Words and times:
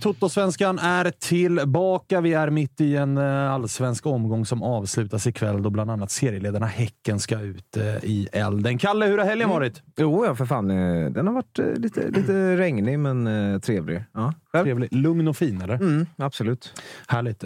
Toto-svenskan 0.00 0.78
är 0.78 1.10
tillbaka. 1.18 2.20
Vi 2.20 2.34
är 2.34 2.50
mitt 2.50 2.80
i 2.80 2.96
en 2.96 3.18
eh, 3.18 3.52
allsvensk 3.52 4.06
omgång 4.06 4.46
som 4.46 4.62
avslutas 4.62 5.26
ikväll 5.26 5.62
då 5.62 5.70
bland 5.70 5.90
annat 5.90 6.10
serieledarna 6.10 6.66
Häcken 6.66 7.18
ska 7.20 7.40
ut 7.40 7.76
eh, 7.76 7.84
i 8.04 8.28
elden. 8.32 8.78
Kalle, 8.78 9.06
hur 9.06 9.18
har 9.18 9.24
helgen 9.24 9.48
varit? 9.48 9.82
Jo, 9.96 10.24
ja, 10.26 10.34
för 10.34 10.46
fan. 10.46 10.70
eh, 10.70 11.10
Den 11.10 11.26
har 11.26 11.34
varit 11.34 11.58
lite, 11.78 12.08
lite 12.08 12.32
regnig, 12.56 12.98
men 12.98 13.60
trevlig. 13.60 14.04
Ja? 14.12 14.34
Trevlig. 14.52 14.88
Lugn 14.92 15.28
och 15.28 15.36
fin, 15.36 15.62
eller? 15.62 15.74
Mm, 15.74 16.06
absolut. 16.16 16.82
Härligt. 17.08 17.44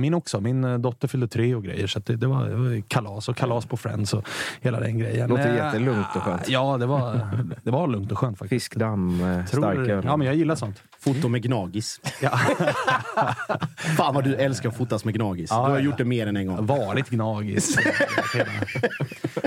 Min 0.00 0.14
också. 0.14 0.40
Min 0.40 0.82
dotter 0.82 1.08
fyllde 1.08 1.28
tre 1.28 1.54
och 1.54 1.64
grejer, 1.64 1.86
så 1.86 1.98
det, 1.98 2.16
det, 2.16 2.26
var, 2.26 2.48
det 2.48 2.56
var 2.56 2.80
kalas 2.88 3.28
och 3.28 3.36
kalas 3.36 3.66
på 3.66 3.76
Friends 3.76 4.14
och 4.14 4.28
hela 4.60 4.80
den 4.80 4.98
grejen. 4.98 5.28
Låter 5.28 5.54
jättelugnt 5.54 6.06
och 6.16 6.22
skönt. 6.22 6.48
Ja, 6.48 6.76
det 6.78 6.86
var, 6.86 7.20
det 7.62 7.70
var 7.70 7.86
lugnt 7.88 8.12
och 8.12 8.18
skönt 8.18 8.38
faktiskt. 8.38 8.64
Fiskdamm, 8.64 9.22
starköl. 9.46 10.02
Ja, 10.04 10.16
men 10.16 10.26
jag 10.26 10.36
gillar 10.36 10.54
sånt. 10.54 10.82
Foto 11.00 11.28
med 11.28 11.42
gnagis. 11.78 12.00
Ja. 12.22 12.30
Fan 13.96 14.14
vad 14.14 14.24
du 14.24 14.34
älskar 14.34 14.68
att 14.68 14.76
fotas 14.76 15.04
med 15.04 15.14
gnagis. 15.14 15.50
Ja, 15.50 15.56
du 15.56 15.62
har 15.62 15.78
ja. 15.78 15.84
gjort 15.84 15.98
det 15.98 16.04
mer 16.04 16.26
än 16.26 16.36
en 16.36 16.46
gång. 16.46 16.66
varit 16.66 17.10
gnagis. 17.10 17.76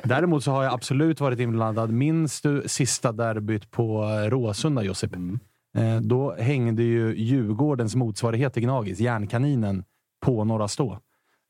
Däremot 0.04 0.44
så 0.44 0.52
har 0.52 0.64
jag 0.64 0.74
absolut 0.74 1.20
varit 1.20 1.40
inblandad. 1.40 1.92
Minns 1.92 2.42
du 2.42 2.64
sista 2.66 3.12
derbyt 3.12 3.72
på 3.72 4.04
Råsunda, 4.30 4.84
Josip? 4.84 5.14
Eh, 5.78 5.96
Då 6.02 6.36
hängde 6.36 6.84
ju 6.84 7.16
Djurgårdens 7.18 7.96
motsvarighet 7.96 8.54
till 8.54 8.64
Gnagis, 8.64 9.00
Järnkaninen, 9.00 9.84
på 10.26 10.44
Norra 10.44 10.68
Stå. 10.68 11.00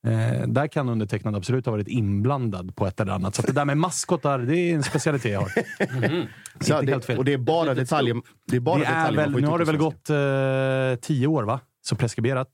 Eh, 0.07 0.47
där 0.47 0.67
kan 0.67 0.89
undertecknad 0.89 1.35
absolut 1.35 1.65
ha 1.65 1.71
varit 1.71 1.87
inblandad 1.87 2.75
på 2.75 2.87
ett 2.87 2.99
eller 2.99 3.13
annat. 3.13 3.35
Så 3.35 3.41
att 3.41 3.47
det 3.47 3.53
där 3.53 3.65
med 3.65 3.77
maskotar, 3.77 4.39
det 4.39 4.57
är 4.57 4.75
en 4.75 4.83
specialitet 4.83 5.31
jag 5.31 5.39
har. 5.39 5.49
Så 6.59 6.73
Inte 6.73 6.85
det, 6.85 6.91
helt 6.91 7.05
fel. 7.05 7.17
och 7.17 7.25
det 7.25 7.33
är 7.33 7.37
bara 7.37 7.73
detaljer. 7.73 8.15
Det 8.47 8.55
är 8.55 8.59
bara 8.59 8.77
Det 8.79 8.85
är 8.85 8.89
detaljer 8.89 9.21
man 9.25 9.33
väl, 9.33 9.41
nu 9.41 9.47
har 9.47 9.59
det 9.59 9.65
väl 9.65 9.77
gått 9.77 10.09
eh, 10.09 11.01
tio 11.01 11.27
år, 11.27 11.43
va? 11.43 11.59
Så 11.81 11.95
preskriberat. 11.95 12.49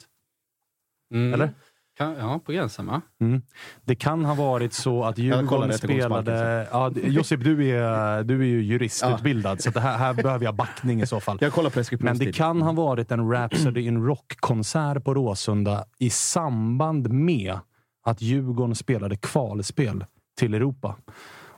Mm. 1.13 1.33
Eller? 1.33 1.49
Kan, 1.97 2.15
ja, 2.19 2.39
på 2.45 2.51
gränsen 2.51 2.85
va? 2.85 3.01
Mm. 3.21 3.41
Det 3.85 3.95
kan 3.95 4.25
ha 4.25 4.35
varit 4.35 4.73
så 4.73 5.03
att 5.03 5.17
Djurgården 5.17 5.73
spelade... 5.73 6.67
Ja, 6.71 6.91
Josip, 6.95 7.43
du 7.43 7.69
är, 7.69 8.23
du 8.23 8.41
är 8.41 8.45
ju 8.45 8.61
juristutbildad, 8.63 9.61
så 9.61 9.69
det 9.69 9.79
här, 9.79 9.97
här 9.97 10.13
behöver 10.13 10.45
jag 10.45 10.55
backning 10.55 11.01
i 11.01 11.07
så 11.07 11.19
fall. 11.19 11.37
Jag 11.41 11.53
kollar 11.53 12.03
Men 12.03 12.17
det 12.17 12.33
kan 12.33 12.61
ha 12.61 12.71
varit 12.71 13.11
en 13.11 13.31
Rhapsody 13.31 13.81
in 13.81 14.05
Rock-konsert 14.05 15.03
på 15.03 15.13
Råsunda 15.13 15.85
i 15.99 16.09
samband 16.09 17.11
med 17.11 17.59
att 18.03 18.21
Djurgården 18.21 18.75
spelade 18.75 19.15
kvalspel 19.15 20.05
till 20.37 20.53
Europa. 20.53 20.95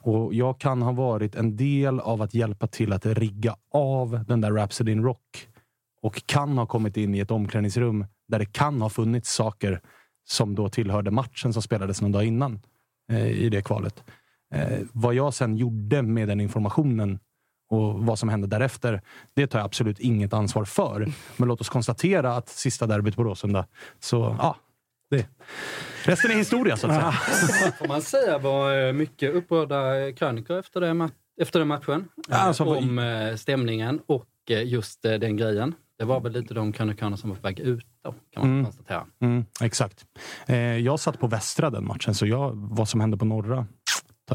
Och 0.01 0.33
jag 0.33 0.59
kan 0.59 0.81
ha 0.81 0.91
varit 0.91 1.35
en 1.35 1.55
del 1.55 1.99
av 1.99 2.21
att 2.21 2.33
hjälpa 2.33 2.67
till 2.67 2.93
att 2.93 3.05
rigga 3.05 3.55
av 3.73 4.25
den 4.27 4.41
där 4.41 4.51
Rhapsody 4.51 4.91
in 4.91 5.03
Rock 5.03 5.47
och 6.01 6.21
kan 6.25 6.57
ha 6.57 6.65
kommit 6.65 6.97
in 6.97 7.15
i 7.15 7.19
ett 7.19 7.31
omklädningsrum 7.31 8.05
där 8.27 8.39
det 8.39 8.45
kan 8.45 8.81
ha 8.81 8.89
funnits 8.89 9.33
saker 9.33 9.81
som 10.29 10.55
då 10.55 10.69
tillhörde 10.69 11.11
matchen 11.11 11.53
som 11.53 11.61
spelades 11.61 12.01
någon 12.01 12.11
dag 12.11 12.25
innan 12.25 12.59
eh, 13.11 13.27
i 13.27 13.49
det 13.49 13.61
kvalet. 13.61 14.03
Eh, 14.53 14.79
vad 14.93 15.13
jag 15.13 15.33
sen 15.33 15.57
gjorde 15.57 16.01
med 16.01 16.27
den 16.27 16.41
informationen 16.41 17.19
och 17.69 18.05
vad 18.05 18.19
som 18.19 18.29
hände 18.29 18.47
därefter, 18.47 19.01
det 19.35 19.47
tar 19.47 19.59
jag 19.59 19.65
absolut 19.65 19.99
inget 19.99 20.33
ansvar 20.33 20.65
för. 20.65 21.11
Men 21.37 21.47
låt 21.47 21.61
oss 21.61 21.69
konstatera 21.69 22.35
att 22.35 22.49
sista 22.49 22.87
derbyt 22.87 23.15
på 23.15 23.23
Råsunda, 23.23 23.65
så 23.99 24.35
ja, 24.39 24.55
det. 25.09 25.27
Resten 26.05 26.31
är 26.31 26.35
historia 26.35 26.77
så 26.77 26.87
att 26.87 26.93
säga. 26.93 27.11
Får 27.79 27.87
man 27.87 28.01
säga 28.01 28.37
var 28.37 28.87
eh, 28.87 28.93
mycket 28.93 29.35
upprörda 29.35 30.11
krönikor 30.11 30.59
efter, 30.59 30.81
det 30.81 31.09
efter 31.41 31.59
den 31.59 31.67
matchen. 31.67 32.09
Ja, 32.27 32.37
alltså, 32.37 32.63
eh, 32.63 32.69
om 32.69 32.99
eh, 32.99 33.35
stämningen 33.35 34.01
och 34.05 34.27
eh, 34.49 34.67
just 34.67 35.05
eh, 35.05 35.13
den 35.13 35.37
grejen. 35.37 35.75
Det 35.99 36.05
var 36.05 36.19
väl 36.21 36.31
lite 36.31 36.53
de 36.53 36.71
krönikorna 36.73 37.17
som 37.17 37.29
var 37.29 37.37
på 37.37 37.41
väg 37.41 37.59
ut 37.59 37.85
då, 38.03 38.11
kan 38.11 38.41
man 38.43 38.51
Mm. 38.51 38.65
konstatera. 38.65 39.03
Mm, 39.21 39.45
exakt. 39.61 40.05
Eh, 40.47 40.57
jag 40.57 40.99
satt 40.99 41.19
på 41.19 41.27
västra 41.27 41.69
den 41.69 41.85
matchen, 41.87 42.15
så 42.15 42.25
jag, 42.25 42.51
vad 42.55 42.89
som 42.89 42.99
hände 43.01 43.17
på 43.17 43.25
norra 43.25 43.67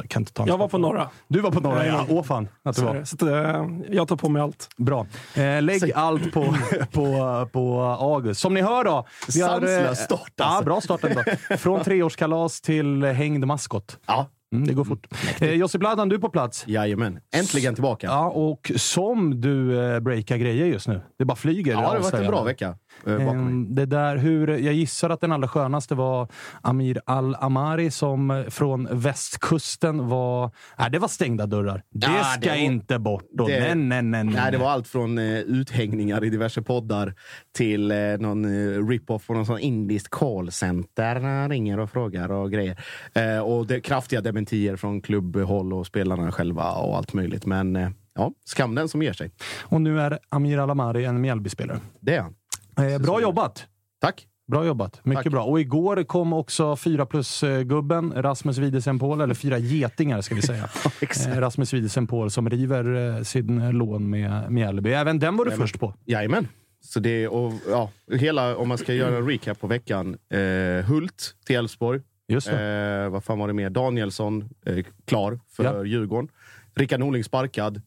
kan 0.08 0.22
inte 0.22 0.32
ta 0.32 0.46
Jag 0.46 0.58
var 0.58 0.68
på 0.68 0.78
norra. 0.78 1.10
Du 1.28 1.40
var 1.40 1.50
på 1.50 1.60
norra, 1.60 1.86
ja. 1.86 2.06
Åh 2.08 2.22
fan 2.22 2.48
att 2.62 2.76
du 2.76 2.80
Så, 2.80 2.86
var. 2.86 3.04
så 3.04 3.28
eh, 3.28 3.94
jag 3.96 4.08
tar 4.08 4.16
på 4.16 4.28
mig 4.28 4.42
allt. 4.42 4.68
Bra. 4.76 5.06
Eh, 5.34 5.62
lägg 5.62 5.92
allt 5.92 6.32
på, 6.32 6.54
på, 6.92 7.48
på 7.52 7.80
August. 7.82 8.40
Som 8.40 8.54
ni 8.54 8.60
hör 8.62 8.84
då. 8.84 9.06
Vi 9.34 9.40
har, 9.40 9.50
eh, 9.50 9.58
Sanslös 9.60 9.98
start, 10.04 10.32
Ja, 10.36 10.44
alltså. 10.44 10.64
bra 10.64 10.80
start 10.80 11.04
ändå. 11.04 11.22
Från 11.58 11.84
treårskalas 11.84 12.60
till 12.60 13.04
hängd 13.04 13.46
maskot. 13.46 13.98
Ja, 14.06 14.26
Mm, 14.54 14.66
det 14.66 14.74
går 14.74 14.84
fort. 14.84 15.06
Eh, 15.40 15.50
Josip 15.50 15.82
Ladan, 15.82 16.08
du 16.08 16.16
är 16.16 16.20
på 16.20 16.28
plats. 16.28 16.64
jajamän. 16.66 17.20
Äntligen 17.36 17.74
tillbaka. 17.74 18.06
Ja, 18.06 18.28
och 18.30 18.72
som 18.76 19.40
du 19.40 19.84
eh, 19.94 20.00
breakar 20.00 20.36
grejer 20.36 20.66
just 20.66 20.88
nu. 20.88 21.00
Det 21.18 21.24
bara 21.24 21.36
flyger. 21.36 21.72
Ja, 21.72 21.80
det 21.80 21.86
har 21.86 21.98
varit 22.00 22.14
en 22.14 22.26
bra 22.26 22.42
vecka. 22.42 22.76
Eh. 23.06 23.12
Ehm, 23.28 23.74
Det 23.74 23.86
där, 23.86 24.16
hur, 24.16 24.48
jag 24.48 24.74
gissar 24.74 25.10
att 25.10 25.20
den 25.20 25.32
allra 25.32 25.48
skönaste 25.48 25.94
var 25.94 26.28
Amir 26.62 27.00
Al-Amari 27.06 27.90
som 27.90 28.30
eh, 28.30 28.44
från 28.44 28.88
västkusten 28.92 30.08
var... 30.08 30.50
Nej, 30.78 30.90
det 30.90 30.98
var 30.98 31.08
stängda 31.08 31.46
dörrar. 31.46 31.82
Det 31.90 32.06
Ja, 32.06 32.24
ska 32.24 32.50
det 32.50 32.58
inte 32.58 32.98
bort. 32.98 33.24
Då. 33.32 33.46
det- 33.46 33.60
nej, 33.60 33.74
nej, 33.74 34.02
nej, 34.02 34.24
nej. 34.24 34.34
Nej, 34.34 34.52
det 34.52 34.58
var 34.58 34.70
allt 34.70 34.88
från 34.88 35.18
eh, 35.18 35.38
uthängningar 35.38 36.24
i 36.24 36.30
diverse 36.30 36.62
poddar 36.62 37.14
till 37.56 37.90
eh, 37.90 37.96
någon 38.18 38.44
eh, 38.44 38.86
rip-off 38.88 39.22
från 39.24 39.36
någon 39.36 39.46
sån 39.46 39.58
indiskt 39.58 40.08
callcenter. 40.10 41.20
när 41.20 41.40
han 41.40 41.50
ringer 41.50 41.78
och 41.80 41.90
frågar 41.90 42.32
och 42.32 42.52
grejer. 42.52 42.84
Eh, 43.14 43.38
och 43.38 43.66
det, 43.66 43.80
kraftiga 43.80 44.20
dementier 44.20 44.76
från 44.76 45.00
klubbhåll 45.00 45.72
och 45.72 45.86
spelarna 45.86 46.32
själva 46.32 46.72
och 46.72 46.96
allt 46.96 47.12
möjligt. 47.12 47.46
Men 47.46 47.76
eh, 47.76 47.88
ja, 48.14 48.32
skam 48.44 48.74
den 48.74 48.88
som 48.88 49.02
ger 49.02 49.12
sig. 49.12 49.30
Och 49.62 49.80
nu 49.80 50.00
är 50.00 50.18
Amir 50.28 50.58
Al-Amari 50.58 51.04
en 51.04 51.20
Mjällbyspelare. 51.20 51.78
Det 52.00 52.14
är 52.14 52.20
han. 52.22 52.34
Eh, 52.78 52.98
bra 52.98 53.20
jobbat! 53.20 53.66
Tack! 54.00 54.26
Bra 54.46 54.64
jobbat. 54.66 55.00
Mycket 55.04 55.24
Tack. 55.24 55.32
bra. 55.32 55.44
Och 55.44 55.60
igår 55.60 56.02
kom 56.04 56.32
också 56.32 56.76
fyra 56.76 57.06
plus-gubben 57.06 58.12
Rasmus 58.16 58.58
Widesen 58.58 58.98
Paul, 58.98 59.20
eller 59.20 59.34
fyra 59.34 59.58
getingar 59.58 60.20
ska 60.20 60.34
vi 60.34 60.42
säga. 60.42 60.68
Eh, 61.28 61.40
Rasmus 61.40 61.72
Widesen 61.72 62.06
Paul 62.06 62.30
som 62.30 62.50
river 62.50 63.16
eh, 63.16 63.22
sin 63.22 63.70
lån 63.70 64.10
med 64.10 64.50
Mjällby. 64.52 64.90
Även 64.90 65.18
den 65.18 65.36
var 65.36 65.44
du 65.44 65.50
Jajamän. 65.50 65.68
först 65.68 65.80
på. 65.80 65.94
Jajamän. 66.04 66.48
Så 66.80 67.00
det, 67.00 67.28
och, 67.28 67.52
ja, 67.68 67.90
hela, 68.12 68.56
om 68.56 68.68
man 68.68 68.78
ska 68.78 68.94
göra 68.94 69.16
en 69.16 69.28
recap 69.28 69.60
på 69.60 69.66
veckan. 69.66 70.16
Eh, 70.30 70.84
Hult 70.86 71.34
till 71.46 71.56
Elfsborg. 71.56 72.00
Just. 72.28 72.48
Eh, 72.48 73.08
vad 73.10 73.24
fan 73.24 73.38
var 73.38 73.46
det 73.48 73.54
mer? 73.54 73.70
Danielsson, 73.70 74.48
eh, 74.66 74.84
klar 75.04 75.40
för 75.56 75.64
Ja. 75.64 75.84
Djurgården. 75.84 76.28
Rickard 76.74 77.00
Norling 77.00 77.24
sparkad. 77.24 77.82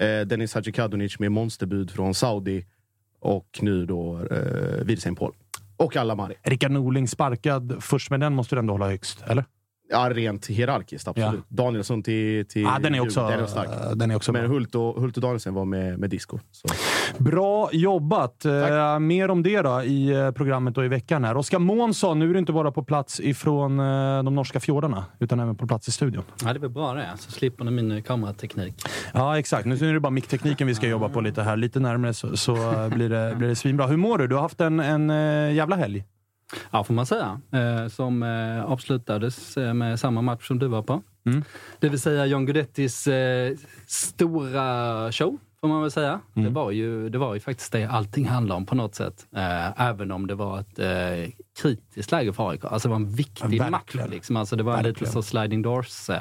Eh, 0.00 0.20
Dennis 0.26 0.54
Hadzikadunic 0.54 1.18
med 1.18 1.32
monsterbud 1.32 1.90
från 1.90 2.14
Saudi. 2.14 2.66
Och 3.22 3.58
nu 3.62 3.86
då 3.86 4.20
eh, 4.30 4.84
Widesen 4.84 5.14
Paul. 5.14 5.32
Och 5.76 5.96
Alamari. 5.96 6.34
Rickard 6.42 6.70
Norling 6.70 7.08
sparkad 7.08 7.76
först, 7.80 8.10
men 8.10 8.20
den 8.20 8.34
måste 8.34 8.54
du 8.54 8.58
ändå 8.58 8.74
hålla 8.74 8.88
högst, 8.88 9.22
eller? 9.22 9.44
Ja, 9.92 10.10
rent 10.12 10.46
hierarkiskt, 10.46 11.08
absolut. 11.08 11.44
Danielsson 11.48 12.02
till, 12.02 12.46
till 12.46 12.62
Ja, 12.62 12.78
den 12.80 12.94
är 12.94 13.00
också. 13.00 13.28
Den 13.28 13.40
är 13.40 13.46
stark. 13.46 13.68
den 13.94 14.10
är 14.10 14.16
också 14.16 14.32
Men. 14.32 14.46
Hult 14.46 14.74
och, 14.74 15.00
Hult 15.00 15.16
och 15.16 15.22
Danielsson 15.22 15.54
var 15.54 15.64
med, 15.64 15.98
med 15.98 16.10
disco. 16.10 16.38
Så. 16.50 16.68
Bra 17.18 17.68
jobbat! 17.72 18.44
Eh, 18.44 18.98
mer 18.98 19.30
om 19.30 19.42
det 19.42 19.62
då 19.62 19.82
i 19.82 20.10
eh, 20.10 20.30
programmet 20.30 20.78
och 20.78 20.84
i 20.84 20.88
veckan. 20.88 21.24
här. 21.24 21.36
Oskar 21.36 21.58
Månsson, 21.58 22.18
nu 22.18 22.30
är 22.30 22.32
du 22.32 22.38
inte 22.38 22.52
bara 22.52 22.72
på 22.72 22.84
plats 22.84 23.20
ifrån 23.20 23.80
eh, 23.80 24.22
de 24.22 24.34
norska 24.34 24.60
fjordarna, 24.60 25.04
utan 25.18 25.40
även 25.40 25.56
på 25.56 25.66
plats 25.66 25.88
i 25.88 25.92
studion. 25.92 26.24
Ja, 26.44 26.52
det 26.52 26.58
väl 26.58 26.70
bra 26.70 26.94
det. 26.94 27.08
Så 27.18 27.30
slipper 27.30 27.64
ni 27.64 27.70
min 27.70 28.02
kamerateknik. 28.02 28.74
Ja, 29.14 29.38
exakt. 29.38 29.66
Nu 29.66 29.74
är 29.74 29.94
det 29.94 30.00
bara 30.00 30.10
micktekniken 30.10 30.66
vi 30.66 30.74
ska 30.74 30.88
jobba 30.88 31.08
på 31.08 31.20
lite 31.20 31.42
här. 31.42 31.56
Lite 31.56 31.80
närmare 31.80 32.14
så, 32.14 32.36
så 32.36 32.54
blir, 32.94 33.08
det, 33.08 33.34
blir 33.36 33.48
det 33.48 33.56
svinbra. 33.56 33.86
Hur 33.86 33.96
mår 33.96 34.18
du? 34.18 34.26
Du 34.26 34.34
har 34.34 34.42
haft 34.42 34.60
en, 34.60 34.80
en 34.80 35.10
jävla 35.54 35.76
helg. 35.76 36.04
Ja, 36.70 36.84
får 36.84 36.94
man 36.94 37.06
säga. 37.06 37.40
Eh, 37.52 37.88
som 37.88 38.22
eh, 38.22 38.64
avslutades 38.64 39.56
eh, 39.56 39.74
med 39.74 40.00
samma 40.00 40.22
match 40.22 40.46
som 40.46 40.58
du 40.58 40.66
var 40.68 40.82
på. 40.82 41.02
Mm. 41.26 41.44
Det 41.80 41.88
vill 41.88 42.00
säga 42.00 42.26
John 42.26 42.46
Guidettis 42.46 43.06
eh, 43.06 43.52
stora 43.86 45.12
show, 45.12 45.38
får 45.60 45.68
man 45.68 45.82
väl 45.82 45.90
säga. 45.90 46.20
Mm. 46.34 46.44
Det, 46.48 46.54
var 46.54 46.70
ju, 46.70 47.08
det 47.08 47.18
var 47.18 47.34
ju 47.34 47.40
faktiskt 47.40 47.72
det 47.72 47.84
allting 47.84 48.28
handlade 48.28 48.56
om 48.56 48.66
på 48.66 48.74
något 48.74 48.94
sätt. 48.94 49.26
Även 49.76 50.12
om 50.12 50.26
det 50.26 50.34
var 50.34 50.60
ett 50.60 50.78
kritiskt 51.62 52.10
läge 52.12 52.32
för 52.32 52.50
AIK. 52.50 52.64
Alltså 52.64 52.88
det 52.88 52.90
var 52.90 52.96
en 52.96 53.12
viktig 53.12 53.54
Ja, 53.60 53.70
match. 53.70 53.80
verkligen. 53.82 54.10
Liksom. 54.10 54.36
Alltså 54.36 54.56
det 54.56 54.62
var 54.62 54.72
en 54.72 54.78
lite 54.78 54.88
Verkligen. 54.88 55.12
så 55.12 55.22
sliding 55.22 55.62
doors 55.62 56.10
eh, 56.10 56.20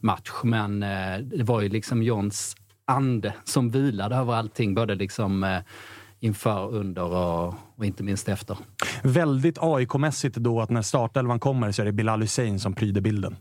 match. 0.00 0.30
Men 0.42 0.80
det 1.20 1.42
var 1.44 1.60
ju 1.60 1.68
liksom 1.68 2.02
Johns 2.02 2.56
ande 2.84 3.34
som 3.44 3.70
vilade 3.70 4.16
över 4.16 4.32
allting. 4.34 4.74
Både 4.74 4.94
liksom 4.94 5.60
inför, 6.22 6.74
under 6.74 7.02
och, 7.02 7.54
och 7.76 7.84
inte 7.84 8.02
minst 8.02 8.28
efter. 8.28 8.58
Väldigt 9.02 9.58
AIK-mässigt 9.60 10.36
då 10.36 10.60
att 10.60 10.70
när 10.70 10.82
startelvan 10.82 11.40
kommer 11.40 11.72
så 11.72 11.82
är 11.82 11.86
det 11.86 11.92
Bilal 11.92 12.20
Hussein 12.20 12.60
som 12.60 12.74
pryder 12.74 13.00
bilden. 13.00 13.36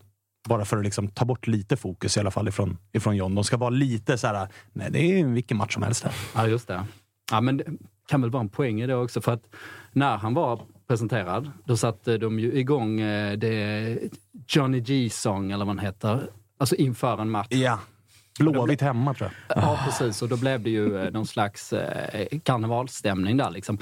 Bara 0.49 0.65
för 0.65 0.77
att 0.77 0.83
liksom 0.83 1.07
ta 1.07 1.25
bort 1.25 1.47
lite 1.47 1.77
fokus 1.77 2.17
i 2.17 2.19
alla 2.19 2.31
fall 2.31 2.47
ifrån, 2.47 2.77
ifrån 2.91 3.15
John. 3.15 3.35
De 3.35 3.43
ska 3.43 3.57
vara 3.57 3.69
lite 3.69 4.17
så 4.17 4.27
här, 4.27 4.47
nej 4.73 4.91
det 4.91 4.99
är 4.99 5.25
vilken 5.25 5.57
match 5.57 5.73
som 5.73 5.83
helst. 5.83 6.03
Här. 6.03 6.13
Ja, 6.35 6.47
just 6.47 6.67
det. 6.67 6.85
Ja, 7.31 7.41
men 7.41 7.57
det 7.57 7.65
kan 8.07 8.21
väl 8.21 8.29
vara 8.29 8.41
en 8.41 8.49
poäng 8.49 8.81
i 8.81 8.87
det 8.87 8.95
också. 8.95 9.21
För 9.21 9.31
att 9.31 9.43
när 9.91 10.17
han 10.17 10.33
var 10.33 10.61
presenterad, 10.87 11.51
då 11.65 11.77
satte 11.77 12.17
de 12.17 12.39
ju 12.39 12.53
igång 12.53 12.99
eh, 12.99 13.37
det 13.37 13.97
Johnny 14.47 14.79
G-song, 14.79 15.51
eller 15.51 15.65
vad 15.65 15.75
den 15.75 15.85
heter, 15.85 16.29
alltså 16.57 16.75
inför 16.75 17.21
en 17.21 17.29
match. 17.29 17.47
Ja. 17.49 17.79
Blåvitt 18.39 18.81
hemma 18.81 19.13
tror 19.13 19.31
jag. 19.47 19.63
Ja, 19.63 19.79
precis. 19.85 20.21
Och 20.21 20.29
då 20.29 20.37
blev 20.37 20.63
det 20.63 20.69
ju 20.69 20.97
eh, 20.97 21.11
någon 21.11 21.27
slags 21.27 21.73
eh, 21.73 22.39
karnevalsstämning 22.43 23.37
där. 23.37 23.49
Liksom. 23.49 23.77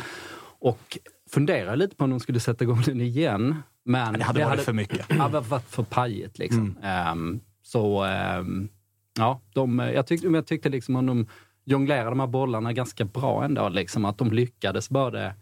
Och 0.60 0.98
funderade 1.32 1.76
lite 1.76 1.96
på 1.96 2.04
om 2.04 2.10
de 2.10 2.20
skulle 2.20 2.40
sätta 2.40 2.64
igång 2.64 2.82
den 2.82 3.02
igen. 3.02 3.56
Men 3.86 4.14
det 4.14 4.24
hade 4.24 4.46
varit 4.46 4.62
för 4.62 4.74
mycket. 4.74 5.10
Det 5.10 5.16
hade 5.16 5.40
varit 5.40 5.70
för 5.70 5.84
pajigt. 5.84 6.40
Liksom. 6.40 6.78
Ehm, 6.84 7.40
så 7.64 8.04
ehm, 8.04 8.70
ja, 9.18 9.42
de, 9.54 9.80
jag, 9.80 10.08
tyckte, 10.08 10.28
jag 10.28 10.48
tyckte 10.48 10.70
liksom 10.70 10.96
om 10.96 11.06
de 11.06 11.28
jonglerade 11.66 12.10
de 12.10 12.20
här 12.20 12.28
bollarna 12.28 12.74
ganska 12.74 13.06
bra 13.06 13.44
ändå. 13.44 13.70
Liksom, 13.70 14.06
att 14.06 14.18
de 14.18 14.32
lyckades 14.32 14.90
både 14.90 15.36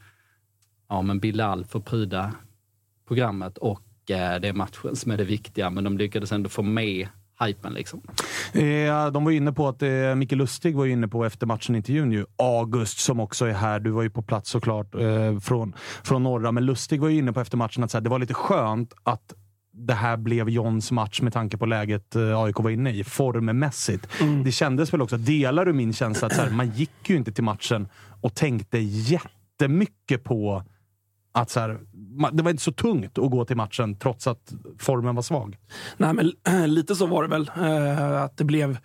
ja, 0.90 1.02
men 1.02 1.20
Bilal 1.20 1.66
få 1.66 1.82
pryda 1.82 2.34
programmet 3.08 3.58
och 3.58 4.12
eh, 4.12 4.40
det 4.40 4.48
är 4.48 4.54
matchen 4.54 4.96
som 4.96 5.12
är 5.12 5.18
det 5.18 5.24
viktiga. 5.24 5.70
Men 5.70 5.84
de 5.84 5.98
lyckades 5.98 6.32
ändå 6.32 6.50
få 6.50 6.62
med 6.62 7.08
hypen. 7.40 7.74
Liksom. 7.74 8.02
Eh, 8.54 9.12
de 9.12 9.24
var 9.24 9.32
inne 9.32 9.52
på 9.54 9.68
att 9.68 9.82
eh, 9.82 10.16
Micke 10.16 10.32
Lustig 10.32 10.76
var 10.76 10.86
inne 10.86 11.08
på 11.08 11.26
efter 11.26 11.48
matchen-intervjun 11.48 12.12
ju. 12.12 12.26
August 12.38 13.00
som 13.00 13.20
också 13.20 13.46
är 13.46 13.54
här. 13.54 13.80
Du 13.80 13.90
var 13.90 14.04
ju 14.04 14.10
på 14.10 14.22
plats 14.22 14.50
såklart 14.50 14.96
eh, 14.96 15.40
från, 15.40 15.74
från 16.04 16.24
norra. 16.24 16.52
Men 16.52 16.66
Lustig 16.66 17.02
var 17.02 17.10
ju 17.10 17.18
inne 17.18 17.34
på 17.34 17.40
efter 17.40 17.58
matchen 17.58 17.84
att 17.84 17.92
så 17.92 17.98
här, 17.98 18.04
det 18.04 18.10
var 18.10 18.20
lite 18.20 18.34
skönt 18.34 18.94
att 19.04 19.34
det 19.78 19.94
här 19.94 20.18
blev 20.18 20.50
Johns 20.50 20.92
match 20.92 21.22
med 21.22 21.34
tanke 21.34 21.58
på 21.58 21.66
läget 21.66 22.16
eh, 22.16 22.40
AIK 22.40 22.60
var 22.60 22.70
inne 22.70 22.92
i, 22.92 23.04
formmässigt. 23.04 24.08
Det 24.44 24.52
kändes 24.52 24.94
väl 24.94 25.02
också, 25.02 25.18
delar 25.18 25.66
du 25.66 25.74
min 25.74 25.94
känsla 25.94 26.28
att 26.28 26.36
så 26.36 26.42
här, 26.42 26.50
man 26.50 26.70
gick 26.70 27.10
ju 27.10 27.16
inte 27.16 27.32
till 27.32 27.44
matchen 27.44 27.88
och 28.22 28.36
tänkte 28.36 28.78
jättemycket 28.78 30.24
på 30.24 30.64
att 31.32 31.50
så 31.50 31.60
här, 31.60 31.80
det 32.32 32.44
var 32.44 32.52
inte 32.52 32.64
så 32.64 32.72
tungt 32.72 33.18
att 33.18 33.32
gå 33.32 33.46
till 33.46 33.58
matchen 33.58 33.96
trots 33.96 34.28
att 34.28 34.54
formen 34.80 35.16
var 35.16 35.22
svag. 35.22 35.58
Nej, 35.98 36.14
men 36.14 36.32
lite 36.74 36.96
så 36.96 37.06
var 37.06 37.24
det 37.24 37.30
väl. 37.30 37.52
Eh, 37.58 38.22
att 38.22 38.38
det 38.38 38.44
blev... 38.44 38.78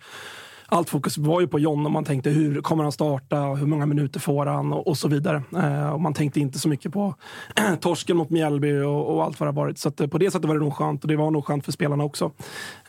Allt 0.73 0.89
fokus 0.89 1.17
var 1.17 1.41
ju 1.41 1.47
på 1.47 1.59
John 1.59 1.85
och 1.85 1.91
man 1.91 2.03
tänkte 2.03 2.29
hur 2.29 2.61
kommer 2.61 2.83
han 2.83 2.91
starta 2.91 3.37
hur 3.37 3.67
många 3.67 3.85
minuter 3.85 4.19
får 4.19 4.45
han 4.45 4.73
och, 4.73 4.87
och 4.87 4.97
så 4.97 5.07
vidare. 5.07 5.43
Eh, 5.55 5.89
och 5.89 6.01
man 6.01 6.13
tänkte 6.13 6.39
inte 6.39 6.59
så 6.59 6.69
mycket 6.69 6.93
på 6.93 7.15
torsken 7.81 8.17
mot 8.17 8.29
Mjällby 8.29 8.79
och, 8.79 9.15
och 9.15 9.23
allt 9.23 9.39
vad 9.39 9.47
det 9.49 9.51
varit. 9.51 9.77
Så 9.77 9.89
att, 9.89 10.01
eh, 10.01 10.07
på 10.07 10.17
det 10.17 10.31
sättet 10.31 10.47
var 10.47 10.55
det 10.55 10.61
nog 10.61 10.73
skönt 10.73 11.03
och 11.03 11.07
det 11.07 11.15
var 11.15 11.31
nog 11.31 11.45
skönt 11.45 11.65
för 11.65 11.71
spelarna 11.71 12.03
också. 12.03 12.31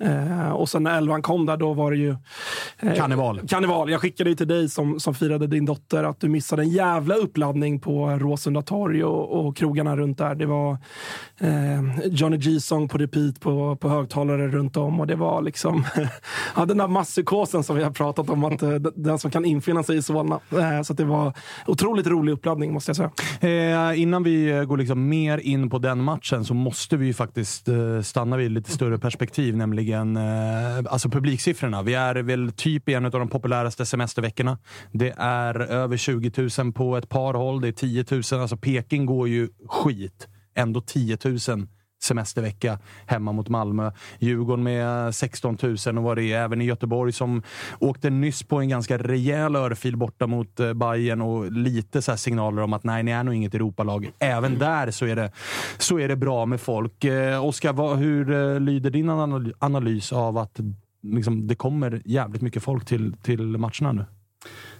Eh, 0.01 0.51
och 0.51 0.69
sen 0.69 0.83
när 0.83 0.99
elvan 0.99 1.23
kom 1.23 1.47
där, 1.47 1.57
då 1.57 1.73
var 1.73 1.91
det 1.91 1.97
ju... 1.97 2.17
eh, 2.79 2.95
Karneval. 2.95 3.41
Karneval. 3.49 3.91
Jag 3.91 4.01
skickade 4.01 4.31
ju 4.31 4.37
till 4.37 4.49
dig 4.49 4.69
som, 4.69 5.01
som 5.01 5.15
firade 5.15 5.47
din 5.47 5.67
dotter 5.67 6.05
att 6.05 6.21
du 6.21 6.29
missade 6.29 6.63
en 6.63 6.71
jävla 6.71 7.15
uppladdning 7.15 7.81
på 7.81 8.07
Råsunda 8.11 8.63
torg 8.63 9.05
och, 9.05 9.47
och 9.47 9.57
krogarna 9.57 9.97
runt 9.97 10.19
där. 10.19 10.35
Det 10.35 10.47
var 10.47 10.79
eh, 11.41 12.06
Johnny 12.06 12.37
G-song 12.37 12.89
på 12.89 12.99
repeat 12.99 13.41
på, 13.41 13.77
på 13.77 13.89
högtalare 13.89 14.49
runt 14.49 14.77
om 14.77 15.01
och 15.01 15.06
det 15.06 15.17
var 15.17 15.43
liksom 15.43 15.85
ja, 16.56 16.65
den 16.65 16.79
där 16.79 16.89
masspsykosen 16.89 17.65
som 17.65 17.74
vi 17.77 17.83
har 17.83 17.91
pratat 17.91 18.31
om, 18.31 18.45
att 18.45 18.63
eh, 18.63 18.71
den 18.95 19.19
som 19.19 19.31
kan 19.31 19.45
infinna 19.45 19.83
sig 19.83 19.97
i 19.97 20.03
Solna. 20.03 20.41
Eh, 20.53 20.83
så 20.83 20.93
att 20.93 20.97
det 20.97 21.05
var 21.05 21.33
otroligt 21.67 22.07
rolig 22.07 22.33
uppladdning 22.33 22.73
måste 22.73 22.91
jag 22.91 22.97
säga. 22.97 23.91
Eh, 23.91 24.01
innan 24.01 24.23
vi 24.23 24.51
eh, 24.51 24.65
går 24.65 24.77
liksom 24.77 25.09
mer 25.09 25.39
in 25.39 25.71
på 25.71 25.79
den 25.79 26.03
matchen 26.03 26.45
så 26.45 26.55
måste 26.55 26.97
vi 26.97 27.07
ju 27.07 27.15
faktiskt 27.15 27.69
stanna 28.03 28.37
vid 28.37 28.51
lite 28.51 28.71
större 28.71 28.99
perspektiv, 28.99 29.57
nämligen 29.57 30.17
eh, 30.17 30.23
alltså 30.91 31.09
publiksiffrorna. 31.09 31.83
Vi 31.83 31.95
är 31.95 32.15
väl 32.15 32.53
typ 32.53 32.89
i 32.89 32.95
en 32.95 33.05
av 33.05 33.11
de 33.11 33.29
populäraste 33.29 33.87
semesterveckorna. 33.87 34.59
Det 34.93 35.15
är 35.17 35.61
över 35.61 35.97
20 35.97 36.49
000 36.59 36.73
på 36.73 36.97
ett 36.97 37.09
par 37.09 37.35
håll. 37.35 37.61
Det 37.61 37.69
är 37.69 37.73
10 37.73 38.05
000. 38.11 38.41
Alltså 38.41 38.57
Peking 38.57 39.07
går 39.07 39.29
ju 39.29 39.49
skit. 39.69 40.29
Ändå 40.57 40.81
10 40.81 41.19
000 41.25 41.39
semestervecka 42.05 42.79
hemma 43.06 43.32
mot 43.32 43.49
Malmö. 43.49 43.91
Djurgården 44.19 44.65
med 44.65 45.15
16 45.15 45.58
000 45.63 45.99
och 45.99 46.05
vad 46.05 46.17
det 46.17 46.32
är. 46.32 46.44
Även 46.44 46.61
i 46.61 46.65
Göteborg 46.65 47.13
som 47.13 47.43
åkte 47.79 48.11
nyss 48.11 48.43
på 48.43 48.61
en 48.61 48.69
ganska 48.69 48.99
rejäl 48.99 49.56
örfil 49.56 49.96
borta 49.96 50.27
mot 50.27 50.61
eh, 50.61 50.73
Bayern 50.73 51.20
och 51.20 51.53
lite 51.53 52.03
så 52.03 52.13
här 52.13 52.17
signaler 52.17 52.63
om 52.63 52.73
att 52.73 52.84
nej, 52.84 53.03
ni 53.03 53.11
är 53.11 53.25
nog 53.25 53.34
inget 53.34 53.55
Europalag. 53.55 54.11
Även 54.19 54.58
där 54.58 54.91
så 54.91 55.06
är 55.06 55.17
det, 55.17 55.32
så 55.79 55.99
är 55.99 56.08
det 56.08 56.17
bra 56.17 56.46
med 56.46 56.61
folk. 56.61 57.05
Eh, 57.05 57.44
Oskar, 57.44 57.96
hur 57.96 58.32
eh, 58.32 58.61
lyder 58.61 58.91
din 58.91 59.11
analys 59.58 60.13
av 60.13 60.39
att 60.39 60.61
liksom, 61.03 61.46
det 61.46 61.55
kommer 61.55 62.03
jävligt 62.05 62.43
mycket 62.43 62.63
folk 62.63 62.84
till, 62.84 63.17
till 63.23 63.43
matcherna 63.43 63.93
nu? 63.93 64.05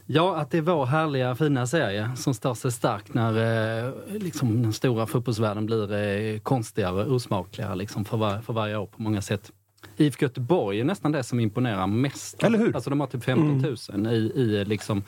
Ja, 0.07 0.37
att 0.37 0.51
det 0.51 0.59
är 0.59 0.63
vår 0.63 0.87
härliga 0.87 1.35
fina 1.35 1.67
serie 1.67 2.11
som 2.17 2.35
står 2.35 2.55
sig 2.55 2.73
stark 2.73 3.15
när 3.15 3.87
eh, 3.87 3.93
liksom, 4.19 4.63
den 4.63 4.73
stora 4.73 5.07
fotbollsvärlden 5.07 5.67
blir 5.67 5.93
eh, 5.93 6.39
konstigare 6.39 7.05
och 7.05 7.15
osmakligare 7.15 7.77
liksom, 7.77 8.05
för, 8.05 8.17
var, 8.17 8.41
för 8.41 8.53
varje 8.53 8.77
år 8.77 8.87
på 8.87 9.03
många 9.03 9.23
sätt. 9.23 9.53
IFK 9.97 10.23
Göteborg 10.23 10.81
är 10.81 10.85
nästan 10.85 11.13
det 11.13 11.23
som 11.23 11.41
imponerar 11.41 11.87
mest. 11.87 12.43
Eller 12.43 12.59
hur? 12.59 12.75
Alltså 12.75 12.91
de 12.91 13.01
har 13.01 13.07
typ 13.07 13.25
15 13.25 13.77
000 14.03 14.07
i, 14.07 14.17
i, 14.17 14.65
liksom, 14.65 15.03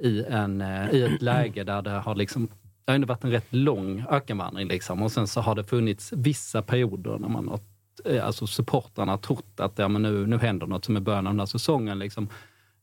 i, 0.00 0.24
en, 0.24 0.60
eh, 0.60 0.90
i 0.90 1.02
ett 1.02 1.22
läge 1.22 1.64
där 1.64 1.82
det 1.82 1.90
har 1.90 2.14
liksom 2.14 2.48
det 2.86 2.92
har 2.92 2.94
ändå 2.94 3.06
varit 3.06 3.24
en 3.24 3.30
rätt 3.30 3.52
lång 3.52 4.04
ökenvandring. 4.10 4.68
Liksom. 4.68 5.02
Och 5.02 5.12
sen 5.12 5.26
så 5.26 5.40
har 5.40 5.54
det 5.54 5.64
funnits 5.64 6.12
vissa 6.12 6.62
perioder 6.62 7.18
när 7.18 7.28
man 7.28 7.48
har, 7.48 7.60
eh, 8.04 8.26
alltså 8.26 8.46
supportrarna 8.46 9.12
har 9.12 9.18
trott 9.18 9.60
att 9.60 9.78
ja, 9.78 9.88
men 9.88 10.02
nu, 10.02 10.26
nu 10.26 10.38
händer 10.38 10.66
något 10.66 10.84
som 10.84 10.96
är 10.96 11.00
början 11.00 11.26
av 11.26 11.32
den 11.32 11.40
här 11.40 11.46
säsongen. 11.46 11.98
Liksom. 11.98 12.28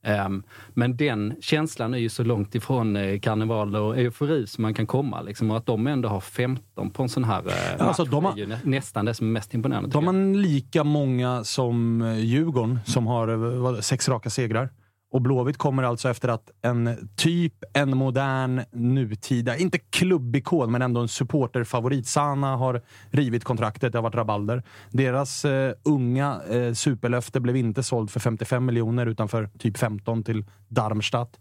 Um, 0.06 0.42
men 0.74 0.96
den 0.96 1.34
känslan 1.40 1.94
är 1.94 1.98
ju 1.98 2.08
så 2.08 2.24
långt 2.24 2.54
ifrån 2.54 2.96
eh, 2.96 3.20
karneval 3.20 3.76
och 3.76 3.98
eufori 3.98 4.46
som 4.46 4.62
man 4.62 4.74
kan 4.74 4.86
komma. 4.86 5.22
Liksom, 5.22 5.50
och 5.50 5.56
att 5.56 5.66
de 5.66 5.86
ändå 5.86 6.08
har 6.08 6.20
15 6.20 6.90
på 6.90 7.02
en 7.02 7.08
sån 7.08 7.24
här 7.24 7.38
eh, 7.38 7.44
match 7.44 7.80
alltså, 7.80 8.04
de 8.04 8.24
har, 8.24 8.32
är 8.32 8.36
ju 8.36 8.46
nä 8.46 8.58
nästan 8.64 9.04
det 9.04 9.14
som 9.14 9.26
är 9.26 9.32
mest 9.32 9.54
imponerande. 9.54 9.88
De 9.90 10.06
har 10.06 10.36
lika 10.36 10.84
många 10.84 11.44
som 11.44 12.02
eh, 12.02 12.18
Djurgården 12.18 12.78
som 12.84 13.06
har 13.06 13.80
sex 13.80 14.08
raka 14.08 14.30
segrar. 14.30 14.68
Och 15.14 15.22
Blåvitt 15.22 15.58
kommer 15.58 15.82
alltså 15.82 16.08
efter 16.08 16.28
att 16.28 16.50
en 16.62 17.08
typ, 17.16 17.52
en 17.72 17.96
modern, 17.96 18.62
nutida, 18.72 19.56
inte 19.56 19.78
klubbikon, 19.78 20.72
men 20.72 20.82
ändå 20.82 21.00
en 21.00 21.08
supporterfavorit. 21.08 22.06
Sana 22.06 22.56
har 22.56 22.82
rivit 23.10 23.44
kontraktet, 23.44 23.92
det 23.92 23.98
har 23.98 24.02
varit 24.02 24.14
rabalder. 24.14 24.62
Deras 24.90 25.44
eh, 25.44 25.72
unga 25.84 26.40
eh, 26.50 26.72
superlöfte 26.72 27.40
blev 27.40 27.56
inte 27.56 27.82
såld 27.82 28.10
för 28.10 28.20
55 28.20 28.64
miljoner, 28.64 29.06
utan 29.06 29.28
för 29.28 29.50
typ 29.58 29.78
15 29.78 30.22
till 30.22 30.44
Darmstadt. 30.68 31.40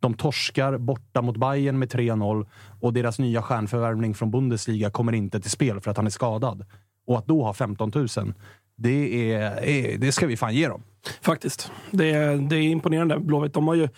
De 0.00 0.14
torskar 0.14 0.78
borta 0.78 1.22
mot 1.22 1.36
Bayern 1.36 1.78
med 1.78 1.92
3-0 1.92 2.46
och 2.80 2.92
deras 2.92 3.18
nya 3.18 3.42
stjärnförvärvning 3.42 4.14
från 4.14 4.30
Bundesliga 4.30 4.90
kommer 4.90 5.12
inte 5.12 5.40
till 5.40 5.50
spel 5.50 5.80
för 5.80 5.90
att 5.90 5.96
han 5.96 6.06
är 6.06 6.10
skadad. 6.10 6.64
Och 7.06 7.18
att 7.18 7.26
då 7.26 7.44
ha 7.44 7.54
15 7.54 7.92
000, 7.94 8.08
det, 8.76 9.32
är, 9.32 9.68
eh, 9.68 9.98
det 9.98 10.12
ska 10.12 10.26
vi 10.26 10.36
fan 10.36 10.54
ge 10.54 10.68
dem. 10.68 10.82
Faktiskt. 11.20 11.72
Det 11.90 12.10
är, 12.10 12.36
det 12.36 12.56
är 12.56 12.62
imponerande. 12.62 13.18
Blåvitt, 13.20 13.52
de 13.52 13.68
har 13.68 13.74
ju 13.74 13.88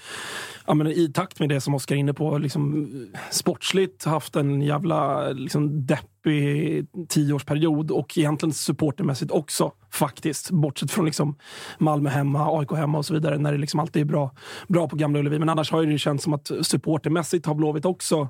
ja, 0.67 0.75
men 0.75 0.87
i 0.87 1.13
takt 1.13 1.41
med 1.41 1.49
det 1.49 1.61
som 1.61 1.75
Oskar 1.75 1.95
är 1.95 1.99
inne 1.99 2.15
på, 2.15 2.39
liksom, 2.39 2.89
sportsligt 3.31 4.05
haft 4.05 4.37
en 4.37 4.63
jävla 4.63 5.29
liksom, 5.29 5.87
deppig 5.87 6.87
tioårsperiod 7.09 7.91
och 7.91 8.19
egentligen 8.19 8.53
supportermässigt 8.53 9.31
också 9.31 9.73
faktiskt. 9.91 10.51
Bortsett 10.51 10.91
från 10.91 11.05
liksom, 11.05 11.37
Malmö 11.79 12.11
hemma, 12.11 12.59
AIK 12.59 12.73
hemma 12.73 12.99
och 12.99 13.07
så 13.07 13.15
vidare 13.15 13.39
när 13.39 13.53
det 13.53 13.59
liksom 13.59 13.81
alltid 13.81 14.03
är 14.03 14.07
bra, 14.07 14.35
bra 14.69 14.89
på 14.89 14.97
Gamla 14.97 15.19
Ullevi. 15.19 15.39
Men 15.39 15.49
annars 15.49 15.73
har 15.73 15.83
det 15.83 15.99
känts 15.99 16.25
som 16.25 16.33
att 16.33 16.51
supportermässigt 16.63 17.47
har 17.47 17.55
Blåvitt 17.55 17.85
också 17.85 18.29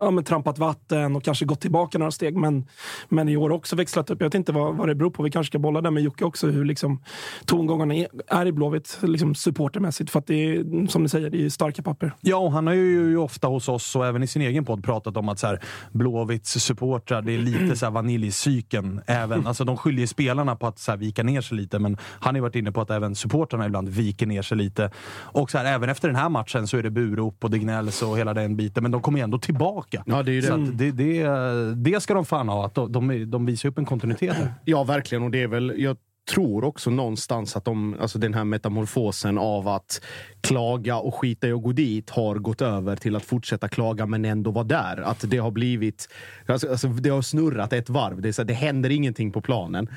ja, 0.00 0.10
men 0.10 0.24
trampat 0.24 0.58
vatten 0.58 1.16
och 1.16 1.24
kanske 1.24 1.44
gått 1.44 1.60
tillbaka 1.60 1.98
några 1.98 2.10
steg. 2.10 2.36
Men, 2.36 2.66
men 3.08 3.28
i 3.28 3.36
år 3.36 3.50
också 3.50 3.76
växlat 3.76 4.10
upp. 4.10 4.20
Jag 4.20 4.26
vet 4.26 4.34
inte 4.34 4.52
vad, 4.52 4.76
vad 4.76 4.88
det 4.88 4.94
beror 4.94 5.10
på. 5.10 5.22
Vi 5.22 5.30
kanske 5.30 5.50
ska 5.50 5.58
bolla 5.58 5.80
där 5.80 5.90
med 5.90 6.02
Jocke 6.02 6.24
också. 6.24 6.46
Hur 6.46 6.64
liksom, 6.64 7.02
tongångarna 7.44 7.94
är, 7.94 8.08
är 8.26 8.46
i 8.46 8.52
Blåvitt 8.52 8.98
liksom 9.02 9.34
supportermässigt. 9.34 10.10
För 10.10 10.18
att 10.18 10.26
det 10.26 10.34
är, 10.34 10.86
som 10.86 11.02
ni 11.02 11.08
säger, 11.08 11.30
det 11.30 11.44
är 11.44 11.48
starka 11.48 11.82
papper. 11.82 12.12
Ja, 12.20 12.36
och 12.36 12.52
han 12.52 12.66
har 12.66 12.74
ju 12.74 13.16
ofta 13.16 13.46
hos 13.46 13.68
oss 13.68 13.96
och 13.96 14.06
även 14.06 14.22
i 14.22 14.26
sin 14.26 14.42
egen 14.42 14.64
podd 14.64 14.84
pratat 14.84 15.16
om 15.16 15.28
att 15.28 15.38
så 15.38 15.46
här, 15.46 15.60
Blåvitts 15.92 16.52
supportrar, 16.52 17.22
det 17.22 17.32
är 17.32 17.38
lite 17.38 17.76
så 17.76 17.86
här 17.86 17.92
vaniljcykeln. 17.92 19.00
Även, 19.06 19.46
alltså, 19.46 19.64
de 19.64 19.76
skyller 19.76 20.06
spelarna 20.06 20.56
på 20.56 20.66
att 20.66 20.78
så 20.78 20.90
här, 20.90 20.98
vika 20.98 21.22
ner 21.22 21.40
sig 21.40 21.56
lite, 21.56 21.78
men 21.78 21.96
han 22.02 22.34
har 22.34 22.42
varit 22.42 22.56
inne 22.56 22.72
på 22.72 22.80
att 22.80 22.90
även 22.90 23.14
supportrarna 23.14 23.66
ibland 23.66 23.88
viker 23.88 24.26
ner 24.26 24.42
sig 24.42 24.58
lite. 24.58 24.90
Och 25.16 25.50
så 25.50 25.58
här, 25.58 25.64
även 25.64 25.88
efter 25.88 26.08
den 26.08 26.16
här 26.16 26.28
matchen 26.28 26.66
så 26.66 26.76
är 26.76 26.82
det 26.82 26.90
burop 26.90 27.44
och 27.44 27.50
det 27.50 27.58
gnälls 27.58 28.02
och 28.02 28.18
hela 28.18 28.34
den 28.34 28.56
biten, 28.56 28.82
men 28.82 28.92
de 28.92 29.02
kommer 29.02 29.22
ändå 29.22 29.38
tillbaka 29.38 29.85
tillbaka. 29.90 30.10
Ja, 30.16 30.22
det, 30.22 30.32
är 30.32 30.42
det. 30.42 30.46
Så 30.46 30.56
det, 30.56 30.90
det, 30.90 31.92
det 31.92 32.00
ska 32.00 32.14
de 32.14 32.24
fan 32.24 32.48
ha, 32.48 32.66
att 32.66 32.74
de, 32.74 32.92
de, 32.92 33.30
de 33.30 33.46
visar 33.46 33.68
upp 33.68 33.78
en 33.78 33.84
kontinuitet. 33.84 34.36
Ja, 34.64 34.84
verkligen. 34.84 35.24
Och 35.24 35.30
det 35.30 35.42
är 35.42 35.48
väl, 35.48 35.74
jag 35.76 35.96
tror 36.26 36.64
också 36.64 36.90
någonstans 36.90 37.56
att 37.56 37.64
de, 37.64 37.96
alltså 38.00 38.18
den 38.18 38.34
här 38.34 38.44
metamorfosen 38.44 39.38
av 39.38 39.68
att 39.68 40.00
klaga 40.40 40.96
och 40.96 41.14
skita 41.14 41.48
i 41.48 41.52
att 41.52 41.62
gå 41.62 41.72
dit 41.72 42.10
har 42.10 42.34
gått 42.34 42.62
över 42.62 42.96
till 42.96 43.16
att 43.16 43.24
fortsätta 43.24 43.68
klaga 43.68 44.06
men 44.06 44.24
ändå 44.24 44.50
vara 44.50 44.64
där. 44.64 45.02
Att 45.02 45.24
det 45.30 45.38
har 45.38 45.50
blivit... 45.50 46.08
Alltså, 46.46 46.70
alltså 46.70 46.88
det 46.88 47.10
har 47.10 47.22
snurrat 47.22 47.72
ett 47.72 47.88
varv. 47.88 48.20
Det, 48.20 48.28
är 48.28 48.32
så 48.32 48.42
här, 48.42 48.46
det 48.46 48.54
händer 48.54 48.90
ingenting 48.90 49.32
på 49.32 49.40
planen. 49.40 49.88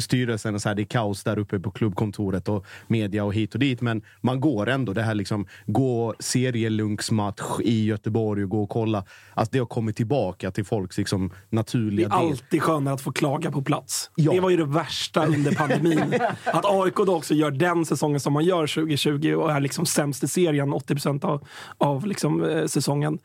Styrelsen, 0.00 0.60
så 0.60 0.68
här, 0.68 0.76
det 0.76 0.82
är 0.82 0.84
kaos 0.84 1.24
där 1.24 1.38
uppe 1.38 1.60
på 1.60 1.70
klubbkontoret 1.70 2.48
och 2.48 2.66
media 2.86 3.24
och 3.24 3.34
hit 3.34 3.54
och 3.54 3.60
dit. 3.60 3.80
Men 3.80 4.02
man 4.20 4.40
går 4.40 4.68
ändå. 4.68 4.92
Det 4.92 5.02
här 5.02 5.14
liksom, 5.14 5.46
gå 5.66 6.14
serielunksmatch 6.18 7.60
i 7.60 7.84
Göteborg 7.84 8.44
och 8.44 8.50
gå 8.50 8.62
och 8.62 8.70
kolla. 8.70 9.04
Alltså, 9.34 9.52
det 9.52 9.58
har 9.58 9.66
kommit 9.66 9.96
tillbaka 9.96 10.50
till 10.50 10.64
folks 10.64 10.98
liksom, 10.98 11.30
naturliga 11.50 12.08
Det 12.08 12.14
är 12.14 12.18
alltid 12.18 12.62
skönare 12.62 12.94
att 12.94 13.00
få 13.00 13.12
klaga 13.12 13.50
på 13.50 13.62
plats. 13.62 14.10
Ja. 14.14 14.32
Det 14.32 14.40
var 14.40 14.50
ju 14.50 14.56
det 14.56 14.64
värsta 14.64 15.26
under 15.26 15.54
pandemin. 15.60 16.14
att 16.44 16.64
AIK 16.64 16.96
då 16.96 17.16
också 17.16 17.34
gör 17.34 17.50
den 17.50 17.84
säsongen 17.84 18.20
som 18.20 18.32
man 18.32 18.44
gör 18.44 18.66
2020 18.66 19.34
och 19.34 19.52
är 19.52 19.60
liksom 19.60 19.86
sämst 19.86 20.24
i 20.24 20.28
serien 20.28 20.72
80 20.72 20.94
procent 20.94 21.24
av, 21.24 21.46
av 21.78 22.06
liksom, 22.06 22.44
eh, 22.44 22.66
säsongen. 22.66 23.18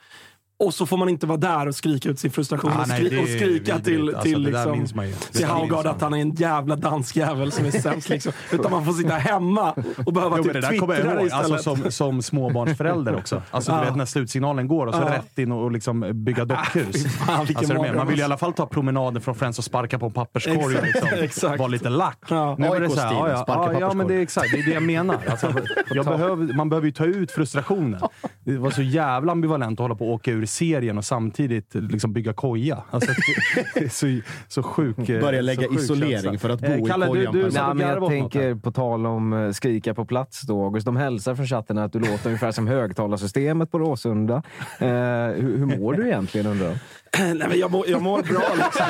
Och 0.57 0.73
så 0.73 0.85
får 0.85 0.97
man 0.97 1.09
inte 1.09 1.27
vara 1.27 1.37
där 1.37 1.67
och 1.67 1.75
skrika 1.75 2.09
ut 2.09 2.19
sin 2.19 2.31
frustration 2.31 2.71
ah, 2.71 2.81
och, 2.81 2.87
skri 2.87 3.09
nej, 3.11 3.21
och, 3.21 3.29
skrika 3.29 3.79
till, 3.79 4.09
alltså, 4.09 4.21
till, 4.21 4.39
liksom, 4.39 4.85
till 5.31 5.45
Haugard 5.45 5.85
att 5.85 6.01
han 6.01 6.13
är 6.13 6.17
en 6.17 6.31
jävla 6.31 6.75
dansk 6.75 7.15
jävel 7.15 7.51
som 7.51 7.65
är 7.65 7.71
sämst. 7.71 8.09
Liksom. 8.09 8.31
Utan 8.51 8.71
man 8.71 8.85
får 8.85 8.93
sitta 8.93 9.13
hemma 9.13 9.75
och 10.05 10.13
behöva 10.13 10.37
jo, 10.37 10.43
typ 10.43 10.53
det 10.53 10.61
twittra 10.61 11.21
ihåg, 11.21 11.29
alltså, 11.31 11.57
som, 11.57 11.91
som 11.91 12.21
småbarnsförälder 12.21 13.15
också. 13.15 13.41
Alltså, 13.51 13.71
ah. 13.71 13.79
du 13.79 13.85
vet 13.85 13.95
när 13.95 14.05
slutsignalen 14.05 14.67
går 14.67 14.87
och 14.87 14.93
så 14.93 15.01
ah. 15.01 15.13
rätt 15.13 15.39
in 15.39 15.51
och, 15.51 15.63
och 15.63 15.71
liksom 15.71 16.11
bygga 16.13 16.45
dockhus. 16.45 17.05
Ah, 17.27 17.37
alltså, 17.37 17.73
man 17.73 18.07
vill 18.07 18.19
i 18.19 18.23
alla 18.23 18.37
fall 18.37 18.53
ta 18.53 18.65
promenaden 18.65 19.21
från 19.21 19.35
Friends 19.35 19.59
och 19.59 19.65
sparka 19.65 19.99
på 19.99 20.05
en 20.05 20.11
papperskorg 20.11 20.77
och 20.77 21.17
liksom, 21.21 21.49
vara 21.57 21.67
lite 21.67 21.89
lack. 21.89 22.19
Ja. 22.29 22.55
Nu 22.59 22.67
är 22.67 22.79
det 22.79 22.89
så 22.89 22.99
här, 22.99 23.13
ja, 23.13 23.45
ja, 23.47 23.79
ja, 23.79 23.93
men 23.93 24.07
det 24.07 24.15
är 24.15 24.21
exakt 24.21 24.51
det, 24.51 24.59
är 24.59 24.65
det 24.65 24.73
jag 24.73 24.83
menar. 24.83 25.19
Alltså, 25.29 25.53
jag 25.91 26.05
behöver, 26.05 26.53
man 26.53 26.69
behöver 26.69 26.87
ju 26.87 26.91
ta 26.91 27.05
ut 27.05 27.31
frustrationen. 27.31 28.01
Det 28.43 28.57
var 28.57 28.71
så 28.71 28.81
jävla 28.81 29.31
ambivalent 29.31 29.79
att 29.79 29.83
hålla 29.83 29.95
på 29.95 30.07
och 30.07 30.13
åka 30.13 30.31
ur 30.31 30.44
serien 30.47 30.97
och 30.97 31.05
samtidigt 31.05 31.75
liksom 31.75 32.13
bygga 32.13 32.33
koja. 32.33 32.83
Alltså, 32.91 33.11
det 33.73 33.85
är 33.85 33.89
så, 33.89 34.29
så 34.47 34.63
sjuk 34.63 34.95
Börja 34.97 35.41
lägga 35.41 35.67
sjuk 35.67 35.79
isolering 35.79 36.21
känsla. 36.21 36.39
för 36.39 36.49
att 36.49 36.61
bo 36.61 36.67
eh, 36.67 36.85
Kalle, 36.85 37.05
i 37.05 37.09
kojan. 37.09 37.33
Du, 37.33 37.43
du, 37.43 37.49
Nej, 37.51 37.73
men 37.75 37.87
jag 37.87 38.07
tänker 38.07 38.55
på 38.55 38.71
tal 38.71 39.05
om 39.05 39.33
uh, 39.33 39.51
skrika 39.51 39.93
på 39.93 40.05
plats 40.05 40.41
då, 40.41 40.63
August. 40.63 40.85
De 40.85 40.95
hälsar 40.95 41.35
från 41.35 41.47
chatten 41.47 41.77
att 41.77 41.93
du 41.93 41.99
låter 41.99 42.25
ungefär 42.25 42.51
som 42.51 42.67
högtalarsystemet 42.67 43.71
på 43.71 43.79
Råsunda. 43.79 44.35
Uh, 44.35 44.87
hur, 44.87 45.57
hur 45.57 45.77
mår 45.77 45.93
du 45.93 46.07
egentligen 46.07 46.47
undrar 46.47 46.77
Nej, 47.19 47.47
men 47.49 47.59
jag, 47.59 47.71
mår, 47.71 47.89
jag 47.89 48.01
mår 48.01 48.21
bra. 48.21 48.43
Liksom. 48.55 48.85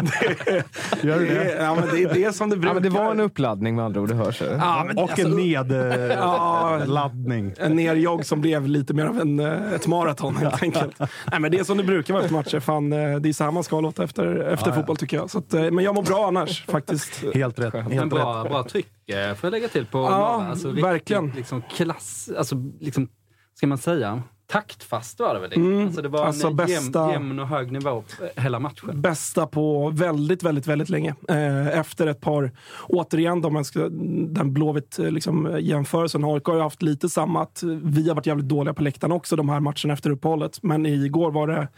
det, 0.44 0.64
Gör 1.06 1.20
det? 1.20 1.56
Ja, 1.60 1.74
men 1.74 1.88
det 1.94 2.02
är 2.02 2.14
det 2.14 2.32
som 2.32 2.50
det 2.50 2.56
brukar. 2.56 2.68
Ja, 2.68 2.74
men 2.74 2.82
det 2.82 2.90
var 2.90 3.10
en 3.10 3.20
uppladdning 3.20 3.76
med 3.76 3.84
andra 3.84 4.00
ord, 4.00 4.08
det 4.08 4.14
hörs. 4.14 4.40
Ja, 4.40 4.84
men, 4.86 4.98
och 4.98 5.10
alltså, 5.10 5.26
en 5.26 5.36
nedladdning. 5.36 7.54
en 7.58 7.76
nerjogg 7.76 8.26
som 8.26 8.40
blev 8.40 8.68
lite 8.68 8.94
mer 8.94 9.04
av 9.04 9.20
en, 9.20 9.40
ett 9.40 9.86
maraton 9.86 10.36
helt 10.36 10.62
enkelt. 10.62 10.98
Nej, 11.30 11.40
men 11.40 11.50
det 11.50 11.58
är 11.58 11.64
som 11.64 11.76
det 11.76 11.84
brukar 11.84 12.14
vara 12.14 12.24
efter 12.24 12.34
matcher. 12.34 12.60
Fan, 12.60 12.90
det 12.90 13.28
är 13.28 13.32
så 13.32 13.44
här 13.44 13.50
man 13.50 13.64
ska 13.64 13.80
låta 13.80 14.04
efter, 14.04 14.36
efter 14.36 14.70
ja, 14.70 14.74
fotboll 14.74 14.96
tycker 14.96 15.16
jag. 15.16 15.30
Så 15.30 15.38
att, 15.38 15.52
men 15.52 15.78
jag 15.78 15.94
mår 15.94 16.02
bra 16.02 16.28
annars 16.28 16.64
faktiskt. 16.68 17.24
Helt 17.34 17.58
rätt. 17.58 17.74
Helt 17.74 18.10
bra, 18.10 18.44
rätt. 18.44 18.50
bra 18.50 18.64
tryck 18.64 18.88
får 19.06 19.38
jag 19.42 19.50
lägga 19.50 19.68
till 19.68 19.86
på 19.86 19.98
Ja, 19.98 20.46
alltså, 20.50 20.70
verkligen. 20.70 21.32
Liksom 21.36 21.62
klass, 21.62 22.30
alltså, 22.38 22.56
liksom, 22.80 23.08
ska 23.54 23.66
man 23.66 23.78
säga? 23.78 24.22
Taktfast 24.46 25.20
var 25.20 25.34
det 25.34 25.40
väl? 25.40 25.52
Mm. 25.52 25.86
Alltså 25.86 26.02
det 26.02 26.08
var 26.08 26.24
alltså 26.24 26.46
en 26.46 26.56
bästa, 26.56 27.12
jämn, 27.12 27.38
och 27.38 27.48
hög 27.48 27.72
nivå 27.72 28.04
hela 28.36 28.60
matchen. 28.60 29.02
Bästa 29.02 29.46
på 29.46 29.90
väldigt, 29.90 30.42
väldigt, 30.42 30.66
väldigt 30.66 30.88
länge. 30.88 31.14
Eh, 31.28 31.78
efter 31.78 32.06
ett 32.06 32.20
par, 32.20 32.52
återigen, 32.88 33.64
ska, 33.64 33.88
den 34.28 34.52
Blåvitt 34.52 34.98
eh, 34.98 35.10
liksom, 35.10 35.58
jämförelsen. 35.60 36.24
AIK 36.24 36.44
har 36.44 36.54
ju 36.54 36.60
haft 36.60 36.82
lite 36.82 37.08
samma, 37.08 37.42
att 37.42 37.62
vi 37.82 38.08
har 38.08 38.14
varit 38.14 38.26
jävligt 38.26 38.48
dåliga 38.48 38.74
på 38.74 38.82
läktaren 38.82 39.12
också 39.12 39.36
de 39.36 39.48
här 39.48 39.60
matcherna 39.60 39.92
efter 39.92 40.10
uppehållet. 40.10 40.62
Men 40.62 40.86
igår 40.86 41.30
var 41.30 41.46
det 41.46 41.68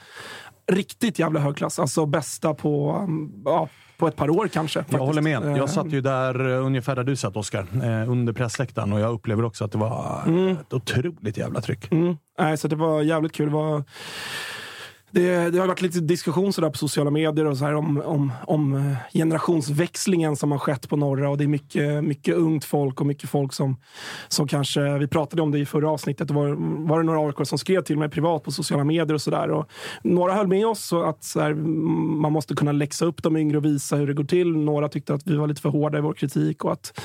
riktigt 0.72 1.18
jävla 1.18 1.40
hög 1.40 1.56
klass. 1.56 1.78
Alltså 1.78 2.06
bästa 2.06 2.54
på, 2.54 2.96
um, 3.02 3.42
ja, 3.44 3.68
på 3.98 4.08
ett 4.08 4.16
par 4.16 4.30
år 4.30 4.48
kanske. 4.48 4.78
Faktiskt. 4.78 4.98
Jag 4.98 5.06
håller 5.06 5.22
med. 5.22 5.56
Jag 5.56 5.70
satt 5.70 5.92
ju 5.92 6.00
där 6.00 6.50
eh, 6.50 6.66
ungefär 6.66 6.96
där 6.96 7.04
du 7.04 7.16
satt 7.16 7.36
Oskar, 7.36 7.66
eh, 7.82 8.10
under 8.10 8.32
pressläktaren 8.32 8.92
och 8.92 9.00
jag 9.00 9.12
upplever 9.12 9.44
också 9.44 9.64
att 9.64 9.72
det 9.72 9.78
var 9.78 10.22
mm. 10.26 10.56
ett 10.56 10.72
otroligt 10.72 11.36
jävla 11.36 11.60
tryck. 11.60 11.92
Mm. 11.92 12.16
Nej, 12.38 12.56
så 12.56 12.68
det 12.68 12.76
var 12.76 13.02
jävligt 13.02 13.32
kul. 13.32 13.46
Det 13.46 13.52
var 13.52 13.84
det, 15.10 15.50
det, 15.50 15.58
har 15.58 15.66
varit 15.66 15.82
lite 15.82 16.00
diskussion 16.00 16.52
sådär 16.52 16.70
på 16.70 16.78
sociala 16.78 17.10
medier 17.10 17.44
och 17.44 17.56
så 17.56 17.64
här 17.64 17.74
om, 17.74 18.02
om, 18.04 18.32
om, 18.46 18.74
eh, 18.74 18.96
generationsväxlingen 19.14 20.36
som 20.36 20.52
har 20.52 20.58
skett 20.58 20.88
på 20.88 20.96
norra. 20.96 21.30
Och 21.30 21.38
det 21.38 21.44
är 21.44 21.48
mycket, 21.48 22.04
mycket 22.04 22.34
ungt 22.34 22.64
folk 22.64 23.00
och 23.00 23.06
mycket 23.06 23.30
folk 23.30 23.52
som, 23.52 23.76
som 24.28 24.48
kanske... 24.48 24.98
Vi 24.98 25.08
pratade 25.08 25.42
om 25.42 25.50
det 25.50 25.58
i 25.58 25.66
förra 25.66 25.90
avsnittet. 25.90 26.28
Det 26.28 26.34
var, 26.34 26.48
var 26.88 26.98
det 26.98 27.04
några 27.04 27.26
AIK 27.26 27.48
som 27.48 27.58
skrev 27.58 27.82
till 27.82 27.98
mig 27.98 28.08
privat 28.08 28.44
på 28.44 28.50
sociala 28.50 28.84
medier 28.84 29.14
och 29.14 29.22
sådär. 29.22 29.64
Några 30.02 30.32
höll 30.32 30.46
med 30.46 30.66
oss 30.66 30.92
att 30.92 31.24
så 31.24 31.40
här, 31.40 31.54
man 31.54 32.32
måste 32.32 32.54
kunna 32.54 32.72
läxa 32.72 33.04
upp 33.04 33.22
de 33.22 33.36
yngre 33.36 33.56
och 33.56 33.64
visa 33.64 33.96
hur 33.96 34.06
det 34.06 34.14
går 34.14 34.24
till. 34.24 34.56
Några 34.56 34.88
tyckte 34.88 35.14
att 35.14 35.26
vi 35.26 35.36
var 35.36 35.46
lite 35.46 35.60
för 35.60 35.68
hårda 35.68 35.98
i 35.98 36.00
vår 36.00 36.12
kritik 36.12 36.64
och 36.64 36.72
att 36.72 37.00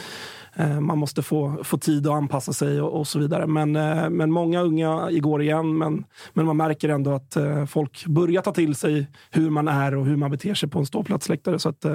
Eh, 0.56 0.80
man 0.80 0.98
måste 0.98 1.22
få, 1.22 1.64
få 1.64 1.78
tid 1.78 2.08
att 2.08 2.14
anpassa 2.14 2.54
sig 2.54 2.82
och, 2.82 3.00
och 3.00 3.08
så 3.08 3.20
vidare. 3.20 3.48
Men, 3.48 3.76
eh, 3.76 4.10
men 4.10 4.32
många 4.32 4.62
unga 4.62 5.12
igår 5.12 5.42
igen, 5.42 5.78
men, 5.78 6.04
men 6.34 6.46
man 6.46 6.58
märker 6.58 6.90
ändå 6.90 7.12
att 7.12 7.36
eh, 7.36 7.66
folk 7.66 8.06
börjar 8.06 8.42
ta 8.42 8.52
till 8.52 8.76
sig 8.76 9.08
hur 9.32 9.50
man 9.50 9.68
är 9.68 9.96
och 9.96 10.06
hur 10.06 10.16
man 10.16 10.32
beter 10.32 10.54
sig 10.54 10.70
på 10.70 10.80
en 10.80 10.86
ståplatsläktare. 10.86 11.60
Så 11.60 11.70
att, 11.70 11.86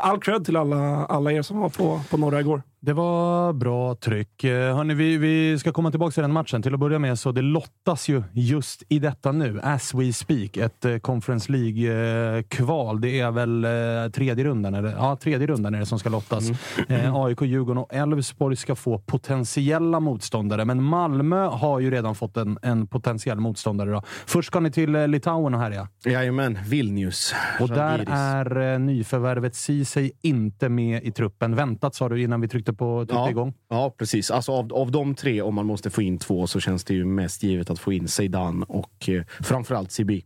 all 0.00 0.20
cred 0.20 0.44
till 0.44 0.56
alla, 0.56 1.06
alla 1.06 1.32
er 1.32 1.42
som 1.42 1.58
var 1.58 1.68
på, 1.68 2.00
på 2.10 2.16
norra 2.16 2.40
igår. 2.40 2.62
Det 2.82 2.92
var 2.92 3.52
bra 3.52 3.94
tryck. 3.94 4.44
Eh, 4.44 4.76
Hörrni, 4.76 4.94
vi, 4.94 5.16
vi 5.16 5.58
ska 5.58 5.72
komma 5.72 5.90
tillbaka 5.90 6.12
till 6.12 6.22
den 6.22 6.32
matchen. 6.32 6.62
Till 6.62 6.74
att 6.74 6.80
börja 6.80 6.98
med 6.98 7.18
så 7.18 7.32
det 7.32 7.42
lottas 7.42 8.08
ju 8.08 8.22
just 8.32 8.82
i 8.88 8.98
detta 8.98 9.32
nu, 9.32 9.60
as 9.62 9.94
we 9.94 10.12
speak, 10.12 10.56
ett 10.56 10.84
eh, 10.84 10.98
Conference 10.98 11.52
League-kval. 11.52 13.00
Det 13.00 13.20
är 13.20 13.30
väl 13.30 13.64
eh, 13.64 14.10
tredje 14.12 14.44
rundan, 14.44 14.74
eller? 14.74 14.90
Ja, 14.90 15.16
tredje 15.16 15.46
rundan 15.46 15.74
är 15.74 15.78
det 15.78 15.86
som 15.86 15.98
ska 15.98 16.08
lottas. 16.08 16.50
Eh, 16.88 17.14
AIK, 17.14 17.42
Djurgården 17.42 17.82
och 17.82 17.94
Elfsborg 17.94 18.56
ska 18.56 18.74
få 18.74 18.98
potentiella 18.98 20.00
motståndare, 20.00 20.64
men 20.64 20.82
Malmö 20.82 21.46
har 21.46 21.80
ju 21.80 21.90
redan 21.90 22.14
fått 22.14 22.36
en, 22.36 22.58
en 22.62 22.86
potentiell 22.86 23.40
motståndare. 23.40 23.90
Då. 23.90 24.02
Först 24.26 24.46
ska 24.46 24.60
ni 24.60 24.70
till 24.70 24.92
Litauen 24.92 25.54
och 25.54 25.60
härja. 25.60 25.88
Jajamän, 26.04 26.58
Vilnius. 26.66 27.34
Och 27.60 27.68
där 27.68 28.04
är 28.08 28.78
nyförvärvet 28.78 29.54
Ceesay 29.54 30.10
inte 30.22 30.68
med 30.68 31.04
i 31.04 31.12
truppen. 31.12 31.56
Väntat 31.56 31.94
sa 31.94 32.08
du 32.08 32.22
innan 32.22 32.40
vi 32.40 32.48
tryckte 32.48 32.69
på 32.72 33.00
tryckte 33.00 33.14
Ja, 33.14 33.30
igång. 33.30 33.54
ja, 33.68 33.94
precis. 33.98 34.30
Alltså 34.30 34.52
av, 34.52 34.72
av 34.72 34.90
de 34.90 35.14
tre, 35.14 35.42
om 35.42 35.54
man 35.54 35.66
måste 35.66 35.90
få 35.90 36.02
in 36.02 36.18
två, 36.18 36.46
så 36.46 36.60
känns 36.60 36.84
det 36.84 36.94
ju 36.94 37.04
mest 37.04 37.42
givet 37.42 37.70
att 37.70 37.78
få 37.78 37.92
in 37.92 38.08
Zeidan 38.08 38.62
och 38.62 39.08
eh, 39.08 39.22
framförallt 39.40 39.92
Sibi. 39.92 40.24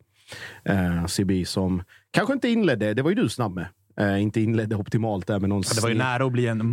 Eh, 0.65 1.07
Sibi 1.07 1.45
som 1.45 1.83
kanske 2.11 2.33
inte 2.33 2.49
inledde, 2.49 2.95
det 2.95 3.03
var 3.03 3.11
ju 3.11 3.17
du 3.17 3.29
snabb 3.29 3.55
med. 3.55 3.67
Eh, 4.01 4.23
inte 4.23 4.41
inledde 4.41 4.77
optimalt 4.77 5.27
där 5.27 5.41
med 5.41 5.49
någon 5.49 5.63
Det 5.75 5.81
var 5.83 5.89
ju 5.89 5.95
nära 5.95 6.25
att 6.25 6.33
bli 6.33 6.47
en 6.47 6.67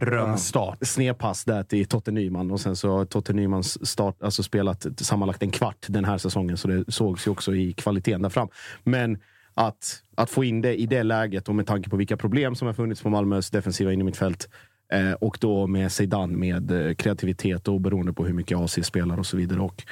mardrömsstart. 0.00 0.78
snedpass 0.80 1.44
där 1.44 1.62
till 1.62 1.86
Totte 1.86 2.10
Nyman 2.10 2.50
och 2.50 2.60
sen 2.60 2.76
så 2.76 2.90
har 2.96 3.04
Totte 3.04 3.32
Nymans 3.32 3.88
start, 3.88 4.22
alltså 4.22 4.42
spelat 4.42 4.86
sammanlagt 4.98 5.42
en 5.42 5.50
kvart 5.50 5.86
den 5.88 6.04
här 6.04 6.18
säsongen 6.18 6.56
så 6.56 6.68
det 6.68 6.84
sågs 6.92 7.26
ju 7.26 7.30
också 7.30 7.54
i 7.54 7.72
kvaliteten 7.72 8.22
där 8.22 8.28
fram. 8.28 8.48
Men 8.84 9.18
att, 9.54 10.02
att 10.14 10.30
få 10.30 10.44
in 10.44 10.60
det 10.60 10.80
i 10.80 10.86
det 10.86 11.02
läget 11.02 11.48
och 11.48 11.54
med 11.54 11.66
tanke 11.66 11.90
på 11.90 11.96
vilka 11.96 12.16
problem 12.16 12.54
som 12.54 12.66
har 12.66 12.74
funnits 12.74 13.02
på 13.02 13.10
Malmös 13.10 13.50
defensiva 13.50 13.92
innermittfält 13.92 14.48
eh, 14.92 15.12
och 15.12 15.38
då 15.40 15.66
med 15.66 15.92
Zeidan 15.92 16.38
med 16.38 16.70
eh, 16.70 16.94
kreativitet 16.94 17.68
och 17.68 17.80
beroende 17.80 18.12
på 18.12 18.26
hur 18.26 18.34
mycket 18.34 18.58
AC 18.58 18.78
spelar 18.82 19.18
och 19.18 19.26
så 19.26 19.36
vidare 19.36 19.60
och 19.60 19.84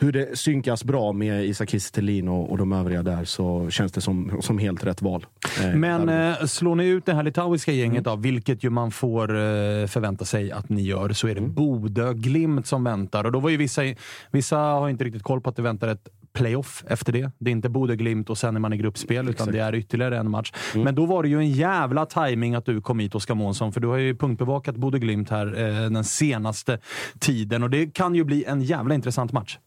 hur 0.00 0.12
det 0.12 0.38
synkas 0.38 0.84
bra 0.84 1.12
med 1.12 1.46
Isak 1.46 1.70
Kiese 1.70 2.22
och, 2.28 2.50
och 2.50 2.58
de 2.58 2.72
övriga 2.72 3.02
där 3.02 3.24
så 3.24 3.70
känns 3.70 3.92
det 3.92 4.00
som, 4.00 4.38
som 4.42 4.58
helt 4.58 4.84
rätt 4.84 5.02
val. 5.02 5.26
Eh, 5.62 5.74
Men 5.74 6.08
eh, 6.08 6.46
slår 6.46 6.74
ni 6.74 6.86
ut 6.86 7.06
det 7.06 7.14
här 7.14 7.22
litauiska 7.22 7.72
gänget, 7.72 8.04
då, 8.04 8.16
vilket 8.16 8.64
ju 8.64 8.70
man 8.70 8.90
får 8.90 9.30
eh, 9.30 9.86
förvänta 9.86 10.24
sig 10.24 10.52
att 10.52 10.68
ni 10.68 10.82
gör, 10.82 11.12
så 11.12 11.28
är 11.28 11.34
det 11.34 11.40
Bodö 11.40 12.12
Glimt 12.12 12.66
som 12.66 12.84
väntar. 12.84 13.24
Och 13.24 13.32
då 13.32 13.40
var 13.40 13.50
ju 13.50 13.56
vissa, 13.56 13.82
vissa 14.30 14.56
har 14.56 14.88
inte 14.88 15.04
riktigt 15.04 15.22
koll 15.22 15.40
på 15.40 15.50
att 15.50 15.56
det 15.56 15.62
väntar 15.62 15.88
ett 15.88 16.08
playoff 16.38 16.84
efter 16.88 17.12
det. 17.12 17.30
Det 17.38 17.50
är 17.50 17.52
inte 17.52 17.68
Bodö 17.68 17.94
Glimt 17.94 18.30
och 18.30 18.38
sen 18.38 18.56
är 18.56 18.60
man 18.60 18.72
i 18.72 18.76
gruppspel, 18.76 19.28
utan 19.28 19.52
det 19.52 19.58
är 19.58 19.74
ytterligare 19.74 20.18
en 20.18 20.30
match. 20.30 20.52
Men 20.74 20.94
då 20.94 21.06
var 21.06 21.22
det 21.22 21.28
ju 21.28 21.38
en 21.38 21.50
jävla 21.50 22.06
timing 22.06 22.54
att 22.54 22.66
du 22.66 22.80
kom 22.80 22.98
hit, 22.98 23.14
Oskar 23.14 23.34
Månsson, 23.34 23.72
för 23.72 23.80
du 23.80 23.88
har 23.88 23.96
ju 23.96 24.16
punktbevakat 24.16 24.76
Bodö 24.76 24.98
Glimt 24.98 25.30
här 25.30 25.46
eh, 25.46 25.90
den 25.90 26.04
senaste 26.04 26.78
tiden. 27.18 27.62
Och 27.62 27.70
det 27.70 27.94
kan 27.94 28.14
ju 28.14 28.24
bli 28.24 28.44
en 28.44 28.62
jävla 28.62 28.94
intressant 28.94 29.32
match. 29.32 29.58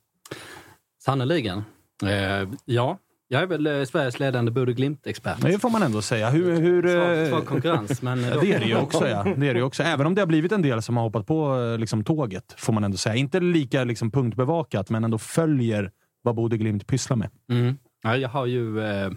Sannerligen. 1.04 1.64
Eh, 2.04 2.50
ja, 2.66 2.98
jag 3.28 3.42
är 3.42 3.48
väl 3.48 3.68
eh, 3.68 3.84
Sveriges 3.84 4.20
ledande 4.20 4.52
Bodö 4.52 4.72
Glimt-expert. 4.72 5.42
Det 5.42 5.60
får 5.60 5.70
man 5.70 5.84
ändå 5.84 6.02
säga. 6.02 6.30
Hur, 6.30 6.62
hur, 6.62 6.82
Svag, 6.82 7.22
eh, 7.22 7.30
svag 7.30 7.46
konkurrens, 7.46 8.02
men... 8.02 8.22
Det 8.22 8.54
är 8.54 8.60
det 8.60 8.66
ju 8.66 8.76
också. 8.76 9.08
Ja. 9.08 9.24
Det 9.24 9.48
är 9.50 9.54
det 9.54 9.60
ju 9.60 9.64
också. 9.64 9.84
Även 9.84 10.08
om 10.08 10.16
det 10.16 10.22
har 10.22 10.28
blivit 10.28 10.52
en 10.52 10.62
del 10.62 10.82
som 10.82 10.98
har 10.98 11.04
hoppat 11.04 11.28
på 11.28 11.60
eh, 11.60 11.78
liksom, 11.78 12.04
tåget, 12.04 12.56
får 12.58 12.74
man 12.74 12.84
ändå 12.84 12.98
säga. 12.98 13.16
Inte 13.16 13.40
lika 13.40 13.84
liksom, 13.84 14.12
punktbevakat, 14.12 14.90
men 14.90 15.04
ändå 15.04 15.18
följer 15.18 15.92
vad 16.22 16.36
Bodö 16.36 16.58
Glimt 16.58 16.88
pysslar 16.88 17.18
med. 17.18 17.30
Mm. 17.50 17.78
Ja, 18.04 18.18
jag 18.18 18.30
har 18.30 18.46
ju... 18.46 18.80
Eh, 18.82 19.12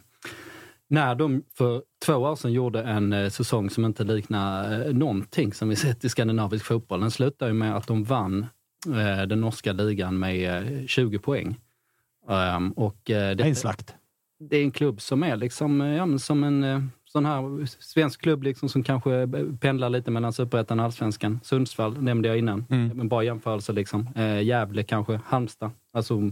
när 0.88 1.14
de 1.14 1.42
för 1.58 1.82
två 2.06 2.14
år 2.14 2.36
sedan 2.36 2.52
gjorde 2.52 2.82
en 2.82 3.12
eh, 3.12 3.28
säsong 3.28 3.70
som 3.70 3.84
inte 3.84 4.04
liknar 4.04 4.86
eh, 4.86 4.92
någonting 4.94 5.52
som 5.52 5.68
vi 5.68 5.76
sett 5.76 6.04
i 6.04 6.08
skandinavisk 6.08 6.64
fotboll. 6.64 7.00
Den 7.00 7.10
slutade 7.10 7.50
ju 7.50 7.54
med 7.54 7.76
att 7.76 7.86
de 7.86 8.04
vann 8.04 8.46
eh, 8.86 9.22
den 9.26 9.40
norska 9.40 9.72
ligan 9.72 10.18
med 10.18 10.62
eh, 10.80 10.86
20 10.86 11.18
poäng. 11.18 11.56
Ehm, 12.28 12.70
och, 12.72 13.10
eh, 13.10 13.36
Det 13.36 13.44
är 13.44 13.48
en 13.48 13.54
slakt. 13.56 13.94
det 14.50 14.56
är 14.56 14.62
en 14.62 14.70
klubb 14.70 15.00
som 15.00 15.22
är 15.22 15.36
liksom, 15.36 15.80
eh, 15.80 15.88
ja, 15.96 16.06
men 16.06 16.18
som 16.18 16.44
en 16.44 16.64
eh, 16.64 16.80
sån 17.04 17.26
här 17.26 17.66
svensk 17.66 18.20
klubb 18.22 18.42
liksom, 18.42 18.68
som 18.68 18.82
kanske 18.82 19.14
eh, 19.14 19.28
pendlar 19.60 19.90
lite 19.90 20.10
mellan 20.10 20.32
superettan 20.32 20.78
och 20.80 20.84
allsvenskan. 20.84 21.40
Sundsvall 21.42 22.02
nämnde 22.02 22.28
jag 22.28 22.38
innan. 22.38 22.64
Mm. 22.70 23.00
En 23.00 23.08
bra 23.08 23.24
jämförelse. 23.24 23.72
Liksom. 23.72 24.08
Eh, 24.16 24.42
Gävle 24.42 24.82
kanske, 24.82 25.20
Halmstad. 25.26 25.70
Alltså, 25.92 26.30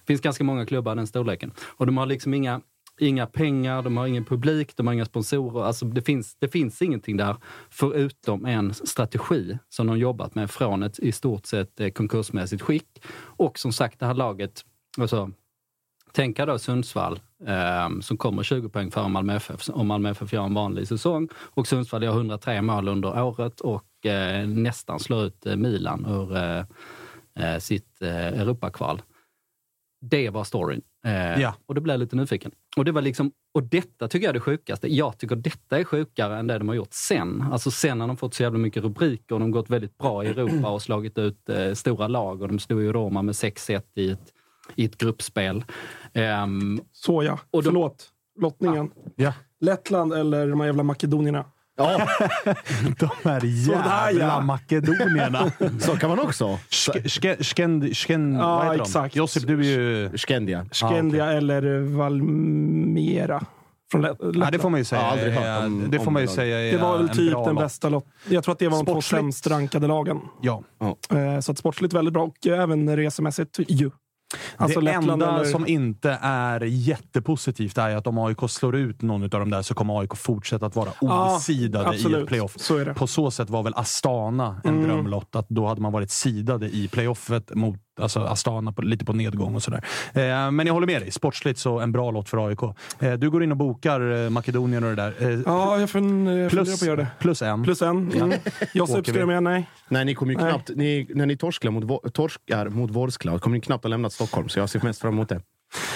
det 0.00 0.06
finns 0.06 0.20
ganska 0.20 0.44
många 0.44 0.66
klubbar 0.66 0.92
i 0.92 0.96
den 0.96 1.06
storleken. 1.06 1.52
Och 1.76 1.86
de 1.86 1.96
har 1.96 2.06
liksom 2.06 2.34
inga, 2.34 2.60
inga 3.00 3.26
pengar, 3.26 3.82
de 3.82 3.96
har 3.96 4.06
ingen 4.06 4.24
publik, 4.24 4.76
de 4.76 4.86
har 4.86 4.94
inga 4.94 5.04
sponsorer. 5.04 5.64
Alltså, 5.64 5.84
det, 5.84 6.02
finns, 6.02 6.36
det 6.38 6.48
finns 6.48 6.82
ingenting 6.82 7.16
där 7.16 7.36
förutom 7.70 8.46
en 8.46 8.74
strategi 8.74 9.58
som 9.68 9.86
de 9.86 9.98
jobbat 9.98 10.34
med 10.34 10.50
från 10.50 10.82
ett 10.82 10.98
i 10.98 11.12
stort 11.12 11.46
sett 11.46 11.80
eh, 11.80 11.88
konkursmässigt 11.88 12.62
skick. 12.62 13.02
Och 13.16 13.58
som 13.58 13.72
sagt, 13.72 14.00
det 14.00 14.06
här 14.06 14.14
laget, 14.14 14.64
alltså, 14.98 15.30
Tänka 16.14 16.46
då 16.46 16.58
Sundsvall 16.58 17.20
eh, 17.46 18.00
som 18.00 18.16
kommer 18.16 18.42
20 18.42 18.68
poäng 18.68 18.90
före 18.90 19.08
Malmö 19.08 19.36
FF 19.36 19.68
om 19.68 19.86
Malmö 19.86 20.10
FF 20.10 20.32
gör 20.32 20.44
en 20.44 20.54
vanlig 20.54 20.88
säsong. 20.88 21.28
Och 21.34 21.66
Sundsvall 21.66 22.02
gör 22.02 22.12
103 22.12 22.62
mål 22.62 22.88
under 22.88 23.22
året 23.22 23.60
och 23.60 24.06
eh, 24.06 24.48
nästan 24.48 25.00
slår 25.00 25.24
ut 25.24 25.46
eh, 25.46 25.56
Milan 25.56 26.06
ur 26.06 26.36
eh, 26.36 26.64
eh, 27.38 27.58
sitt 27.58 28.02
eh, 28.02 28.26
Europakval. 28.26 29.02
Det 30.10 30.30
var 30.30 30.44
storyn. 30.44 30.82
Eh, 31.06 31.40
Ja. 31.40 31.54
Och 31.66 31.74
då 31.74 31.80
blev 31.80 31.94
jag 31.94 32.00
lite 32.00 32.16
nyfiken. 32.16 32.50
Och, 32.76 32.84
det 32.84 32.92
var 32.92 33.02
liksom, 33.02 33.32
och 33.54 33.62
detta 33.62 34.08
tycker 34.08 34.24
jag 34.26 34.28
är 34.30 34.34
det 34.34 34.40
sjukaste. 34.40 34.94
Jag 34.94 35.18
tycker 35.18 35.36
detta 35.36 35.78
är 35.78 35.84
sjukare 35.84 36.38
än 36.38 36.46
det 36.46 36.58
de 36.58 36.68
har 36.68 36.74
gjort 36.74 36.92
sen. 36.94 37.44
Alltså 37.52 37.70
sen 37.70 38.00
har 38.00 38.08
de 38.08 38.16
fått 38.16 38.34
så 38.34 38.42
jävla 38.42 38.58
mycket 38.58 38.82
rubriker 38.82 39.34
och 39.34 39.40
de 39.40 39.42
har 39.42 39.50
gått 39.50 39.70
väldigt 39.70 39.98
bra 39.98 40.24
i 40.24 40.26
Europa 40.26 40.68
och 40.70 40.82
slagit 40.82 41.18
ut 41.18 41.48
eh, 41.48 41.72
stora 41.72 42.08
lag. 42.08 42.42
Och 42.42 42.48
de 42.48 42.58
slog 42.58 42.82
ju 42.82 42.92
Roma 42.92 43.22
med 43.22 43.32
6-1 43.32 43.82
i 43.94 44.10
ett, 44.10 44.32
i 44.74 44.84
ett 44.84 44.98
gruppspel. 44.98 45.64
Ehm, 46.12 46.80
Så 46.92 47.22
ja. 47.22 47.38
Och 47.50 47.62
de- 47.62 47.64
Förlåt. 47.70 48.10
Lottningen. 48.40 48.90
Ja. 49.16 49.32
Lettland 49.60 50.12
eller 50.12 50.46
de 50.48 50.60
här 50.60 50.66
jävla 50.66 50.82
makedonierna? 50.82 51.44
Ja, 51.76 51.98
De 52.98 53.08
här 53.24 53.40
jävla 53.44 54.24
ja. 54.24 54.40
makedonierna. 54.40 55.52
så 55.80 55.96
kan 55.96 56.10
man 56.10 56.18
också. 56.20 56.44
Sk- 56.70 57.02
sk- 57.04 57.42
Skend, 57.42 57.96
skend, 57.96 58.36
Ja, 58.36 58.56
vad 58.56 58.64
heter 58.64 58.76
de? 58.78 58.82
exakt. 58.82 59.16
Josip, 59.16 59.46
du 59.46 59.60
är 59.60 59.64
ju... 59.64 60.10
Skendia. 60.18 60.66
Skendia 60.72 61.32
eller 61.32 61.78
Valmera. 61.96 63.42
Från 63.92 64.02
Let- 64.02 64.16
Ja, 64.34 64.50
det 64.52 64.58
får 64.58 64.70
man 64.70 64.80
ju 64.80 64.84
säga. 64.84 65.58
Om- 65.66 65.86
det 65.90 66.00
får 66.00 66.10
man 66.10 66.22
ju 66.22 66.28
säga 66.28 66.72
Det 66.72 66.82
var 66.82 66.98
väl 66.98 67.08
typ 67.08 67.32
den 67.44 67.54
bästa 67.56 67.88
lott. 67.88 68.06
Jag 68.28 68.44
tror 68.44 68.52
att 68.52 68.58
det 68.58 68.68
var 68.68 68.84
de 68.84 68.86
två 68.86 69.02
sämst 69.02 69.46
rankade 69.46 69.86
lagen. 69.86 70.20
Ja. 70.40 70.62
Eh, 71.10 71.40
Så 71.40 71.52
att 71.52 71.58
sportsligt 71.58 71.94
väldigt 71.94 72.14
bra 72.14 72.22
och 72.22 72.46
även 72.46 72.96
resemässigt 72.96 73.58
ju. 73.68 73.90
Alltså 74.56 74.80
det 74.80 74.84
Lettland 74.84 75.10
enda 75.22 75.34
eller- 75.36 75.44
som 75.44 75.66
inte 75.66 76.18
är 76.22 76.60
jättepositivt 76.60 77.78
är 77.78 77.96
att 77.96 78.06
om 78.06 78.18
AIK 78.18 78.38
slår 78.50 78.76
ut 78.76 79.02
någon 79.02 79.22
av 79.22 79.28
de 79.28 79.50
där 79.50 79.62
så 79.62 79.74
kommer 79.74 80.00
AIK 80.00 80.16
fortsätta 80.16 80.66
att 80.66 80.76
vara 80.76 80.90
osidade 81.00 81.84
i 81.84 81.88
absolut. 81.88 82.22
ett 82.22 82.28
playoff. 82.28 82.52
Så. 82.56 82.84
På 82.94 83.06
så 83.06 83.30
sätt 83.30 83.50
var 83.50 83.62
väl 83.62 83.72
Astana 83.76 84.60
en 84.64 84.74
Mm. 84.74 84.88
drömlott. 84.88 85.36
Att 85.36 85.48
då 85.48 85.66
hade 85.66 85.80
man 85.80 85.92
varit 85.92 86.10
sidade 86.10 86.66
i 86.68 86.88
playoffet 86.88 87.54
mot 87.54 87.78
alltså 88.00 88.20
Astana 88.20 88.72
på, 88.72 88.82
lite 88.82 89.04
på 89.04 89.12
nedgång 89.12 89.54
och 89.54 89.62
sådär. 89.62 89.84
Eh, 90.12 90.50
men 90.50 90.66
jag 90.66 90.74
håller 90.74 90.86
med 90.86 91.02
dig. 91.02 91.10
Sportsligt 91.10 91.58
så 91.58 91.78
en 91.80 91.92
bra 91.92 92.10
lott 92.10 92.28
för 92.28 92.48
AIK. 92.48 92.62
Eh, 92.98 93.12
du 93.12 93.30
går 93.30 93.44
in 93.44 93.50
och 93.50 93.56
bokar 93.56 94.24
eh, 94.24 94.30
Makedonien 94.30 94.84
och 94.84 94.90
det 94.90 94.96
där. 94.96 95.14
Eh, 95.32 95.40
Ja, 95.46 95.78
jag 95.80 95.88
fun- 95.88 95.88
jag 95.88 95.88
funderar 95.90 96.48
plus, 96.48 96.68
på 96.80 96.84
att 96.84 96.86
göra 96.86 96.96
det. 96.96 97.06
plus 97.18 97.42
en. 97.42 97.64
Plus 97.64 97.82
en. 97.82 98.12
Mm. 98.12 98.32
Ska 98.86 99.00
du 99.00 99.12
vi. 99.12 99.24
med? 99.26 99.42
Nej. 99.42 99.68
Nej, 99.88 100.04
ni 100.04 100.14
kommer 100.14 100.32
ju 100.32 100.38
Nej. 100.40 100.50
knappt, 100.50 100.70
ni, 100.76 101.06
när 101.14 101.26
ni 101.26 101.36
torskar 101.36 101.70
mot, 101.70 102.14
torskar 102.14 102.68
mot 102.68 102.90
Vorskla 102.90 103.38
kommer 103.38 103.54
ni 103.56 103.60
knappt 103.60 103.84
ha 103.84 103.88
lämnat 103.88 104.12
Stockholm, 104.12 104.48
så 104.48 104.58
jag 104.58 104.70
ser 104.70 104.80
mest 104.84 105.00
fram 105.00 105.12
emot 105.14 105.28
det. 105.28 105.40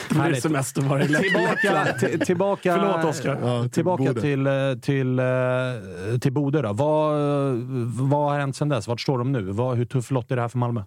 Det 0.08 0.14
blir 0.28 0.34
semester 0.40 0.82
var 0.82 0.98
det. 0.98 1.06
Tillbaka, 1.06 2.18
tillbaka, 2.24 2.74
Förlåt, 2.76 3.04
Oskar. 3.04 3.38
Ja, 3.42 3.62
till 3.62 3.70
tillbaka 3.70 4.02
Bodö. 4.02 4.20
till, 4.20 4.46
eh, 4.46 4.52
till, 4.82 5.18
eh, 5.18 5.24
till 6.20 6.32
Bodö. 6.32 6.62
Då. 6.62 6.72
Vad, 6.72 7.14
vad 8.08 8.30
har 8.32 8.38
hänt 8.40 8.56
sedan 8.56 8.68
dess? 8.68 8.88
Vart 8.88 9.00
står 9.00 9.18
de 9.18 9.32
nu? 9.32 9.42
Vad, 9.42 9.76
hur 9.76 9.84
tuff 9.84 10.10
lott 10.10 10.30
är 10.30 10.36
det 10.36 10.42
här 10.42 10.48
för 10.48 10.58
Malmö? 10.58 10.82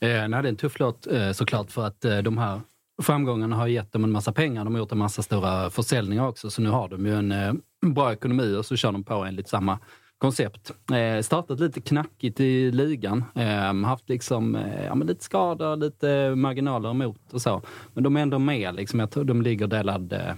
Eh, 0.00 0.28
nej, 0.28 0.28
det 0.28 0.36
är 0.36 0.44
en 0.44 0.56
tuff 0.56 0.78
låt 0.80 1.06
eh, 1.06 1.32
såklart 1.32 1.70
för 1.70 1.86
att 1.86 2.04
eh, 2.04 2.18
de 2.18 2.38
här 2.38 2.60
framgångarna 3.02 3.56
har 3.56 3.66
gett 3.66 3.92
dem 3.92 4.04
en 4.04 4.12
massa 4.12 4.32
pengar. 4.32 4.64
De 4.64 4.74
har 4.74 4.78
gjort 4.78 4.92
en 4.92 4.98
massa 4.98 5.22
stora 5.22 5.70
försäljningar 5.70 6.26
också, 6.28 6.50
så 6.50 6.62
nu 6.62 6.70
har 6.70 6.88
de 6.88 7.06
ju 7.06 7.14
en 7.14 7.32
eh, 7.32 7.52
bra 7.86 8.12
ekonomi 8.12 8.56
och 8.56 8.66
så 8.66 8.76
kör 8.76 8.92
de 8.92 9.04
på 9.04 9.14
enligt 9.14 9.48
samma 9.48 9.78
koncept. 10.20 10.72
Eh, 10.92 11.22
startat 11.22 11.60
lite 11.60 11.80
knackigt 11.80 12.40
i 12.40 12.70
ligan. 12.70 13.24
Eh, 13.34 13.74
haft 13.74 14.08
liksom, 14.08 14.56
eh, 14.56 14.84
ja, 14.84 14.94
men 14.94 15.06
lite 15.06 15.24
skador, 15.24 15.76
lite 15.76 16.34
marginaler 16.34 16.90
emot 16.90 17.32
och 17.32 17.42
så. 17.42 17.62
Men 17.94 18.04
de 18.04 18.16
är 18.16 18.20
ändå 18.20 18.38
med. 18.38 18.74
Liksom. 18.74 19.00
Jag 19.00 19.10
tror 19.10 19.24
de 19.24 19.42
ligger 19.42 19.66
delad, 19.66 20.12
eh, 20.12 20.34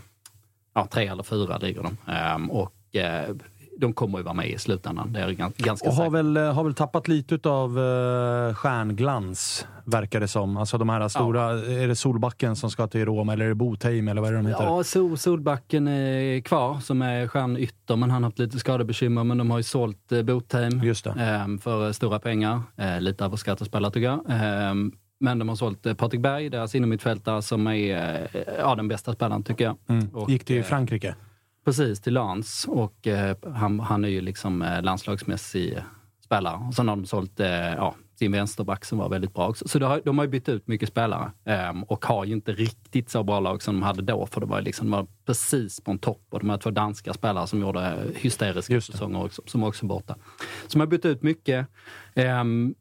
ja, 0.75 0.87
tre 0.87 1.07
eller 1.07 1.23
fyra 1.23 1.59
ligger 1.59 1.83
de. 1.83 2.12
Eh, 2.12 2.57
och 2.57 2.97
eh, 2.97 3.35
de 3.83 3.92
kommer 3.92 4.18
ju 4.18 4.25
vara 4.25 4.35
med 4.35 4.51
i 4.51 4.59
slutändan. 4.59 5.12
Det 5.12 5.21
är 5.21 5.31
ganska 5.57 5.88
Och 5.88 5.95
har 5.95 6.11
väl, 6.11 6.37
har 6.37 6.64
väl 6.64 6.75
tappat 6.75 7.09
lite 7.09 7.49
av 7.49 7.79
uh, 7.79 8.55
stjärnglans, 8.55 9.66
verkar 9.85 10.21
det 10.21 10.29
som. 10.29 10.57
Alltså 10.57 10.79
de 10.79 10.88
här 10.88 11.09
stora, 11.09 11.51
är 11.51 11.88
det 11.88 11.97
Solbacken 11.97 12.57
som 12.57 12.71
ska 12.71 12.87
till 12.87 13.05
Roma 13.05 13.33
eller 13.33 13.45
är 13.45 13.49
det 13.49 13.55
Botheim 13.55 14.09
eller 14.09 14.21
vad 14.21 14.31
är 14.31 14.33
det 14.35 14.38
de 14.38 14.47
heter? 14.47 14.64
Ja, 14.64 14.85
Sol, 14.85 15.18
Solbacken 15.18 15.88
är 15.88 16.40
kvar 16.40 16.81
som 16.81 17.03
är 17.03 17.29
stjärnytter, 17.29 17.97
men 17.97 18.11
han 18.11 18.23
har 18.23 18.31
haft 18.31 18.38
lite 18.38 18.59
skadebekymmer. 18.59 19.25
Men 19.25 19.38
de 19.38 19.51
har 19.51 19.59
ju 19.59 19.62
sålt 19.62 20.12
eh, 20.12 20.23
Botheim 20.23 20.83
Just 20.83 21.05
det. 21.05 21.11
eh, 21.11 21.59
för 21.61 21.87
eh, 21.87 21.92
stora 21.92 22.18
pengar. 22.18 22.62
Eh, 22.77 23.01
lite 23.01 23.25
överskattad 23.25 23.66
spelare 23.66 23.92
tycker 23.92 24.07
jag. 24.07 24.21
Eh, 24.31 24.75
men 25.21 25.38
de 25.38 25.49
har 25.49 25.57
sålt 25.57 25.87
eh, 25.87 25.95
Patrik 25.95 26.21
Berg, 26.21 26.49
deras 26.51 26.75
innermittfältare, 26.75 27.42
som 27.42 27.66
är 27.66 28.29
eh, 28.33 28.40
ja, 28.59 28.75
den 28.75 28.88
bästa 28.88 29.12
spelaren 29.12 29.42
tycker 29.42 29.64
jag. 29.64 29.77
Mm. 29.88 30.09
Och, 30.09 30.31
Gick 30.31 30.45
till 30.45 30.59
eh, 30.59 30.64
Frankrike. 30.64 31.14
Precis, 31.64 32.01
till 32.01 32.12
Lans. 32.12 32.66
Och 32.68 33.07
eh, 33.07 33.37
han, 33.55 33.81
han 33.81 34.05
är 34.05 34.09
ju 34.09 34.20
liksom 34.20 34.62
eh, 34.62 34.83
landslagsmässig 34.83 35.79
spelare. 36.25 36.66
Och 36.68 36.75
sen 36.75 36.88
har 36.88 36.96
de 36.96 37.07
sålt 37.07 37.40
eh, 37.40 37.75
ja, 37.75 37.94
sin 38.18 38.33
vänsterback 38.33 38.85
som 38.85 38.98
var 38.98 39.09
väldigt 39.09 39.35
bra 39.35 39.48
också. 39.48 39.68
Så 39.68 39.79
de 39.79 39.85
har, 39.85 40.01
de 40.05 40.18
har 40.18 40.25
ju 40.25 40.31
bytt 40.31 40.48
ut 40.48 40.68
mycket 40.68 40.88
spelare 40.88 41.33
ehm, 41.44 41.83
och 41.83 42.05
har 42.05 42.25
ju 42.25 42.33
inte 42.33 42.53
riktigt 42.53 43.11
så 43.11 43.22
bra 43.22 43.40
lag 43.40 43.62
som 43.62 43.75
de 43.75 43.83
hade 43.83 44.03
då. 44.03 44.27
För 44.27 44.40
det 44.40 44.46
var, 44.46 44.61
liksom, 44.61 44.90
de 44.90 44.96
var 44.96 45.07
precis 45.27 45.81
på 45.81 45.90
en 45.90 45.98
topp 45.98 46.27
och 46.31 46.38
de 46.40 46.51
här 46.51 46.59
två 46.59 46.70
danska 46.70 47.14
spelare 47.14 47.46
som 47.46 47.61
gjorde 47.61 47.98
hysteriska 48.14 48.81
säsonger 48.81 49.25
också, 49.25 49.42
som 49.46 49.61
var 49.61 49.68
också 49.68 49.87
borta. 49.87 50.16
Så 50.66 50.72
de 50.72 50.81
har 50.81 50.87
bytt 50.87 51.05
ut 51.05 51.22
mycket. 51.22 51.66
Ehm, 52.14 52.75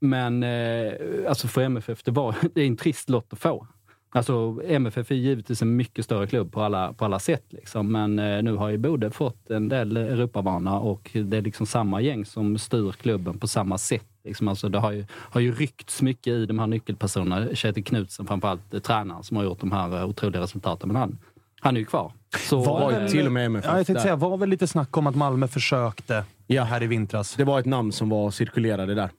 men 0.00 0.42
eh, 0.42 0.92
alltså 1.28 1.48
för 1.48 1.62
MFF, 1.62 2.02
det, 2.02 2.10
var, 2.10 2.34
det 2.54 2.62
är 2.62 2.66
en 2.66 2.76
trist 2.76 3.08
lott 3.08 3.32
att 3.32 3.38
få. 3.38 3.66
Alltså 4.12 4.60
MFF 4.66 5.10
är 5.10 5.14
givetvis 5.14 5.62
en 5.62 5.76
mycket 5.76 6.04
större 6.04 6.26
klubb 6.26 6.52
på 6.52 6.62
alla, 6.62 6.92
på 6.92 7.04
alla 7.04 7.18
sätt. 7.18 7.44
Liksom. 7.48 7.92
Men 7.92 8.18
eh, 8.18 8.42
nu 8.42 8.52
har 8.56 8.68
ju 8.68 8.78
Bode 8.78 9.10
fått 9.10 9.50
en 9.50 9.68
del 9.68 9.96
Europavana 9.96 10.78
och 10.78 11.10
det 11.12 11.36
är 11.36 11.42
liksom 11.42 11.66
samma 11.66 12.00
gäng 12.00 12.24
som 12.24 12.58
styr 12.58 12.92
klubben 12.92 13.38
på 13.38 13.48
samma 13.48 13.78
sätt. 13.78 14.06
Liksom. 14.24 14.48
Alltså, 14.48 14.68
det 14.68 14.78
har 14.78 14.92
ju, 14.92 15.04
har 15.12 15.40
ju 15.40 15.52
ryckts 15.52 16.02
mycket 16.02 16.30
i 16.30 16.46
de 16.46 16.58
här 16.58 16.66
nyckelpersonerna. 16.66 17.54
Kjetil 17.54 17.84
Knutsen 17.84 18.26
framförallt, 18.26 18.74
eh, 18.74 18.80
tränaren 18.80 19.22
som 19.22 19.36
har 19.36 19.44
gjort 19.44 19.60
de 19.60 19.72
här 19.72 19.96
eh, 19.98 20.08
otroliga 20.08 20.42
resultaten. 20.42 20.88
Men 20.88 20.96
han, 20.96 21.18
han 21.60 21.76
är 21.76 21.80
ju 21.80 21.86
kvar. 21.86 22.12
Så, 22.38 22.64
Var 22.64 22.92
eh, 22.92 22.98
väl- 22.98 23.10
till 23.10 23.26
och 23.26 23.32
med 23.32 23.46
MFF 23.46 23.66
Ja, 23.70 23.76
jag 23.76 23.86
tänkte 23.86 24.02
säga, 24.02 24.16
var 24.16 24.36
väl 24.36 24.48
lite 24.48 24.66
snack 24.66 24.96
om 24.96 25.06
att 25.06 25.16
Malmö 25.16 25.48
försökte 25.48 26.24
här 26.48 26.82
i 26.82 26.86
vintras. 26.86 27.34
Det 27.36 27.44
var 27.44 27.60
ett 27.60 27.66
namn 27.66 27.92
som 27.92 28.08
var 28.08 28.30
cirkulerade 28.30 28.94
där. 28.94 29.10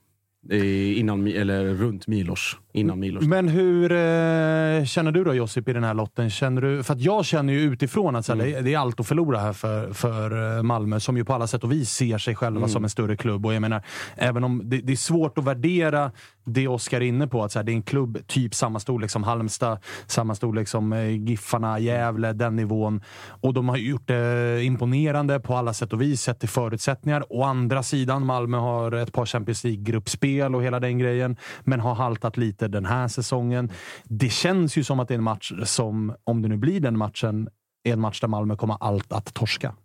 Innan, 0.95 1.27
eller 1.27 1.65
runt 1.65 2.07
Milos. 2.07 2.57
Innan 2.73 2.99
Milos. 2.99 3.23
Men 3.23 3.47
hur 3.47 3.91
eh, 3.91 4.85
känner 4.85 5.11
du 5.11 5.23
då 5.23 5.33
Josip 5.33 5.67
i 5.69 5.73
den 5.73 5.83
här 5.83 5.93
lotten? 5.93 6.29
Känner 6.29 6.61
du, 6.61 6.83
för 6.83 6.93
att 6.93 7.01
jag 7.01 7.25
känner 7.25 7.53
ju 7.53 7.59
utifrån 7.59 8.15
att 8.15 8.25
så 8.25 8.35
här, 8.35 8.41
Mm. 8.41 8.63
det, 8.63 8.73
är 8.73 8.77
allt 8.77 8.99
att 8.99 9.07
förlora 9.07 9.39
här 9.39 9.53
för, 9.53 9.93
för 9.93 10.57
eh, 10.57 10.63
Malmö, 10.63 10.99
som 10.99 11.17
ju 11.17 11.25
på 11.25 11.33
alla 11.33 11.47
sätt 11.47 11.63
och 11.63 11.71
vis 11.71 11.89
ser 11.89 12.17
sig 12.17 12.35
själva 12.35 12.57
Mm. 12.57 12.69
som 12.69 12.83
en 12.83 12.89
större 12.89 13.15
klubb. 13.15 13.45
Och 13.45 13.53
jag 13.53 13.61
menar, 13.61 13.81
även 14.15 14.43
om 14.43 14.61
det, 14.65 14.77
det 14.77 14.91
är 14.91 14.97
svårt 14.97 15.37
att 15.37 15.43
värdera 15.43 16.11
det 16.43 16.67
Oskar 16.67 17.01
är 17.01 17.05
inne 17.05 17.27
på, 17.27 17.43
att 17.43 17.51
så 17.51 17.59
här, 17.59 17.63
det 17.63 17.71
är 17.71 17.73
en 17.73 17.83
klubb 17.83 18.17
typ 18.27 18.55
samma 18.55 18.79
storlek 18.79 19.11
som 19.11 19.23
Halmstad, 19.23 19.77
samma 20.07 20.35
storlek 20.35 20.67
som 20.67 20.93
eh, 20.93 21.09
Giffarna, 21.09 21.79
Gävle, 21.79 22.33
den 22.33 22.55
nivån. 22.55 23.01
Och 23.41 23.53
de 23.53 23.69
har 23.69 23.77
gjort 23.77 24.07
det 24.07 24.63
imponerande 24.63 25.39
på 25.39 25.55
alla 25.55 25.73
sätt 25.73 25.93
och 25.93 26.01
vis, 26.01 26.21
sett 26.21 26.39
till 26.39 26.49
förutsättningar. 26.49 27.23
Å 27.29 27.43
andra 27.43 27.83
sidan, 27.83 28.25
Malmö 28.25 28.57
har 28.57 28.91
ett 28.91 29.13
par 29.13 29.25
Champions 29.25 29.63
League-gruppspel 29.63 30.55
och 30.55 30.63
hela 30.63 30.79
den 30.79 30.97
grejen, 30.99 31.35
men 31.63 31.79
har 31.79 31.95
haltat 31.95 32.37
lite 32.37 32.60
den 32.67 32.85
här 32.85 33.07
säsongen. 33.07 33.71
Det 34.03 34.29
känns 34.29 34.77
ju 34.77 34.83
som 34.83 34.99
att 34.99 35.07
det 35.07 35.13
är 35.13 35.17
en 35.17 35.23
match 35.23 35.51
som, 35.63 36.15
om 36.23 36.41
det 36.41 36.47
nu 36.47 36.57
blir 36.57 36.79
den 36.79 36.97
matchen, 36.97 37.49
är 37.83 37.93
en 37.93 37.99
match 37.99 38.21
där 38.21 38.27
Malmö 38.27 38.55
kommer 38.55 38.77
allt 38.79 39.13
att 39.13 39.33
torska. 39.33 39.75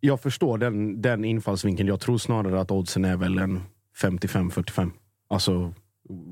Jag 0.00 0.20
förstår 0.20 0.58
den, 0.58 1.02
den 1.02 1.24
infallsvinkeln. 1.24 1.88
Jag 1.88 2.00
tror 2.00 2.18
snarare 2.18 2.60
att 2.60 2.70
oddsen 2.70 3.04
är 3.04 3.16
väl 3.16 3.38
en 3.38 3.60
55-45. 4.02 4.90
Alltså, 5.28 5.74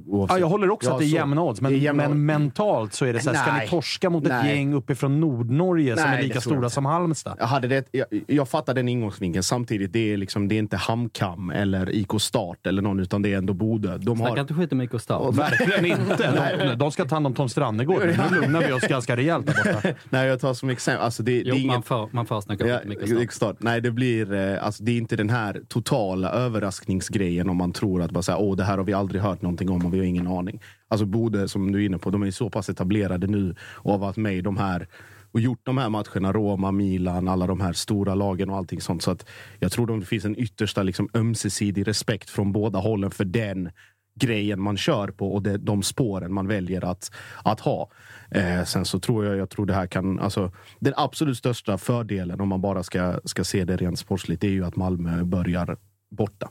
oavsett. 0.06 0.34
Ja, 0.36 0.40
jag 0.40 0.48
håller 0.48 0.70
också 0.70 0.88
Ja, 0.90 0.94
att 0.94 0.98
det 1.00 1.04
är 1.04 1.08
så- 1.08 1.16
jämna 1.16 1.42
odds, 1.42 1.60
men, 1.60 1.78
jämna 1.78 2.08
men 2.08 2.26
mentalt 2.26 2.94
så 2.94 3.04
är 3.04 3.12
det 3.12 3.20
så 3.20 3.30
här, 3.32 3.42
ska 3.42 3.58
ni 3.62 3.68
torska 3.68 4.10
mot 4.10 4.24
ett 4.24 4.28
Nej. 4.32 4.56
gäng 4.56 4.74
uppifrån 4.74 5.20
Nordnorge 5.20 5.96
som 5.96 6.10
är 6.10 6.22
lika 6.22 6.40
stora 6.40 6.70
som 6.70 6.84
Halmstad? 6.86 7.36
Jag, 7.38 7.46
hade 7.46 7.68
det, 7.68 7.88
jag, 7.90 8.06
jag 8.26 8.48
fattar 8.48 8.74
den 8.74 8.88
ingångsvinkeln. 8.88 9.42
Samtidigt, 9.42 9.92
det 9.92 10.12
är, 10.12 10.16
liksom, 10.16 10.48
det 10.48 10.54
är 10.54 10.58
inte 10.58 10.76
Hamkam 10.76 11.50
eller 11.50 11.94
IK 11.94 12.10
Start 12.18 12.66
eller 12.66 12.82
någon, 12.82 13.00
utan 13.00 13.22
det 13.22 13.32
är 13.32 13.38
ändå 13.38 13.52
Bode. 13.52 13.98
De 13.98 14.16
Snacka 14.16 14.32
har, 14.32 14.40
inte 14.40 14.54
skit 14.54 14.72
om 14.72 14.80
IK 14.80 15.00
Start. 15.00 15.34
Verkligen 15.34 15.84
inte. 15.86 16.54
De, 16.68 16.74
de 16.74 16.92
ska 16.92 17.04
ta 17.04 17.14
hand 17.16 17.26
om 17.26 17.34
Tom 17.34 17.48
Strannegård. 17.48 18.02
Nu 18.30 18.40
lugnar 18.40 18.66
vi 18.66 18.72
oss 18.72 18.82
ganska 18.82 19.16
rejält 19.16 19.46
där 19.46 19.74
borta. 19.74 19.88
Nej, 20.10 20.28
jag 20.28 20.40
tar 20.40 20.54
som 20.54 20.68
exempel. 20.68 21.04
Alltså 21.04 21.22
det, 21.22 21.32
Jo, 21.32 21.42
det 21.44 21.50
är 21.50 21.66
man 21.66 21.74
inget, 21.76 21.86
får, 21.86 22.08
man 22.12 22.26
får 22.26 22.40
snacka 22.40 22.66
Ja, 22.66 22.78
om 22.84 23.18
IK 23.22 23.32
Start. 23.32 23.56
Nej, 23.58 23.80
det 23.80 23.90
blir 23.90 24.32
eh, 24.34 24.64
alltså, 24.66 24.84
det 24.84 24.92
är 24.92 24.96
inte 24.96 25.16
den 25.16 25.30
här 25.30 25.60
totala 25.68 26.30
överraskningsgrejen 26.30 27.48
om 27.50 27.56
man 27.56 27.72
tror 27.72 28.02
att 28.02 28.10
bara 28.10 28.22
säga, 28.22 28.38
Åh, 28.38 28.56
det 28.56 28.64
här 28.64 28.76
har 28.78 28.84
vi 28.84 28.92
aldrig 28.92 29.22
hört 29.22 29.42
någonting 29.42 29.63
om 29.70 29.86
och 29.86 29.94
vi 29.94 29.98
har 29.98 30.04
ingen 30.04 30.26
aning. 30.26 30.60
Alltså 30.88 31.06
Bode, 31.06 31.48
som 31.48 31.72
du 31.72 31.82
är 31.82 31.86
inne 31.86 31.98
på, 31.98 32.10
de 32.10 32.22
är 32.22 32.30
så 32.30 32.50
pass 32.50 32.68
etablerade 32.68 33.26
nu 33.26 33.54
och 33.60 33.92
har 33.92 33.98
varit 33.98 34.16
med 34.16 34.36
i 34.36 34.40
de 34.40 34.56
här 34.56 34.88
och 35.32 35.40
gjort 35.40 35.60
de 35.62 35.78
här 35.78 35.88
matcherna, 35.88 36.32
Roma, 36.32 36.72
Milan, 36.72 37.28
alla 37.28 37.46
de 37.46 37.60
här 37.60 37.72
stora 37.72 38.14
lagen 38.14 38.50
och 38.50 38.56
allting 38.56 38.80
sånt. 38.80 39.02
Så 39.02 39.10
att 39.10 39.26
jag 39.58 39.72
tror 39.72 39.98
det 39.98 40.06
finns 40.06 40.24
en 40.24 40.38
yttersta 40.38 40.82
liksom, 40.82 41.08
ömsesidig 41.14 41.88
respekt 41.88 42.30
från 42.30 42.52
båda 42.52 42.78
hållen 42.78 43.10
för 43.10 43.24
den 43.24 43.70
grejen 44.20 44.60
man 44.60 44.76
kör 44.76 45.08
på 45.08 45.34
och 45.34 45.42
det, 45.42 45.58
de 45.58 45.82
spåren 45.82 46.32
man 46.32 46.46
väljer 46.46 46.84
att, 46.84 47.10
att 47.44 47.60
ha. 47.60 47.90
Eh, 48.30 48.64
sen 48.64 48.84
så 48.84 49.00
tror 49.00 49.24
jag, 49.24 49.36
jag 49.36 49.50
tror 49.50 49.66
det 49.66 49.74
här 49.74 49.86
kan, 49.86 50.18
alltså 50.18 50.52
den 50.80 50.92
absolut 50.96 51.38
största 51.38 51.78
fördelen 51.78 52.40
om 52.40 52.48
man 52.48 52.60
bara 52.60 52.82
ska, 52.82 53.20
ska 53.24 53.44
se 53.44 53.64
det 53.64 53.76
rent 53.76 53.98
sportsligt, 53.98 54.40
det 54.40 54.46
är 54.46 54.52
ju 54.52 54.64
att 54.64 54.76
Malmö 54.76 55.24
börjar 55.24 55.76
borta. 56.10 56.50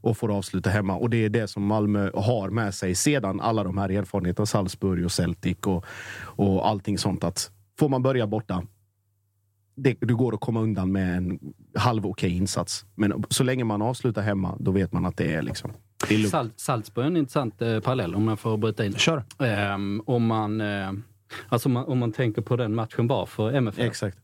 Och 0.00 0.16
får 0.16 0.36
avsluta 0.36 0.70
hemma. 0.70 0.96
Och 0.96 1.10
det 1.10 1.24
är 1.24 1.28
det 1.28 1.48
som 1.48 1.66
Malmö 1.66 2.10
har 2.14 2.50
med 2.50 2.74
sig 2.74 2.94
sedan 2.94 3.40
alla 3.40 3.64
de 3.64 3.78
här 3.78 3.88
erfarenheterna, 3.88 4.46
Salzburg 4.46 5.04
och 5.04 5.12
Celtic 5.12 5.58
och, 5.64 5.84
och 6.22 6.68
allting 6.68 6.98
sånt. 6.98 7.24
att 7.24 7.50
Får 7.78 7.88
man 7.88 8.02
börja 8.02 8.26
borta, 8.26 8.62
det, 9.74 9.96
det 10.00 10.14
går 10.14 10.34
att 10.34 10.40
komma 10.40 10.60
undan 10.60 10.92
med 10.92 11.16
en 11.16 11.38
halv 11.74 12.06
okej 12.06 12.36
insats. 12.36 12.86
Men 12.94 13.24
så 13.28 13.44
länge 13.44 13.64
man 13.64 13.82
avslutar 13.82 14.22
hemma, 14.22 14.56
då 14.60 14.70
vet 14.70 14.92
man 14.92 15.06
att 15.06 15.16
det 15.16 15.34
är 15.34 15.42
liksom... 15.42 15.72
Det 16.08 16.14
är 16.14 16.18
lugnt. 16.18 16.30
Sal 16.30 16.50
Salzburg 16.56 17.04
är 17.04 17.10
en 17.10 17.16
intressant 17.16 17.62
eh, 17.62 17.80
parallell 17.80 18.14
om 18.14 18.28
jag 18.28 18.40
får 18.40 18.56
bryta 18.56 18.86
in. 18.86 18.94
Kör. 18.94 19.24
Ehm, 19.38 20.02
om, 20.06 20.26
man, 20.26 20.60
eh, 20.60 20.92
alltså 21.48 21.68
om, 21.68 21.72
man, 21.72 21.84
om 21.84 21.98
man 21.98 22.12
tänker 22.12 22.42
på 22.42 22.56
den 22.56 22.74
matchen 22.74 23.06
var 23.06 23.26
för 23.26 23.52
MFF. 23.52 23.78
Exakt. 23.78 24.18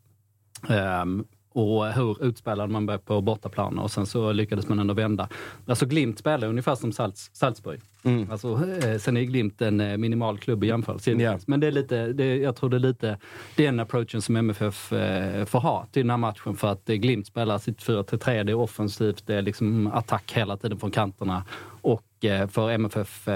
Ehm, 0.69 1.25
och 1.57 1.87
hur 1.87 2.25
utspelad 2.25 2.71
man 2.71 2.87
blev 2.87 2.99
på 2.99 3.21
bortaplan 3.21 3.79
och 3.79 3.91
sen 3.91 4.07
så 4.07 4.33
lyckades 4.33 4.69
man 4.69 4.79
ändå 4.79 4.95
vända. 4.95 5.29
Alltså 5.67 5.87
Glimt 5.87 6.19
spelar 6.19 6.49
ungefär 6.49 6.75
som 6.75 6.93
Salz, 6.93 7.31
Salzburg. 7.33 7.81
Mm. 8.03 8.31
Alltså, 8.31 8.61
eh, 8.83 8.99
sen 8.99 9.17
är 9.17 9.23
Glimt 9.23 9.63
en 9.63 9.81
eh, 9.81 9.97
minimal 9.97 10.39
klubb 10.39 10.65
i 10.65 10.67
jämförelse. 10.67 11.11
Ja. 11.11 11.39
Men 11.47 11.61
det 11.61 11.67
är 11.67 11.71
lite, 11.73 12.13
det, 12.13 12.37
jag 12.37 12.57
tror 12.57 12.71
det 12.71 12.77
är 12.77 12.79
lite 12.79 13.19
den 13.57 13.81
approachen 13.81 14.23
som 14.23 14.37
MFF 14.37 14.93
eh, 14.93 15.45
får 15.45 15.61
ha 15.61 15.87
till 15.93 16.03
den 16.03 16.11
här 16.11 16.17
matchen. 16.17 16.57
För 16.57 16.69
att 16.69 16.89
eh, 16.91 16.97
Glimt 16.97 17.27
spelar 17.27 17.59
sitt 17.59 17.79
4-3, 17.79 18.45
det 18.45 18.53
är 18.53 18.55
offensivt, 18.55 19.27
det 19.27 19.35
är 19.35 19.43
liksom 19.43 19.87
attack 19.87 20.33
hela 20.33 20.57
tiden 20.57 20.79
från 20.79 20.91
kanterna. 20.91 21.45
Och 21.83 22.25
eh, 22.25 22.49
för 22.49 22.71
MFF 22.71 23.29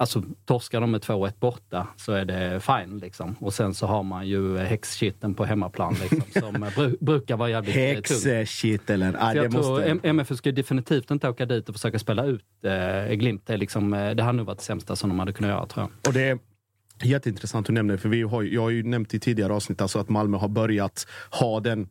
Alltså 0.00 0.22
torskar 0.44 0.80
de 0.80 0.90
med 0.90 1.00
2-1 1.00 1.32
borta 1.40 1.86
så 1.96 2.12
är 2.12 2.24
det 2.24 2.60
fine 2.60 2.98
liksom. 2.98 3.36
Och 3.40 3.54
sen 3.54 3.74
så 3.74 3.86
har 3.86 4.02
man 4.02 4.26
ju 4.28 4.58
häxkitteln 4.58 5.34
på 5.34 5.44
hemmaplan 5.44 5.94
liksom, 6.00 6.22
som 6.32 6.64
bru- 6.64 6.96
brukar 7.00 7.36
vara 7.36 7.50
jävligt 7.50 7.74
tung. 7.74 7.82
Häxkitteln. 7.82 9.16
Ah, 9.18 9.34
jag 9.34 9.50
tror 9.52 9.70
måste... 9.70 9.84
M- 9.90 10.00
MFF 10.02 10.36
ska 10.36 10.52
definitivt 10.52 11.10
inte 11.10 11.28
åka 11.28 11.46
dit 11.46 11.68
och 11.68 11.74
försöka 11.74 11.98
spela 11.98 12.24
ut 12.24 12.44
eh, 12.64 13.14
Glimt. 13.14 13.46
Det, 13.46 13.56
liksom, 13.56 13.94
eh, 13.94 14.10
det 14.14 14.22
hade 14.22 14.36
nog 14.36 14.46
varit 14.46 14.58
det 14.58 14.64
sämsta 14.64 14.96
som 14.96 15.08
de 15.10 15.18
hade 15.18 15.32
kunnat 15.32 15.48
göra 15.50 15.66
tror 15.66 15.82
jag. 15.86 16.08
Och 16.08 16.12
det 16.12 16.22
är 16.28 16.38
jätteintressant 17.02 17.66
du 17.66 17.72
nämner 17.72 17.96
för 17.96 18.08
vi 18.08 18.22
har, 18.22 18.42
jag 18.42 18.62
har 18.62 18.70
ju 18.70 18.82
nämnt 18.82 19.14
i 19.14 19.20
tidigare 19.20 19.52
avsnitt 19.52 19.80
alltså 19.80 19.98
att 19.98 20.08
Malmö 20.08 20.36
har 20.36 20.48
börjat 20.48 21.06
ha 21.30 21.60
den 21.60 21.88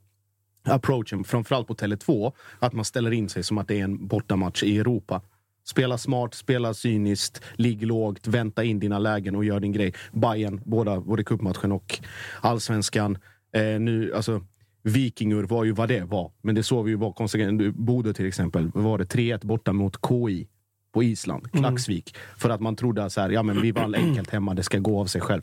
approachen, 0.63 1.24
framförallt 1.24 1.67
på 1.67 1.74
Tele2, 1.76 2.32
att 2.60 2.74
man 2.74 2.86
ställer 2.86 3.12
in 3.12 3.30
sig 3.30 3.43
som 3.43 3.58
att 3.58 3.67
det 3.67 3.80
är 3.80 3.84
en 3.84 4.08
bortamatch 4.08 4.63
i 4.63 4.78
Europa. 4.78 5.22
Spela 5.69 5.97
smart, 5.97 6.34
spela 6.34 6.73
cyniskt, 6.73 7.41
ligg 7.56 7.86
lågt, 7.86 8.27
vänta 8.27 8.63
in 8.63 8.80
dina 8.80 8.99
lägen 8.99 9.36
och 9.36 9.45
gör 9.45 9.60
din 9.60 9.71
grej. 9.71 9.93
Bayern, 10.12 10.62
båda, 10.65 10.99
både 10.99 11.23
cupmatchen 11.23 11.71
och 11.71 11.99
allsvenskan. 12.41 13.17
Eh, 13.53 13.80
nu, 13.80 14.13
alltså, 14.13 14.41
Vikingur 14.84 15.43
var 15.43 15.63
ju 15.63 15.71
vad 15.71 15.89
det 15.89 16.03
var, 16.03 16.32
men 16.41 16.56
det 16.56 16.63
såg 16.63 16.86
vi 16.86 16.91
ju 16.91 16.97
var 16.97 17.12
konsekvent. 17.12 17.75
Bodö 17.75 18.13
till 18.13 18.25
exempel, 18.25 18.71
var 18.73 18.97
det 18.97 19.06
3-1 19.06 19.45
borta 19.45 19.73
mot 19.73 19.97
KI 20.08 20.47
på 20.93 21.03
Island, 21.03 21.51
Klaxvik. 21.51 22.15
För 22.38 22.49
att 22.49 22.62
man 22.62 22.75
trodde 22.75 23.03
att 23.03 23.13
så 23.13 23.21
här, 23.21 23.30
ja, 23.30 23.43
men 23.43 23.62
vi 23.62 23.71
vann 23.71 23.95
enkelt 23.95 24.30
hemma, 24.30 24.53
det 24.53 24.63
ska 24.63 24.77
gå 24.77 24.99
av 24.99 25.06
sig 25.06 25.21
själv. 25.21 25.41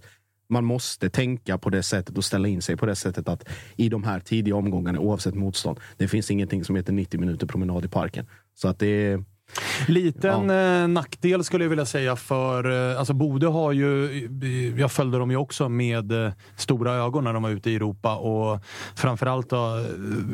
Man 0.49 0.65
måste 0.65 1.11
tänka 1.11 1.59
på 1.59 1.71
det 1.71 1.83
sättet 1.83 2.19
och 2.19 2.25
ställa 2.25 2.49
in 2.49 2.63
sig 2.63 2.77
på 2.77 2.87
det 2.87 2.97
sättet 2.97 3.29
att 3.29 3.49
i 3.77 3.89
de 3.89 4.05
här 4.05 4.21
tidiga 4.21 4.57
omgångarna, 4.57 4.99
oavsett 4.99 5.35
motstånd, 5.35 5.81
det 5.97 6.09
finns 6.09 6.31
ingenting 6.31 6.65
som 6.65 6.77
heter 6.77 6.93
90 6.93 7.21
minuter 7.21 7.47
promenad 7.47 7.85
i 7.85 7.89
parken. 7.89 8.27
Så 8.55 8.69
att 8.69 8.79
det 8.79 8.87
är, 8.87 9.25
Liten 9.89 10.51
eh, 10.51 10.89
nackdel 10.89 11.45
skulle 11.45 11.65
jag 11.65 11.69
vilja 11.71 11.87
säga 11.87 12.17
för... 12.17 12.91
Eh, 12.93 12.99
alltså 12.99 13.15
Bode 13.15 13.47
har 13.47 13.73
ju... 13.73 14.05
eh, 14.43 14.81
Jag 14.81 14.93
följde 14.93 15.19
dem 15.19 15.31
ju 15.31 15.37
också 15.37 15.69
med 15.69 16.13
stora 16.57 16.93
ögon 16.93 17.25
när 17.25 17.33
de 17.33 17.43
var 17.43 17.51
ute 17.51 17.71
i 17.71 17.77
Europa 17.77 18.17
och 18.17 18.61
framförallt 18.97 19.51
då, 19.51 19.79
eh, 19.79 19.85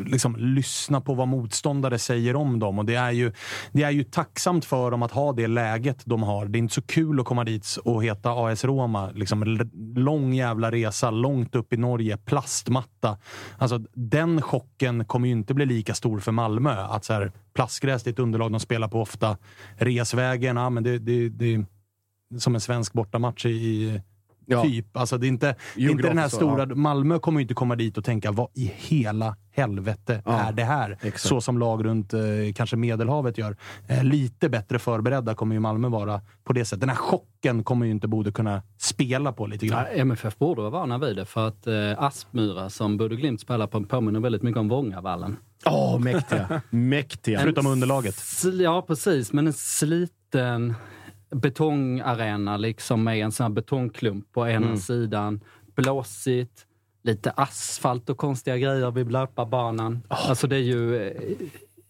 liksom, 0.06 0.37
lyssna 0.37 1.00
på 1.00 1.14
vad 1.14 1.28
motståndare 1.28 1.98
säger 1.98 2.37
om 2.37 2.59
dem. 2.59 2.78
Och 2.78 2.85
det 2.85 2.94
är, 2.94 3.11
ju, 3.11 3.33
det 3.72 3.83
är 3.83 3.90
ju 3.90 4.04
tacksamt 4.04 4.64
för 4.64 4.90
dem 4.90 5.02
att 5.02 5.12
ha 5.12 5.33
det 5.33 5.46
läget 5.46 6.02
de 6.04 6.22
har. 6.22 6.46
Det 6.46 6.59
är 6.59 6.61
inte 6.61 6.74
så 6.74 6.83
kul 6.83 7.20
att 7.20 7.26
komma 7.26 7.44
dit 7.44 7.76
och 7.85 8.04
heta 8.04 8.30
AS 8.30 8.64
Roma. 8.64 9.11
Liksom, 9.14 9.68
lång 9.96 10.35
jävla 10.35 10.70
resa, 10.70 11.11
långt 11.11 11.54
upp 11.54 11.72
i 11.72 11.76
Norge, 11.76 12.16
plastmatta. 12.16 13.18
Alltså, 13.59 13.78
den 13.94 14.42
chocken 14.42 15.04
kommer 15.04 15.28
ju 15.28 15.33
inte 15.33 15.54
bli 15.54 15.66
lika 15.66 15.94
stor 15.94 16.20
för 16.20 16.33
Malmö. 16.33 16.70
Att 16.90 17.04
så 17.04 17.12
här, 17.12 17.33
plastgräs 17.54 18.02
det 18.02 18.10
är 18.10 18.12
ett 18.12 18.18
underlag 18.18 18.50
de 18.52 18.60
spelar 18.60 18.88
på 18.88 19.00
ofta. 19.00 19.36
Resvägen, 19.76 20.56
ja, 20.56 20.70
men 20.70 20.82
det, 20.82 20.98
det, 20.98 21.28
det 21.28 21.54
är 21.54 21.64
som 22.38 22.54
en 22.54 22.60
svensk 22.60 22.92
bortamatch 22.92 23.46
i, 23.46 23.50
i 23.50 24.00
Ja. 24.46 24.62
typ. 24.62 24.96
Alltså, 24.96 25.18
det 25.18 25.26
är 25.26 25.28
inte, 25.28 25.54
det 25.76 25.84
är 25.84 25.90
inte 25.90 26.08
den 26.08 26.18
här 26.18 26.28
stora... 26.28 26.66
ja. 26.68 26.74
Malmö 26.74 27.18
kommer 27.18 27.40
ju 27.40 27.42
inte 27.42 27.54
komma 27.54 27.76
dit 27.76 27.98
och 27.98 28.04
tänka 28.04 28.32
vad 28.32 28.48
i 28.54 28.72
hela 28.76 29.36
helvete 29.52 30.22
Ja, 30.24 30.32
är 30.32 30.52
det 30.52 30.64
här? 30.64 30.90
exakt. 31.02 31.20
Så 31.20 31.40
som 31.40 31.58
lag 31.58 31.84
runt 31.84 32.14
eh, 32.14 32.20
kanske 32.54 32.76
Medelhavet 32.76 33.38
gör. 33.38 33.56
Eh, 33.88 34.04
lite 34.04 34.48
bättre 34.48 34.78
förberedda 34.78 35.34
kommer 35.34 35.54
ju 35.54 35.60
Malmö 35.60 35.88
vara 35.88 36.20
på 36.44 36.52
det 36.52 36.64
sättet. 36.64 36.80
Den 36.80 36.88
här 36.88 36.96
chocken 36.96 37.64
kommer 37.64 37.86
ju 37.86 37.92
inte 37.92 38.08
Bode 38.08 38.32
kunna 38.32 38.62
spela 38.78 39.32
på 39.32 39.46
lite 39.46 39.66
grann. 39.66 39.84
Ja, 39.90 40.00
MFF 40.00 40.38
borde 40.38 40.60
vara 40.60 40.70
vana 40.70 40.98
vid 40.98 41.16
det 41.16 41.24
för 41.24 41.48
att 41.48 41.66
eh, 41.66 41.74
Aspmyra 42.02 42.70
som 42.70 42.96
Bodø 42.96 43.16
Glimt 43.16 43.40
spelar 43.40 43.66
på 43.66 43.84
påminner 43.84 44.20
väldigt 44.20 44.42
mycket 44.42 44.60
om 44.60 44.68
Vångavallen. 44.68 45.36
Åh, 45.66 45.99
mäktiga. 45.99 46.62
mäktiga. 46.70 47.40
Förutom 47.40 47.66
underlaget. 47.66 48.23
Ja, 48.61 48.83
precis. 48.83 49.33
Men 49.33 49.46
en 49.46 49.53
sliten 49.53 50.75
betongarena 51.31 52.57
liksom 52.57 53.05
med 53.05 53.18
en 53.18 53.33
sån 53.33 53.44
här 53.44 53.51
betongklump 53.51 54.33
på 54.33 54.49
ena 54.49 54.66
Mm. 54.66 54.77
sidan. 54.79 55.40
Blåsigt, 55.75 56.66
lite 57.03 57.31
asfalt 57.31 58.11
och 58.11 58.16
konstiga 58.18 58.57
grejer 58.59 58.90
vid 58.90 59.12
löparbanan. 59.12 60.03
Alltså 60.09 60.46
det 60.46 60.57
är 60.57 60.61
ju... 60.61 60.96
eh, 61.09 61.12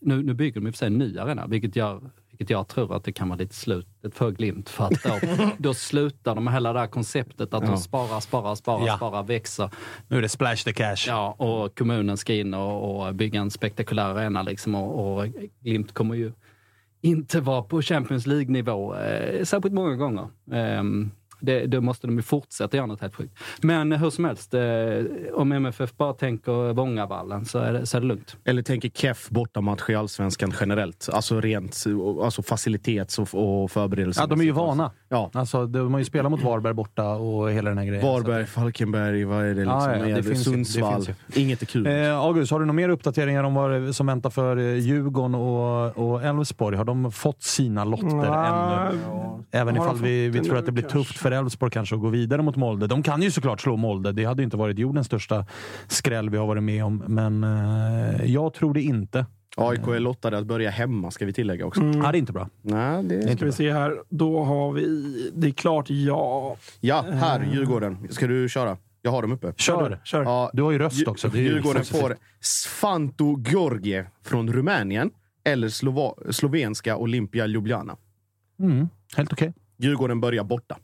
Nu, 0.02 0.22
nu 0.22 0.34
bygger 0.34 0.60
de 0.60 0.66
i 0.66 0.70
och 0.70 0.74
för 0.74 0.78
sig 0.78 0.86
en 0.86 0.98
ny 0.98 1.18
arena, 1.18 1.46
vilket 1.46 1.76
gör 1.76 2.10
vilket 2.40 2.50
jag 2.50 2.68
tror 2.68 2.96
att 2.96 3.04
det 3.04 3.12
kan 3.12 3.28
vara 3.28 3.38
lite 3.38 3.54
slutet 3.54 4.14
för 4.14 4.30
Glimt. 4.30 4.68
För 4.68 4.84
att 4.84 5.02
då, 5.02 5.18
då 5.58 5.74
slutar 5.74 6.34
de 6.34 6.44
med 6.44 6.52
hela 6.54 6.72
det 6.72 6.78
här 6.80 6.86
konceptet 6.86 7.54
att 7.54 7.62
Ja. 7.62 7.68
de 7.70 7.76
sparar, 7.76 8.20
sparar, 8.20 8.54
sparar, 8.54 8.86
Ja. 8.86 8.96
sparar, 8.96 9.22
växer. 9.22 9.70
Nu 10.08 10.16
är 10.18 10.22
det 10.22 10.28
splash 10.28 10.56
the 10.64 10.72
cash. 10.72 11.04
Ja, 11.06 11.32
och 11.38 11.78
kommunen 11.78 12.16
ska 12.16 12.34
in 12.34 12.54
och, 12.54 13.06
och 13.06 13.14
bygga 13.14 13.40
en 13.40 13.50
spektakulär 13.50 14.04
arena. 14.04 14.42
Liksom, 14.42 14.74
och, 14.74 15.18
och 15.18 15.26
Glimt 15.60 15.92
kommer 15.94 16.14
ju 16.14 16.32
inte 17.00 17.40
vara 17.40 17.62
på 17.62 17.82
Champions 17.82 18.26
League-nivå 18.26 18.94
eh, 18.96 19.44
särskilt 19.44 19.74
många 19.74 19.96
gånger. 19.96 20.28
Ehm, 20.52 21.10
det, 21.40 21.66
det 21.66 21.80
måste 21.80 22.06
de 22.06 22.16
ju 22.16 22.22
fortsätta 22.22 22.76
göra 22.76 22.86
något 22.86 23.00
helt 23.00 23.14
sjukt. 23.14 23.38
Men 23.62 23.92
hur 23.92 24.10
som 24.10 24.24
helst, 24.24 24.54
eh, 24.54 24.60
om 25.34 25.52
MFF 25.52 25.96
bara 25.96 26.12
tänker 26.12 26.72
Vångavallen 26.72 27.44
så 27.44 27.58
är 27.58 27.72
det, 27.72 27.86
så 27.86 27.96
är 27.96 28.00
det 28.00 28.06
lugnt. 28.06 28.36
Eller 28.44 28.62
tänker 28.62 28.88
keff 28.88 29.28
bortamatch 29.30 29.88
i 29.90 29.94
allsvenskan 29.94 30.52
generellt. 30.60 31.08
Alltså 31.12 31.40
rent 31.40 31.84
alltså 32.22 32.42
facilitets 32.42 33.18
och, 33.18 33.62
och 33.62 33.70
förberedelse. 33.70 34.20
Ja, 34.20 34.26
de 34.26 34.40
är 34.40 34.44
ju 34.44 34.50
vana. 34.50 34.90
Ja. 35.08 35.30
Alltså, 35.34 35.66
de 35.66 35.92
har 35.92 35.98
ju 35.98 36.04
spelat 36.04 36.30
mot 36.30 36.42
Varberg 36.42 36.74
borta 36.74 37.08
och 37.08 37.50
hela 37.50 37.68
den 37.70 37.78
här 37.78 37.84
grejen. 37.84 38.06
Varberg, 38.06 38.46
Falkenberg, 38.46 39.24
vad 39.24 39.38
är 39.44 39.48
det? 39.48 39.54
Liksom? 39.54 39.66
Ja, 39.80 39.96
ja, 39.96 40.04
det 40.04 40.10
Är 40.10 40.22
finns 40.22 40.38
det 40.44 40.50
Sundsvall. 40.50 40.94
finns 41.04 41.08
ju. 41.34 41.42
Inget 41.42 41.62
är 41.62 41.66
kul. 41.66 41.86
Eh, 41.86 42.18
August, 42.18 42.52
har 42.52 42.60
du 42.60 42.66
några 42.66 42.76
mer 42.76 42.88
uppdateringar 42.88 43.44
om 43.44 43.54
vad 43.54 43.70
det- 43.70 43.94
som 43.94 44.06
väntar 44.06 44.30
för 44.30 44.56
eh, 44.56 44.74
Djurgården 44.74 45.34
och, 45.34 45.98
och 46.12 46.22
Elfsborg? 46.24 46.76
Har 46.76 46.84
de 46.84 47.12
fått 47.12 47.42
sina 47.42 47.84
lotter 47.84 48.06
Ja, 48.06 48.88
ännu? 48.88 48.98
Även 49.50 49.76
har 49.76 49.86
de 49.86 49.90
ifall 49.94 50.04
vi, 50.04 50.28
vi 50.28 50.38
det 50.38 50.44
tror 50.44 50.56
att 50.58 50.66
det 50.66 50.72
blir 50.72 50.84
tufft 50.84 51.18
för 51.18 51.29
Elfsborg 51.32 51.72
kanske 51.72 51.94
att 51.94 52.00
gå 52.00 52.08
vidare 52.08 52.42
mot 52.42 52.56
Molde. 52.56 52.86
De 52.86 53.02
kan 53.02 53.22
ju 53.22 53.30
såklart 53.30 53.60
slå 53.60 53.76
Molde. 53.76 54.12
Det 54.12 54.24
hade 54.24 54.42
inte 54.42 54.56
varit 54.56 54.78
jordens 54.78 55.06
största 55.06 55.46
skräll 55.88 56.30
vi 56.30 56.36
har 56.36 56.46
varit 56.46 56.62
med 56.62 56.84
om. 56.84 57.02
Men 57.06 57.44
eh, 57.44 58.24
jag 58.32 58.54
tror 58.54 58.74
det 58.74 58.82
inte. 58.82 59.26
AIK 59.56 59.86
är 59.86 60.00
lottade 60.00 60.38
att 60.38 60.46
börja 60.46 60.70
hemma, 60.70 61.10
ska 61.10 61.26
vi 61.26 61.32
tillägga 61.32 61.66
också. 61.66 61.80
Mm. 61.80 61.98
Ja, 62.02 62.12
det 62.12 62.16
är 62.16 62.20
inte 62.20 62.32
bra. 62.32 62.48
Nej, 62.62 63.04
det... 63.04 63.36
Ska 63.36 63.44
vi 63.44 63.52
se 63.52 63.72
här. 63.72 63.96
Då 64.08 64.44
har 64.44 64.72
vi... 64.72 65.30
Det 65.34 65.46
är 65.46 65.50
klart 65.52 65.90
ja. 65.90 66.56
Ja, 66.80 67.04
här, 67.12 67.48
Djurgården. 67.52 68.08
Ska 68.10 68.26
du 68.26 68.48
köra? 68.48 68.76
Jag 69.02 69.10
har 69.10 69.22
dem 69.22 69.32
uppe. 69.32 69.52
Kör. 69.56 70.00
Kör. 70.04 70.22
Ja, 70.22 70.50
Du 70.52 70.62
har 70.62 70.70
ju 70.70 70.78
röst 70.78 71.08
också. 71.08 71.28
Det 71.28 71.38
är 71.38 71.42
ju 71.42 71.48
Djurgården 71.48 71.84
får 71.84 72.16
Svanto 72.40 73.42
Georgie 73.50 74.06
från 74.24 74.52
Rumänien 74.52 75.10
eller 75.44 75.68
Slova- 75.68 76.32
slovenska 76.32 76.96
Olympia 76.96 77.46
Ljubljana. 77.46 77.96
Mm, 78.60 78.88
helt 79.16 79.32
okej. 79.32 79.52
Djurgården 79.78 80.20
börjar 80.20 80.44
borta. 80.44 80.76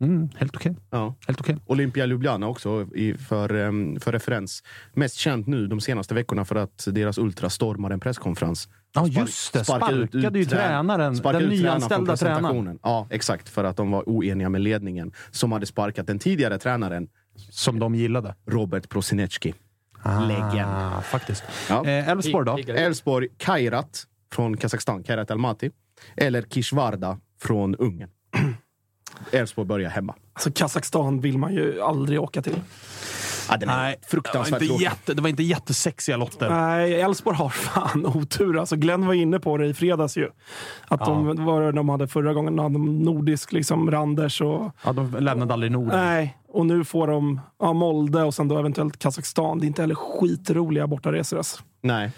Mm, 0.00 0.28
helt 0.36 0.56
okej. 0.56 0.76
Ja. 0.90 1.14
Helt 1.26 1.40
okej. 1.40 1.56
Olympia 1.66 2.06
Ljubljana 2.06 2.46
också 2.48 2.86
i, 2.94 3.14
för, 3.14 3.54
em, 3.54 4.00
för 4.00 4.12
referens. 4.12 4.62
Mest 4.94 5.16
känt 5.16 5.46
nu 5.46 5.66
de 5.66 5.80
senaste 5.80 6.14
veckorna 6.14 6.44
för 6.44 6.56
att 6.56 6.88
deras 6.90 7.18
Ultra 7.18 7.50
stormade 7.50 7.94
en 7.94 8.00
presskonferens. 8.00 8.68
Ja, 8.94 9.06
just 9.06 9.52
det. 9.52 9.64
Sparka 9.64 9.90
ut- 9.92 10.10
Sparkade 10.10 10.38
ju 10.38 10.42
ut- 10.42 10.50
tränaren. 10.50 11.16
sparka 11.16 11.38
Den 11.38 11.50
ut 11.52 11.60
nyanställda 11.62 12.16
tränaren. 12.16 12.78
Ja, 12.82 13.06
exakt. 13.10 13.48
För 13.48 13.64
att 13.64 13.76
de 13.76 13.90
var 13.90 14.02
oeniga 14.06 14.48
med 14.48 14.60
ledningen 14.60 15.12
som 15.30 15.52
hade 15.52 15.66
sparkat 15.66 16.06
den 16.06 16.18
tidigare 16.18 16.58
tränaren 16.58 17.08
Som 17.50 17.78
de 17.78 17.94
gillade. 17.94 18.34
Robert 18.46 18.88
Prosinecki. 18.88 19.54
Ah, 20.02 20.20
Legend. 20.20 21.04
Faktiskt. 21.04 21.44
Ja. 21.68 21.84
Eh, 21.86 22.08
Elfsborg 22.08 22.46
då? 22.46 22.72
Elfsborg 22.72 23.28
Kairat 23.36 24.04
från 24.32 24.56
Kazakstan, 24.56 25.02
Kairat 25.02 25.30
Almaty. 25.30 25.70
Eller 26.16 26.42
Kishvarda 26.42 27.18
från 27.42 27.74
Ungern. 27.74 28.10
Elfsborg 29.32 29.66
börjar 29.66 29.90
hemma. 29.90 30.14
Alltså 30.32 30.50
Kazakstan 30.54 31.20
vill 31.20 31.38
man 31.38 31.54
ju 31.54 31.82
aldrig 31.82 32.20
åka 32.20 32.42
till. 32.42 32.60
Ja, 33.50 33.56
Nej, 33.56 33.58
det 33.60 33.66
var, 33.66 34.08
fruktansvärt 34.10 34.62
inte 34.62 34.82
jätte, 34.82 35.14
det 35.14 35.22
var 35.22 35.28
inte 35.28 35.42
jättesexiga 35.42 36.16
lotter. 36.16 36.50
Nej, 36.50 37.00
Elfsborg 37.00 37.36
har 37.36 37.48
fan 37.48 38.06
otur. 38.06 38.58
Alltså 38.58 38.76
Glenn 38.76 39.06
var 39.06 39.14
inne 39.14 39.38
på 39.38 39.56
det 39.56 39.66
i 39.66 39.74
fredags 39.74 40.16
ju. 40.16 40.30
Att 40.88 41.00
de 41.00 41.36
det 41.36 41.42
var 41.42 41.72
de 41.72 41.88
hade 41.88 42.08
förra 42.08 42.34
gången. 42.34 42.56
De 42.56 42.62
hade 42.62 42.78
nordisk 42.78 43.52
liksom 43.52 43.90
Randers 43.90 44.40
och... 44.40 44.70
Ja, 44.84 44.92
de 44.92 45.16
lämnade 45.20 45.52
aldrig 45.52 45.72
Norden. 45.72 46.00
Nej, 46.04 46.38
och 46.48 46.66
nu 46.66 46.84
får 46.84 47.06
de 47.06 47.40
ja, 47.60 47.72
Molde 47.72 48.22
och 48.22 48.34
sen 48.34 48.48
då 48.48 48.58
eventuellt 48.58 48.98
Kazakstan. 48.98 49.58
Det 49.58 49.64
är 49.64 49.68
inte 49.68 49.82
heller 49.82 49.94
skitroliga 49.94 50.86
bortaresor. 50.86 51.36
Alltså. 51.36 51.62
Nej. 51.80 52.10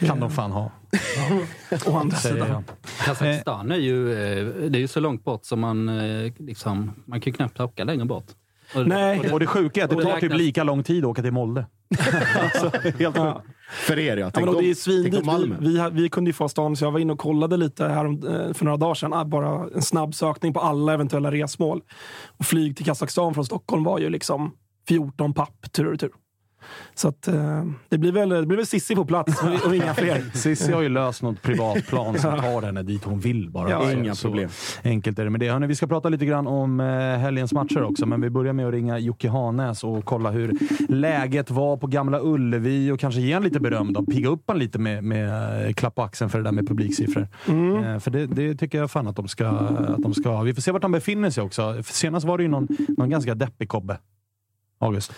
kan 0.00 0.20
de 0.20 0.30
fan 0.30 0.52
ha. 0.52 0.70
Å 1.86 1.96
andra 1.96 2.16
sidan. 2.16 2.64
Kazakstan 3.04 3.70
är 3.72 3.76
ju, 3.76 4.12
eh, 4.12 4.46
det 4.70 4.78
är 4.78 4.80
ju 4.80 4.88
så 4.88 5.00
långt 5.00 5.24
bort 5.24 5.44
som 5.44 5.60
man 5.60 5.88
eh, 5.88 6.32
liksom, 6.38 6.90
man 7.06 7.20
kan 7.20 7.32
knappt 7.32 7.60
åka 7.60 7.84
längre 7.84 8.04
bort. 8.04 8.26
Och, 8.74 8.86
Nej. 8.86 9.18
och 9.18 9.24
det- 9.24 9.32
Och 9.32 9.40
det 9.40 9.46
sjuka 9.46 9.80
är 9.80 9.84
att 9.84 9.90
det 9.90 10.02
tar 10.02 10.20
typ 10.20 10.34
lika 10.34 10.64
lång 10.64 10.82
tid 10.82 11.04
att 11.04 11.10
åka 11.10 11.22
till 11.22 11.32
Molde. 11.32 11.66
alltså, 12.42 12.70
helt 12.82 12.98
sjukt. 12.98 13.16
Ja. 13.16 13.42
För 13.70 13.98
er 13.98 14.16
ja. 14.16 14.20
Ja, 14.26 14.30
Tänk 14.34 14.46
men 14.46 14.54
och 14.54 14.62
det 14.62 14.70
är 14.70 15.24
Malmö. 15.24 15.56
Vi, 15.60 15.68
vi, 15.92 16.02
vi 16.02 16.08
kunde 16.08 16.28
ju 16.28 16.32
få 16.32 16.48
stan, 16.48 16.76
så 16.76 16.84
jag 16.84 16.92
var 16.92 16.98
inne 17.00 17.12
och 17.12 17.18
kollade 17.18 17.56
lite 17.56 17.84
här 17.88 18.04
eh, 18.04 18.52
för 18.54 18.64
några 18.64 18.76
dagar 18.76 18.94
sedan. 18.94 19.12
Ah, 19.12 19.24
Bara 19.24 19.68
en 19.74 19.82
snabb 19.82 20.14
sökning 20.14 20.52
på 20.54 20.60
alla 20.60 20.92
eventuella 20.94 21.30
resmål. 21.32 21.82
Och 22.38 22.44
flyg 22.46 22.76
till 22.76 22.86
Kazakstan 22.86 23.34
från 23.34 23.44
Stockholm 23.44 23.84
var 23.84 23.98
ju 23.98 24.08
liksom 24.10 24.52
14 24.88 25.34
papp 25.34 25.72
tur 25.72 25.84
och 25.86 25.92
retur. 25.92 26.10
Så 26.94 27.08
att, 27.08 27.28
eh, 27.28 27.64
det, 27.88 27.98
blir 27.98 28.12
väl, 28.12 28.28
det 28.28 28.46
blir 28.46 28.56
väl 28.56 28.66
Sissi 28.66 28.94
på 28.94 29.04
plats 29.04 29.42
och, 29.66 29.74
inga 29.74 29.94
fler. 29.94 30.24
Cissi 30.34 30.72
har 30.72 30.82
ju 30.82 30.88
löst 30.88 31.22
något 31.22 31.42
privatplan 31.42 32.18
som 32.18 32.38
tar 32.40 32.62
henne 32.62 32.82
dit 32.82 33.04
hon 33.04 33.20
vill 33.20 33.50
bara. 33.50 33.70
Ja, 33.70 33.92
inga 33.92 34.14
så 34.14 34.28
problem. 34.28 34.50
Enkelt 34.84 35.18
är 35.18 35.24
det 35.24 35.30
med 35.30 35.40
det. 35.40 35.50
Hörrni, 35.50 35.66
vi 35.66 35.74
ska 35.74 35.86
prata 35.86 36.08
lite 36.08 36.26
grann 36.26 36.46
om 36.46 36.80
eh, 36.80 36.86
helgens 37.18 37.52
matcher 37.52 37.82
också, 37.82 38.06
men 38.06 38.20
vi 38.20 38.30
börjar 38.30 38.52
med 38.52 38.66
att 38.66 38.72
ringa 38.72 38.98
Jocke 38.98 39.28
Hanäs 39.28 39.84
och 39.84 40.04
kolla 40.04 40.30
hur 40.30 40.58
läget 40.88 41.50
var 41.50 41.76
på 41.76 41.86
Gamla 41.86 42.20
Ullevi 42.22 42.90
och 42.90 43.00
kanske 43.00 43.20
ge 43.20 43.32
en 43.32 43.42
lite 43.42 43.60
beröm 43.60 43.92
då. 43.92 44.04
Pigga 44.04 44.28
upp 44.28 44.42
han 44.46 44.58
lite 44.58 44.78
med, 44.78 45.04
med 45.04 45.66
eh, 45.66 45.72
klapp 45.72 45.94
på 45.94 46.02
axeln 46.02 46.30
för 46.30 46.38
det 46.38 46.44
där 46.44 46.52
med 46.52 46.68
publiksiffror. 46.68 47.28
Eh, 47.48 47.98
för 47.98 48.10
det, 48.10 48.26
det 48.26 48.54
tycker 48.54 48.78
jag 48.78 48.90
fan 48.90 49.06
att 49.06 49.16
de, 49.16 49.28
ska, 49.28 49.48
att 49.48 50.02
de 50.02 50.14
ska 50.14 50.28
ha. 50.28 50.42
Vi 50.42 50.54
får 50.54 50.62
se 50.62 50.72
vart 50.72 50.82
han 50.82 50.92
befinner 50.92 51.30
sig 51.30 51.42
också. 51.42 51.82
Senast 51.82 52.26
var 52.26 52.38
det 52.38 52.44
ju 52.44 52.50
någon, 52.50 52.68
någon 52.88 53.10
ganska 53.10 53.34
deppig 53.34 53.68
kobbe. 53.68 53.98
August. 54.84 55.12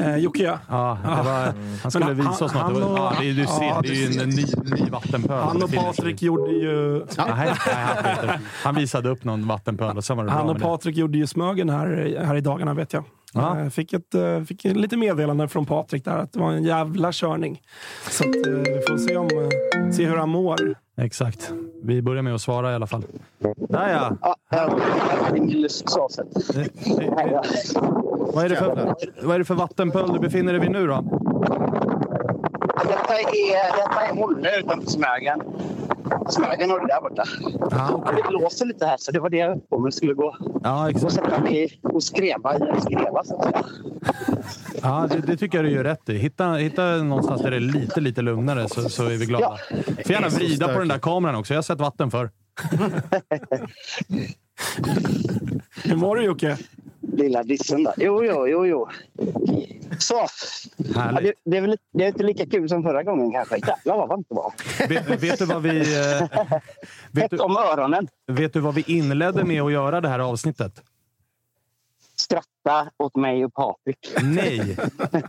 Eh, 0.00 0.16
Jocke, 0.16 0.42
ja. 0.42 0.58
Ja, 0.68 0.98
var, 1.04 1.52
han 1.82 1.90
skulle 1.90 2.12
visa 2.14 2.28
han- 2.28 2.34
oss 2.34 2.40
något. 2.40 2.50
han 2.62 2.74
var, 2.74 2.82
och- 2.82 2.98
ja, 2.98 3.12
det, 3.20 3.28
är- 3.30 3.34
du 3.34 3.46
ser, 3.46 3.62
ja, 3.64 3.80
det 3.82 3.88
är 3.88 4.12
ju 4.12 4.20
en 4.22 4.28
ny, 4.28 4.44
ny 4.84 4.90
vattenpöl. 4.90 5.42
Han 5.42 5.62
och. 5.62 5.72
Patrik 5.72 6.22
gjorde 6.22 6.50
ju... 6.52 6.98
Nej, 6.98 7.06
nej, 7.36 7.48
han, 7.56 8.38
han 8.64 8.74
visade 8.74 9.08
upp 9.08 9.24
någon 9.24 9.46
vattenpöl 9.48 9.96
och 9.96 10.04
sen 10.04 10.16
var 10.16 10.24
det 10.24 10.30
Han 10.30 10.50
och. 10.50 10.60
Patrik 10.60 10.96
gjorde 10.96 11.18
ju 11.18 11.26
Smögen 11.26 11.70
här, 11.70 12.16
här 12.26 12.36
i 12.36 12.40
dagarna 12.40 12.74
vet 12.74 12.92
jag. 12.92 13.04
Ja. 13.34 13.58
Eh, 13.60 13.68
Fick, 13.68 13.92
ett, 13.92 14.14
eh, 14.14 14.42
fick 14.42 14.64
lite 14.64 14.96
meddelande 14.96 15.48
från 15.48 15.66
Patrik 15.66 16.04
där 16.04 16.18
att 16.18 16.32
det 16.32 16.38
var 16.38 16.52
en 16.52 16.64
jävla 16.64 17.12
körning. 17.12 17.62
Så 18.10 18.24
att, 18.28 18.46
eh, 18.46 18.52
vi 18.52 18.80
får 18.88 18.98
se, 18.98 19.16
om, 19.16 19.28
se 19.92 20.06
hur 20.06 20.16
han 20.16 20.28
mår. 20.28 20.74
Exakt. 20.96 21.52
Vi 21.82 22.02
börjar 22.02 22.22
med 22.22 22.34
att 22.34 22.40
svara 22.40 22.72
i 22.72 22.74
alla 22.74 22.86
fall. 22.86 23.04
Där 23.56 24.16
ja! 24.20 24.36
Eh, 24.52 24.58
eh, 24.58 24.64
eh, 24.64 24.70
Vad 28.34 28.44
är, 28.44 28.48
det 28.48 28.56
för, 28.56 28.94
vad 29.22 29.34
är 29.34 29.38
det 29.38 29.44
för 29.44 29.54
vattenpöl 29.54 30.12
du 30.12 30.18
befinner 30.18 30.52
dig 30.52 30.60
vid 30.60 30.70
nu 30.70 30.86
då? 30.86 31.04
Detta 32.88 33.14
är, 33.14 33.76
detta 33.76 34.00
är 34.06 34.14
Molle 34.14 34.58
utanför 34.58 34.90
Smögen. 34.90 35.42
Smögen 36.28 36.70
har 36.70 36.80
det 36.80 36.86
där 36.86 37.00
borta. 37.00 37.24
Ah, 37.76 37.94
okay. 37.94 38.16
Det 38.16 38.28
blåser 38.28 38.66
lite 38.66 38.86
här, 38.86 38.96
så 38.98 39.12
det 39.12 39.20
var 39.20 39.30
det 39.30 39.36
jag 39.36 39.48
höll 39.48 39.60
på 39.60 39.78
med. 39.78 39.94
skulle 39.94 40.14
gå 40.14 40.36
ja, 40.62 40.90
exakt. 40.90 41.04
och 41.04 41.12
sätta 41.12 41.40
mig 41.40 41.80
och 41.82 42.02
skreva 42.02 42.58
i 42.58 42.60
en 42.74 42.80
skreva, 42.80 43.24
så 43.24 43.36
att 43.36 43.44
säga. 43.44 43.64
Ja, 44.82 45.08
det, 45.10 45.18
det, 45.18 45.36
tycker 45.36 45.58
jag 45.58 45.64
du 45.64 45.70
gör 45.70 45.84
rätt 45.84 46.08
i. 46.08 46.18
Hitta, 46.18 46.52
hitta 46.52 46.96
någonstans 46.96 47.42
där 47.42 47.50
det 47.50 47.56
är 47.56 47.60
lite, 47.60 48.00
lite 48.00 48.22
lugnare 48.22 48.68
så, 48.68 48.88
så 48.88 49.04
är 49.04 49.16
vi 49.16 49.26
glada. 49.26 49.58
Ja. 49.70 49.76
Får 49.86 50.12
gärna 50.12 50.28
vrida 50.28 50.72
på 50.72 50.78
den 50.78 50.88
där 50.88 50.98
kameran 50.98 51.34
också. 51.34 51.54
Jag 51.54 51.58
har 51.58 51.62
sett 51.62 51.80
vatten 51.80 52.10
för. 52.10 52.30
Hur 55.84 55.96
mår 55.96 56.16
du 56.16 56.24
Jocke? 56.24 56.58
Lilla 57.02 57.42
dissen 57.42 57.84
där. 57.84 57.94
Jo, 57.96 58.24
jo, 58.24 58.48
jo, 58.48 58.66
jo. 58.66 58.88
Så. 59.98 60.26
Ja, 60.94 61.20
det, 61.22 61.32
det, 61.44 61.56
är 61.56 61.60
väl, 61.60 61.76
det 61.92 62.04
är 62.04 62.08
inte 62.08 62.22
lika 62.22 62.46
kul 62.46 62.68
som 62.68 62.82
förra 62.82 63.02
gången 63.02 63.32
kanske. 63.32 63.56
Jävlar 63.56 63.96
vad 63.96 64.08
varmt 64.08 64.26
det 64.28 64.34
var. 64.34 64.52
Vet, 64.88 65.22
vet, 65.22 65.38
du 65.38 65.44
vad 65.44 65.62
vi... 65.62 65.78
Eh, 65.78 66.28
vet 67.12 67.30
du, 67.30 67.38
om 67.38 67.56
öronen. 67.56 68.08
Vet 68.26 68.52
du 68.52 68.60
vad 68.60 68.74
vi 68.74 68.84
inledde 68.86 69.44
med 69.44 69.62
att 69.62 69.72
göra 69.72 70.00
det 70.00 70.08
här 70.08 70.18
avsnittet? 70.18 70.82
Skratta 72.16 72.90
åt 72.96 73.16
mig 73.16 73.44
och 73.44 73.54
Patrik. 73.54 74.14
Nej, 74.22 74.76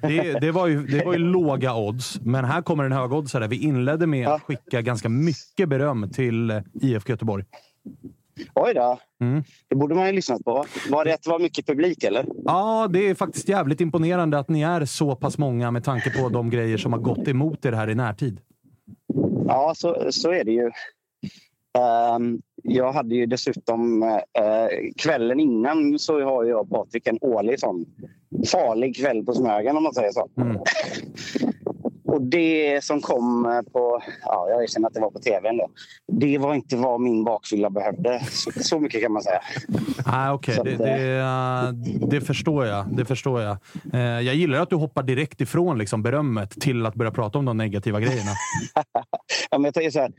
det, 0.01 0.39
det, 0.39 0.51
var 0.51 0.67
ju, 0.67 0.87
det 0.87 1.05
var 1.05 1.13
ju 1.13 1.19
låga 1.19 1.75
odds. 1.75 2.19
Men 2.21 2.45
här 2.45 2.61
kommer 2.61 2.83
en 2.83 2.91
högoddsare. 2.91 3.47
Vi 3.47 3.57
inledde 3.57 4.07
med 4.07 4.27
att 4.27 4.41
skicka 4.41 4.81
ganska 4.81 5.09
mycket 5.09 5.69
beröm 5.69 6.09
till 6.09 6.61
IFK 6.81 7.09
Göteborg. 7.09 7.45
Oj 8.55 8.73
då. 8.73 8.99
Mm. 9.21 9.43
Det 9.67 9.75
borde 9.75 9.95
man 9.95 10.07
ju 10.07 10.13
lyssnat 10.13 10.43
på. 10.43 10.65
Var 10.89 11.05
det 11.05 11.13
att 11.13 11.23
det 11.23 11.29
var 11.29 11.39
mycket 11.39 11.67
publik 11.67 12.03
eller? 12.03 12.25
Ja, 12.45 12.87
det 12.89 13.09
är 13.09 13.15
faktiskt 13.15 13.49
jävligt 13.49 13.81
imponerande 13.81 14.39
att 14.39 14.49
ni 14.49 14.61
är 14.61 14.85
så 14.85 15.15
pass 15.15 15.37
många 15.37 15.71
med 15.71 15.83
tanke 15.83 16.09
på 16.09 16.29
de 16.29 16.49
grejer 16.49 16.77
som 16.77 16.93
har 16.93 16.99
gått 16.99 17.27
emot 17.27 17.65
er 17.65 17.71
här 17.71 17.89
i 17.89 17.95
närtid. 17.95 18.39
Ja, 19.47 19.73
så, 19.75 20.07
så 20.09 20.31
är 20.31 20.43
det 20.43 20.51
ju. 20.51 20.71
Um, 22.17 22.41
jag 22.63 22.91
hade 22.93 23.15
ju 23.15 23.25
dessutom 23.25 24.03
uh, 24.03 24.09
kvällen 24.97 25.39
innan 25.39 25.99
så 25.99 26.23
har 26.23 26.43
jag 26.43 26.61
och 26.61 26.69
Patrik 26.69 27.07
en 27.07 27.17
årlig 27.21 27.59
sån 27.59 27.85
farlig 28.51 28.95
kväll 28.95 29.25
på 29.25 29.33
Smögen 29.33 29.77
om 29.77 29.83
man 29.83 29.93
säger 29.93 30.11
så. 30.11 30.29
Mm. 30.37 30.57
Och 32.13 32.21
det 32.21 32.83
som 32.83 33.01
kom 33.01 33.61
på, 33.73 34.01
ja, 34.25 34.47
jag 34.49 34.63
erkänner 34.63 34.87
att 34.87 34.93
det 34.93 34.99
var 34.99 35.11
på 35.11 35.19
tv 35.19 35.49
ändå. 35.49 35.69
Det 36.11 36.37
var 36.37 36.53
inte 36.53 36.75
vad 36.75 37.01
min 37.01 37.23
bakfylla 37.23 37.69
behövde. 37.69 38.21
Så, 38.29 38.51
så 38.55 38.79
mycket 38.79 39.01
kan 39.01 39.11
man 39.11 39.21
säga. 39.21 39.41
Ah, 40.05 40.33
Okej, 40.33 40.59
okay. 40.59 40.77
det, 40.77 40.83
det, 40.83 41.19
uh, 41.19 42.07
det, 42.07 42.21
förstår 42.21 42.65
jag. 42.65 42.85
Det 42.97 43.05
förstår 43.05 43.41
jag. 43.41 43.57
Uh, 43.93 43.99
jag 43.99 44.35
gillar 44.35 44.59
att 44.59 44.69
du 44.69 44.75
hoppar 44.75 45.03
direkt 45.03 45.41
ifrån 45.41 45.77
liksom, 45.77 46.03
berömmet 46.03 46.61
till 46.61 46.85
att 46.85 46.95
börja 46.95 47.11
prata 47.11 47.39
om 47.39 47.45
de 47.45 47.57
negativa 47.57 47.99
grejerna. 47.99 48.31
ja, 49.51 49.57
men 49.57 49.63
jag 49.63 49.73
tänker 49.73 49.91
så 49.91 49.99
här, 49.99 50.11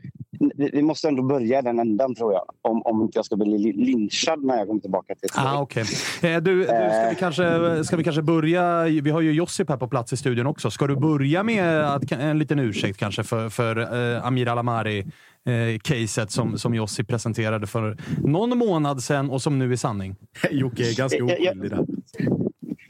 vi 0.57 0.81
måste 0.81 1.07
ändå 1.07 1.23
börja 1.23 1.61
den 1.61 1.79
ändan 1.79 2.15
tror 2.15 2.33
jag. 2.33 2.45
Om, 2.61 2.81
om 2.81 3.01
inte 3.01 3.17
jag 3.17 3.25
ska 3.25 3.35
bli 3.35 3.73
lynchad 3.73 4.43
när 4.43 4.57
jag 4.57 4.67
kommer 4.67 4.81
tillbaka 4.81 5.15
till 5.15 5.29
ah, 5.35 5.61
okay. 5.61 5.83
eh, 6.21 6.41
du, 6.41 6.59
du, 6.59 6.65
ska, 6.65 7.09
vi 7.09 7.15
kanske, 7.19 7.83
ska 7.83 7.97
vi 7.97 8.03
kanske 8.03 8.21
börja... 8.21 8.83
Vi 8.83 9.09
har 9.09 9.21
ju 9.21 9.31
Josip 9.31 9.69
här 9.69 9.77
på 9.77 9.87
plats 9.87 10.13
i 10.13 10.17
studion 10.17 10.47
också. 10.47 10.71
Ska 10.71 10.87
du 10.87 10.95
börja 10.95 11.43
med 11.43 11.84
att, 11.93 12.11
en 12.11 12.39
liten 12.39 12.59
ursäkt 12.59 12.99
kanske 12.99 13.23
för, 13.23 13.49
för 13.49 13.77
eh, 14.15 14.25
Amir 14.25 14.47
Alamari? 14.47 15.05
Eh, 15.47 15.79
caset 15.79 16.31
som, 16.31 16.57
som 16.57 16.75
Jossi 16.75 17.03
presenterade 17.03 17.67
för 17.67 17.97
någon 18.23 18.57
månad 18.57 19.03
sedan 19.03 19.29
och 19.29 19.41
som 19.41 19.59
nu 19.59 19.71
är 19.71 19.75
sanning. 19.75 20.15
Jocke 20.51 20.89
är 20.89 20.97
ganska 20.97 21.23
oskyldig 21.23 21.71
där. 21.71 21.85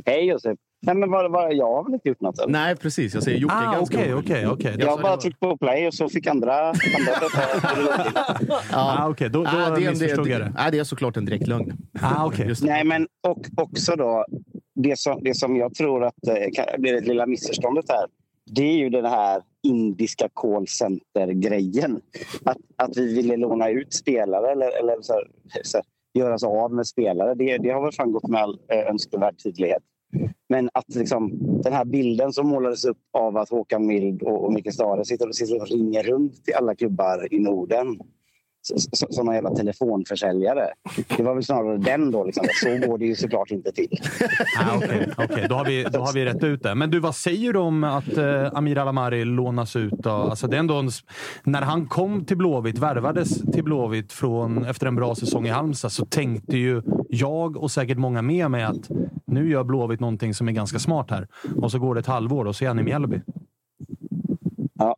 Hej 0.05 0.25
Josip! 0.25 0.60
Nej, 0.81 0.95
men 0.95 1.12
vad, 1.12 1.31
vad, 1.31 1.53
jag 1.53 1.75
har 1.75 1.84
väl 1.84 1.93
inte 1.93 2.10
gjort 2.10 2.21
något? 2.21 2.39
Eller? 2.39 2.51
Nej, 2.51 2.75
precis. 2.75 3.13
Jag 3.13 3.23
säger 3.23 3.38
Jocke 3.38 3.55
ah, 3.55 3.71
är 3.71 3.77
ganska 3.77 3.97
okay, 3.97 4.13
okay, 4.13 4.45
okay. 4.45 4.75
Jag 4.79 4.88
har 4.88 5.03
bara 5.03 5.17
tryckt 5.17 5.39
på 5.39 5.58
play 5.58 5.88
och 5.88 5.93
så 5.93 6.10
fick 6.10 6.27
andra... 6.27 6.67
andra 6.67 6.75
ja. 8.47 8.62
ah, 8.71 9.10
okay. 9.10 9.29
Då, 9.29 9.43
då 9.43 9.49
ah, 9.49 9.69
det, 9.69 9.89
missförstod 9.89 10.27
jag 10.27 10.41
det. 10.41 10.53
Ah, 10.58 10.71
det 10.71 10.79
är 10.79 10.84
såklart 10.84 11.17
en 11.17 11.25
direkt 11.25 11.47
lögn. 11.47 11.77
Ah, 12.01 12.25
okay. 12.25 12.55
Nej, 12.62 12.84
men 12.84 13.08
och 13.27 13.45
också 13.58 13.95
då... 13.95 14.25
Det 14.75 14.99
som, 14.99 15.23
det 15.23 15.34
som 15.34 15.55
jag 15.55 15.73
tror 15.73 16.05
att 16.05 16.27
eh, 16.27 16.77
blir 16.77 16.93
det 16.93 17.01
lilla 17.01 17.25
missförståndet 17.25 17.86
här 17.89 18.05
det 18.51 18.63
är 18.63 18.77
ju 18.77 18.89
den 18.89 19.05
här 19.05 19.41
indiska 19.63 20.29
callcenter-grejen. 20.34 22.01
Att, 22.43 22.58
att 22.75 22.97
vi 22.97 23.13
ville 23.13 23.38
låna 23.38 23.69
ut 23.69 23.93
spelare 23.93 24.51
eller, 24.51 24.79
eller 24.79 25.01
så 25.01 25.13
här, 25.13 25.27
så 25.63 25.77
här, 25.77 25.86
göra 26.13 26.39
sig 26.39 26.49
av 26.49 26.73
med 26.73 26.88
spelare. 26.88 27.36
Det, 27.36 27.58
det 27.58 27.69
har 27.69 27.81
väl 27.81 27.91
framgått 27.91 28.27
med 28.27 28.41
all 28.41 28.60
eh, 28.71 28.79
önskvärd 28.79 29.43
tydlighet. 29.43 29.84
Men 30.49 30.69
att 30.73 30.95
liksom, 30.95 31.31
den 31.62 31.73
här 31.73 31.86
bilden 31.86 32.34
som 32.34 32.47
målades 32.47 32.86
upp 32.86 32.97
av 33.13 33.38
att 33.38 33.49
Håkan 33.49 33.88
Mild 33.88 34.23
och, 34.23 34.45
och 34.45 34.53
Micke 34.53 34.73
Stare 34.73 35.05
sitter, 35.05 35.31
sitter 35.31 35.62
och 35.62 35.67
ringer 35.67 36.03
runt 36.03 36.45
till 36.45 36.53
alla 36.53 36.75
klubbar 36.75 37.34
i 37.34 37.39
Norden 37.39 37.99
som 39.12 39.25
någon 39.25 39.36
jävla 39.36 39.56
telefonförsäljare. 39.56 40.67
Det 41.17 41.23
var 41.23 41.34
väl 41.34 41.43
snarare 41.43 41.78
den 41.78 42.12
då. 42.12 42.23
Liksom. 42.23 42.45
Så 42.63 42.88
går 42.88 42.97
det 42.97 43.06
ju 43.06 43.15
såklart 43.15 43.51
inte 43.51 43.71
till. 43.71 43.99
ah, 44.60 44.78
Okej, 44.78 45.08
okay, 45.12 45.25
okay. 45.25 45.47
då, 45.47 45.56
har 45.56 45.65
vi, 45.65 45.84
då 45.84 45.99
har 45.99 46.13
vi 46.13 46.25
rätt 46.25 46.43
ut 46.43 46.63
det. 46.63 46.75
Men 46.75 46.89
du, 46.89 46.99
vad 46.99 47.15
säger 47.15 47.54
du 47.54 47.60
om 47.60 47.84
att 47.84 48.17
eh, 48.17 48.54
Amir 48.54 48.78
Alamari 48.78 49.25
lånas 49.25 49.75
ut? 49.75 49.93
Då? 49.93 50.10
Alltså, 50.10 50.47
det 50.47 50.56
är 50.56 50.60
ändå 50.60 50.75
en, 50.75 50.89
när 51.43 51.62
han 51.62 51.88
kom 51.88 52.25
till 52.25 52.38
Blåvitt, 52.38 52.78
värvades 52.78 53.41
till 53.51 53.63
Blåvitt 53.63 54.13
från, 54.13 54.65
efter 54.65 54.88
en 54.88 54.95
bra 54.95 55.15
säsong 55.15 55.47
i 55.47 55.49
Halmstad, 55.49 55.91
så 55.91 56.06
tänkte 56.06 56.58
ju 56.58 56.82
jag 57.10 57.58
och 57.58 57.71
säkert 57.71 57.97
många 57.97 58.21
med 58.21 58.51
mig 58.51 58.63
att 58.63 58.89
nu 59.25 59.49
gör 59.49 59.63
Blåvitt 59.63 59.99
någonting 59.99 60.34
som 60.34 60.47
är 60.47 60.51
ganska 60.51 60.80
smart 60.80 61.12
här. 61.12 61.28
Och 61.56 61.71
så 61.71 61.80
går 61.80 61.95
det 61.95 61.99
ett 61.99 62.08
halvår 62.08 62.45
och 62.45 62.56
så 62.56 62.63
är 62.63 62.67
han 62.67 62.80
i 62.80 62.84
Mjällby. 62.84 63.21
Ja, 64.73 64.95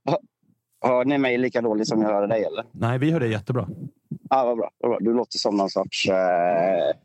Hör 0.88 1.06
ni 1.06 1.17
mig 1.17 1.38
lika 1.38 1.62
dåligt 1.62 1.88
som 1.88 2.02
jag 2.02 2.10
hör 2.10 2.28
dig? 2.28 2.43
Eller? 2.43 2.65
Nej, 2.71 3.00
vi 3.00 3.12
hör 3.12 3.19
dig 3.19 3.32
jättebra. 3.32 3.67
Ah, 4.30 4.45
vad 4.45 4.58
bra, 4.58 4.69
vad 4.78 4.91
bra. 4.91 4.97
Du 5.00 5.13
låter 5.13 5.38
som 5.38 5.58
någon 5.58 5.69
sorts 5.69 6.10
eh, 6.10 6.95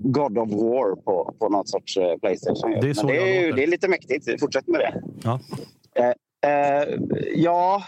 God 0.00 0.38
of 0.38 0.50
War 0.50 0.96
på, 0.96 1.34
på 1.38 1.48
något 1.48 1.68
sorts 1.68 1.96
eh, 1.96 2.16
Playstation. 2.16 2.70
Det 2.80 2.90
är, 2.90 2.94
så 2.94 3.06
det, 3.06 3.46
är, 3.46 3.52
det 3.52 3.62
är 3.62 3.66
lite 3.66 3.88
mäktigt. 3.88 4.40
Fortsätt 4.40 4.68
med 4.68 4.80
det. 4.80 5.02
Ja, 5.22 5.40
eh, 5.94 6.50
eh 6.50 6.88
ja 7.34 7.82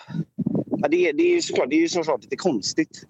det, 0.89 1.09
är, 1.09 1.13
det 1.13 1.23
är 1.23 1.35
ju 1.35 1.43
såklart, 1.43 1.71
det 1.71 1.77
är 1.77 1.81
ju 1.81 1.89
såklart 1.89 2.23
lite 2.23 2.37
konstigt. 2.37 3.07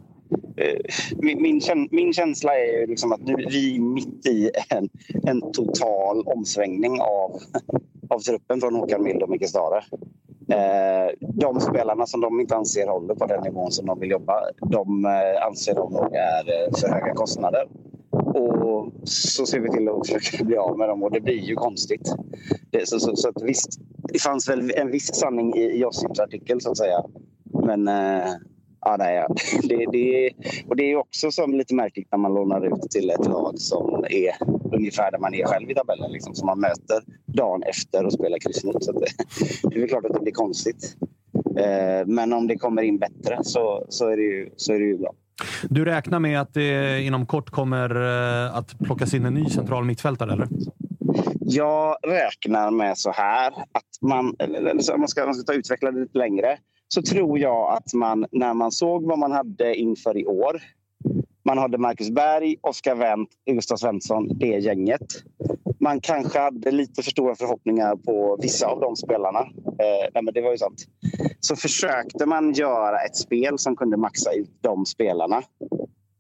Eh, 0.57 0.79
min, 1.23 1.43
min, 1.43 1.61
min, 1.91 2.13
känsla 2.13 2.59
är 2.59 2.87
liksom 2.87 3.13
att 3.13 3.21
nu 3.21 3.33
är 3.33 3.51
vi 3.51 3.81
mitt 3.81 4.27
i 4.27 4.51
en, 4.69 4.89
en 5.27 5.53
total 5.53 6.23
omsvängning 6.27 7.01
av, 7.01 7.41
av 8.09 8.19
truppen 8.19 8.61
från 8.61 8.75
Håkan 8.75 9.03
Mild 9.03 9.23
och 9.23 9.31
Micke 9.31 9.49
Stare. 9.49 9.85
Eh, 10.53 11.11
de 11.21 11.61
spelarna 11.61 12.07
som 12.07 12.21
de 12.21 12.41
inte 12.41 12.57
anser 12.57 12.87
håller 12.87 13.15
på 13.15 13.27
den 13.27 13.43
nivån 13.43 13.73
som 13.73 13.87
de 13.87 14.01
vill 14.01 14.11
jobba, 14.11 14.35
de 14.71 15.05
eh, 15.05 15.47
anser 15.47 15.75
de 15.75 15.93
nog 15.93 16.15
är 16.15 16.67
eh, 16.67 16.79
för 16.81 16.89
höga 16.89 17.15
kostnader. 17.15 17.69
Och 18.11 18.93
så 19.05 19.47
ser 19.47 19.61
vi 19.61 19.71
till 19.71 19.89
att 19.89 20.09
försöka 20.09 20.45
bli 20.45 20.57
av 20.57 20.79
med 20.79 20.89
dem 20.89 21.03
och 21.03 21.13
det 21.13 21.21
blir 21.21 21.41
ju 21.41 21.55
konstigt. 21.55 22.15
Det, 22.71 22.89
så, 22.89 23.01
så, 23.01 23.17
så 23.17 23.29
att 23.29 23.43
visst, 23.43 23.81
det 24.13 24.19
fanns 24.19 24.49
väl 24.49 24.73
en 24.77 24.91
viss 24.91 25.15
sanning 25.15 25.55
i 25.55 25.79
Jossims 25.79 26.21
artikel 26.21 26.61
så 26.61 26.71
att 26.71 26.79
säga. 26.79 27.05
Men 27.67 27.89
Ja, 28.81 28.97
nej, 28.99 29.27
det, 29.63 29.87
det, 29.93 30.31
och 30.69 30.77
det 30.77 30.93
är 30.93 30.97
också 30.97 31.31
som 31.31 31.55
lite 31.55 31.75
märkligt 31.75 32.09
när 32.11 32.19
man 32.19 32.35
lånar 32.35 32.67
ut 32.67 32.91
till 32.91 33.11
ett 33.11 33.27
lag 33.27 33.59
som 33.59 34.05
är 34.11 34.33
ungefär 34.77 35.11
där 35.11 35.19
man 35.19 35.35
är 35.35 35.45
själv 35.45 35.71
i 35.71 35.75
tabellen. 35.75 36.13
Liksom, 36.13 36.35
som 36.35 36.47
man 36.47 36.61
möter 36.61 37.03
dagen 37.33 37.63
efter 37.63 38.05
och 38.05 38.13
spelar 38.13 38.39
kryss 38.39 38.65
mot. 38.65 38.85
Så 38.85 38.93
det, 38.93 39.07
det 39.63 39.83
är 39.83 39.87
klart 39.87 40.05
att 40.05 40.15
det 40.15 40.21
blir 40.21 40.33
konstigt. 40.33 40.97
Eh, 41.59 42.07
men 42.07 42.33
om 42.33 42.47
det 42.47 42.57
kommer 42.57 42.83
in 42.83 42.99
bättre 42.99 43.39
så, 43.43 43.87
så, 43.89 44.09
är, 44.09 44.17
det 44.17 44.23
ju, 44.23 44.51
så 44.57 44.73
är 44.73 44.79
det 44.79 44.85
ju 44.85 44.99
bra. 44.99 45.13
Du 45.71 45.85
räknar 45.85 46.19
med 46.19 46.41
att 46.41 46.55
det 46.55 47.03
inom 47.03 47.27
kort 47.27 47.51
kommer 47.51 47.97
eh, 47.97 48.57
att 48.57 48.79
plockas 48.79 49.15
in 49.15 49.25
en 49.25 49.35
ny 49.35 49.45
central 49.45 49.85
mittfältare, 49.85 50.33
eller? 50.33 50.49
Jag 51.41 51.97
räknar 52.03 52.71
med 52.71 52.99
så 52.99 53.11
här 53.11 53.53
att 53.73 53.85
man, 54.01 54.37
eller 54.39 54.75
man 54.99 55.09
ska, 55.09 55.27
man 55.27 55.35
ska 55.35 55.53
ta 55.53 55.53
utveckla 55.53 55.91
det 55.91 56.01
lite 56.01 56.19
längre 56.19 56.59
så 56.89 57.03
tror 57.03 57.39
jag 57.39 57.73
att 57.73 57.95
man 57.95 58.27
när 58.33 58.55
man 58.55 58.73
såg 58.73 59.05
vad 59.05 59.19
man 59.19 59.33
hade 59.33 59.75
inför 59.75 60.19
i 60.19 60.27
år. 60.27 60.63
Man 61.45 61.59
hade 61.59 61.79
Marcus 61.79 62.11
Berg, 62.11 62.57
Oskar 62.61 62.95
Wendt, 62.95 63.31
Gustav 63.47 63.77
Svensson, 63.77 64.39
det 64.39 64.47
gänget. 64.47 65.07
Man 65.81 66.01
kanske 66.01 66.39
hade 66.39 66.71
lite 66.71 67.03
för 67.03 67.11
stora 67.11 67.35
förhoppningar 67.35 67.97
på 67.97 68.39
vissa 68.43 68.67
av 68.67 68.81
de 68.81 68.97
spelarna. 68.97 69.41
Eh, 69.41 70.09
nej, 70.15 70.23
men 70.23 70.35
det 70.35 70.41
var 70.41 70.51
ju 70.51 70.59
sant. 70.59 70.87
Så 71.41 71.57
försökte 71.57 72.27
man 72.27 72.53
göra 72.53 72.99
ett 72.99 73.17
spel 73.17 73.59
som 73.59 73.77
kunde 73.77 73.97
maxa 73.97 74.33
ut 74.33 74.51
de 74.61 74.87
spelarna 74.87 75.43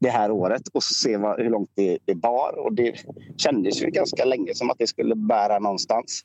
det 0.00 0.10
här 0.10 0.30
året 0.30 0.62
och 0.72 0.82
se 0.82 1.16
vad, 1.16 1.40
hur 1.40 1.50
långt 1.50 1.70
det, 1.74 1.98
det 2.04 2.14
bar. 2.14 2.58
Och 2.58 2.72
det 2.72 2.94
kändes 3.36 3.82
ju 3.82 3.86
ganska 3.86 4.24
länge 4.24 4.54
som 4.54 4.70
att 4.70 4.78
det 4.78 4.86
skulle 4.86 5.14
bära 5.14 5.58
någonstans. 5.58 6.24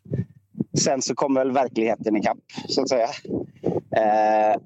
Sen 0.79 1.01
så 1.01 1.15
kom 1.15 1.33
väl 1.33 1.51
verkligheten 1.51 2.17
ikapp, 2.17 2.37
så 2.67 2.81
att 2.81 2.89
säga. 2.89 3.09
Eh, 3.97 4.61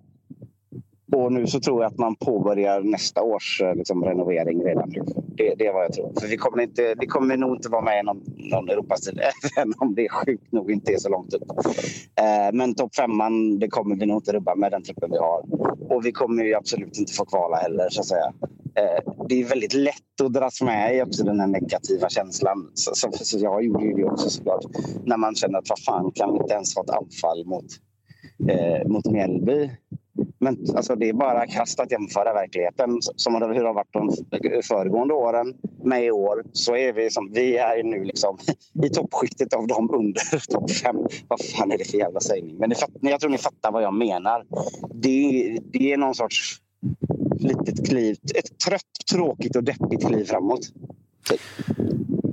och 1.11 1.31
nu 1.33 1.47
så 1.47 1.59
tror 1.59 1.81
jag 1.81 1.91
att 1.91 1.97
man 1.97 2.15
påbörjar 2.15 2.81
nästa 2.81 3.21
års 3.21 3.61
eh, 3.61 3.75
liksom, 3.75 4.05
renovering 4.05 4.63
redan. 4.63 4.89
Det, 5.37 5.55
det 5.55 5.67
är 5.67 5.73
vad 5.73 5.83
jag 5.83 5.93
tror. 5.93 6.13
För 6.19 6.27
vi 6.27 6.37
kommer, 6.37 6.63
inte, 6.63 6.95
vi 6.99 7.07
kommer 7.07 7.37
nog 7.37 7.55
inte 7.55 7.69
vara 7.69 7.81
med 7.81 7.99
i 7.99 8.03
någon, 8.03 8.23
någon 8.51 8.69
Europastid, 8.69 9.19
även 9.57 9.73
om 9.77 9.95
det 9.95 10.09
sjukt 10.09 10.51
nog 10.51 10.71
inte 10.71 10.93
är 10.93 10.97
så 10.97 11.09
långt 11.09 11.33
upp. 11.33 11.43
Eh, 12.19 12.53
men 12.53 12.75
topp 12.75 12.95
femman, 12.95 13.59
det 13.59 13.67
kommer 13.67 13.95
vi 13.95 14.05
nog 14.05 14.17
inte 14.17 14.33
rubba 14.33 14.55
med 14.55 14.71
den 14.71 14.83
truppen 14.83 15.11
vi 15.11 15.17
har. 15.17 15.43
Och 15.93 16.05
vi 16.05 16.11
kommer 16.11 16.43
ju 16.43 16.55
absolut 16.55 16.99
inte 16.99 17.13
få 17.13 17.25
kvala 17.25 17.57
heller, 17.57 17.89
så 17.89 18.01
att 18.01 18.07
säga. 18.07 18.33
Eh, 18.75 19.13
det 19.29 19.41
är 19.41 19.45
väldigt 19.45 19.73
lätt 19.73 20.21
att 20.23 20.33
dras 20.33 20.61
med 20.61 20.97
i 20.97 21.01
också 21.01 21.23
den 21.23 21.39
här 21.39 21.47
negativa 21.47 22.09
känslan. 22.09 22.71
Så, 22.73 22.91
så, 22.95 23.11
så 23.11 23.39
jag 23.39 23.63
gjorde 23.63 23.85
ju 23.85 23.93
det 23.93 24.03
också 24.03 24.29
såklart. 24.29 24.65
När 25.05 25.17
man 25.17 25.35
känner 25.35 25.59
att 25.59 25.69
vad 25.69 25.79
fan, 25.79 26.11
kan 26.11 26.33
vi 26.33 26.39
inte 26.39 26.53
ens 26.53 26.73
få 26.73 26.83
ett 26.83 26.89
anfall 26.89 27.45
mot, 27.45 27.65
eh, 28.49 28.87
mot 28.87 29.05
Mjällby? 29.05 29.71
Men 30.39 30.57
alltså, 30.75 30.95
det 30.95 31.09
är 31.09 31.13
bara 31.13 31.47
krasst 31.47 31.79
att 31.79 31.91
jämföra 31.91 32.33
verkligheten 32.33 32.99
som 33.15 33.33
hur 33.33 33.53
det 33.53 33.67
har 33.67 33.73
varit 33.73 33.93
de 33.93 34.11
föregående 34.63 35.13
åren 35.13 35.53
med 35.83 36.05
i 36.05 36.11
år. 36.11 36.43
Så 36.53 36.75
är 36.75 36.93
vi, 36.93 37.09
som, 37.09 37.31
vi 37.33 37.57
är 37.57 37.83
nu 37.83 38.03
liksom 38.03 38.37
i 38.83 38.89
toppskiktet 38.89 39.53
av 39.53 39.67
de 39.67 39.93
under 39.93 40.47
topp 40.53 40.71
fem. 40.71 40.97
Vad 41.27 41.45
fan 41.45 41.71
är 41.71 41.77
det 41.77 41.91
för 41.91 41.97
jävla 41.97 42.19
sägning? 42.19 42.57
Men 42.57 42.69
ni, 43.01 43.11
jag 43.11 43.19
tror 43.19 43.31
ni 43.31 43.37
fattar 43.37 43.71
vad 43.71 43.83
jag 43.83 43.93
menar. 43.93 44.45
Det, 44.93 45.59
det 45.73 45.93
är 45.93 45.97
någon 45.97 46.15
sorts 46.15 46.61
litet 47.39 47.87
kliv. 47.87 48.17
Ett 48.35 48.59
trött, 48.65 48.81
tråkigt 49.11 49.55
och 49.55 49.63
deppigt 49.63 50.07
kliv 50.07 50.25
framåt. 50.25 50.61
Typ. 51.29 51.41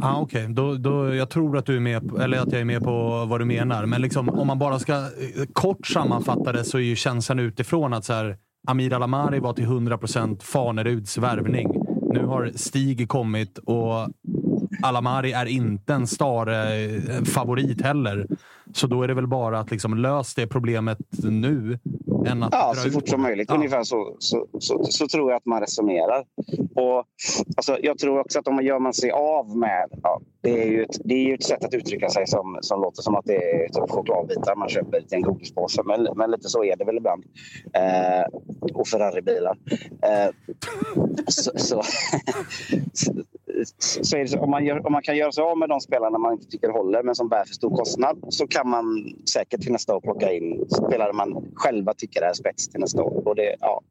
Ah, 0.02 0.20
Okej, 0.20 0.42
okay. 0.42 0.54
då, 0.54 0.74
då, 0.74 1.14
jag 1.14 1.30
tror 1.30 1.56
att 1.56 1.66
du 1.66 1.76
är 1.76 1.80
med 1.80 2.08
på, 2.08 2.20
eller 2.20 2.38
att 2.38 2.52
jag 2.52 2.60
är 2.60 2.64
med 2.64 2.82
på 2.82 3.24
vad 3.28 3.40
du 3.40 3.44
menar. 3.44 3.86
Men 3.86 4.02
liksom, 4.02 4.28
om 4.28 4.46
man 4.46 4.58
bara 4.58 4.78
ska 4.78 4.92
eh, 4.92 5.06
kort 5.52 5.86
sammanfatta 5.86 6.52
det 6.52 6.64
så 6.64 6.78
är 6.78 6.82
ju 6.82 6.96
känslan 6.96 7.38
utifrån 7.38 7.92
att 7.92 8.04
så 8.04 8.12
här, 8.12 8.36
Amir 8.68 8.92
Alamari 8.92 9.38
var 9.38 9.52
till 9.52 9.64
100 9.64 9.98
procent 9.98 10.42
Faneruds 10.42 11.18
värvning. 11.18 11.68
Nu 12.12 12.26
har 12.26 12.50
Stig 12.54 13.08
kommit 13.08 13.58
och 13.58 14.08
Alamari 14.82 15.32
är 15.32 15.46
inte 15.46 15.94
en 15.94 16.06
star-favorit 16.06 17.82
heller. 17.82 18.26
Så 18.72 18.86
då 18.86 19.02
är 19.02 19.08
det 19.08 19.14
väl 19.14 19.26
bara 19.26 19.60
att 19.60 19.70
liksom 19.70 19.98
lösa 19.98 20.40
det 20.40 20.46
problemet 20.46 20.98
nu. 21.22 21.78
Än 22.26 22.42
att 22.42 22.52
ja, 22.52 22.74
så 22.76 22.90
fort 22.90 23.08
som 23.08 23.22
möjligt. 23.22 23.48
Ja. 23.48 23.54
Ungefär 23.54 23.82
så, 23.82 24.16
så, 24.18 24.46
så, 24.58 24.84
så, 24.84 25.08
tror 25.08 25.30
jag 25.30 25.36
att 25.36 25.46
man 25.46 25.60
resonerar. 25.60 26.24
Och, 26.76 27.04
alltså, 27.56 27.78
jag 27.82 27.98
tror 27.98 28.20
också 28.20 28.38
att 28.38 28.48
om 28.48 28.54
man 28.54 28.64
gör 28.64 28.78
man 28.78 28.94
sig 28.94 29.10
av 29.10 29.56
med... 29.56 29.88
Ja, 30.02 30.20
det, 30.40 30.62
är 30.62 30.66
ju 30.66 30.82
ett, 30.82 30.98
det 31.04 31.14
är 31.14 31.28
ju 31.28 31.34
ett 31.34 31.44
sätt 31.44 31.64
att 31.64 31.74
uttrycka 31.74 32.08
sig 32.08 32.26
som, 32.26 32.58
som 32.60 32.80
låter 32.80 33.02
som 33.02 33.16
att 33.16 33.24
det 33.24 33.36
är 33.36 33.68
typ 33.68 33.90
chokladbitar 33.90 34.56
man 34.56 34.68
köper 34.68 34.98
i 34.98 35.14
en 35.14 35.22
godispåse. 35.22 35.82
Men, 35.84 36.08
men 36.16 36.30
lite 36.30 36.48
så 36.48 36.64
är 36.64 36.76
det 36.76 36.84
väl 36.84 36.96
ibland. 36.96 37.24
Eh, 37.72 38.38
och 38.74 38.88
Ferrari-bilar. 38.88 39.58
Eh, 40.02 40.30
så, 41.28 41.50
så, 41.56 41.82
så, 42.92 44.16
det 44.16 44.28
så, 44.28 44.38
om, 44.38 44.50
man 44.50 44.64
gör, 44.64 44.86
om 44.86 44.92
man 44.92 45.02
kan 45.02 45.16
göra 45.16 45.32
sig 45.32 45.44
av 45.44 45.58
med 45.58 45.68
de 45.68 45.80
spelarna 45.80 46.18
man 46.18 46.32
inte 46.32 46.46
tycker 46.46 46.68
håller 46.68 47.02
men 47.02 47.14
som 47.14 47.28
bär 47.28 47.44
för 47.44 47.54
stor 47.54 47.76
kostnad 47.76 48.24
så 48.28 48.46
kan 48.46 48.68
man 48.68 49.14
säkert 49.32 49.60
till 49.60 49.72
nästa 49.72 49.96
år 49.96 50.00
plocka 50.00 50.32
in 50.32 50.64
spelare 50.70 51.12
man 51.12 51.44
själva 51.54 51.94
tycker 51.94 52.22
är 52.22 52.32
spets 52.32 52.68
till 52.68 52.80
nästa 52.80 53.02
år. 53.02 53.28
Och 53.28 53.34
det, 53.36 53.56
ja, 53.60 53.82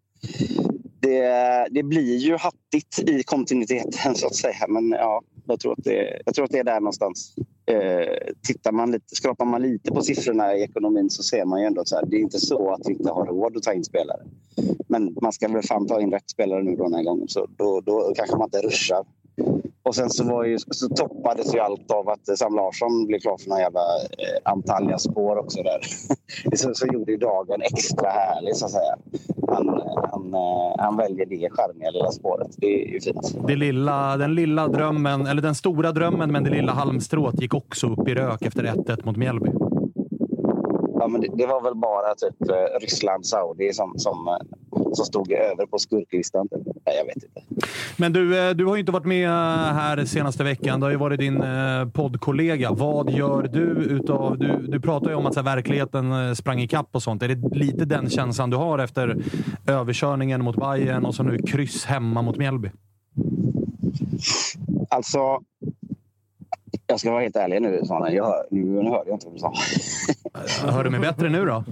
det, 1.05 1.67
det 1.71 1.83
blir 1.83 2.17
ju 2.17 2.37
hattigt 2.37 2.99
i 3.09 3.23
kontinuiteten 3.23 4.15
så 4.15 4.27
att 4.27 4.35
säga. 4.35 4.65
Men 4.67 4.91
ja, 4.91 5.21
jag 5.47 5.59
tror 5.59 5.71
att 5.71 5.83
det, 5.83 6.21
jag 6.25 6.35
tror 6.35 6.45
att 6.45 6.51
det 6.51 6.59
är 6.59 6.63
där 6.63 6.79
någonstans. 6.79 7.35
Eh, 7.65 8.33
tittar 8.47 8.71
man 8.71 8.91
lite, 8.91 9.15
skrapar 9.15 9.45
man 9.45 9.61
lite 9.61 9.91
på 9.91 10.01
siffrorna 10.01 10.55
i 10.55 10.61
ekonomin 10.63 11.09
så 11.09 11.23
ser 11.23 11.45
man 11.45 11.61
ju 11.61 11.67
ändå 11.67 11.81
att 11.81 11.87
så 11.87 11.95
här, 11.95 12.05
det 12.05 12.17
är 12.17 12.21
inte 12.21 12.39
så 12.39 12.73
att 12.73 12.81
vi 12.85 12.91
inte 12.93 13.11
har 13.11 13.25
råd 13.25 13.57
att 13.57 13.63
ta 13.63 13.73
in 13.73 13.83
spelare. 13.83 14.21
Men 14.87 15.17
man 15.21 15.33
ska 15.33 15.47
väl 15.47 15.63
fan 15.63 15.87
ta 15.87 16.01
in 16.01 16.11
rätt 16.11 16.29
spelare 16.29 16.63
nu 16.63 16.75
då 16.75 16.83
den 16.83 16.93
här 16.93 17.03
gången. 17.03 17.27
Så 17.27 17.47
då, 17.57 17.81
då 17.81 18.13
kanske 18.15 18.37
man 18.37 18.47
inte 18.47 18.61
ruschar. 18.61 19.05
Och 19.83 19.95
sen 19.95 20.09
så, 20.09 20.23
var 20.23 20.43
ju, 20.43 20.57
så 20.59 20.89
toppades 20.89 21.55
ju 21.55 21.59
allt 21.59 21.91
av 21.91 22.09
att 22.09 22.37
Sam 22.37 22.55
Larsson 22.55 23.07
blev 23.07 23.19
klar 23.19 23.37
för 23.37 23.49
några 23.49 23.61
jävla 23.61 23.79
eh, 23.79 24.51
Antalya-spår 24.51 25.37
också 25.37 25.63
där. 25.63 25.79
så, 26.55 26.73
så 26.73 26.85
gjorde 26.85 27.11
ju 27.11 27.17
dagen 27.17 27.61
extra 27.61 28.09
härlig 28.09 28.55
så 28.55 28.65
att 28.65 28.71
säga. 28.71 28.97
Han, 29.47 29.67
han, 30.11 30.33
eh, 30.33 30.75
han 30.77 30.97
väljer 30.97 31.25
det 31.25 31.49
charmiga 31.51 31.91
lilla 31.91 32.11
spåret. 32.11 32.47
Det 32.57 32.83
är 32.83 32.93
ju 32.93 33.01
fint. 33.01 33.47
Det 33.47 33.55
lilla, 33.55 34.17
den 34.17 34.35
lilla 34.35 34.67
drömmen, 34.67 35.27
eller 35.27 35.41
den 35.41 35.55
stora 35.55 35.91
drömmen, 35.91 36.31
men 36.31 36.43
det 36.43 36.49
lilla 36.49 36.71
halmstrået 36.71 37.41
gick 37.41 37.53
också 37.53 37.87
upp 37.87 38.07
i 38.07 38.13
rök 38.15 38.41
efter 38.41 38.63
1-1 38.63 39.05
mot 39.05 39.17
Mjällby. 39.17 39.49
Ja, 40.99 41.07
men 41.07 41.21
det, 41.21 41.27
det, 41.33 41.45
var 41.45 41.61
väl 41.61 41.75
bara 41.75 42.15
typ 42.15 42.49
eh, 42.49 42.79
Ryssland, 42.81 43.25
Saudi 43.25 43.73
som, 43.73 43.93
som, 43.95 44.27
eh, 44.27 44.57
som 44.95 45.05
stod 45.05 45.31
över 45.31 45.65
på 45.65 45.77
skurklistan. 45.77 46.47
Nej, 46.85 46.95
jag 46.97 47.05
vet 47.05 47.15
inte. 47.15 47.41
Men 47.97 48.13
du, 48.13 48.47
eh, 48.47 48.55
du 48.55 48.65
har 48.65 48.75
ju 48.75 48.79
inte 48.79 48.91
varit 48.91 49.05
med 49.05 49.29
här 49.75 50.05
senaste 50.05 50.43
veckan. 50.43 50.79
Det 50.79 50.85
har 50.85 50.91
ju 50.91 50.97
varit 50.97 51.19
din 51.19 51.43
poddkollega. 51.93 52.71
Vad 52.71 53.09
gör 53.09 53.49
du 53.53 53.67
utav... 53.83 54.37
Du, 54.37 54.65
du 54.67 54.79
pratar 54.79 55.09
ju 55.09 55.15
om 55.15 55.25
att 55.25 55.33
så 55.33 55.39
här, 55.39 55.55
verkligheten 55.55 56.35
sprang 56.35 56.59
ikapp 56.59 56.89
och 56.91 57.03
sånt. 57.03 57.23
Är 57.23 57.27
det 57.27 57.55
lite 57.57 57.85
den 57.85 58.09
känslan 58.09 58.49
du 58.49 58.57
har 58.57 58.79
efter 58.79 59.17
överkörningen 59.67 60.43
mot 60.43 60.55
Bayern 60.55 61.05
och 61.05 61.15
så 61.15 61.23
nu 61.23 61.37
kryss 61.37 61.85
hemma 61.85 62.21
mot 62.21 62.37
Mjällby? 62.37 62.71
Alltså, 64.89 65.19
jag 66.87 66.99
ska 66.99 67.11
vara 67.11 67.21
helt 67.21 67.35
ärlig 67.35 67.61
nu, 67.61 67.81
Svanen. 67.85 68.15
Jag, 68.15 68.33
nu 68.51 68.75
hörde 68.75 69.09
jag 69.09 69.15
inte 69.15 69.25
vad 69.25 69.35
du 69.35 69.39
sa. 69.39 69.53
Hör 70.71 70.83
du 70.83 70.89
mig 70.89 70.99
bättre 70.99 71.29
nu 71.29 71.45
då? 71.45 71.63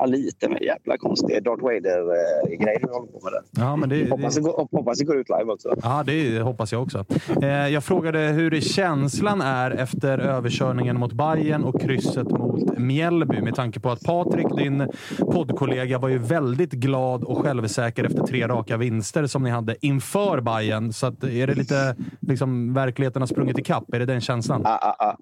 Ja, 0.00 0.06
lite. 0.06 0.48
Men 0.48 0.62
jävla 0.62 0.98
konstig 0.98 1.44
Darth 1.44 1.62
Vader-grej 1.62 2.78
du 2.82 2.88
håller 2.88 3.06
på 3.06 3.20
med 3.24 3.32
där. 3.32 3.62
Ja, 3.62 3.76
men 3.76 3.88
det, 3.88 4.10
hoppas, 4.10 4.34
det, 4.34 4.40
går, 4.40 4.68
hoppas 4.70 4.98
det 4.98 5.04
går 5.04 5.16
ut 5.16 5.26
live 5.28 5.52
också. 5.52 5.74
Ja, 5.82 6.02
det 6.06 6.40
hoppas 6.40 6.72
jag 6.72 6.82
också. 6.82 7.04
Eh, 7.42 7.48
jag 7.48 7.84
frågade 7.84 8.18
hur 8.18 8.60
känslan 8.60 9.40
är 9.40 9.70
efter 9.70 10.18
överkörningen 10.18 10.98
mot 10.98 11.12
Bayern 11.12 11.64
och 11.64 11.80
krysset 11.80 12.30
mot 12.30 12.78
Mjällby 12.78 13.42
med 13.42 13.54
tanke 13.54 13.80
på 13.80 13.90
att 13.90 14.00
Patrik, 14.00 14.46
din 14.56 14.88
poddkollega, 15.18 15.98
var 15.98 16.08
ju 16.08 16.18
väldigt 16.18 16.72
glad 16.72 17.24
och 17.24 17.38
självsäker 17.38 18.04
efter 18.04 18.22
tre 18.22 18.48
raka 18.48 18.76
vinster 18.76 19.26
som 19.26 19.42
ni 19.42 19.50
hade 19.50 19.86
inför 19.86 20.40
Bayern. 20.40 20.92
Så 20.92 21.06
att, 21.06 21.24
är 21.24 21.46
det 21.46 21.54
lite 21.54 21.96
liksom, 22.20 22.74
verkligheten 22.74 23.22
har 23.22 23.26
sprungit 23.26 23.58
ikapp? 23.58 23.94
Är 23.94 23.98
det 23.98 24.06
den 24.06 24.20
känslan? 24.20 24.60
Ja, 24.64 24.78
ja, 24.82 24.96
ja. 24.98 25.16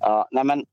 ja 0.00 0.28
nej, 0.30 0.44
men 0.44 0.64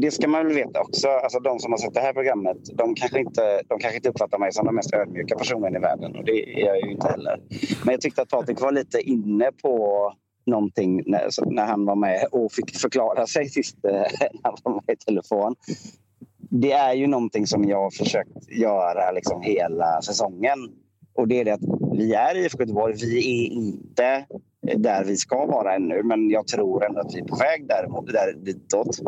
det 0.00 0.10
ska 0.10 0.28
man 0.28 0.46
väl 0.46 0.54
veta 0.54 0.80
också. 0.80 1.08
Alltså, 1.08 1.40
de 1.40 1.58
som 1.58 1.72
har 1.72 1.78
sett 1.78 1.94
det 1.94 2.00
här 2.00 2.12
programmet 2.12 2.56
de 2.74 2.94
kanske, 2.94 3.20
inte, 3.20 3.62
de 3.68 3.78
kanske 3.78 3.96
inte 3.96 4.08
uppfattar 4.08 4.38
mig 4.38 4.52
som 4.52 4.66
den 4.66 4.74
mest 4.74 4.94
ödmjuka 4.94 5.38
personen 5.38 5.76
i 5.76 5.78
världen. 5.78 6.16
Och 6.16 6.24
det 6.24 6.60
är 6.60 6.66
jag 6.66 6.76
ju 6.76 6.90
inte 6.92 7.08
heller. 7.08 7.40
Men 7.84 7.92
jag 7.92 8.00
tyckte 8.00 8.22
att 8.22 8.28
Patrik 8.28 8.60
var 8.60 8.72
lite 8.72 9.00
inne 9.00 9.50
på 9.62 10.12
någonting 10.46 11.02
när, 11.06 11.50
när 11.54 11.66
han 11.66 11.84
var 11.84 11.96
med 11.96 12.26
och 12.32 12.52
fick 12.52 12.76
förklara 12.76 13.26
sig 13.26 13.48
sist 13.48 13.84
eh, 13.84 13.92
när 13.92 14.40
han 14.42 14.54
var 14.62 14.72
med 14.72 14.82
i 14.92 14.96
telefon. 14.96 15.54
Det 16.50 16.72
är 16.72 16.94
ju 16.94 17.06
någonting 17.06 17.46
som 17.46 17.64
jag 17.64 17.82
har 17.82 17.90
försökt 17.90 18.48
göra 18.48 19.12
liksom 19.12 19.42
hela 19.42 20.02
säsongen. 20.02 20.58
Och 21.14 21.28
det 21.28 21.40
är 21.40 21.44
det 21.44 21.50
att 21.50 21.60
vi 21.92 22.14
är 22.14 22.34
i 22.34 22.44
IFK 22.44 22.60
Göteborg. 22.60 22.94
Vi 22.94 23.18
är 23.18 23.52
inte 23.52 24.26
där 24.76 25.04
vi 25.04 25.16
ska 25.16 25.46
vara 25.46 25.74
ännu. 25.74 26.02
Men 26.02 26.30
jag 26.30 26.46
tror 26.46 26.84
ändå 26.84 27.00
att 27.00 27.14
vi 27.14 27.20
är 27.20 27.24
på 27.24 27.36
väg 27.36 27.68
där, 27.68 28.12
där 28.12 28.32
ditåt. 28.44 29.00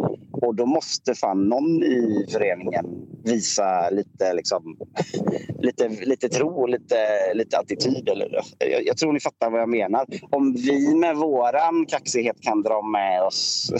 Och 0.42 0.54
då 0.54 0.66
måste 0.66 1.14
fan 1.14 1.48
någon 1.48 1.82
i 1.82 2.26
föreningen 2.32 2.86
visa 3.24 3.90
lite, 3.90 4.32
liksom, 4.34 4.76
lite, 5.58 5.88
lite 5.88 6.28
tro 6.28 6.48
och 6.48 6.68
lite, 6.68 6.96
lite 7.34 7.58
attityd. 7.58 8.08
Eller, 8.08 8.40
jag, 8.58 8.86
jag 8.86 8.96
tror 8.96 9.12
ni 9.12 9.20
fattar 9.20 9.50
vad 9.50 9.60
jag 9.60 9.68
menar. 9.68 10.06
Om 10.30 10.54
vi 10.54 10.94
med 10.94 11.16
våran 11.16 11.86
kaxighet 11.86 12.40
kan 12.40 12.62
dra 12.62 12.82
med 12.82 13.22
oss 13.22 13.72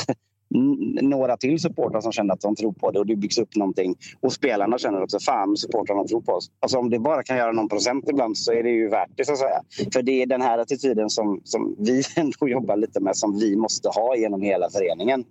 några 1.03 1.36
till 1.36 1.61
supportrar 1.61 2.01
som 2.01 2.12
känner 2.12 2.34
att 2.34 2.40
de 2.40 2.57
tror 2.57 2.72
på 2.72 2.90
det 2.90 2.98
och 2.98 3.07
det 3.07 3.16
byggs 3.16 3.38
upp 3.38 3.57
någonting. 3.57 3.94
Och 4.20 4.32
spelarna 4.32 4.78
känner 4.78 5.03
också 5.03 5.18
fan 5.18 5.57
supportrarna 5.57 6.05
tror 6.05 6.20
på 6.20 6.32
oss. 6.32 6.51
Alltså 6.61 6.78
om 6.78 6.90
det 6.90 6.98
bara 6.98 7.22
kan 7.22 7.36
göra 7.36 7.53
någon 7.53 7.68
procent 7.68 8.09
ibland 8.09 8.38
så 8.38 8.53
är 8.53 8.62
det 8.62 8.70
ju 8.70 8.88
värt 8.88 9.11
det 9.16 9.24
så 9.24 9.32
att 9.32 9.38
säga. 9.38 9.62
För 9.92 10.03
det 10.03 10.22
är 10.22 10.26
den 10.26 10.42
här 10.42 10.59
attityden 10.59 11.11
som, 11.11 11.40
som 11.44 11.76
vi 11.78 12.03
ändå 12.16 12.48
jobbar 12.48 12.76
lite 12.76 13.01
med 13.01 13.16
som 13.16 13.38
vi 13.38 13.57
måste 13.57 13.88
ha 13.88 14.16
genom 14.16 14.42
hela 14.42 14.70
föreningen. 14.70 15.24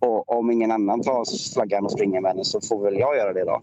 Och 0.00 0.38
om 0.38 0.50
ingen 0.50 0.70
annan 0.70 1.02
tar 1.02 1.52
flaggan 1.54 1.84
och 1.84 1.92
springer 1.92 2.20
med 2.20 2.36
den 2.36 2.44
så 2.44 2.60
får 2.60 2.84
väl 2.84 2.98
jag 2.98 3.16
göra 3.16 3.32
det 3.32 3.44
då. 3.44 3.60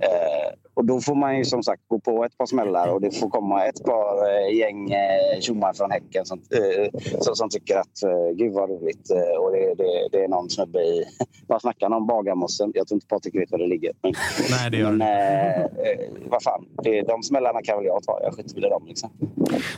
Eh, 0.00 0.65
och 0.76 0.84
då 0.84 1.00
får 1.00 1.14
man 1.14 1.38
ju 1.38 1.44
som 1.44 1.62
sagt 1.62 1.82
gå 1.88 2.00
på 2.00 2.24
ett 2.24 2.38
par 2.38 2.46
smällar 2.46 2.88
och 2.88 3.00
det 3.00 3.10
får 3.10 3.30
komma 3.30 3.64
ett 3.64 3.84
par 3.84 4.28
eh, 4.28 4.56
gäng 4.56 4.90
eh, 4.90 5.40
tjommar 5.40 5.72
från 5.72 5.90
Häcken 5.90 6.26
som, 6.26 6.38
eh, 6.38 7.00
som, 7.20 7.34
som, 7.34 7.48
tycker 7.48 7.76
att 7.76 7.98
gud 8.34 8.52
vad 8.52 8.70
roligt. 8.70 9.10
Och 9.38 9.52
det, 9.52 9.74
det, 9.74 10.08
det, 10.12 10.24
är 10.24 10.28
någon 10.28 10.50
snubbe 10.50 10.78
i... 10.78 11.04
Vad 11.48 11.60
snackar 11.60 11.92
om 11.92 12.06
Bagarmossen? 12.06 12.72
Jag 12.74 12.88
tror 12.88 12.96
inte 12.96 13.06
Patrik 13.06 13.34
vet 13.34 13.50
var 13.50 13.58
det 13.58 13.66
ligger. 13.66 13.92
Men, 14.02 14.12
Nej, 14.50 14.70
det 14.70 14.76
gör 14.76 14.92
men, 14.92 15.60
eh, 15.60 15.66
vad 16.30 16.42
fan, 16.42 16.64
det, 16.82 17.02
de 17.02 17.22
smällarna 17.22 17.62
kan 17.62 17.76
väl 17.76 17.86
jag 17.86 18.02
ta. 18.02 18.20
Jag 18.22 18.34
skiter 18.34 18.54
väl 18.54 18.64
i 18.64 18.68
dem. 18.68 18.86
Liksom. 18.86 19.10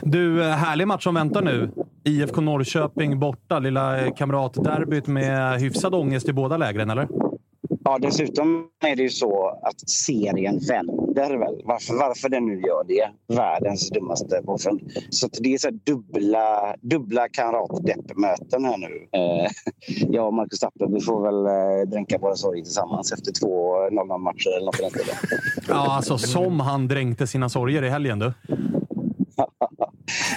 Du, 0.01 0.43
härlig 0.43 0.87
match 0.87 1.03
som 1.03 1.15
väntar 1.15 1.41
nu. 1.41 1.69
IFK 2.03 2.41
Norrköping 2.41 3.19
borta. 3.19 3.59
Lilla 3.59 4.11
kamratderbyt 4.11 5.07
med 5.07 5.61
hyfsad 5.61 5.95
ångest 5.95 6.29
i 6.29 6.33
båda 6.33 6.57
lägren, 6.57 6.89
eller? 6.89 7.07
Ja, 7.89 7.97
dessutom 8.01 8.67
är 8.85 8.95
det 8.95 9.03
ju 9.03 9.09
så 9.09 9.59
att 9.63 9.89
serien 9.89 10.59
vänder 10.59 11.37
väl. 11.37 11.61
Varför, 11.65 11.93
varför 11.93 12.29
den 12.29 12.45
nu 12.45 12.61
gör 12.61 12.83
det. 12.87 13.35
Världens 13.35 13.89
dummaste 13.89 14.41
påfund. 14.45 14.81
Så 15.09 15.27
det 15.27 15.53
är 15.53 15.57
så 15.57 15.69
dubbla, 15.69 16.75
dubbla 16.81 17.27
kamratdeppmöten 17.29 18.65
här 18.65 18.77
nu. 18.77 19.07
Eh, 19.11 19.49
jag 20.09 20.27
och 20.27 20.33
Marcus 20.33 20.59
Tapper, 20.59 20.87
vi 20.87 21.01
får 21.01 21.21
väl 21.21 21.45
eh, 21.45 21.89
dränka 21.91 22.17
våra 22.17 22.35
sorger 22.35 22.63
tillsammans 22.63 23.11
efter 23.11 23.31
två 23.31 23.75
0-0-matcher 23.89 24.57
eller 24.57 24.65
något 24.65 24.93
den. 24.93 25.39
Ja, 25.67 25.95
alltså 25.95 26.17
som 26.17 26.59
han 26.59 26.87
dränkte 26.87 27.27
sina 27.27 27.49
sorger 27.49 27.83
i 27.83 27.89
helgen 27.89 28.19
du. 28.19 28.33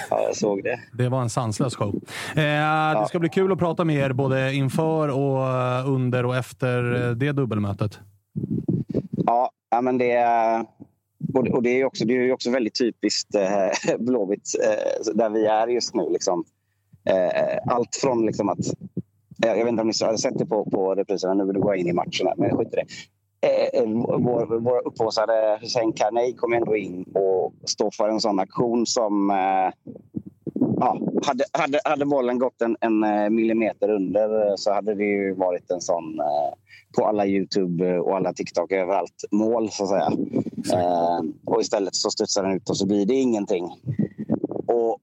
Ja, 0.09 0.21
jag 0.21 0.35
såg 0.35 0.63
det. 0.63 0.79
Det 0.93 1.09
var 1.09 1.21
en 1.21 1.29
sanslös 1.29 1.75
show. 1.75 1.95
Eh, 2.35 3.01
det 3.01 3.05
ska 3.07 3.19
bli 3.19 3.29
kul 3.29 3.51
att 3.51 3.59
prata 3.59 3.85
med 3.85 3.95
er 3.95 4.13
både 4.13 4.53
inför 4.53 5.07
och 5.09 5.47
eh, 5.47 5.89
under 5.89 6.25
och 6.25 6.35
efter 6.35 7.07
eh, 7.09 7.11
det 7.11 7.31
dubbelmötet. 7.31 7.99
Ja, 9.25 9.51
men 9.81 9.97
det. 9.97 10.17
Och 11.33 11.63
det- 11.63 11.69
är 11.69 11.77
ju 11.77 11.85
också, 11.85 12.05
det 12.05 12.13
är 12.13 12.31
också 12.33 12.51
väldigt 12.51 12.77
typiskt 12.79 13.35
eh, 13.35 13.97
Blåvitt, 13.99 14.49
eh, 14.63 15.13
där 15.15 15.29
vi 15.29 15.45
är 15.45 15.67
just 15.67 15.95
nu. 15.95 16.09
Liksom. 16.09 16.43
Eh, 17.09 17.73
allt 17.73 17.95
från 18.01 18.25
liksom 18.25 18.49
att... 18.49 18.59
Jag 19.37 19.55
vet 19.55 19.67
inte 19.67 19.81
om 19.81 19.87
ni 19.87 20.05
har 20.05 20.17
sett 20.17 20.39
det 20.39 20.45
på, 20.45 20.65
på 20.65 20.95
repriserna, 20.95 21.33
nu 21.33 21.45
vill 21.45 21.53
du 21.53 21.61
gå 21.61 21.75
in 21.75 21.87
i 21.87 21.93
matchen, 21.93 22.27
här, 22.27 22.35
men 22.37 22.57
skit 22.57 22.73
i 22.73 22.75
det. 22.75 22.85
Eh, 23.43 23.83
vår, 24.05 24.59
vår 24.59 24.87
upphaussade 24.87 25.57
Hussein 25.61 25.93
Karnei 25.93 26.33
kom 26.33 26.53
ändå 26.53 26.75
in 26.75 27.03
och 27.03 27.53
står 27.69 27.91
för 27.91 28.09
en 28.09 28.19
sån 28.19 28.39
aktion 28.39 28.85
som... 28.85 29.29
Eh, 29.29 29.93
ja, 30.79 30.97
hade, 31.25 31.43
hade, 31.51 31.79
hade 31.83 32.05
bollen 32.05 32.39
gått 32.39 32.61
en, 32.61 32.77
en 32.79 33.03
eh, 33.03 33.29
millimeter 33.29 33.89
under 33.89 34.47
eh, 34.47 34.53
så 34.55 34.73
hade 34.73 34.95
det 34.95 35.03
ju 35.03 35.33
varit 35.33 35.71
en 35.71 35.81
sån 35.81 36.19
eh, 36.19 36.53
på 36.97 37.05
alla 37.05 37.25
Youtube 37.25 37.99
och 37.99 38.15
alla 38.15 38.33
TikTok 38.33 38.71
överallt 38.71 39.23
mål 39.31 39.69
så 39.71 39.83
att 39.83 39.89
säga. 39.89 40.11
Eh, 40.73 41.21
och 41.45 41.61
istället 41.61 41.95
så 41.95 42.09
studsar 42.09 42.43
den 42.43 42.53
ut 42.53 42.69
och 42.69 42.77
så 42.77 42.87
blir 42.87 43.05
det 43.05 43.13
ingenting. 43.13 43.65
Och 44.67 44.99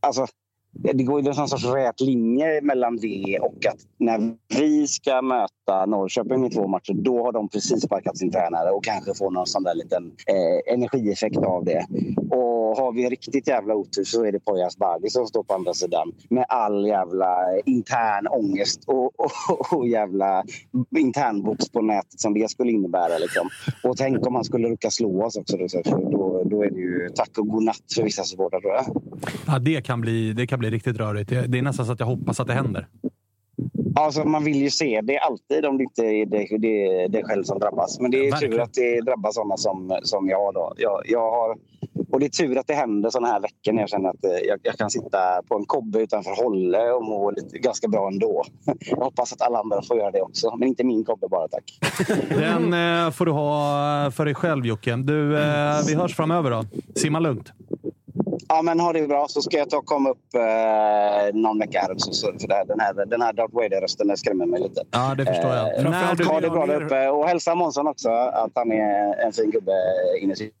alltså, 0.00 0.26
det 0.72 1.02
går 1.02 1.20
ju 1.20 1.28
en 1.28 1.34
sån 1.34 1.48
sorts 1.48 1.64
rät 1.64 2.00
linje 2.00 2.60
mellan 2.62 2.96
det 2.96 3.38
och 3.40 3.66
att 3.66 3.78
när 3.98 4.36
vi 4.58 4.86
ska 4.86 5.22
möta 5.22 5.54
Norrköping 5.86 6.46
i 6.46 6.50
två 6.50 6.66
matcher, 6.68 6.92
då 6.92 7.24
har 7.24 7.32
de 7.32 7.48
precis 7.48 7.82
sparkat 7.82 8.18
sin 8.18 8.30
tränare 8.30 8.70
och 8.70 8.84
kanske 8.84 9.14
får 9.14 9.30
någon 9.30 9.46
sån 9.46 9.62
där 9.62 9.74
liten 9.74 10.12
eh, 10.26 10.74
energieffekt 10.74 11.36
av 11.36 11.64
det. 11.64 11.86
Och 12.30 12.76
har 12.76 12.92
vi 12.92 13.08
riktigt 13.08 13.48
jävla 13.48 13.74
otur 13.74 14.04
så 14.04 14.24
är 14.24 14.32
det 14.32 14.40
Poyas 14.40 14.76
Bardi 14.76 15.10
som 15.10 15.26
står 15.26 15.42
på 15.42 15.54
andra 15.54 15.74
sidan 15.74 16.12
med 16.30 16.44
all 16.48 16.86
jävla 16.86 17.36
intern 17.64 18.26
ångest 18.26 18.84
och, 18.86 19.04
och, 19.20 19.72
och 19.72 19.88
jävla 19.88 20.44
internbox 20.96 21.68
på 21.68 21.80
nätet 21.80 22.20
som 22.20 22.34
det 22.34 22.50
skulle 22.50 22.72
innebära. 22.72 23.18
Liksom. 23.18 23.48
Och 23.84 23.96
tänk 23.96 24.26
om 24.26 24.34
han 24.34 24.44
skulle 24.44 24.68
råka 24.68 24.90
slå 24.90 25.24
oss 25.24 25.36
också. 25.36 25.56
Då, 25.56 26.10
då, 26.10 26.44
då 26.44 26.62
är 26.62 26.70
det 26.70 26.80
ju 26.80 27.08
tack 27.14 27.38
och 27.38 27.48
godnatt 27.48 27.82
för 27.94 28.02
vissa 28.02 28.24
supportrar 28.24 28.60
tror 28.60 28.72
jag. 28.72 29.02
Ja, 29.46 29.58
det, 29.58 29.82
kan 29.82 30.00
bli, 30.00 30.32
det 30.32 30.46
kan 30.46 30.58
bli 30.58 30.70
riktigt 30.70 30.96
rörigt. 30.96 31.30
Det 31.30 31.58
är 31.58 31.62
nästan 31.62 31.86
så 31.86 31.92
att 31.92 32.00
jag 32.00 32.06
hoppas 32.06 32.40
att 32.40 32.46
det 32.46 32.54
händer. 32.54 32.86
Alltså, 33.94 34.24
man 34.24 34.44
vill 34.44 34.62
ju 34.62 34.70
se 34.70 35.00
det 35.00 35.18
alltid 35.18 35.64
om 35.64 35.78
det 35.78 35.84
inte 35.84 36.02
är 36.02 36.26
det, 36.26 36.58
det, 36.58 37.08
det 37.08 37.24
själv 37.24 37.42
som 37.42 37.58
drabbas. 37.58 38.00
Men 38.00 38.10
det 38.10 38.26
är 38.26 38.30
Verkligen. 38.30 38.52
tur 38.52 38.60
att 38.60 38.74
det 38.74 39.00
drabbar 39.00 39.30
sådana 39.30 39.56
som, 39.56 39.98
som 40.02 40.28
jag. 40.28 40.54
Då. 40.54 40.72
Jag, 40.76 41.02
jag 41.04 41.30
har, 41.30 41.56
och 42.12 42.20
det 42.20 42.26
är 42.26 42.30
tur 42.30 42.58
att 42.58 42.66
det 42.66 42.74
händer 42.74 43.10
sådana 43.10 43.28
här 43.28 43.40
veckor 43.40 43.72
när 43.72 43.82
jag 43.82 43.88
känner 43.88 44.08
att 44.08 44.24
eh, 44.24 44.30
jag, 44.30 44.58
jag 44.62 44.74
kan 44.74 44.90
sitta 44.90 45.18
på 45.48 45.56
en 45.56 45.64
kobbe 45.64 46.02
utanför 46.02 46.44
Hålle 46.44 46.92
och 46.92 47.04
må 47.04 47.30
lite, 47.30 47.58
ganska 47.58 47.88
bra 47.88 48.08
ändå. 48.08 48.44
Jag 48.80 48.96
hoppas 48.96 49.32
att 49.32 49.42
alla 49.42 49.58
andra 49.58 49.82
får 49.82 49.96
göra 49.96 50.10
det 50.10 50.22
också. 50.22 50.56
Men 50.56 50.68
inte 50.68 50.84
min 50.84 51.04
kobbe 51.04 51.28
bara, 51.28 51.48
tack. 51.48 51.78
Den 52.28 52.72
eh, 53.04 53.10
får 53.10 53.26
du 53.26 53.32
ha 53.32 54.10
för 54.10 54.24
dig 54.24 54.34
själv 54.34 54.66
Jocke. 54.66 54.96
Du, 54.96 55.38
eh, 55.38 55.76
vi 55.86 55.94
hörs 55.94 56.16
framöver 56.16 56.50
då. 56.50 56.64
Simma 56.94 57.18
lugnt. 57.18 57.52
Ja, 58.52 58.62
men 58.62 58.80
ha 58.80 58.92
det 58.92 59.08
bra 59.08 59.26
så 59.28 59.42
ska 59.42 59.58
jag 59.58 59.70
ta 59.70 59.76
och 59.76 59.86
komma 59.86 60.10
upp 60.10 60.34
eh, 60.34 61.34
någon 61.40 61.58
vecka 61.58 61.80
här 61.80 61.92
också. 61.92 62.12
Så, 62.12 62.26
för 62.40 62.48
det 62.48 62.54
här, 62.54 62.64
den 62.64 62.80
här, 62.80 63.06
den 63.06 63.22
här 63.22 63.32
Darth 63.32 63.54
Vader-rösten 63.54 64.16
skrämmer 64.16 64.46
mig 64.46 64.60
lite. 64.60 64.82
Ja, 64.90 65.14
det 65.14 65.24
förstår 65.26 65.50
jag. 65.50 65.76
Eh, 65.78 65.90
När 65.90 66.14
du- 66.14 66.24
ha 66.24 66.40
det 66.40 66.50
bra 66.50 66.66
där 66.66 66.82
uppe. 66.82 67.08
Och 67.08 67.26
hälsa 67.26 67.54
Månsson 67.54 67.86
också 67.88 68.08
att 68.10 68.50
han 68.54 68.72
är 68.72 69.24
en 69.26 69.32
fin 69.32 69.50
gubbe 69.50 69.72
inne 70.22 70.32
i 70.32 70.36
sinne. 70.36 70.52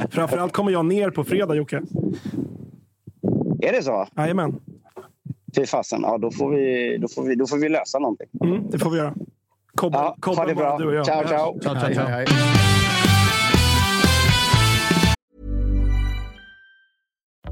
Framförallt 0.10 0.52
kommer 0.52 0.72
jag 0.72 0.84
ner 0.86 1.10
på 1.10 1.24
fredag, 1.24 1.54
Jocke. 1.54 1.82
Är 3.62 3.72
det 3.72 3.82
så? 3.82 4.06
Jajamän. 4.16 4.60
Fy 5.56 5.66
fasen. 5.66 6.00
Ja, 6.02 6.18
då 6.18 6.30
får, 6.30 6.50
vi, 6.50 6.96
då, 7.00 7.08
får 7.08 7.22
vi, 7.22 7.34
då 7.34 7.46
får 7.46 7.56
vi 7.56 7.68
lösa 7.68 7.98
någonting. 7.98 8.26
Mm, 8.44 8.70
det 8.70 8.78
får 8.78 8.90
vi 8.90 8.98
göra. 8.98 9.14
Kobben, 9.74 10.00
Ja, 10.00 10.16
kobben 10.20 10.38
ha 10.38 10.46
det 10.46 10.54
bra. 10.54 10.78
du 10.78 10.86
och 10.86 10.94
jag. 10.94 11.06
Ciao, 11.06 11.28
ciao. 11.28 11.60
Ciao, 11.62 11.74
ciao, 11.80 11.94
ciao. 11.94 13.13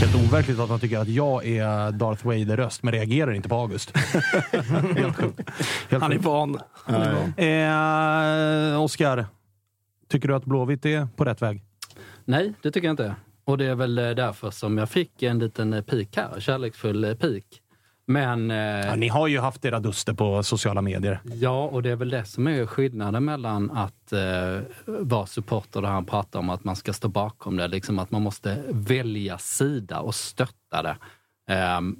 Helt 0.00 0.14
overkligt 0.14 0.58
att 0.58 0.68
han 0.68 0.80
tycker 0.80 0.98
att 0.98 1.08
jag 1.08 1.46
är 1.46 1.90
Darth 1.92 2.26
Vader-röst, 2.26 2.82
men 2.82 2.92
reagerar 2.92 3.32
inte 3.32 3.48
på 3.48 3.54
August. 3.54 3.96
Helt 4.96 5.16
sjukt. 5.16 5.50
Helt 5.90 6.02
Han 6.02 6.12
är 6.12 6.18
van. 6.18 6.58
Han 6.72 7.02
är 7.02 7.14
van. 7.14 8.74
Eh, 8.74 8.82
Oskar, 8.82 9.26
tycker 10.08 10.28
du 10.28 10.34
att 10.34 10.44
Blåvitt 10.44 10.86
är 10.86 11.08
på 11.16 11.24
rätt 11.24 11.42
väg? 11.42 11.62
Nej, 12.24 12.52
det 12.62 12.70
tycker 12.70 12.88
jag 12.88 12.92
inte. 12.92 13.14
Och 13.44 13.58
det 13.58 13.64
är 13.64 13.74
väl 13.74 13.98
eh, 13.98 14.10
därför 14.10 14.50
som 14.50 14.78
jag 14.78 14.90
fick 14.90 15.22
en 15.22 15.38
liten 15.38 15.72
eh, 15.72 15.82
pik 15.82 16.16
här, 16.16 16.40
kärleksfull 16.40 17.04
eh, 17.04 17.14
pik. 17.14 17.60
Men... 18.06 18.50
eh, 18.50 18.56
Ja, 18.56 18.94
ni 18.96 19.08
har 19.08 19.26
ju 19.26 19.38
haft 19.38 19.64
era 19.64 19.80
duster 19.80 20.12
på 20.14 20.42
sociala 20.42 20.82
medier. 20.82 21.20
Ja, 21.24 21.64
och 21.64 21.82
det 21.82 21.90
är 21.90 21.96
väl 21.96 22.10
det 22.10 22.24
som 22.24 22.46
är 22.46 22.66
skillnaden 22.66 23.24
mellan 23.24 23.70
att 23.70 24.12
eh, 24.12 24.60
vara 24.86 25.26
supporter 25.26 25.82
där 25.82 25.88
han 25.88 26.04
pratar 26.04 26.38
om 26.38 26.50
att 26.50 26.64
man 26.64 26.76
ska 26.76 26.92
stå 26.92 27.08
bakom 27.08 27.56
det, 27.56 27.68
liksom 27.68 27.98
att 27.98 28.10
man 28.10 28.22
måste 28.22 28.62
välja 28.68 29.38
sida 29.38 30.00
och 30.00 30.14
stötta 30.14 30.82
det. 30.82 30.96
Ehm, 31.48 31.96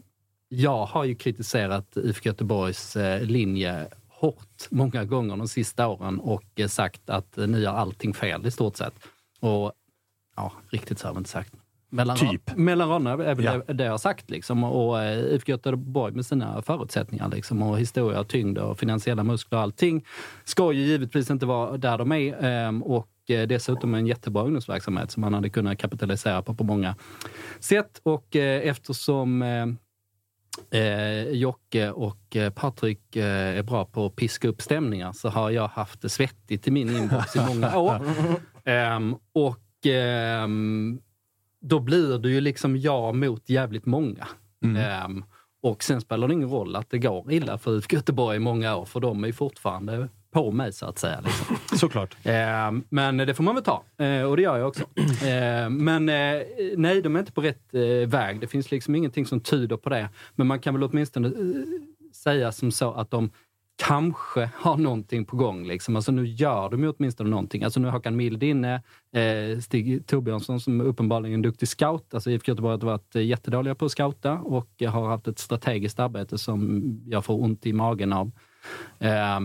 jag 0.49 0.87
har 0.87 1.05
ju 1.05 1.15
kritiserat 1.15 1.97
IFK 1.97 2.29
Göteborgs 2.29 2.97
eh, 2.97 3.23
linje 3.23 3.87
hårt 4.09 4.67
många 4.71 5.05
gånger 5.05 5.37
de 5.37 5.49
sista 5.49 5.89
åren 5.89 6.21
och 6.21 6.45
eh, 6.55 6.69
sagt 6.69 7.11
att 7.11 7.39
eh, 7.39 7.47
ni 7.47 7.61
gör 7.61 7.73
allting 7.75 8.15
fel 8.15 8.47
i 8.47 8.51
stort 8.51 8.77
sett. 8.77 8.95
Och 9.41 9.73
ja, 10.37 10.53
riktigt 10.71 10.99
så 10.99 11.07
har 11.07 11.15
jag 11.15 11.21
inte 11.21 11.31
sagt. 11.31 11.53
Mellan, 11.95 12.17
Typ. 12.17 12.57
mellan 12.57 12.89
raderna 12.89 13.11
är 13.25 13.35
väl 13.35 13.45
Ja. 13.45 13.75
det, 13.75 13.85
jag 13.85 13.91
har 13.91 13.99
sagt. 13.99 14.31
Liksom. 14.31 14.65
Och 14.65 15.03
eh, 15.03 15.19
IFK 15.35 15.51
Göteborg 15.53 16.15
med 16.15 16.27
sina 16.27 16.63
förutsättningar 16.63 17.29
liksom, 17.29 17.63
och 17.63 17.79
historia, 17.79 18.21
och 18.21 18.29
tyngd 18.29 18.59
och 18.59 18.79
finansiella 18.79 19.25
muskler 19.25 19.59
och 19.59 19.63
allting 19.63 20.05
ska 20.45 20.73
ju 20.73 20.83
givetvis 20.83 21.31
inte 21.31 21.47
vara 21.47 21.77
där 21.77 21.99
de 21.99 22.13
är. 22.13 22.45
ehm, 22.45 22.83
och 22.83 23.09
eh, 23.29 23.47
dessutom 23.47 23.95
en 23.95 24.07
jättebra 24.07 24.43
ungdomsverksamhet 24.43 25.11
som 25.11 25.21
man 25.21 25.35
hade 25.35 25.51
kunnat 25.51 25.79
kapitalisera 25.79 26.43
på 26.43 26.55
på 26.55 26.65
många 26.65 26.95
sätt. 27.61 28.01
Och 28.03 28.37
eh, 28.37 28.69
eftersom 28.69 29.43
eh, 29.43 30.81
eh, 30.81 31.29
Jocke 31.29 31.91
och 31.91 32.37
eh, 32.37 32.51
Patrik 32.51 33.17
eh, 33.17 33.59
är 33.59 33.63
bra 33.63 33.85
på 33.85 34.07
att 34.07 34.17
piska 34.17 34.49
upp 34.49 34.63
stämningar 34.63 35.13
så 35.13 35.29
har 35.29 35.51
jag 35.51 35.69
haft 35.69 36.01
det 36.03 36.09
svettigt 36.09 36.69
i 36.69 36.71
min 36.71 36.97
inbox 36.97 37.37
i 37.37 37.41
många 37.49 37.77
år. 37.79 38.01
Ehm, 38.65 39.15
och 39.33 39.87
ehm, 39.87 41.01
då 41.65 41.81
blir 41.81 42.19
det 42.19 42.29
ju 42.29 42.41
liksom 42.41 42.77
jag 42.77 43.15
mot 43.15 43.51
jävligt 43.51 43.87
många. 43.87 44.29
Ehm, 44.65 45.25
och 45.63 45.85
sen 45.85 46.01
spelar 46.01 46.29
det 46.29 46.35
ingen 46.35 46.51
roll 46.51 46.77
att 46.77 46.91
det 46.91 46.99
går 46.99 47.33
illa 47.33 47.59
för 47.59 47.77
IFK 47.77 47.97
Göteborg 47.97 48.37
i 48.37 48.41
många 48.41 48.77
år, 48.77 48.85
för 48.85 49.01
de 49.01 49.25
är 49.25 49.33
fortfarande 49.33 50.09
på 50.33 50.51
mig 50.51 50.73
så 50.73 50.87
att 50.87 50.99
säga. 50.99 51.21
Liksom. 51.21 51.57
Såklart. 51.79 52.17
Eh, 52.23 52.73
men 52.89 53.17
det 53.17 53.35
får 53.35 53.45
man 53.45 53.55
väl 53.55 53.65
ta. 53.65 53.85
Eh, 53.99 54.23
och 54.23 54.37
det 54.37 54.43
gör 54.43 54.59
jag 54.59 54.69
också. 54.69 54.85
Eh, 55.25 55.71
men 55.71 56.09
eh, 56.09 56.43
nej, 56.77 57.03
de 57.03 57.17
är 57.17 57.21
inte 57.21 57.33
på 57.33 57.41
rätt 57.41 57.75
eh, 57.75 58.09
väg. 58.09 58.41
Det 58.41 58.47
finns 58.47 58.71
liksom 58.71 58.95
ingenting 58.95 59.27
som 59.27 59.41
tyder 59.41 59.77
på 59.77 59.89
det. 59.89 60.09
Men 60.35 60.47
man 60.47 60.61
kan 60.61 60.75
väl 60.75 60.83
åtminstone 60.83 61.29
eh, 61.29 61.35
säga 62.15 62.53
som 62.53 62.73
så 62.73 62.93
att 62.93 63.11
de 63.11 63.31
kanske 63.77 64.51
har 64.55 64.77
någonting 64.77 65.25
på 65.25 65.37
gång. 65.37 65.67
Liksom. 65.67 65.97
Alltså 65.97 66.13
nu 66.13 66.27
gör 66.27 66.71
de 66.71 66.83
ju 66.83 66.93
åtminstone 66.93 67.31
någonting. 67.31 67.63
Alltså 67.63 67.81
nu 67.81 67.87
har 67.87 67.93
Håkan 67.93 68.17
Mild 68.17 68.43
inne, 68.43 68.83
eh, 69.13 69.59
Stig 69.61 70.07
Torbjörnsson 70.07 70.61
som 70.61 70.81
uppenbarligen 70.81 71.33
är 71.33 71.35
en 71.35 71.43
duktig 71.43 71.69
scout. 71.69 72.15
Alltså 72.15 72.31
IFK 72.31 72.51
Göteborg 72.51 72.73
har 72.73 72.87
varit 72.87 73.17
eh, 73.17 73.23
jättedåliga 73.23 73.75
på 73.75 73.85
att 73.85 73.93
scouta 73.93 74.33
och 74.33 74.83
eh, 74.83 74.91
har 74.91 75.09
haft 75.09 75.29
ett 75.29 75.39
strategiskt 75.39 76.01
arbete 76.01 76.39
som 76.39 76.83
jag 77.07 77.25
får 77.25 77.43
ont 77.43 77.67
i 77.67 77.73
magen 77.73 78.13
av. 78.13 78.31
Eh, 78.99 79.41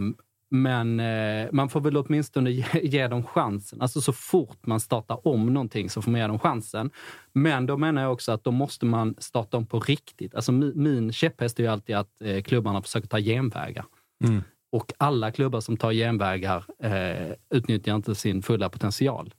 men 0.52 1.00
eh, 1.00 1.48
man 1.52 1.70
får 1.70 1.82
väl 1.82 1.98
åtminstone 1.98 2.52
ge, 2.52 2.66
ge 2.84 3.08
dem 3.08 3.24
chansen. 3.24 3.82
Alltså 3.82 4.02
så 4.02 4.14
fort 4.14 4.66
man 4.66 4.80
startar 4.80 5.28
om 5.28 5.54
någonting 5.54 5.90
så 5.90 6.02
får 6.02 6.12
man 6.12 6.22
ge 6.22 6.28
dem 6.28 6.40
chansen. 6.40 6.92
Men 7.34 7.66
då 7.66 7.78
menar 7.78 8.02
jag 8.02 8.14
också 8.14 8.32
att 8.32 8.44
då 8.44 8.52
måste 8.52 8.86
man 8.86 9.16
starta 9.18 9.58
om 9.58 9.66
på 9.66 9.80
riktigt. 9.80 10.36
Alltså 10.36 10.52
min, 10.52 10.74
min 10.76 11.12
käpphäst 11.12 11.60
är 11.60 11.64
ju 11.64 11.70
alltid 11.70 11.96
att 11.96 12.22
eh, 12.22 12.42
klubbarna 12.42 12.82
försöker 12.82 13.08
ta 13.08 13.20
genvägar. 13.20 13.86
Mm. 14.24 14.44
Och 14.72 14.94
alla 14.98 15.32
klubbar 15.32 15.62
som 15.62 15.78
tar 15.78 15.92
genvägar 15.92 16.66
eh, 16.84 17.34
utnyttjar 17.50 17.96
inte 17.96 18.16
sin 18.16 18.42
fulla 18.42 18.70
potential. 18.70 19.34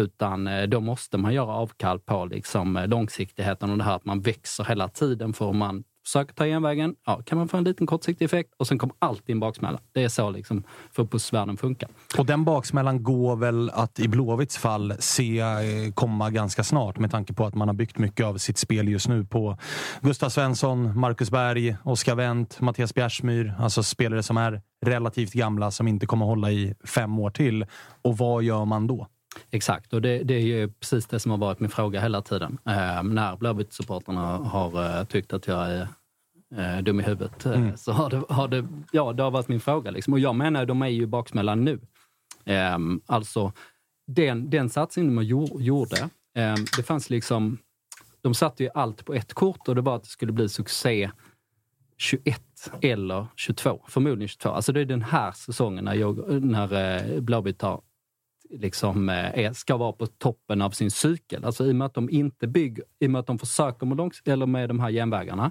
Utan 0.00 0.46
eh, 0.46 0.62
då 0.62 0.80
måste 0.80 1.18
man 1.18 1.34
göra 1.34 1.52
avkall 1.52 1.98
på 1.98 2.26
liksom, 2.26 2.84
långsiktigheten 2.86 3.70
och 3.70 3.78
det 3.78 3.84
här 3.84 3.96
att 3.96 4.04
man 4.04 4.20
växer 4.20 4.64
hela 4.64 4.88
tiden. 4.88 5.32
För 5.32 5.52
man 5.52 5.84
försöker 6.06 6.34
ta 6.34 6.44
genvägen, 6.44 6.94
ja, 7.06 7.22
kan 7.24 7.38
man 7.38 7.48
få 7.48 7.56
en 7.56 7.64
liten 7.64 7.86
kortsiktig 7.86 8.24
effekt 8.24 8.54
och 8.56 8.66
sen 8.66 8.78
kommer 8.78 8.96
alltid 8.98 9.32
en 9.32 9.40
baksmälla. 9.40 9.80
Det 9.92 10.04
är 10.04 10.08
så 10.08 10.30
liksom, 10.30 10.62
fotbollsvärlden 10.92 11.56
funkar. 11.56 11.88
Och 12.18 12.26
den 12.26 12.44
baksmällan 12.44 13.02
går 13.02 13.36
väl 13.36 13.70
att 13.70 14.00
i 14.00 14.08
Blåvitts 14.08 14.58
fall 14.58 14.94
se 14.98 15.40
eh, 15.40 15.92
komma 15.94 16.30
ganska 16.30 16.64
snart 16.64 16.98
med 16.98 17.10
tanke 17.10 17.32
på 17.32 17.46
att 17.46 17.54
man 17.54 17.68
har 17.68 17.74
byggt 17.74 17.98
mycket 17.98 18.26
av 18.26 18.38
sitt 18.38 18.58
spel 18.58 18.88
just 18.88 19.08
nu 19.08 19.24
på 19.24 19.58
Gustav 20.00 20.28
Svensson, 20.28 21.00
Marcus 21.00 21.30
Berg, 21.30 21.76
Oskar 21.84 22.14
Wendt, 22.14 22.60
Mattias 22.60 22.94
Bjärsmyr. 22.94 23.54
Alltså 23.58 23.82
spelare 23.82 24.22
som 24.22 24.36
är 24.36 24.62
relativt 24.86 25.32
gamla 25.32 25.70
som 25.70 25.88
inte 25.88 26.06
kommer 26.06 26.26
hålla 26.26 26.50
i 26.50 26.74
fem 26.84 27.18
år 27.18 27.30
till. 27.30 27.66
Och 28.02 28.18
vad 28.18 28.42
gör 28.42 28.64
man 28.64 28.86
då? 28.86 29.06
Exakt, 29.50 29.92
och 29.92 30.02
det, 30.02 30.18
det 30.22 30.34
är 30.34 30.40
ju 30.40 30.68
precis 30.68 31.06
det 31.06 31.20
som 31.20 31.30
har 31.30 31.38
varit 31.38 31.60
min 31.60 31.70
fråga 31.70 32.00
hela 32.00 32.22
tiden. 32.22 32.58
Eh, 32.64 33.02
när 33.02 33.36
Blåvitt-supportrarna 33.36 34.44
har 34.44 34.98
eh, 34.98 35.04
tyckt 35.04 35.32
att 35.32 35.46
jag 35.46 35.70
är 35.70 35.88
eh, 36.56 36.82
dum 36.82 37.00
i 37.00 37.02
huvudet, 37.02 37.46
eh, 37.46 37.74
så 37.74 37.92
har 37.92 38.10
det, 38.10 38.22
har 38.28 38.48
det, 38.48 38.66
ja, 38.92 39.12
det 39.12 39.22
har 39.22 39.30
varit 39.30 39.48
min 39.48 39.60
fråga. 39.60 39.90
Liksom. 39.90 40.12
Och 40.12 40.20
jag 40.20 40.34
menar, 40.34 40.66
de 40.66 40.82
är 40.82 40.86
ju 40.86 41.06
baksmällan 41.06 41.64
nu. 41.64 41.80
Eh, 42.44 42.78
alltså, 43.06 43.52
den, 44.06 44.50
den 44.50 44.70
satsningen 44.70 45.16
de 45.16 45.24
gjorde, 45.24 45.64
gjorde 45.64 46.08
eh, 46.36 46.54
det 46.76 46.82
fanns 46.82 47.10
liksom... 47.10 47.58
De 48.20 48.34
satte 48.34 48.62
ju 48.62 48.70
allt 48.74 49.04
på 49.04 49.14
ett 49.14 49.34
kort 49.34 49.68
och 49.68 49.74
det 49.74 49.80
var 49.80 49.96
att 49.96 50.02
det 50.02 50.08
skulle 50.08 50.32
bli 50.32 50.48
succé 50.48 51.10
21 51.96 52.42
eller 52.82 53.26
22. 53.36 53.82
Förmodligen 53.88 54.28
22. 54.28 54.48
Alltså 54.48 54.72
det 54.72 54.80
är 54.80 54.84
den 54.84 55.02
här 55.02 55.32
säsongen 55.32 55.84
när, 55.84 55.94
jag, 55.94 56.42
när 56.42 56.72
eh, 56.72 57.20
Blåvitt 57.20 57.62
har 57.62 57.80
liksom, 58.50 59.08
eh, 59.08 59.38
är, 59.38 59.52
ska 59.52 59.76
vara 59.76 59.92
på 59.92 60.06
toppen 60.06 60.62
av 60.62 60.70
sin 60.70 60.90
cykel. 60.90 61.44
Alltså 61.44 61.66
i 61.66 61.72
och 61.72 61.76
med 61.76 61.86
att 61.86 61.94
de 61.94 62.10
inte 62.10 62.46
bygger, 62.46 62.84
i 63.00 63.06
och 63.06 63.10
med 63.10 63.18
att 63.18 63.26
de 63.26 63.38
försöker 63.38 63.86
med, 63.86 63.96
långs, 63.96 64.22
eller 64.24 64.46
med 64.46 64.68
de 64.68 64.80
här 64.80 64.90
genvägarna, 64.90 65.50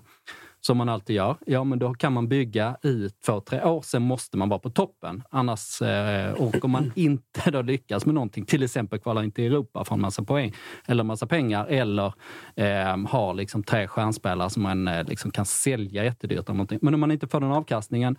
som 0.61 0.77
man 0.77 0.89
alltid 0.89 1.15
gör, 1.15 1.37
ja 1.45 1.63
men 1.63 1.79
då 1.79 1.93
kan 1.93 2.13
man 2.13 2.27
bygga 2.27 2.77
i 2.83 3.09
två, 3.25 3.39
tre 3.39 3.63
år, 3.63 3.81
sen 3.81 4.01
måste 4.01 4.37
man 4.37 4.49
vara 4.49 4.59
på 4.59 4.69
toppen. 4.69 5.23
Annars, 5.29 5.81
eh, 5.81 6.31
och 6.31 6.65
om 6.65 6.71
man 6.71 6.91
inte 6.95 7.51
då 7.51 7.61
lyckas 7.61 8.05
med 8.05 8.15
någonting, 8.15 8.45
till 8.45 8.63
exempel 8.63 8.99
kvala 8.99 9.23
in 9.23 9.31
till 9.31 9.43
Europa 9.43 9.85
för 9.85 9.95
en 9.95 10.01
massa 10.01 10.23
poäng, 10.23 10.53
eller 10.87 11.03
massa 11.03 11.27
pengar, 11.27 11.65
eller 11.65 12.13
eh, 12.55 12.97
har 13.07 13.33
liksom 13.33 13.63
tre 13.63 13.87
stjärnspelare 13.87 14.49
som 14.49 14.63
man 14.63 14.87
eh, 14.87 15.03
liksom 15.03 15.31
kan 15.31 15.45
sälja 15.45 16.03
jättedyrt. 16.03 16.49
Eller 16.49 16.53
någonting. 16.53 16.79
Men 16.81 16.93
om 16.93 16.99
man 16.99 17.11
inte 17.11 17.27
får 17.27 17.39
den 17.39 17.51
avkastningen, 17.51 18.17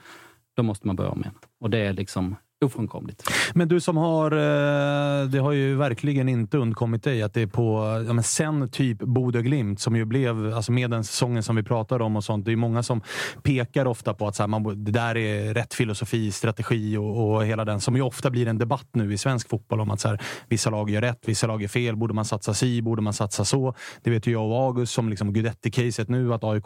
då 0.57 0.62
måste 0.62 0.87
man 0.87 0.97
börja 0.97 1.11
om 1.11 1.20
igen. 1.20 1.35
Och 1.61 1.70
det 1.70 1.79
är 1.79 1.93
liksom 1.93 2.37
ofrånkomligt. 2.65 3.23
Men 3.55 3.69
du 3.69 3.81
som 3.81 3.97
har... 3.97 4.33
Eh, 4.33 5.29
det 5.29 5.39
har 5.39 5.53
ju 5.53 5.77
verkligen 5.77 6.29
inte 6.29 6.59
undkommit 6.59 7.03
dig 7.03 7.23
att 7.23 7.35
det 7.35 7.43
är 7.43 7.47
på... 7.47 8.03
Ja, 8.07 8.13
men 8.13 8.25
sen 8.25 8.69
typ 8.71 8.99
Bodö 8.99 9.43
Glimt 9.43 9.81
som 9.81 9.97
ju 9.97 10.05
blev, 10.05 10.55
alltså 10.55 10.73
med 10.73 10.91
den 10.91 11.05
säsongen 11.05 11.43
som 11.43 11.57
vi 11.57 11.63
pratar 11.63 12.03
om 12.03 12.17
och 12.17 12.25
sånt. 12.25 12.45
Det 12.45 12.53
är 12.53 12.57
många 12.57 12.83
som 12.83 13.01
pekar 13.43 13.87
ofta 13.87 14.15
på 14.15 14.29
att 14.29 14.37
så 14.37 14.43
här, 14.43 14.49
man, 14.49 14.85
det 14.85 14.93
där 14.93 15.17
är 15.17 15.55
rätt 15.55 15.75
filosofi, 15.75 16.33
strategi 16.33 16.97
och, 16.97 17.35
och 17.35 17.47
hela 17.47 17.65
den 17.65 17.81
som 17.81 17.97
ju 17.97 18.03
ofta 18.03 18.31
blir 18.31 18.49
en 18.49 18.59
debatt 18.59 18.89
nu 18.93 19.13
i 19.13 19.19
svensk 19.19 19.49
fotboll 19.49 19.81
om 19.81 19.91
att 19.91 20.01
så 20.01 20.09
här, 20.09 20.23
vissa 20.49 20.71
lag 20.71 20.91
gör 20.91 21.01
rätt, 21.01 21.21
vissa 21.27 21.47
lag 21.47 21.63
gör 21.63 21.69
fel. 21.69 21.97
Borde 21.97 22.15
man 22.15 22.25
satsa 22.25 22.55
si? 22.55 22.83
Borde 22.83 23.03
man 23.03 23.13
satsa 23.13 23.45
så? 23.45 23.75
Det 24.03 24.11
vet 24.11 24.27
ju 24.27 24.33
jag 24.33 24.51
och 24.51 24.57
August 24.57 24.93
som 24.93 25.09
liksom 25.09 25.33
Guidetti-caset 25.33 26.09
nu, 26.09 26.35
att 26.35 26.45
AIK 26.45 26.65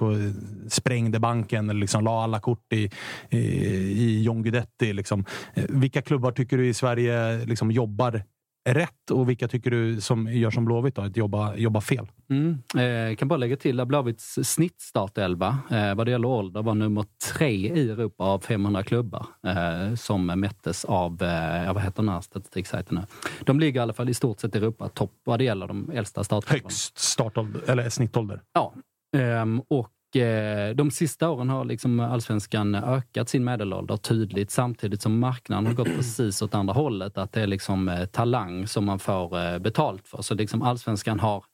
sprängde 0.68 1.20
banken 1.20 1.70
eller 1.70 1.80
liksom 1.80 2.04
la 2.04 2.24
alla 2.24 2.40
kort 2.40 2.72
i, 2.72 2.90
i, 3.30 3.38
i 3.38 4.22
John 4.22 4.42
Guidetti. 4.42 4.92
Liksom. 4.92 5.24
Eh, 5.54 5.64
vilka 5.90 6.02
klubbar 6.02 6.32
tycker 6.32 6.56
du 6.58 6.68
i 6.68 6.74
Sverige 6.74 7.44
liksom 7.44 7.70
jobbar 7.70 8.22
rätt 8.68 9.10
och 9.10 9.28
vilka 9.28 9.48
tycker 9.48 9.70
du 9.70 10.00
som 10.00 10.32
gör 10.32 10.50
som 10.50 10.64
Blåvitt, 10.64 10.94
då, 10.94 11.02
att 11.02 11.16
jobba, 11.16 11.56
jobba 11.56 11.80
fel? 11.80 12.06
Mm. 12.30 12.58
Eh, 12.76 13.16
kan 13.16 13.28
bara 13.28 13.36
lägga 13.36 13.56
till 13.56 13.80
att 13.80 13.88
Blåvitts 13.88 14.38
snittstartelva 14.42 15.58
eh, 15.70 15.94
vad 15.94 16.06
det 16.06 16.10
gäller 16.10 16.28
ålder 16.28 16.62
var 16.62 16.74
nummer 16.74 17.04
tre 17.34 17.50
i 17.50 17.90
Europa 17.90 18.24
av 18.24 18.38
500 18.38 18.82
klubbar 18.82 19.26
eh, 19.46 19.94
som 19.94 20.26
mättes 20.26 20.84
av, 20.84 21.22
eh, 21.22 21.72
vad 21.72 21.82
heter 21.82 22.02
den 22.02 22.08
här 22.08 22.20
statistiksajten 22.20 22.98
nu? 22.98 23.02
De 23.44 23.60
ligger 23.60 23.80
i 23.80 23.82
alla 23.82 23.92
fall 23.92 24.08
i 24.08 24.14
stort 24.14 24.40
sett 24.40 24.54
i 24.54 24.58
Europa 24.58 24.88
topp 24.88 25.12
vad 25.24 25.38
det 25.38 25.44
gäller 25.44 25.66
de 25.66 25.90
äldsta 25.94 26.24
startelvorna. 26.24 26.62
Högst 26.62 26.98
startålder, 26.98 27.70
eller 27.70 27.88
snittålder. 27.88 28.40
Ja, 28.52 28.74
ehm, 29.16 29.60
och 29.68 29.90
Eh, 30.16 30.74
de 30.74 30.90
sista 30.90 31.30
åren 31.30 31.50
har 31.50 31.64
liksom 31.64 32.00
allsvenskan 32.00 32.74
ökat 32.74 33.28
sin 33.28 33.44
medelålder 33.44 33.96
tydligt 33.96 34.50
samtidigt 34.50 35.02
som 35.02 35.18
marknaden 35.18 35.66
har 35.66 35.74
gått 35.74 35.96
precis 35.96 36.42
åt 36.42 36.54
andra 36.54 36.74
hållet. 36.74 37.18
Att 37.18 37.32
det 37.32 37.40
är 37.40 37.46
liksom 37.46 37.88
eh, 37.88 38.06
talang 38.06 38.66
som 38.66 38.84
man 38.84 38.98
får 38.98 39.38
eh, 39.38 39.58
betalt 39.58 40.08
för. 40.08 40.22
Så 40.22 40.34
liksom 40.34 40.62
allsvenskan 40.62 41.20
har 41.20 41.44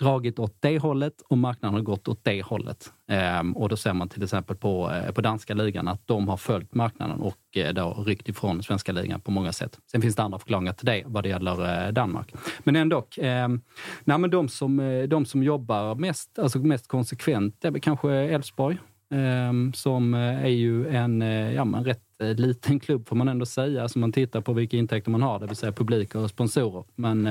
dragit 0.00 0.38
åt 0.38 0.56
det 0.60 0.78
hållet 0.78 1.22
och 1.28 1.38
marknaden 1.38 1.74
har 1.74 1.82
gått 1.82 2.08
åt 2.08 2.24
det 2.24 2.42
hållet. 2.42 2.92
Ehm, 3.08 3.56
och 3.56 3.68
då 3.68 3.76
ser 3.76 3.92
man 3.92 4.08
till 4.08 4.22
exempel 4.22 4.56
på, 4.56 4.90
eh, 4.90 5.12
på 5.12 5.20
danska 5.20 5.54
ligan 5.54 5.88
att 5.88 6.06
de 6.06 6.28
har 6.28 6.36
följt 6.36 6.74
marknaden 6.74 7.20
och 7.20 7.56
eh, 7.56 7.74
då 7.74 8.04
ryckt 8.06 8.28
ifrån 8.28 8.62
svenska 8.62 8.92
ligan 8.92 9.20
på 9.20 9.30
många 9.30 9.52
sätt. 9.52 9.78
Sen 9.92 10.02
finns 10.02 10.16
det 10.16 10.22
andra 10.22 10.38
förklaringar 10.38 10.72
till 10.72 10.86
det 10.86 11.02
vad 11.06 11.22
det 11.22 11.28
gäller 11.28 11.86
eh, 11.86 11.92
Danmark. 11.92 12.34
Men 12.58 12.76
ändå, 12.76 13.06
ehm, 13.16 13.60
nej, 14.04 14.18
men 14.18 14.30
de, 14.30 14.48
som, 14.48 15.06
de 15.08 15.26
som 15.26 15.42
jobbar 15.42 15.94
mest, 15.94 16.38
alltså 16.38 16.58
mest 16.58 16.88
konsekvent 16.88 17.56
det 17.60 17.68
är 17.68 17.78
kanske 17.78 18.12
Elfsborg. 18.12 18.78
ehm, 19.10 19.72
som 19.72 20.14
är 20.14 20.48
ju 20.48 20.88
en 20.88 21.20
ja, 21.54 21.64
men 21.64 21.84
rätt 21.84 22.02
liten 22.36 22.80
klubb 22.80 23.08
får 23.08 23.16
man 23.16 23.28
ändå 23.28 23.46
säga, 23.46 23.82
alltså 23.82 23.98
man 23.98 24.12
tittar 24.12 24.40
på 24.40 24.52
vilka 24.52 24.76
intäkter 24.76 25.10
man 25.10 25.22
har, 25.22 25.38
det 25.38 25.46
vill 25.46 25.56
säga 25.56 25.72
publik 25.72 26.14
och 26.14 26.30
sponsorer. 26.30 26.84
Men 26.94 27.26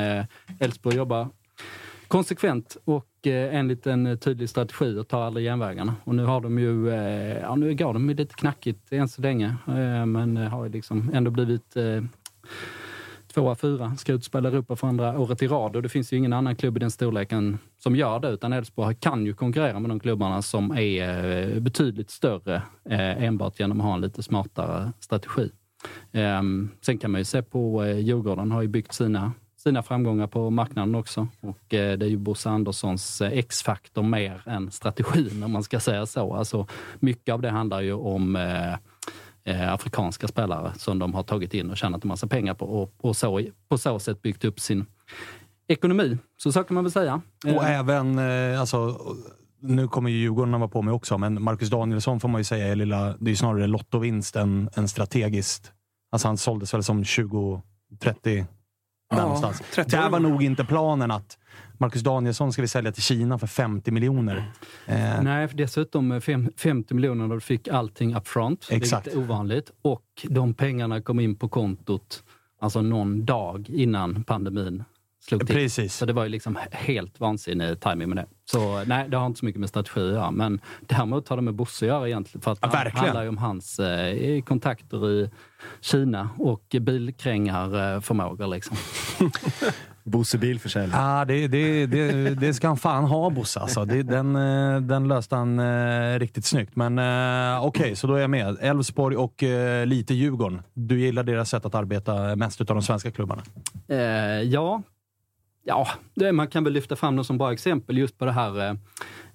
Elfsborg 0.59 0.95
jobbar 0.95 1.28
konsekvent 2.10 2.78
och 2.86 3.28
eh, 3.28 3.55
enligt 3.55 3.88
en 3.88 4.05
eh, 4.05 4.18
tydlig 4.18 4.49
strategi 4.49 4.97
och 4.97 5.07
tar 5.07 5.22
aldrig 5.22 5.45
genvägarna. 5.45 5.95
Och 6.03 6.16
nu 6.16 6.24
har 6.24 6.41
de 6.41 6.60
ju, 6.60 6.89
eh, 6.89 7.39
ja 7.39 7.55
nu 7.55 7.76
går 7.76 7.93
de 7.93 8.10
ju 8.10 8.16
lite 8.16 8.36
knackigt 8.36 8.91
än 8.91 9.07
så 9.07 9.22
länge, 9.22 9.55
eh, 9.68 10.05
men 10.05 10.38
eh, 10.38 10.49
har 10.49 10.64
ju 10.64 10.72
liksom 10.72 11.12
ändå 11.14 11.32
blivit 11.32 11.76
eh, 11.76 12.03
tvåa, 13.34 13.55
fyra, 13.55 13.95
ska 13.95 14.14
ut 14.14 14.20
och 14.20 14.26
spela 14.26 14.49
Europa 14.49 14.76
för 14.76 14.88
andra 14.88 15.20
året 15.20 15.41
i 15.41 15.47
rad. 15.47 15.76
Och 15.76 15.82
det 15.82 15.89
finns 15.89 16.14
ju 16.14 16.18
ingen 16.18 16.34
annan 16.34 16.55
klubb 16.55 16.78
i 16.78 16.80
den 16.80 16.91
storleken 16.91 17.57
som 17.78 17.95
gör 17.95 18.20
det, 18.20 18.30
utan 18.30 18.53
Elfsborg 18.53 18.95
kan 18.95 19.26
ju 19.26 19.34
konkurrera 19.34 19.80
med 19.80 19.89
de 19.89 19.99
klubbarna 19.99 20.41
som 20.41 20.72
är 20.72 21.60
betydligt 21.60 22.10
större 22.10 22.62
enbart 22.89 23.60
genom 23.60 23.80
att 23.80 23.86
ha 23.86 23.93
en 23.93 24.01
lite 24.01 24.24
smartare 24.24 24.91
strategi. 24.99 25.51
Ehm, 26.12 26.70
sen 26.82 26.97
kan 26.97 27.12
man 27.12 27.22
ju 27.22 27.26
se 27.26 27.41
på 27.41 27.86
Djurgården 27.86 28.51
har 28.51 28.62
ju 28.62 28.68
byggt 28.68 28.93
sina 28.93 29.32
sina 29.64 29.84
framgångar 29.84 30.28
på 30.28 30.49
marknaden 30.49 30.95
också. 30.95 31.28
Och 31.41 31.74
eh, 31.74 31.97
det 31.97 32.05
är 32.05 32.10
ju 32.10 32.18
Bosse 32.18 32.49
Anderssons 32.49 33.22
eh, 33.22 33.38
X-faktor 33.38 34.03
mer 34.03 34.41
än 34.45 34.72
strategin 34.72 35.43
om 35.43 35.51
man 35.51 35.64
ska 35.64 35.80
säga 35.80 36.05
så. 36.05 36.34
Alltså, 36.34 36.68
mycket 36.99 37.34
av 37.34 37.41
det 37.41 37.49
handlar 37.49 37.82
ju 37.82 37.93
om 37.93 38.36
eh, 38.36 38.74
eh, 39.43 39.74
afrikanska 39.74 40.28
spelare 40.28 40.72
som 40.78 40.99
de 40.99 41.14
har 41.14 41.24
tagit 41.24 41.53
in 41.53 41.70
och 41.70 41.78
tjänat 41.78 42.03
en 42.03 42.07
massa 42.07 42.28
pengar 42.28 42.53
på 42.53 42.66
och, 42.66 42.93
och 43.01 43.18
så, 43.18 43.41
på 43.70 43.78
så 43.78 43.99
sätt 43.99 44.22
byggt 44.22 44.45
upp 44.45 44.60
sin 44.60 44.86
ekonomi. 45.68 46.18
Så 46.38 46.51
så 46.51 46.64
kan 46.64 46.76
man 46.76 46.84
väl 46.84 46.91
säga. 46.91 47.22
Och 47.45 47.64
även, 47.64 48.20
alltså, 48.60 49.01
nu 49.60 49.88
kommer 49.88 50.10
ju 50.10 50.18
Djurgården 50.18 50.60
vara 50.60 50.70
på 50.70 50.82
mig 50.82 50.93
också, 50.93 51.18
men 51.18 51.43
Marcus 51.43 51.70
Danielsson 51.70 52.20
får 52.20 52.30
man 52.30 52.39
ju 52.39 52.45
säga 52.45 52.68
är 52.68 52.76
lilla, 52.76 53.16
det 53.20 53.32
är 53.32 53.36
snarare 53.36 53.68
lottovinst 53.68 54.36
än, 54.36 54.70
än 54.76 54.88
strategiskt. 54.88 55.72
Alltså 56.12 56.28
han 56.28 56.38
såldes 56.38 56.74
väl 56.74 56.84
som 56.84 57.03
20, 57.03 57.62
30, 57.99 58.45
Ja, 59.10 59.16
där 59.16 59.24
någonstans. 59.24 59.62
30 59.74 59.91
Där 59.95 60.10
var 60.10 60.20
nog 60.20 60.43
inte 60.43 60.66
planen 60.66 61.12
att 61.12 61.38
Marcus 61.78 62.01
Danielsson 62.01 62.53
ska 62.53 62.62
vi 62.62 62.68
sälja 62.68 62.91
till 62.91 63.03
Kina 63.03 63.39
för 63.39 63.47
50 63.47 63.91
miljoner. 63.91 64.51
Eh, 64.86 65.22
Nej, 65.22 65.47
för 65.47 65.57
dessutom 65.57 66.12
eh, 66.12 66.20
fem, 66.20 66.51
50 66.57 66.93
miljoner 66.93 67.28
när 67.28 67.36
du 67.36 67.41
fick 67.41 67.68
allting 67.68 68.16
upfront. 68.16 68.68
Exakt. 68.72 69.05
Det 69.05 69.12
är 69.12 69.18
ovanligt. 69.18 69.72
Och 69.82 70.05
de 70.24 70.53
pengarna 70.53 71.01
kom 71.01 71.20
in 71.20 71.36
på 71.36 71.49
kontot 71.49 72.24
alltså 72.60 72.82
någon 72.82 73.26
dag 73.26 73.70
innan 73.70 74.24
pandemin 74.24 74.84
slog 75.30 75.47
till. 75.47 75.55
Precis. 75.55 75.95
Så 75.95 76.05
det 76.05 76.13
var 76.13 76.23
ju 76.23 76.30
liksom 76.30 76.57
helt 76.71 77.19
vansinnig 77.19 77.80
timing 77.80 78.09
med 78.09 78.17
det. 78.17 78.25
Så 78.51 78.84
nej, 78.86 79.09
det 79.09 79.17
har 79.17 79.25
inte 79.25 79.39
så 79.39 79.45
mycket 79.45 79.59
med 79.59 79.69
strategi 79.69 79.99
att 79.99 80.13
göra. 80.13 80.32
Men 80.32 80.61
däremot 80.82 81.30
har 81.30 81.36
det 81.36 81.41
med 81.41 81.53
Bosse 81.53 81.86
att 81.86 81.89
göra 81.89 82.07
egentligen. 82.07 82.41
För 82.41 82.51
att 82.51 82.59
Ja, 82.61 82.84
det 82.84 82.89
handlar 82.89 83.23
ju 83.23 83.30
om 83.30 83.38
hans 83.38 83.80
eh, 83.80 84.41
kontakter 84.41 85.09
i 85.09 85.30
Kina 85.82 86.30
och 86.38 86.75
bilkrängarförmågor. 86.80 88.47
Liksom. 88.47 88.77
Bosse 90.03 90.38
bilförsäljning. 90.38 90.99
Ja, 90.99 91.25
det, 91.25 91.47
det, 91.47 91.86
det, 91.86 92.36
det 92.36 92.53
ska 92.53 92.67
han 92.67 92.77
fan 92.77 93.03
ha, 93.03 93.30
Bosse. 93.30 93.59
Alltså. 93.59 93.86
Det, 93.86 94.03
den, 94.03 94.36
eh, 94.36 94.82
den 94.82 95.07
löste 95.07 95.36
han 95.36 95.59
eh, 95.59 96.19
riktigt 96.19 96.45
snyggt. 96.45 96.75
Men 96.75 96.99
eh, 96.99 97.65
okej, 97.65 97.95
så 97.95 98.07
då 98.07 98.15
är 98.15 98.19
jag 98.19 98.30
med. 98.30 98.57
Elfsborg 98.61 99.17
och 99.17 99.43
eh, 99.43 99.86
lite 99.86 100.13
Djurgården. 100.13 100.61
Du 100.73 100.99
gillar 100.99 101.23
deras 101.23 101.49
sätt 101.49 101.65
att 101.65 101.75
arbeta 101.75 102.36
mest 102.36 102.61
utav 102.61 102.75
de 102.75 102.82
svenska 102.82 103.11
klubbarna? 103.11 103.41
Eh, 103.88 103.97
ja, 104.41 104.82
ja 105.70 105.88
det, 106.13 106.32
man 106.32 106.47
kan 106.47 106.63
väl 106.63 106.74
lyfta 106.74 106.95
fram 106.95 107.15
dem 107.15 107.26
som 107.26 107.38
bra 107.38 107.53
exempel 107.53 107.97
just 107.97 108.17
på 108.17 108.26
det 108.26 108.32
här 108.32 108.70
eh, 108.70 108.76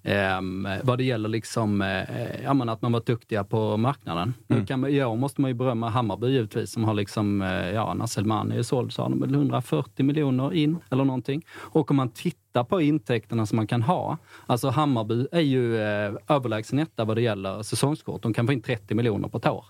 ehm, 0.03 0.69
vad 0.83 0.99
det 0.99 1.05
gäller 1.05 1.29
liksom, 1.29 1.83
eh, 1.83 2.43
ja, 2.45 2.55
men 2.55 2.69
att 2.69 2.83
man 2.83 2.93
varit 2.93 3.07
duktiga 3.07 3.45
på 3.45 3.77
marknaden. 3.77 4.35
Mm. 4.49 4.61
Nu 4.61 4.67
kan 4.67 4.81
man, 4.81 4.95
ja, 4.95 5.15
måste 5.15 5.41
man 5.41 5.51
ju 5.51 5.55
berömma 5.55 5.89
Hammarby 5.89 6.27
givetvis 6.27 6.73
som 6.73 6.85
har 6.85 6.95
liksom, 6.95 7.43
eh, 7.43 7.71
ja, 7.71 7.95
när 7.95 8.07
Selmani 8.07 8.59
är 8.59 8.63
såld 8.63 8.93
så 8.93 9.03
har 9.03 9.11
de 9.11 9.21
väl 9.21 9.35
140 9.35 10.05
miljoner 10.05 10.55
in 10.55 10.79
eller 10.91 11.05
någonting. 11.05 11.45
Och 11.57 11.91
om 11.91 11.97
man 11.97 12.09
tittar 12.09 12.65
på 12.65 12.81
intäkterna 12.81 13.47
som 13.47 13.57
man 13.57 13.67
kan 13.67 13.83
ha, 13.83 14.19
alltså 14.47 14.69
Hammarby 14.69 15.27
är 15.33 15.41
ju 15.41 15.77
eh, 15.77 16.15
överlägsen 16.29 16.79
etta 16.79 17.05
vad 17.05 17.17
det 17.17 17.23
gäller 17.23 17.63
säsongskort. 17.63 18.23
De 18.23 18.35
kan 18.35 18.47
få 18.47 18.53
in 18.53 18.63
30 18.63 18.95
miljoner 18.95 19.29
på 19.29 19.39
ett 19.39 19.47
år. 19.47 19.65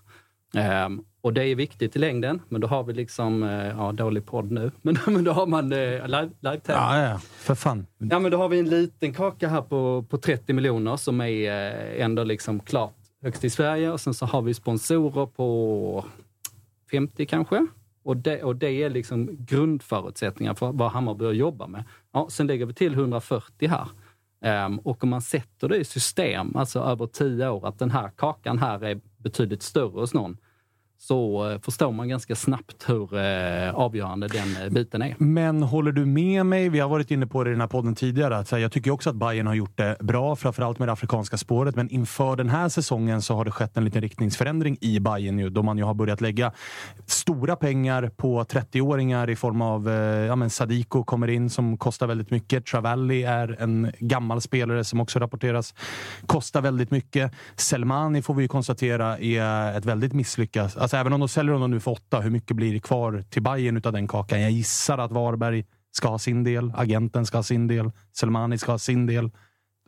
Ehm, 0.55 1.05
och 1.21 1.33
det 1.33 1.45
är 1.45 1.55
viktigt 1.55 1.97
i 1.97 1.99
längden, 1.99 2.43
men 2.49 2.61
då 2.61 2.67
har 2.67 2.85
vi 2.85 2.93
liksom, 2.93 3.43
eh, 3.43 3.67
ja 3.67 3.93
dålig 3.93 4.27
podd 4.27 4.51
nu, 4.51 4.71
men, 4.83 4.99
men 5.07 5.25
då 5.25 5.33
har 5.33 5.47
man 5.47 5.73
eh, 5.73 6.07
live, 6.07 6.31
live 6.41 6.61
Ja, 6.67 6.99
ja, 6.99 7.19
för 7.19 7.55
fan. 7.55 7.87
Ja, 7.99 8.19
men 8.19 8.31
då 8.31 8.39
har 8.39 8.49
vi 8.49 8.59
en 8.59 8.69
liten 8.69 9.13
kaka 9.13 9.49
här 9.49 9.63
på, 9.63 10.05
på 10.11 10.19
30 10.19 10.53
miljoner 10.53 10.97
som 10.97 11.21
är 11.21 11.51
eh, 11.51 12.05
ändå 12.05 12.25
liksom 12.25 12.61
klart 12.61 12.95
högst 13.23 13.45
i 13.45 13.51
Sverige. 13.51 13.91
Och 13.91 14.01
sen 14.01 14.15
så 14.15 14.27
har 14.27 14.43
vi 14.43 14.55
sponsorer 14.55 15.27
på 15.27 16.05
50 16.91 17.27
kanske. 17.27 17.67
Och 18.05 18.17
det, 18.17 18.43
och 18.43 18.57
det 18.57 18.83
är 18.83 18.91
liksom 18.91 19.31
grundförutsättningar 19.39 20.55
för 20.55 20.73
vad 20.73 20.91
Hammarby 20.91 21.25
jobbar 21.25 21.67
med. 21.67 21.85
Ja, 22.13 22.29
sen 22.31 22.47
lägger 22.47 22.67
vi 22.67 22.75
till 22.75 22.95
140 22.95 23.69
här. 23.69 23.89
Ehm, 24.45 24.79
och 24.79 25.05
om 25.05 25.11
man 25.11 25.23
sätter 25.23 25.69
det 25.69 25.77
i 25.77 25.85
system, 25.85 26.57
alltså 26.57 26.81
över 26.81 27.07
10 27.07 27.49
år, 27.49 27.69
att 27.69 27.79
den 27.79 27.91
här 27.91 28.11
kakan 28.17 28.59
här 28.59 28.85
är 28.85 29.01
betydligt 29.17 29.63
större 29.63 30.01
hos 30.01 30.15
någon, 30.15 30.37
så 31.07 31.51
eh, 31.51 31.61
förstår 31.61 31.93
man 31.93 32.09
ganska 32.09 32.37
snabbt 32.37 32.89
hur 32.89 33.19
eh, 33.19 33.75
avgörande 33.75 34.29
den 34.29 34.63
eh, 34.63 34.71
biten 34.71 35.03
är. 35.03 35.15
Men 35.19 35.63
håller 35.63 35.93
du 35.93 36.07
med 36.07 36.47
mig? 36.47 36.69
Vi 36.69 36.81
har 36.81 36.89
varit 36.89 37.11
inne 37.11 37.27
på 37.27 37.45
det 37.45 37.51
i 37.51 37.53
den 37.53 37.61
här 37.61 37.69
podden 37.69 37.95
tidigare. 37.95 38.37
Att, 38.37 38.53
jag 38.53 38.73
tycker 38.73 38.91
också 38.91 39.11
att 39.11 39.17
Bayern 39.17 39.47
har 39.47 39.55
gjort 39.55 39.77
det 39.77 39.97
bra, 40.01 40.37
framförallt 40.37 40.79
med 40.79 40.89
det 40.89 40.93
afrikanska 40.93 41.37
spåret. 41.37 41.77
Men 41.77 41.89
inför 41.91 42.37
den 42.37 42.49
här 42.49 42.69
säsongen 42.69 43.23
så 43.23 43.35
har 43.35 43.45
det 43.45 43.51
skett 43.51 43.77
en 43.77 43.85
liten 43.85 44.03
riktningsförändring 44.03 44.79
i 44.81 45.01
Bayern 45.01 45.39
ju, 45.39 45.51
då 45.51 45.63
man 45.63 45.79
ju 45.79 45.85
har 45.85 45.95
börjat 45.95 46.21
lägga 46.21 46.53
stora 47.07 47.57
pengar 47.57 48.11
på 48.17 48.45
30-åringar 48.45 49.31
i 49.31 49.37
form 49.37 49.63
av 49.63 49.89
ja, 50.29 50.37
men 50.37 50.51
Sadiko 50.51 51.05
kommer 51.05 51.29
in 51.29 51.51
som 51.51 51.79
kostar 51.79 52.07
väldigt 52.07 52.31
mycket. 52.31 52.67
Travalli 52.67 53.23
är 53.23 53.57
en 53.63 53.93
gammal 53.99 54.41
spelare 54.41 54.85
som 54.85 55.01
också 55.01 55.19
rapporteras 55.19 55.75
kosta 56.27 56.61
väldigt 56.61 56.91
mycket. 56.91 57.33
Selmani 57.57 58.23
får 58.23 58.35
vi 58.35 58.43
ju 58.43 58.49
konstatera 58.49 59.19
är 59.19 59.79
ett 59.79 59.85
väldigt 59.85 60.13
misslyckat. 60.13 60.77
Alltså 60.77 60.94
även 60.95 61.13
om 61.13 61.21
de 61.21 61.29
säljer 61.29 61.53
honom 61.53 61.71
nu 61.71 61.81
för 61.81 61.91
åtta, 61.91 62.21
hur 62.21 62.31
mycket 62.31 62.57
blir 62.57 62.73
det 62.73 62.81
kvar 62.81 63.25
till 63.31 63.43
Bayern 63.43 63.77
utav 63.77 63.93
den 63.93 64.09
kakan? 64.09 64.41
Jag 64.41 64.51
gissar 64.51 64.99
att 64.99 65.13
Varberg 65.13 65.65
ska 65.91 66.09
ha 66.09 66.19
sin 66.19 66.45
del, 66.45 66.73
agenten 66.77 67.27
ska 67.27 67.39
ha 67.39 67.43
sin 67.43 67.67
del, 67.67 67.91
Selmani 68.13 68.59
ska 68.59 68.73
ha 68.73 68.79
sin 68.79 69.07
del. 69.07 69.31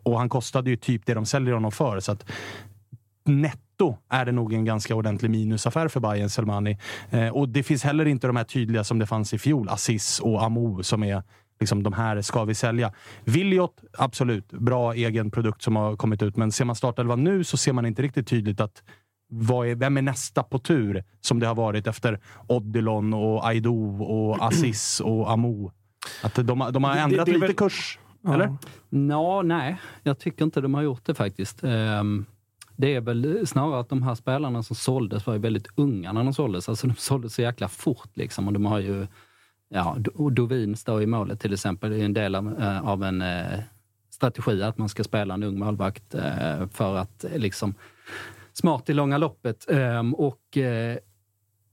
Och 0.03 0.19
han 0.19 0.29
kostade 0.29 0.71
ju 0.71 0.77
typ 0.77 1.07
det 1.07 1.15
de 1.15 1.27
säljer 1.27 1.55
honom 1.55 1.73
för. 1.73 2.01
Så 2.01 2.13
att 2.13 2.25
netto 3.25 3.97
är 4.09 4.25
det 4.25 4.33
nog 4.33 4.53
en 4.53 4.65
ganska 4.65 4.95
ordentlig 4.95 5.31
minusaffär 5.31 5.89
för 5.89 6.01
Bayern 6.01 6.31
Selmani. 6.31 6.79
Eh, 7.11 7.29
och 7.29 7.49
det 7.49 7.63
finns 7.63 7.85
heller 7.85 8.07
inte 8.07 8.27
de 8.27 8.37
här 8.37 8.45
tydliga 8.45 8.85
som 8.85 8.99
det 8.99 9.07
fanns 9.07 9.35
i 9.35 9.39
fjol, 9.39 9.69
Assis 9.69 10.21
och 10.21 10.43
Amo, 10.43 10.83
som 10.83 11.03
är 11.03 11.23
liksom 11.61 11.83
de 11.83 11.93
här 11.93 12.23
ska 12.23 12.45
vi 12.45 12.55
sälja. 12.55 12.93
Williot, 13.25 13.85
absolut, 13.99 14.53
bra 14.53 14.95
egen 14.95 15.31
produkt 15.31 15.63
som 15.63 15.77
har 15.77 15.97
kommit 15.97 16.23
ut. 16.23 16.37
Men 16.37 16.53
ser 16.53 16.65
man 16.65 16.77
startelvan 16.77 17.25
nu 17.25 17.45
så 17.45 17.57
ser 17.57 17.73
man 17.73 17.87
inte 17.87 18.03
riktigt 18.03 18.29
tydligt 18.29 18.61
att 18.61 18.83
vad 19.29 19.69
är, 19.69 19.75
vem 19.75 19.97
är 19.97 20.03
nästa 20.03 20.43
på 20.43 20.59
tur? 20.59 21.05
Som 21.21 21.41
det 21.41 21.47
har 21.47 21.55
varit 21.55 21.87
efter 21.87 22.21
Odilon 22.47 23.15
och 23.15 23.47
Aido 23.49 24.03
och 24.03 24.37
Assis 24.47 25.01
och 25.01 25.31
Amo. 25.31 25.73
Att 26.23 26.35
de, 26.35 26.47
de 26.47 26.61
har 26.61 26.73
Det- 26.73 26.81
det- 26.83 27.01
ändrat 27.01 27.27
det 27.27 27.33
är 27.33 27.35
lite 27.35 27.47
väl- 27.47 27.57
kurs, 27.57 27.99
Ja. 28.23 28.35
eller? 28.35 28.57
Nå, 28.89 29.43
nej, 29.43 29.77
jag 30.03 30.19
tycker 30.19 30.45
inte 30.45 30.61
de 30.61 30.75
har 30.75 30.83
gjort 30.83 31.05
det 31.05 31.15
faktiskt. 31.15 31.65
Ehm, 31.65 32.27
Det 32.79 32.95
är 32.95 33.01
väl 33.01 33.47
snarare 33.47 33.81
att 33.81 33.89
de 33.89 34.03
här 34.03 34.15
spelarna 34.15 34.63
som 34.63 34.77
såldes 34.77 35.27
var 35.27 35.35
ju 35.35 35.41
väldigt 35.41 35.67
unga 35.75 36.13
när 36.13 36.25
de 36.25 36.35
såldes. 36.35 36.69
Alltså 36.69 36.87
de 36.87 36.95
såldes 36.97 37.35
så 37.35 37.43
jäkla 37.43 37.69
fort 37.69 38.11
liksom. 38.15 38.47
Och 38.47 38.53
de 38.53 38.67
har 38.67 38.79
ju, 38.81 39.07
ja, 39.69 39.97
Dovin 40.33 40.77
står 40.77 41.03
i 41.03 41.07
målet 41.07 41.41
till 41.41 41.53
exempel. 41.53 41.91
Det 41.91 42.01
är 42.01 42.05
en 42.05 42.13
del 42.13 42.35
av, 42.35 42.61
eh, 42.61 42.89
av 42.89 43.05
en 43.05 43.23
eh, 43.23 43.61
strategi 44.11 44.63
att 44.63 44.79
man 44.79 44.89
ska 44.89 45.05
spela 45.05 45.35
en 45.35 45.43
ung 45.43 45.59
målvakt 45.59 46.15
eh, 46.15 46.67
för 46.73 46.97
att 46.97 47.25
eh, 47.25 47.39
liksom 47.39 47.75
smart 48.59 48.91
i 48.91 48.93
långa 48.95 49.19
loppet. 49.19 49.71
Ehm, 49.71 50.15
Och 50.15 50.57
eh, 50.57 50.97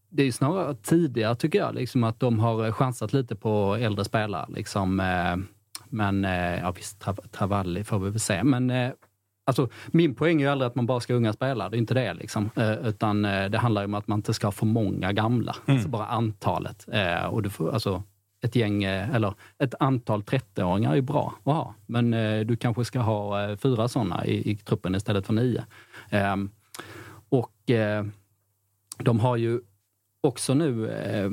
det 0.10 0.24
är 0.24 0.32
snarare 0.32 0.76
tidigare 0.76 1.36
tycker 1.36 1.60
jag, 1.60 1.76
liksom 1.76 2.04
att 2.04 2.20
de 2.20 2.40
har 2.40 2.72
chansat 2.72 3.14
lite 3.14 3.36
på 3.36 3.76
äldre 3.76 4.06
spelare. 4.06 4.46
Liksom, 4.50 5.00
eh, 5.00 5.36
men 5.90 6.26
eh, 6.26 6.60
ja, 6.60 6.72
visst, 6.72 7.04
Tra- 7.04 7.28
Travalli 7.32 7.84
får 7.84 8.00
vi 8.00 8.10
väl 8.10 8.20
se. 8.20 8.44
Men 8.44 8.72
alltså, 9.46 9.70
min 9.88 10.16
poäng 10.16 10.42
är 10.42 10.46
ju 10.46 10.52
aldrig 10.52 10.68
att 10.68 10.76
man 10.76 10.86
bara 10.86 11.00
ska 11.00 11.14
unga 11.14 11.34
spelare, 11.34 11.70
det 11.70 11.78
är 11.78 11.80
inte 11.80 11.94
det. 11.94 12.14
Liksom. 12.14 12.50
Eh, 12.56 12.72
utan 12.88 13.26
eh, 13.26 13.50
det 13.50 13.58
handlar 13.58 13.86
om 13.86 13.94
att 13.94 14.08
man 14.08 14.20
inte 14.20 14.34
ska 14.34 14.48
ha 14.48 14.52
för 14.52 14.66
många 14.66 15.12
gamla, 15.12 15.56
alltså 15.66 15.90
bara 15.90 16.06
antalet. 16.06 16.88
Eh, 16.92 17.26
och 17.26 17.44
du 17.44 17.50
får, 17.50 17.74
alltså, 17.74 18.04
ett 18.42 18.56
gäng, 18.56 18.84
eller 18.84 19.34
ett 19.60 19.74
antal 19.80 20.22
30-åringar 20.24 20.96
är 20.96 21.02
bra 21.02 21.34
att 21.44 21.54
ha. 21.54 21.74
Men 21.86 22.12
du 22.48 22.56
kanske 22.56 22.86
ska 22.86 23.00
ha 23.00 23.58
fyra 23.58 23.88
sådana 23.88 24.26
i, 24.26 24.52
i 24.52 24.56
truppen 24.56 24.96
istället 24.96 25.26
för 25.26 25.34
nio. 25.34 25.64
Och 27.34 27.70
eh, 27.70 28.06
de 28.98 29.20
har 29.20 29.38
ju 29.38 29.60
också 30.22 30.54
nu, 30.54 30.90
eh, 30.90 31.26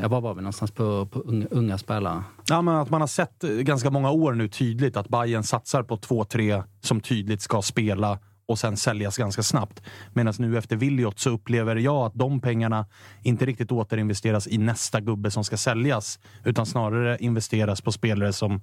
eh, 0.00 0.08
var 0.08 0.20
var 0.20 0.34
vi 0.34 0.40
någonstans 0.40 0.70
på, 0.70 1.06
på 1.06 1.20
unga, 1.20 1.46
unga 1.50 1.78
spelare? 1.78 2.22
Ja, 2.48 2.62
men 2.62 2.74
att 2.74 2.90
man 2.90 3.00
har 3.00 3.08
sett 3.08 3.44
eh, 3.44 3.50
ganska 3.50 3.90
många 3.90 4.10
år 4.10 4.32
nu 4.32 4.48
tydligt 4.48 4.96
att 4.96 5.08
Bayern 5.08 5.42
satsar 5.42 5.82
på 5.82 5.96
två, 5.96 6.24
tre 6.24 6.62
som 6.80 7.00
tydligt 7.00 7.42
ska 7.42 7.62
spela 7.62 8.18
och 8.46 8.58
sen 8.58 8.76
säljas 8.76 9.16
ganska 9.16 9.42
snabbt. 9.42 9.82
Medan 10.12 10.34
nu 10.38 10.58
efter 10.58 10.76
Williot 10.76 11.18
så 11.18 11.30
upplever 11.30 11.76
jag 11.76 12.06
att 12.06 12.14
de 12.14 12.40
pengarna 12.40 12.86
inte 13.22 13.46
riktigt 13.46 13.72
återinvesteras 13.72 14.46
i 14.46 14.58
nästa 14.58 15.00
gubbe 15.00 15.30
som 15.30 15.44
ska 15.44 15.56
säljas, 15.56 16.18
utan 16.44 16.66
snarare 16.66 17.18
investeras 17.20 17.80
på 17.80 17.92
spelare 17.92 18.32
som 18.32 18.60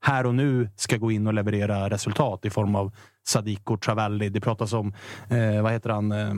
här 0.00 0.26
och 0.26 0.34
nu 0.34 0.68
ska 0.76 0.96
gå 0.96 1.10
in 1.10 1.26
och 1.26 1.34
leverera 1.34 1.90
resultat 1.90 2.44
i 2.44 2.50
form 2.50 2.74
av 2.74 2.92
Sadiko 3.26 3.76
Travalli. 3.76 4.28
Det 4.28 4.40
pratas 4.40 4.72
om, 4.72 4.94
eh, 5.28 5.62
vad 5.62 5.72
heter 5.72 5.90
han, 5.90 6.12
eh, 6.12 6.34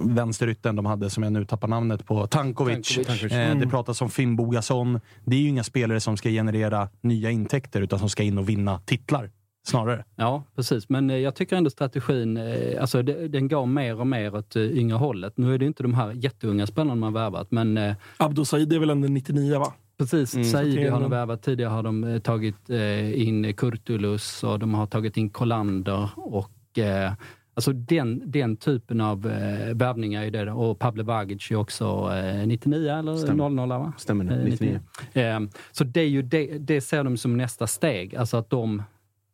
vänsterytten 0.00 0.76
de 0.76 0.86
hade 0.86 1.10
som 1.10 1.22
jag 1.22 1.32
nu 1.32 1.44
tappar 1.44 1.68
namnet 1.68 2.06
på, 2.06 2.26
Tankovic. 2.26 2.94
Tankovic. 2.94 3.32
Eh, 3.32 3.46
Mm. 3.46 3.60
Det 3.60 3.66
pratas 3.66 4.02
om 4.02 4.10
Finn 4.10 4.36
Bogason. 4.36 5.00
Det 5.24 5.36
är 5.36 5.40
ju 5.40 5.48
inga 5.48 5.64
spelare 5.64 6.00
som 6.00 6.16
ska 6.16 6.28
generera 6.28 6.88
nya 7.00 7.30
intäkter 7.30 7.80
utan 7.80 7.98
som 7.98 8.08
ska 8.08 8.22
in 8.22 8.38
och 8.38 8.48
vinna 8.48 8.80
titlar 8.84 9.30
snarare. 9.66 10.04
Ja, 10.16 10.44
precis. 10.56 10.88
Men 10.88 11.10
eh, 11.10 11.16
jag 11.16 11.34
tycker 11.34 11.56
ändå 11.56 11.70
strategin, 11.70 12.36
eh, 12.36 12.80
alltså 12.80 13.02
den 13.02 13.48
går 13.48 13.66
mer 13.66 14.00
och 14.00 14.06
mer 14.06 14.34
åt 14.34 14.56
eh, 14.56 14.62
yngre 14.62 14.96
hållet. 14.96 15.32
Nu 15.36 15.54
är 15.54 15.58
det 15.58 15.66
inte 15.66 15.82
de 15.82 15.94
här 15.94 16.12
jätteunga 16.12 16.66
spelarna 16.66 16.94
man 16.94 17.12
värvat, 17.12 17.50
men 17.50 17.94
Abdo 18.16 18.44
Said 18.44 18.72
är 18.72 18.78
väl 18.78 18.90
ändå 18.90 19.08
99 19.08 19.58
va? 19.58 19.72
Precis, 19.98 20.34
Mm. 20.34 20.44
Saidi 20.44 20.88
har 20.88 21.00
de 21.00 21.10
värvat. 21.10 21.42
Tidigare 21.42 21.70
har 21.70 21.82
de 21.82 22.04
eh, 22.04 22.18
tagit 22.18 22.70
eh, 22.70 23.28
in 23.28 23.54
Kurtulus 23.54 24.44
och 24.44 24.58
de 24.58 24.74
har 24.74 24.86
tagit 24.86 25.16
in 25.16 25.30
Kolander 25.30 26.10
och 26.16 26.78
eh, 26.78 27.12
alltså 27.54 27.72
den, 27.72 28.22
den 28.30 28.56
typen 28.56 29.00
av 29.00 29.26
eh, 29.26 29.74
värvningar 29.74 30.22
är 30.24 30.30
det. 30.30 30.52
Och 30.52 30.78
Pavle 30.78 31.02
Vagic 31.02 31.50
är 31.50 31.56
också 31.56 32.12
eh, 32.14 32.46
99 32.46 32.90
eller 32.90 33.16
Stämmer. 33.16 33.48
00 33.48 33.68
va? 33.68 33.92
Stämmer 33.98 34.24
det, 34.24 34.34
Eh, 34.34 34.44
99. 34.44 34.80
Eh, 35.12 35.40
så 35.72 35.84
det, 35.84 36.00
är 36.00 36.08
ju 36.08 36.22
det, 36.22 36.58
det 36.58 36.80
ser 36.80 37.04
de 37.04 37.16
som 37.16 37.36
nästa 37.36 37.66
steg, 37.66 38.16
alltså 38.16 38.36
att 38.36 38.50
de 38.50 38.82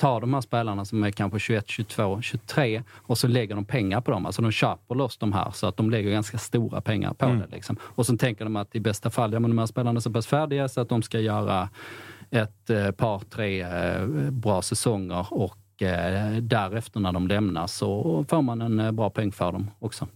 tar 0.02 0.20
de 0.20 0.34
här 0.34 0.40
spelarna 0.40 0.84
som 0.84 1.02
är 1.04 1.10
kanske 1.10 1.38
21, 1.38 1.64
22, 1.68 2.22
23 2.22 2.82
och 2.96 3.18
så 3.18 3.28
lägger 3.28 3.54
de 3.54 3.64
pengar 3.64 4.00
på 4.00 4.10
dem. 4.10 4.26
Alltså 4.26 4.42
de 4.42 4.50
köper 4.52 4.94
loss 4.94 5.16
de 5.18 5.32
här 5.32 5.50
så 5.50 5.66
att 5.66 5.76
de 5.76 5.90
lägger 5.90 6.10
ganska 6.10 6.38
stora 6.38 6.80
pengar 6.80 7.14
på 7.14 7.24
Mm. 7.26 7.38
det. 7.38 7.46
Liksom. 7.56 7.76
Och 7.82 8.06
sen 8.06 8.18
tänker 8.18 8.44
de 8.44 8.56
att 8.56 8.74
i 8.74 8.80
bästa 8.80 9.10
fall, 9.10 9.32
ja 9.32 9.40
men 9.40 9.50
de 9.50 9.58
här 9.58 9.66
spelarna 9.66 9.98
är 9.98 10.00
så 10.00 10.10
pass 10.10 10.26
färdiga 10.26 10.68
så 10.68 10.80
att 10.80 10.88
de 10.88 11.02
ska 11.02 11.20
göra 11.20 11.68
ett 12.30 12.70
eh, 12.70 12.90
par, 12.90 13.18
tre 13.18 13.62
eh, 13.62 14.06
bra 14.30 14.62
säsonger 14.62 15.26
och 15.30 15.82
eh, 15.82 16.36
därefter 16.36 17.00
när 17.00 17.12
de 17.12 17.28
lämnar 17.28 17.66
så 17.66 18.24
får 18.28 18.42
man 18.42 18.60
en 18.62 18.80
eh, 18.80 18.90
bra 18.92 19.10
peng 19.10 19.32
för 19.32 19.52
dem 19.52 19.70
också. 19.78 20.06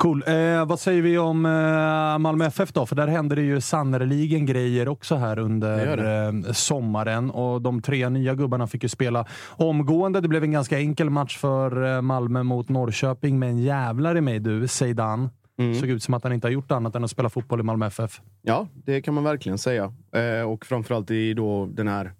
Cool. 0.00 0.24
Eh, 0.26 0.66
vad 0.66 0.80
säger 0.80 1.02
vi 1.02 1.18
om 1.18 1.46
eh, 1.46 2.18
Malmö 2.18 2.46
FF 2.46 2.72
då? 2.72 2.86
För 2.86 2.96
där 2.96 3.06
händer 3.06 3.36
det 3.36 3.42
ju 3.42 3.60
sannerligen 3.60 4.46
grejer 4.46 4.88
också 4.88 5.14
här 5.14 5.36
Det 5.36 5.42
under 5.42 5.86
gör 5.86 6.26
eh, 6.46 6.52
sommaren. 6.52 7.30
Och 7.30 7.62
de 7.62 7.82
tre 7.82 8.08
nya 8.08 8.34
gubbarna 8.34 8.66
fick 8.66 8.82
ju 8.82 8.88
spela 8.88 9.26
omgående. 9.50 10.20
Det 10.20 10.28
blev 10.28 10.44
en 10.44 10.50
ganska 10.50 10.78
enkel 10.78 11.10
match 11.10 11.36
för 11.38 11.96
eh, 11.96 12.02
Malmö 12.02 12.42
mot 12.42 12.68
Norrköping, 12.68 13.38
men 13.38 13.58
jävlar 13.58 14.16
i 14.16 14.20
mig 14.20 14.38
du, 14.38 14.68
Zeidan. 14.68 15.30
Mm. 15.58 15.74
Såg 15.74 15.88
ut 15.88 16.02
som 16.02 16.14
att 16.14 16.24
han 16.24 16.32
inte 16.32 16.46
har 16.46 16.52
gjort 16.52 16.70
annat 16.70 16.94
än 16.94 17.04
att 17.04 17.10
spela 17.10 17.28
fotboll 17.28 17.60
i 17.60 17.62
Malmö 17.62 17.86
FF. 17.86 18.20
Ja, 18.42 18.68
det 18.74 19.02
kan 19.02 19.14
man 19.14 19.24
verkligen 19.24 19.58
säga. 19.58 19.92
Eh, 20.14 20.50
och 20.50 20.66
framförallt 20.66 21.10
i 21.10 21.34
då 21.34 21.66
den 21.66 21.88
här 21.88 22.12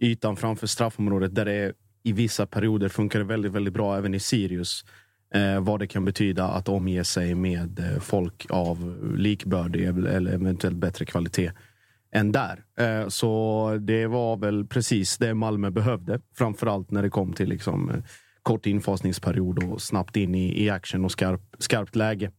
ytan 0.00 0.36
framför 0.36 0.66
straffområdet 0.66 1.34
där 1.34 1.44
det 1.44 1.72
i 2.02 2.12
vissa 2.12 2.46
perioder 2.46 2.88
funkar 2.88 3.18
det 3.18 3.24
väldigt, 3.24 3.52
väldigt 3.52 3.74
bra 3.74 3.96
även 3.96 4.14
i 4.14 4.20
Sirius. 4.20 4.84
Eh, 5.34 5.60
vad 5.60 5.80
det 5.80 5.86
kan 5.86 6.04
betyda 6.04 6.44
att 6.44 6.68
omge 6.68 7.04
sig 7.04 7.34
med 7.34 7.78
eh, 7.78 8.00
folk 8.00 8.46
av 8.50 8.98
likbördig 9.16 9.84
eller 9.84 10.32
eventuellt 10.32 10.76
bättre 10.76 11.04
kvalitet 11.04 11.52
än 12.12 12.32
där. 12.32 12.64
Eh, 12.78 13.08
så 13.08 13.78
det 13.80 14.06
var 14.06 14.36
väl 14.36 14.66
precis 14.66 15.18
det 15.18 15.34
Malmö 15.34 15.70
behövde. 15.70 16.20
Framförallt 16.36 16.90
när 16.90 17.02
det 17.02 17.10
kom 17.10 17.32
till 17.32 17.48
liksom, 17.48 17.90
eh, 17.90 17.96
kort 18.42 18.66
infasningsperiod 18.66 19.64
och 19.64 19.82
snabbt 19.82 20.16
in 20.16 20.34
i, 20.34 20.64
i 20.64 20.70
action 20.70 21.04
och 21.04 21.12
skarp, 21.12 21.40
skarpt 21.58 21.96
läge. 21.96 22.30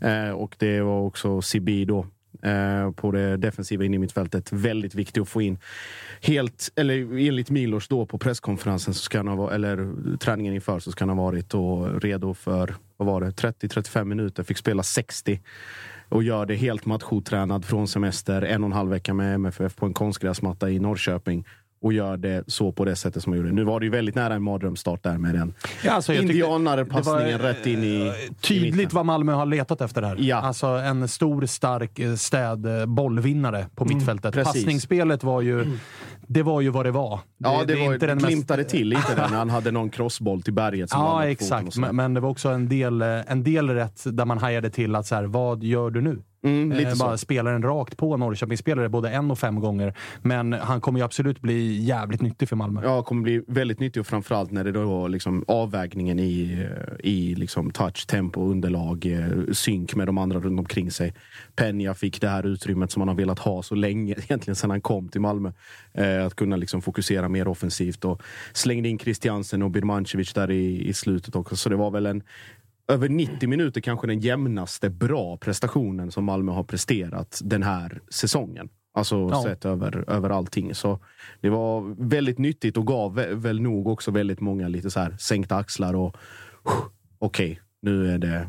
Eh, 0.00 0.30
och 0.30 0.56
det 0.58 0.80
var 0.80 1.00
också 1.00 1.42
Sibi 1.42 1.84
då 1.84 2.06
eh, 2.42 2.90
på 2.90 3.10
det 3.10 3.36
defensiva 3.36 3.84
in 3.84 3.94
i 3.94 3.98
mittfältet. 3.98 4.52
Väldigt 4.52 4.94
viktigt 4.94 5.22
att 5.22 5.28
få 5.28 5.42
in. 5.42 5.58
Helt, 6.20 6.72
eller 6.76 7.18
enligt 7.28 7.50
Milos 7.50 7.88
då 7.88 8.06
på 8.06 8.18
presskonferensen, 8.18 8.94
så 8.94 9.00
ska 9.00 9.18
han 9.18 9.28
ha, 9.28 9.52
eller 9.52 9.88
träningen 10.16 10.54
inför, 10.54 10.78
så 10.78 10.92
ska 10.92 11.04
han 11.04 11.18
ha 11.18 11.24
varit 11.24 11.50
då 11.50 11.86
redo 11.86 12.34
för 12.34 12.74
vad 12.96 13.06
var 13.06 13.20
det, 13.20 13.30
30-35 13.30 14.04
minuter. 14.04 14.42
Fick 14.42 14.58
spela 14.58 14.82
60 14.82 15.40
och 16.08 16.22
gör 16.22 16.46
det 16.46 16.54
helt 16.54 16.86
matchotränad 16.86 17.64
från 17.64 17.88
semester. 17.88 18.42
En 18.42 18.64
och 18.64 18.68
en 18.68 18.72
halv 18.72 18.90
vecka 18.90 19.14
med 19.14 19.34
MFF 19.34 19.76
på 19.76 19.86
en 19.86 19.94
konstgräsmatta 19.94 20.70
i 20.70 20.78
Norrköping 20.78 21.44
och 21.84 21.92
gör 21.92 22.16
det 22.16 22.44
så 22.46 22.72
på 22.72 22.84
det 22.84 22.96
sättet 22.96 23.22
som 23.22 23.30
man 23.30 23.38
gjorde. 23.38 23.52
Nu 23.52 23.64
var 23.64 23.80
det 23.80 23.86
ju 23.86 23.90
väldigt 23.92 24.14
nära 24.14 24.34
en 24.34 24.42
mardrömsstart 24.42 25.02
där 25.02 25.18
med 25.18 25.34
den 25.34 25.54
Ja, 25.84 25.92
alltså, 25.92 26.12
indianare-passningen 26.12 27.38
det 27.40 27.48
rätt 27.50 27.66
in 27.66 27.84
i... 27.84 28.06
eh, 28.06 28.34
Tydligt 28.40 28.92
vad 28.92 29.06
Malmö 29.06 29.32
har 29.32 29.46
letat 29.46 29.80
efter 29.80 30.02
här. 30.02 30.16
Ja. 30.18 30.36
Alltså 30.36 30.66
en 30.66 31.08
stor, 31.08 31.46
stark 31.46 31.98
eh, 31.98 32.14
städ 32.14 32.66
eh, 32.80 32.86
bollvinnare 32.86 33.66
på 33.74 33.84
Mm, 33.84 33.96
mittfältet. 33.96 34.34
precis. 34.34 34.52
Passningsspelet 34.52 35.24
var 35.24 35.40
ju, 35.40 35.78
det 36.26 36.42
var 36.42 36.60
ju 36.60 36.68
vad 36.70 36.86
det 36.86 36.90
var. 36.90 37.20
Ja, 37.38 37.62
det, 37.66 37.72
är 37.72 37.76
var, 37.86 37.94
inte 37.94 38.06
det 38.06 38.10
den 38.10 38.16
mest- 38.18 38.26
glimtade 38.28 38.64
till 38.64 38.88
lite 38.88 39.14
där 39.16 39.28
när 39.30 39.36
han 39.36 39.50
hade 39.50 39.70
någon 39.70 39.90
crossboll 39.90 40.42
till 40.42 40.52
berget. 40.54 40.90
Som 40.90 41.00
Ja, 41.00 41.24
exakt. 41.26 41.76
Men, 41.76 41.96
men 41.96 42.14
det 42.14 42.20
var 42.20 42.30
också 42.30 42.48
en 42.48 42.68
del, 42.68 43.02
eh, 43.02 43.08
en 43.32 43.42
del 43.44 43.70
rätt 43.70 44.02
där 44.04 44.24
man 44.24 44.38
hajade 44.38 44.70
till 44.70 44.94
att 44.94 45.06
så 45.06 45.14
här, 45.14 45.24
vad 45.24 45.62
gör 45.64 45.90
du 45.90 46.00
nu? 46.00 46.18
Mm, 46.44 46.72
lite 46.72 46.90
Eh, 46.90 46.96
bara 46.98 47.18
spelar 47.18 47.52
den 47.52 47.62
rakt 47.62 47.96
på 47.96 48.16
Norrköpingsspelare 48.16 48.88
både 48.88 49.10
en 49.10 49.30
och 49.30 49.38
fem 49.38 49.60
gånger. 49.60 49.94
Men 50.22 50.52
han 50.52 50.80
kommer 50.80 50.98
ju 50.98 51.04
absolut 51.04 51.40
bli 51.40 51.84
jävligt 51.84 52.22
nyttig 52.22 52.48
för 52.48 52.56
Malmö. 52.56 52.80
Ja, 52.84 53.02
kommer 53.02 53.22
bli 53.22 53.42
väldigt 53.46 53.80
nyttig 53.80 54.00
och 54.00 54.06
framförallt 54.06 54.50
när 54.50 54.64
det 54.64 54.72
då 54.72 55.08
liksom 55.08 55.44
avvägningen 55.48 56.18
i, 56.18 56.62
eh, 56.62 57.10
i 57.10 57.34
liksom 57.34 57.70
touch, 57.70 58.06
tempo, 58.06 58.40
underlag, 58.50 59.06
eh, 59.06 59.52
synk 59.52 59.94
med 59.94 60.06
de 60.06 60.18
andra 60.18 60.40
runt 60.40 60.58
omkring 60.58 60.90
sig. 60.90 61.14
Peña 61.56 61.94
fick 61.94 62.20
det 62.20 62.28
här 62.28 62.46
utrymmet 62.46 62.92
som 62.92 63.00
han 63.00 63.08
har 63.08 63.14
velat 63.14 63.38
ha 63.38 63.62
så 63.62 63.74
länge, 63.74 64.14
egentligen 64.18 64.56
sedan 64.56 64.70
han 64.70 64.80
kom 64.80 65.08
till 65.08 65.20
Malmö. 65.20 65.52
Eh, 65.94 66.26
att 66.26 66.34
kunna 66.34 66.56
liksom 66.56 66.82
fokusera 66.82 67.28
mer 67.28 67.48
offensivt 67.48 68.04
och 68.04 68.22
slängde 68.52 68.88
in 68.88 68.98
Christiansen 68.98 69.62
och 69.62 69.70
Birmancevic 69.70 70.32
där 70.32 70.50
i, 70.50 70.88
i 70.88 70.92
slutet 70.92 71.36
också. 71.36 71.56
Så 71.56 71.68
det 71.68 71.76
var 71.76 71.90
väl 71.90 72.06
en 72.06 72.22
över 72.88 73.08
90 73.08 73.48
minuter 73.48 73.80
kanske 73.80 74.06
den 74.06 74.20
jämnaste 74.20 74.90
bra 74.90 75.36
prestationen 75.36 76.10
som 76.10 76.24
Malmö 76.24 76.52
har 76.52 76.64
presterat 76.64 77.40
den 77.44 77.62
här 77.62 78.00
säsongen. 78.10 78.68
Alltså 78.96 79.28
Ja. 79.30 79.42
sett 79.42 79.64
över, 79.64 80.04
över 80.10 80.30
allting. 80.30 80.74
Så 80.74 80.98
det 81.40 81.50
var 81.50 81.94
väldigt 82.08 82.38
nyttigt 82.38 82.76
och 82.76 82.86
gav 82.86 83.18
vä- 83.18 83.34
väl 83.34 83.60
nog 83.60 83.86
också 83.86 84.10
väldigt 84.10 84.40
många 84.40 84.68
lite 84.68 84.90
så 84.90 85.00
här 85.00 85.16
sänkta 85.20 85.56
axlar 85.56 85.94
och 85.94 86.16
okej, 87.18 87.60
nu 87.82 88.10
är 88.10 88.18
det... 88.18 88.48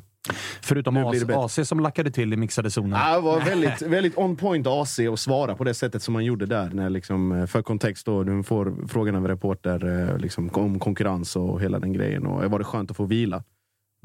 Förutom. 0.62 0.98
AC, 0.98 1.24
AC 1.30 1.60
som 1.68 1.80
lackade 1.80 2.12
till 2.12 2.34
i 2.34 2.38
mixade 2.38 2.72
zonen. 2.72 2.92
Ja, 3.00 3.16
det 3.16 3.22
var 3.22 3.40
väldigt, 3.46 3.82
väldigt 3.82 4.18
on 4.18 4.36
point 4.36 4.68
AC 4.68 5.00
att 5.00 5.20
svara 5.20 5.56
på 5.56 5.64
det 5.64 5.74
sättet 5.74 6.02
som 6.04 6.14
man 6.14 6.26
gjorde 6.26 6.46
där. 6.46 6.70
När 6.70 6.90
liksom, 6.90 7.32
eh, 7.32 7.46
för 7.46 7.62
kontext 7.62 8.06
då, 8.06 8.24
du 8.24 8.44
får 8.44 8.88
frågan 8.88 9.16
av 9.16 9.22
en 9.22 9.28
reporter 9.28 10.10
eh, 10.12 10.18
liksom, 10.18 10.50
om 10.54 10.80
konkurrens 10.80 11.36
och 11.36 11.62
hela 11.62 11.80
den 11.80 11.94
grejen. 11.94 12.26
Och 12.26 12.52
var 12.52 12.60
det 12.60 12.66
skönt 12.66 12.92
att 12.92 12.98
få 12.98 13.06
vila? 13.06 13.44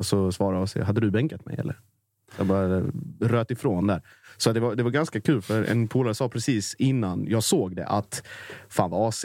Och 0.00 0.06
så 0.06 0.32
svarade 0.32 0.62
AC, 0.62 0.76
hade 0.76 1.00
du 1.00 1.10
bänkat 1.10 1.46
mig 1.46 1.56
eller? 1.58 1.78
Jag 2.36 2.46
bara 2.46 2.82
röt 3.20 3.50
ifrån 3.50 3.86
där. 3.86 4.02
Så 4.36 4.52
det 4.52 4.60
var, 4.60 4.74
det 4.74 4.82
var 4.82 4.90
ganska 4.90 5.20
kul, 5.20 5.42
för 5.42 5.64
en 5.64 5.88
polare 5.88 6.14
sa 6.14 6.28
precis 6.28 6.74
innan 6.78 7.26
jag 7.28 7.42
såg 7.44 7.76
det 7.76 7.86
att 7.86 8.22
fan 8.68 8.90
vad 8.90 9.08
AC, 9.08 9.24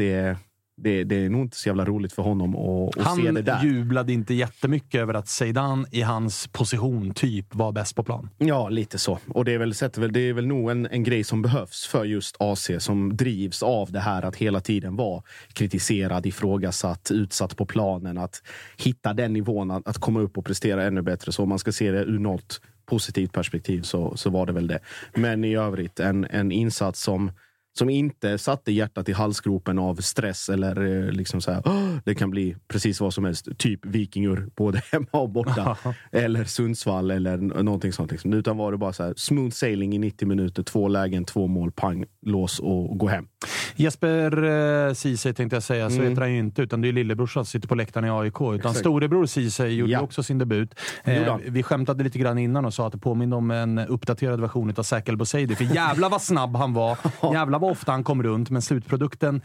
det, 0.77 1.03
det 1.03 1.15
är 1.15 1.29
nog 1.29 1.41
inte 1.41 1.57
så 1.57 1.69
jävla 1.69 1.85
roligt 1.85 2.13
för 2.13 2.23
honom 2.23 2.55
att, 2.55 2.97
att 2.97 3.15
se 3.15 3.21
det 3.21 3.27
Han 3.27 3.43
där. 3.43 3.63
jublade 3.63 4.13
inte 4.13 4.33
jättemycket 4.33 5.01
över 5.01 5.13
att 5.13 5.27
Zeidan 5.27 5.85
i 5.91 6.01
hans 6.01 6.47
position 6.47 7.13
typ 7.13 7.55
var 7.55 7.71
bäst 7.71 7.95
på 7.95 8.03
plan. 8.03 8.29
Ja, 8.37 8.69
lite 8.69 8.97
så. 8.97 9.19
Och 9.27 9.45
det 9.45 9.53
är 9.53 9.57
väl, 9.57 9.73
väl, 9.97 10.13
det 10.13 10.19
är 10.19 10.33
väl 10.33 10.47
nog 10.47 10.71
en, 10.71 10.85
en 10.85 11.03
grej 11.03 11.23
som 11.23 11.41
behövs 11.41 11.85
för 11.85 12.05
just 12.05 12.35
AC 12.39 12.71
som 12.79 13.17
drivs 13.17 13.63
av 13.63 13.91
det 13.91 13.99
här 13.99 14.21
att 14.21 14.35
hela 14.35 14.59
tiden 14.61 14.95
vara 14.95 15.23
kritiserad, 15.53 16.25
ifrågasatt, 16.25 17.11
utsatt 17.11 17.57
på 17.57 17.65
planen. 17.65 18.17
Att 18.17 18.43
hitta 18.77 19.13
den 19.13 19.33
nivån, 19.33 19.71
att, 19.71 19.87
att 19.87 19.97
komma 19.97 20.19
upp 20.19 20.37
och 20.37 20.45
prestera 20.45 20.83
ännu 20.83 21.01
bättre. 21.01 21.31
Så 21.31 21.43
om 21.43 21.49
man 21.49 21.59
ska 21.59 21.71
se 21.71 21.91
det 21.91 22.03
ur 22.03 22.19
något 22.19 22.61
positivt 22.85 23.33
perspektiv 23.33 23.81
så, 23.81 24.17
så 24.17 24.29
var 24.29 24.45
det 24.45 24.53
väl 24.53 24.67
det. 24.67 24.79
Men 25.13 25.43
i 25.43 25.55
övrigt 25.55 25.99
en, 25.99 26.25
en 26.25 26.51
insats 26.51 27.01
som 27.01 27.31
som 27.77 27.89
inte 27.89 28.37
satte 28.37 28.71
hjärtat 28.71 29.09
i 29.09 29.13
halsgropen 29.13 29.79
av 29.79 29.95
stress 29.95 30.49
eller 30.49 31.05
eh, 31.05 31.11
liksom 31.11 31.41
så 31.41 31.51
här, 31.51 31.61
"Åh, 31.65 31.97
det 32.05 32.15
kan 32.15 32.29
bli 32.31 32.55
precis 32.67 33.01
vad 33.01 33.13
som 33.13 33.25
helst. 33.25 33.47
Typ 33.57 33.85
vikingur, 33.85 34.49
både 34.55 34.81
hemma 34.91 35.07
och 35.11 35.29
borta. 35.29 35.77
eller 36.11 36.43
Sundsvall 36.43 37.11
eller 37.11 37.37
någonting 37.37 37.93
sånt. 37.93 38.11
Liksom. 38.11 38.33
Utan 38.33 38.57
var 38.57 38.71
det 38.71 38.77
bara 38.77 38.93
så 38.93 39.03
här, 39.03 39.13
smooth 39.17 39.51
sailing 39.51 39.95
i 39.95 39.97
90 39.99 40.27
minuter, 40.27 40.63
två 40.63 40.87
lägen, 40.87 41.25
två 41.25 41.47
mål, 41.47 41.71
pang, 41.71 42.05
lås 42.25 42.59
och 42.59 42.97
gå 42.97 43.07
hem. 43.07 43.27
Jesper 43.75 44.43
eh, 44.87 44.93
Ceesay 44.93 45.33
tänkte 45.33 45.55
jag 45.55 45.63
säga, 45.63 45.89
så 45.89 45.95
Mm. 45.95 46.09
heter 46.09 46.21
han 46.21 46.31
ju 46.33 46.39
inte. 46.39 46.61
Utan 46.61 46.81
det 46.81 46.87
är 46.87 46.91
lillebrorsan 46.93 47.45
som 47.45 47.49
sitter 47.51 47.67
på 47.67 47.75
läktaren 47.75 48.05
i 48.07 48.09
AIK. 48.09 48.35
Utan 48.41 48.55
Exakt. 48.55 48.77
storebror 48.77 49.25
Ceesay 49.25 49.69
gjorde 49.75 49.91
Ja. 49.91 50.01
också 50.01 50.23
sin 50.23 50.37
debut. 50.37 50.75
Eh, 51.03 51.37
vi 51.47 51.63
skämtade 51.63 52.03
lite 52.03 52.19
grann 52.19 52.37
innan 52.37 52.65
och 52.65 52.73
sa 52.73 52.85
att 52.87 52.91
det 52.93 52.97
påminner 52.99 53.37
om 53.37 53.51
en 53.51 53.79
uppdaterad 53.79 54.41
version 54.41 54.73
av 54.77 54.83
Säkel 54.83 55.17
Boseidi. 55.17 55.55
För 55.55 55.63
jävla 55.75 56.09
vad 56.09 56.21
snabb 56.21 56.55
han 56.55 56.73
var. 56.73 56.97
jävla 57.33 57.57
vad 57.57 57.71
ofta 57.71 57.91
han 57.91 58.03
kom 58.03 58.23
runt. 58.23 58.49
Men 58.49 58.61
slutprodukten 58.61 59.41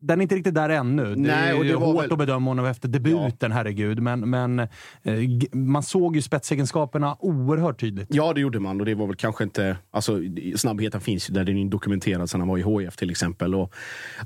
den 0.00 0.20
är 0.20 0.22
inte 0.22 0.34
riktigt 0.34 0.54
där 0.54 0.68
ännu. 0.68 1.04
Det 1.14 1.20
Nej, 1.20 1.50
är 1.50 1.58
och 1.58 1.64
det 1.64 1.76
var 1.76 1.86
hårt 1.86 2.04
väl- 2.04 2.12
att 2.12 2.18
bedöma 2.18 2.50
honom 2.50 2.66
efter 2.66 2.88
debuten, 2.88 3.52
herregud. 3.52 4.02
Men, 4.02 4.30
men 4.30 4.58
eh, 4.58 4.68
man 5.52 5.82
såg 5.82 6.16
ju 6.16 6.22
spetsegenskaperna 6.22 7.16
oerhört 7.20 7.80
tydligt. 7.80 8.08
Ja, 8.10 8.32
det 8.32 8.40
gjorde 8.40 8.60
man 8.60 8.80
och 8.80 8.86
det 8.86 8.94
var 8.94 9.06
väl 9.06 9.16
kanske 9.16 9.44
inte... 9.44 9.76
Alltså, 9.90 10.18
snabbheten 10.56 11.00
finns 11.00 11.30
ju 11.30 11.34
där, 11.34 11.44
den 11.44 11.56
är 11.58 11.64
dokumenterad 11.70 12.30
sen 12.30 12.40
han 12.40 12.48
var 12.48 12.58
i 12.58 12.62
HIF 12.84 12.96
till 12.96 13.10
exempel. 13.10 13.54
Och 13.54 13.74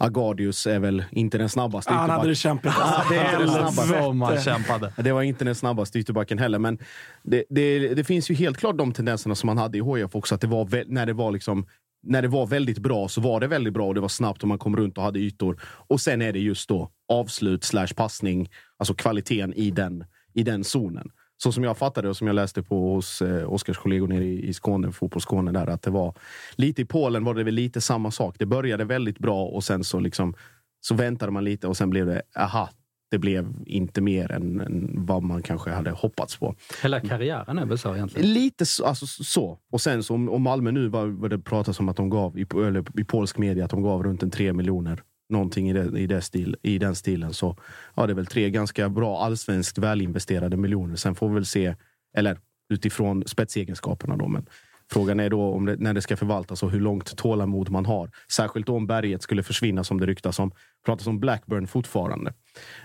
Agardius 0.01 0.67
är 0.67 0.79
väl 0.79 1.05
inte 1.11 1.39
den 1.39 1.49
snabbaste 1.49 1.93
Han 1.93 2.05
ytterback- 2.11 2.17
hade 2.19 2.29
det 2.29 2.35
kämpigt. 2.35 2.73
Ja, 2.79 3.03
det 3.11 3.17
är 3.17 3.39
den 3.39 3.49
snabbaste. 3.49 4.03
Som 4.03 4.23
han 4.23 4.41
kämpade. 4.41 4.93
Det 4.97 5.13
var 5.13 5.23
inte 5.23 5.45
den 5.45 5.55
snabbaste 5.55 5.99
ytterbacken 5.99 6.39
heller, 6.39 6.59
men 6.59 6.79
det, 7.23 7.45
det, 7.51 7.95
det 7.95 8.05
finns 8.05 8.31
ju 8.31 8.35
helt 8.35 8.57
klart 8.59 8.79
de 8.79 8.93
tendenserna 8.93 9.35
som 9.35 9.47
man 9.47 9.59
hade 9.59 9.79
i 9.79 9.83
HIF 9.83 10.15
också. 10.15 10.35
Att 10.35 10.41
det 10.41 10.47
var 10.47 10.85
när 10.93 11.07
det 11.07 11.13
var 11.13 11.33
liksom 11.33 11.67
när 12.07 12.23
det 12.23 12.29
var 12.29 12.47
väldigt 12.47 12.79
bra 12.79 13.09
så 13.09 13.21
var 13.21 13.41
det 13.41 13.47
väldigt 13.47 13.73
bra 13.73 13.87
och 13.87 13.95
det 13.95 14.01
var 14.01 14.09
snabbt 14.09 14.43
och 14.43 14.49
man 14.49 14.59
kom 14.59 14.77
runt 14.77 14.99
och 14.99 15.05
hade 15.05 15.19
ytor. 15.19 15.61
Och 15.63 16.01
sen 16.01 16.23
är 16.23 16.33
det 16.33 16.39
just 16.39 16.69
då 16.69 16.91
avslut 17.09 17.65
slash 17.65 17.89
passning, 17.97 18.49
alltså 18.79 18.95
kvaliteten 18.95 19.55
i 19.55 19.71
den, 19.71 20.05
i 20.33 20.43
den 20.43 20.65
zonen. 20.65 21.11
Så 21.37 21.53
som 21.53 21.65
jag 21.65 21.79
fattade 21.79 22.09
och 22.09 22.17
som 22.17 22.27
jag 22.27 22.35
läste 22.35 22.63
på 22.63 22.95
hos 22.95 23.23
eh, 23.23 23.53
Oskars 23.53 23.79
kollegor 23.79 24.09
nere 24.09 24.25
i, 24.25 24.49
i 24.49 24.53
Skåne, 24.53 24.93
fotbollsskåne 24.93 25.53
där, 25.53 25.67
att 25.67 25.83
det 25.83 25.91
var 25.91 26.15
lite 26.55 26.83
i 26.83 26.85
Polen 26.85 27.25
var 27.25 27.35
det 27.35 27.45
väl 27.45 27.55
lite 27.55 27.81
samma 27.81 28.11
sak. 28.11 28.37
Det 28.39 28.47
började 28.47 28.85
väldigt 28.85 29.19
bra 29.19 29.45
och 29.45 29.65
sen 29.65 29.85
så 29.85 30.01
liksom 30.01 30.35
så 30.81 30.95
väntade 30.95 31.33
man 31.33 31.45
lite 31.45 31.67
och 31.67 31.77
sen 31.77 31.91
blev 31.91 32.07
det, 32.07 32.23
aha, 32.37 32.71
det 33.15 33.19
blev 33.19 33.55
inte 33.67 34.01
mer 34.01 34.33
än, 34.33 34.61
än 34.61 35.07
vad 35.07 35.23
man 35.23 35.43
kanske 35.43 35.71
hade 35.71 35.91
hoppats 35.91 36.37
på. 36.37 36.55
Hela 36.83 37.01
karriären 37.01 37.59
är 37.59 37.67
väl 37.67 37.79
så 37.79 37.95
egentligen? 37.95 38.33
Lite 38.33 38.67
så. 38.67 38.85
Alltså, 38.85 39.07
så. 39.07 39.59
Och 39.73 39.81
sen 39.81 40.03
så 40.03 40.15
om, 40.15 40.29
om 40.29 40.43
Malmö 40.43 40.71
nu 40.71 40.89
var, 40.89 41.07
var 41.07 41.29
det 41.29 41.39
pratas 41.39 41.81
om 41.81 41.89
att 41.89 41.97
de 41.97 42.11
gav 42.11 42.39
i, 42.39 42.47
eller, 42.67 43.01
i 43.01 43.05
polsk 43.05 43.39
media 43.39 43.65
att 43.65 43.71
de 43.71 43.83
gav 43.83 44.03
runt 44.03 44.23
en 44.23 44.31
3 44.31 44.53
miljoner 44.53 45.03
någonting 45.29 45.71
i, 45.71 45.73
det, 45.73 45.99
i, 45.99 46.07
det 46.07 46.21
stil, 46.21 46.57
i 46.63 46.79
den 46.79 46.95
stilen. 46.95 47.35
Så 47.35 47.57
ja, 47.95 48.07
det 48.07 48.13
är 48.13 48.15
väl 48.15 48.27
tre 48.27 48.51
ganska 48.51 48.89
bra 48.89 49.19
allsvenskt 49.19 49.79
välinvesterade 49.79 50.57
miljoner. 50.57 50.97
Sen 50.97 51.15
får 51.15 51.29
vi 51.29 51.35
väl 51.35 51.47
se, 51.47 51.75
eller 52.17 52.39
utifrån 52.69 53.25
spetsegenskaperna 53.27 54.17
då. 54.17 54.29
Men 54.29 54.47
frågan 54.93 55.21
är 55.21 55.31
då 55.31 55.43
om 55.43 55.67
det, 55.67 55.77
när 55.77 55.95
det 55.95 56.03
ska 56.03 56.17
förvaltas 56.17 56.63
och 56.63 56.71
hur 56.71 56.81
långt 56.81 57.17
tålamod 57.17 57.71
man 57.71 57.87
har. 57.87 58.11
Särskilt 58.33 58.69
om 58.69 58.87
berget 58.87 59.23
skulle 59.23 59.43
försvinna 59.43 59.85
som 59.85 60.01
det 60.01 60.07
ryktas 60.07 60.39
om. 60.39 60.53
pratas 60.87 61.07
om 61.07 61.21
Blackburn 61.21 61.67
fortfarande. 61.67 62.33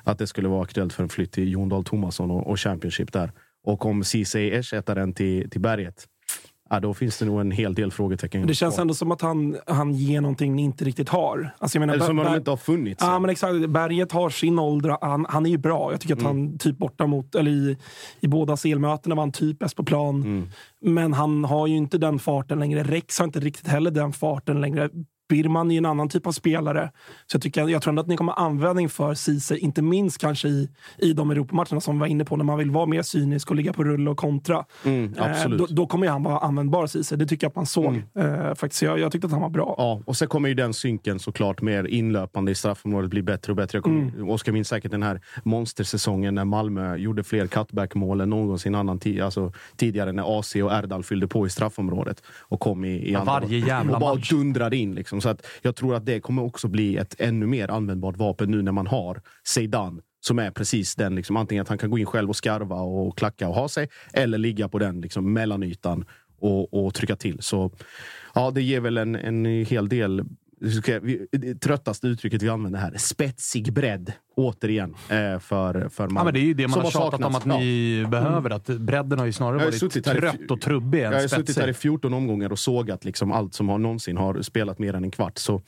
Att 0.03 0.17
det 0.17 0.27
skulle 0.27 0.47
vara 0.47 0.63
aktuellt 0.63 0.93
för 0.93 1.03
en 1.03 1.09
flytt 1.09 1.31
till 1.31 1.51
Jon 1.51 1.69
Dahl 1.69 1.83
Tomasson 1.83 2.31
och, 2.31 2.47
och 2.47 2.59
Championship 2.59 3.13
där. 3.13 3.31
Och 3.63 3.85
om 3.85 4.03
Ceesay 4.03 4.51
ersätter 4.51 4.95
den 4.95 5.13
till, 5.13 5.49
till 5.49 5.61
berget 5.61 6.05
ja, 6.69 6.79
då 6.79 6.93
finns 6.93 7.17
det 7.17 7.25
nog 7.25 7.41
en 7.41 7.51
hel 7.51 7.73
del 7.73 7.91
frågetecken. 7.91 8.47
Det 8.47 8.53
känns 8.53 8.79
ändå 8.79 8.93
som 8.93 9.11
att 9.11 9.21
han, 9.21 9.57
han 9.67 9.93
ger 9.93 10.21
någonting 10.21 10.55
ni 10.55 10.61
inte 10.61 10.85
riktigt 10.85 11.09
har. 11.09 11.55
Alltså 11.57 11.75
jag 11.75 11.79
menar, 11.79 11.93
Eller 11.93 12.05
som 12.05 12.19
Ber- 12.19 12.23
de 12.23 12.35
inte 12.35 12.49
har 12.49 12.57
funnits. 12.57 13.03
Ja, 13.03 13.19
men 13.19 13.29
exakt. 13.29 13.69
Berget 13.69 14.11
har 14.11 14.29
sin 14.29 14.59
ålder. 14.59 14.97
Han, 15.01 15.25
han 15.29 15.45
är 15.45 15.49
ju 15.49 15.57
bra. 15.57 15.91
Jag 15.91 16.01
tycker 16.01 16.15
att 16.15 16.21
han 16.21 16.57
typ 16.57 16.77
borta 16.77 17.07
mot, 17.07 17.35
eller 17.35 17.51
i, 17.51 17.77
i 18.19 18.27
båda 18.27 18.57
CL-mötena 18.57 19.15
var 19.15 19.21
han 19.21 19.31
typ 19.31 19.59
bäst 19.59 19.75
på 19.75 19.83
plan. 19.83 20.49
Men 20.81 21.13
han 21.13 21.43
har 21.45 21.67
ju 21.67 21.77
inte 21.77 21.97
den 21.97 22.19
farten 22.19 22.59
längre. 22.59 22.83
Rex 22.83 23.19
har 23.19 23.25
inte 23.25 23.39
riktigt 23.39 23.67
heller 23.67 23.91
den 23.91 24.13
farten 24.13 24.61
längre. 24.61 24.89
Birman 25.29 25.71
är 25.71 25.75
ju 25.75 25.77
en 25.77 25.85
annan 25.85 26.09
typ 26.09 26.27
av 26.27 26.31
spelare. 26.31 26.91
Så 27.27 27.35
jag, 27.35 27.41
tycker, 27.41 27.67
jag 27.69 27.81
tror 27.81 27.91
ändå 27.91 28.01
att 28.01 28.07
ni 28.07 28.17
kommer 28.17 28.31
ha 28.33 28.45
användning 28.45 28.89
för 28.89 29.13
Ceesay, 29.13 29.57
inte 29.57 29.81
minst 29.81 30.17
kanske 30.17 30.47
i, 30.47 30.69
i 30.97 31.13
de 31.13 31.31
Europamatcherna 31.31 31.81
som 31.81 31.95
vi 31.95 31.99
var 31.99 32.07
inne 32.07 32.25
på, 32.25 32.35
när 32.37 32.43
man 32.45 32.57
vill 32.57 32.71
vara 32.71 32.85
mer 32.85 33.01
cynisk 33.01 33.49
och 33.49 33.55
ligga 33.55 33.73
på 33.73 33.83
rulle 33.83 34.09
och 34.09 34.17
kontra. 34.17 34.65
Mm, 34.85 35.13
absolut. 35.17 35.61
Eh, 35.61 35.67
då, 35.67 35.73
då 35.75 35.87
kommer 35.87 36.07
han 36.07 36.23
vara 36.23 36.37
användbar, 36.39 36.87
Ceesay. 36.87 37.17
Det 37.17 37.25
tycker 37.25 37.45
jag 37.45 37.49
att 37.49 37.55
man 37.55 37.65
såg. 37.65 37.95
Eh, 38.19 38.53
faktiskt. 38.55 38.81
Jag, 38.81 38.99
jag 38.99 39.11
tyckte 39.11 39.25
att 39.27 39.31
han 39.33 39.41
var 39.41 39.49
bra. 39.49 39.75
Ja, 39.77 40.01
och 40.05 40.17
sen 40.17 40.27
kommer 40.27 40.49
ju 40.49 40.55
den 40.55 40.73
synken 40.73 41.19
såklart 41.19 41.61
mer 41.61 41.83
inlöpande 41.83 42.51
i 42.51 42.55
straffområdet 42.55 43.09
bli 43.09 43.21
bättre 43.23 43.51
och 43.51 43.55
bättre. 43.57 43.75
Jag 43.77 43.83
kommer, 43.83 44.29
Oskar 44.29 44.51
minns 44.51 44.67
säkert 44.67 44.91
den 44.91 45.03
här 45.03 45.21
monstersäsongen 45.43 46.35
när 46.35 46.45
Malmö 46.45 46.95
gjorde 46.97 47.23
fler 47.23 47.47
cutback-mål 47.47 48.21
än 48.21 48.29
någonsin 48.29 48.75
annan 48.75 48.99
tid, 48.99 49.21
alltså 49.21 49.53
tidigare 49.77 50.11
när 50.11 50.39
AC 50.39 50.55
och 50.55 50.71
Erdal 50.71 51.03
fyllde 51.03 51.27
på 51.27 51.45
i 51.47 51.49
straffområdet 51.49 52.23
och 52.39 52.59
kom 52.59 52.85
i, 52.85 52.87
i 52.89 53.11
Ja, 53.11 53.19
andra- 53.19 53.33
varje 53.33 53.59
jävla 53.59 53.93
och 53.93 53.99
bara 53.99 54.13
match. 54.15 54.29
dundrade 54.29 54.77
in. 54.77 54.95
Liksom. 54.95 55.18
Så 55.21 55.29
att 55.29 55.45
jag 55.61 55.75
tror 55.75 55.95
att 55.95 56.05
det 56.05 56.19
kommer 56.19 56.43
också 56.43 56.67
bli 56.67 56.97
ett 56.97 57.15
ännu 57.19 57.47
mer 57.47 57.71
användbart 57.71 58.17
vapen 58.17 58.51
nu 58.51 58.61
när 58.61 58.71
man 58.71 58.87
har 58.87 59.21
Zeidan 59.43 60.01
som 60.21 60.39
är 60.39 60.51
precis 60.51 60.95
den, 60.95 61.15
liksom, 61.15 61.37
antingen 61.37 61.61
att 61.61 61.69
han 61.69 61.77
kan 61.77 61.89
gå 61.89 61.97
in 61.97 62.05
själv 62.05 62.29
och 62.29 62.35
skarva 62.35 62.75
och 62.75 63.17
klacka 63.17 63.47
och 63.47 63.55
ha 63.55 63.69
sig, 63.69 63.89
eller 64.13 64.37
ligga 64.37 64.69
på 64.69 64.79
den 64.79 65.01
liksom, 65.01 65.33
mellanytan 65.33 66.05
och, 66.39 66.73
och 66.73 66.93
trycka 66.93 67.15
till. 67.15 67.41
Så 67.41 67.71
ja, 68.35 68.51
det 68.51 68.61
ger 68.61 68.79
väl 68.79 68.97
en, 68.97 69.15
en 69.15 69.45
hel 69.45 69.89
del 69.89 70.23
det 71.31 71.55
tröttaste 71.61 72.07
uttrycket 72.07 72.41
vi 72.43 72.49
använder 72.49 72.79
här. 72.79 72.93
Spetsig 72.97 73.73
bredd, 73.73 74.13
återigen, 74.35 74.95
eh, 75.09 75.39
för, 75.39 75.89
för 75.89 76.03
Ja, 76.15 76.23
men 76.23 76.33
det 76.33 76.39
är 76.39 76.43
ju 76.43 76.53
det 76.53 76.67
man 76.67 76.73
Som 76.73 76.83
har 76.83 76.91
tjatat 76.91 77.13
om 77.13 77.33
saknats. 77.33 77.45
att 77.45 77.59
ni 77.61 78.05
behöver. 78.11 78.49
Att 78.49 78.65
bredden 78.67 79.19
har 79.19 79.25
ju 79.25 79.33
snarare 79.33 79.57
varit 79.65 79.79
suttit 79.79 80.07
i- 80.07 80.09
trött 80.09 80.51
och 80.51 80.61
trubbig 80.61 80.99
än 81.03 81.11
Jag 81.11 81.21
har 81.21 81.27
suttit 81.27 81.45
spetsig. 81.45 81.61
här 81.61 81.67
i 81.67 81.73
14 81.73 82.13
omgångar 82.13 82.51
och 82.51 82.59
sågat 82.59 83.05
liksom 83.05 83.31
allt 83.31 83.53
som 83.53 83.69
har 83.69 83.77
någonsin 83.77 84.17
har 84.17 84.41
spelat 84.41 84.79
mer 84.79 84.93
än 84.93 85.03
en 85.03 85.11
kvart. 85.11 85.37
Så 85.37 85.61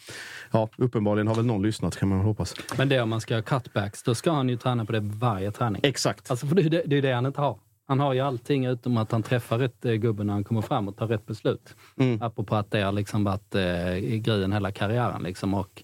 ja, 0.52 0.70
uppenbarligen 0.78 1.28
har 1.28 1.36
väl 1.36 1.46
någon 1.46 1.62
lyssnat 1.62 1.98
kan 1.98 2.10
man 2.10 2.20
hoppas. 2.22 2.54
Men 2.78 2.89
det 2.89 3.02
om 3.02 3.10
man 3.10 3.22
ska 3.22 3.36
ha 3.36 3.42
cutbacks, 3.42 4.04
då 4.04 4.16
ska 4.16 4.32
han 4.32 4.50
ju 4.50 4.58
träna 4.58 4.86
på 4.86 4.92
det 4.92 5.00
varje 5.00 5.52
träning. 5.52 5.82
Exakt. 5.84 6.32
Alltså, 6.32 6.48
för 6.48 6.56
det, 6.56 6.62
är 6.62 6.70
det, 6.70 6.84
det 6.86 6.98
är 6.98 7.02
det 7.02 7.12
han 7.14 7.26
inte 7.26 7.42
har. 7.42 7.58
Han 7.92 8.00
har 8.00 8.14
ju 8.14 8.20
allting 8.20 8.66
utom 8.66 8.98
att 8.98 9.12
han 9.12 9.24
träffar 9.24 9.58
rätt 9.58 9.86
eh, 9.86 9.94
gubbe 9.94 10.24
när 10.24 10.34
han 10.34 10.44
kommer 10.44 10.62
fram 10.62 10.88
och 10.88 10.98
tar 10.98 11.08
rätt 11.08 11.26
beslut. 11.26 11.76
Mm. 11.98 12.22
Apropå 12.22 12.56
att 12.56 12.72
det 12.72 12.82
har 12.82 12.92
liksom 12.92 13.24
varit 13.24 13.56
eh, 13.56 13.96
grejen 14.00 14.54
hela 14.54 14.72
karriären. 14.72 15.24
Liksom. 15.24 15.54
Och 15.54 15.84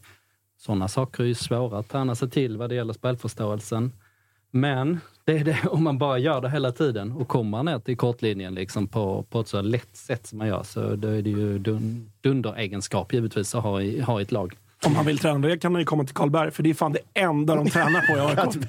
sådana 0.58 0.88
saker 0.88 1.24
är 1.24 1.28
ju 1.28 1.36
svåra 1.36 1.80
att 1.80 1.90
träna 1.90 2.16
sig 2.16 2.30
till 2.30 2.58
vad 2.58 2.70
det 2.70 2.76
gäller 2.76 2.94
spelförståelsen. 2.94 3.92
Men 4.52 5.00
det 5.26 5.38
är 5.38 5.44
det, 5.44 5.60
om 5.70 5.84
man 5.84 5.98
bara 5.98 6.18
gör 6.18 6.42
det 6.42 6.50
hela 6.50 6.72
tiden 6.72 7.12
och 7.12 7.28
kommer 7.28 7.64
ner 7.64 7.80
till 7.80 7.98
kortlinjen 7.98 8.56
liksom 8.56 8.88
på, 8.88 9.24
på 9.30 9.40
ett 9.40 9.48
så 9.48 9.62
lätt 9.62 9.96
sätt 9.96 10.28
som 10.28 10.38
man 10.38 10.48
gör 10.48 10.64
så 10.64 10.96
då 10.96 11.08
är 11.08 11.22
det 11.22 11.30
ju 11.30 11.60
dun, 11.60 12.12
dunderegenskap 12.22 13.14
givetvis 13.14 13.56
att 13.56 13.64
ha 13.64 13.82
i, 13.82 14.02
ha 14.02 14.20
i 14.20 14.24
ett 14.24 14.32
lag. 14.32 14.58
Om 14.86 14.96
han 14.96 15.06
vill 15.06 15.18
träna 15.20 15.48
det 15.48 15.58
kan 15.58 15.74
han 15.74 15.82
ju 15.82 15.86
komma 15.86 16.04
till 16.04 16.16
Karlberg, 16.16 16.52
för 16.52 16.64
det 16.64 16.70
är 16.70 16.74
fan 16.74 16.92
det 16.94 17.22
enda 17.22 17.56
de 17.56 17.70
tränar 17.70 18.02
på 18.02 18.18
i 18.18 18.20
AIK. 18.42 18.68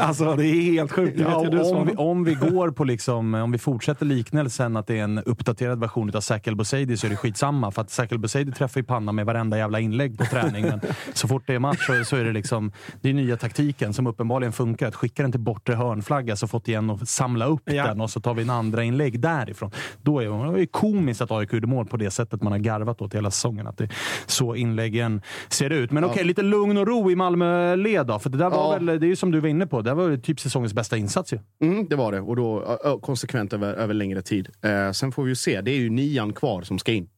Alltså, 0.00 0.36
det 0.36 0.46
är 0.46 0.72
helt 0.72 0.92
sjukt. 0.92 1.20
Ja, 1.20 1.44
ju 1.52 1.58
om, 1.58 1.64
som 1.64 1.86
vi, 1.86 1.94
om 1.96 2.24
vi 2.24 2.34
går 2.34 2.70
på 2.70 2.84
liksom, 2.84 3.34
om 3.34 3.52
vi 3.52 3.58
fortsätter 3.58 4.06
liknelsen 4.06 4.76
att 4.76 4.86
det 4.86 4.98
är 4.98 5.04
en 5.04 5.18
uppdaterad 5.18 5.80
version 5.80 6.16
av 6.16 6.20
Zakel 6.20 6.56
Boseidi 6.56 6.96
så 6.96 7.06
är 7.06 7.10
det 7.10 7.16
skitsamma. 7.16 7.70
För 7.70 7.82
att 7.82 7.90
Zakel 7.90 8.18
Boseidi 8.18 8.52
träffar 8.52 8.80
i 8.80 8.82
panna 8.82 9.12
med 9.12 9.26
varenda 9.26 9.58
jävla 9.58 9.80
inlägg 9.80 10.18
på 10.18 10.24
träning. 10.24 10.62
Men 10.66 10.80
så 11.14 11.28
fort 11.28 11.42
det 11.46 11.54
är 11.54 11.58
match 11.58 11.86
så, 11.86 12.04
så 12.04 12.16
är 12.16 12.24
det 12.24 12.32
liksom, 12.32 12.72
det 13.00 13.08
är 13.10 13.14
nya 13.14 13.36
taktiken 13.36 13.92
som 13.94 14.06
uppenbarligen 14.06 14.52
funkar. 14.52 14.88
Att 14.88 14.94
skicka 14.94 15.22
den 15.22 15.32
till 15.32 15.40
bortre 15.40 15.74
hörnflagga 15.74 16.36
så 16.36 16.46
fått 16.48 16.68
igen 16.68 16.90
och 16.90 17.08
samla 17.08 17.46
upp 17.46 17.62
Ja. 17.64 17.86
den 17.86 18.00
och 18.00 18.10
så 18.10 18.20
tar 18.20 18.34
vi 18.34 18.42
en 18.42 18.50
andra 18.50 18.84
inlägg 18.84 19.20
därifrån. 19.20 19.70
Då 20.02 20.20
är 20.20 20.56
det, 20.58 20.66
komiskt 20.66 21.20
att 21.20 21.30
AIK 21.30 21.52
gjorde 21.52 21.66
mål 21.66 21.86
på 21.86 21.96
det 21.96 22.10
sättet 22.10 22.42
man 22.42 22.52
har 22.52 22.58
garvat 22.58 23.02
åt 23.02 23.14
hela 23.14 23.30
säsongen. 23.30 23.66
Att 23.66 23.78
det 23.78 23.84
är 23.84 23.90
så 24.26 24.54
inläggen 24.54 25.22
ser 25.54 25.70
ut. 25.70 25.90
Men 25.90 26.04
okej, 26.04 26.24
lite 26.24 26.42
lugn 26.42 26.76
och 26.76 26.86
ro 26.86 27.10
i 27.10 27.16
Malmö-led 27.16 28.06
då. 28.06 28.18
För 28.18 28.30
det 28.30 28.38
där 28.38 28.50
var 28.50 28.56
Ja. 28.72 28.78
väl, 28.78 29.00
det 29.00 29.06
är 29.06 29.08
ju 29.08 29.16
som 29.16 29.30
du 29.30 29.40
var 29.40 29.48
inne 29.48 29.66
på, 29.66 29.82
det 29.82 29.94
var 29.94 30.16
typ 30.16 30.40
säsongens 30.40 30.74
bästa 30.74 30.96
insats 30.96 31.32
ju. 31.32 31.38
Mm, 31.62 31.88
det 31.88 31.96
var 31.96 32.12
det. 32.12 32.20
Och 32.20 32.36
då 32.36 32.78
ö, 32.84 32.98
konsekvent 33.02 33.52
över, 33.52 33.74
över 33.74 33.94
längre 33.94 34.22
tid. 34.22 34.48
Eh, 34.62 34.92
sen 34.92 35.12
får 35.12 35.22
vi 35.24 35.28
ju 35.30 35.36
se. 35.36 35.60
Det 35.60 35.70
är 35.70 35.76
ju 35.78 35.90
nian 35.90 36.32
kvar 36.32 36.62
som 36.62 36.78
ska 36.78 36.92
in. 36.92 37.08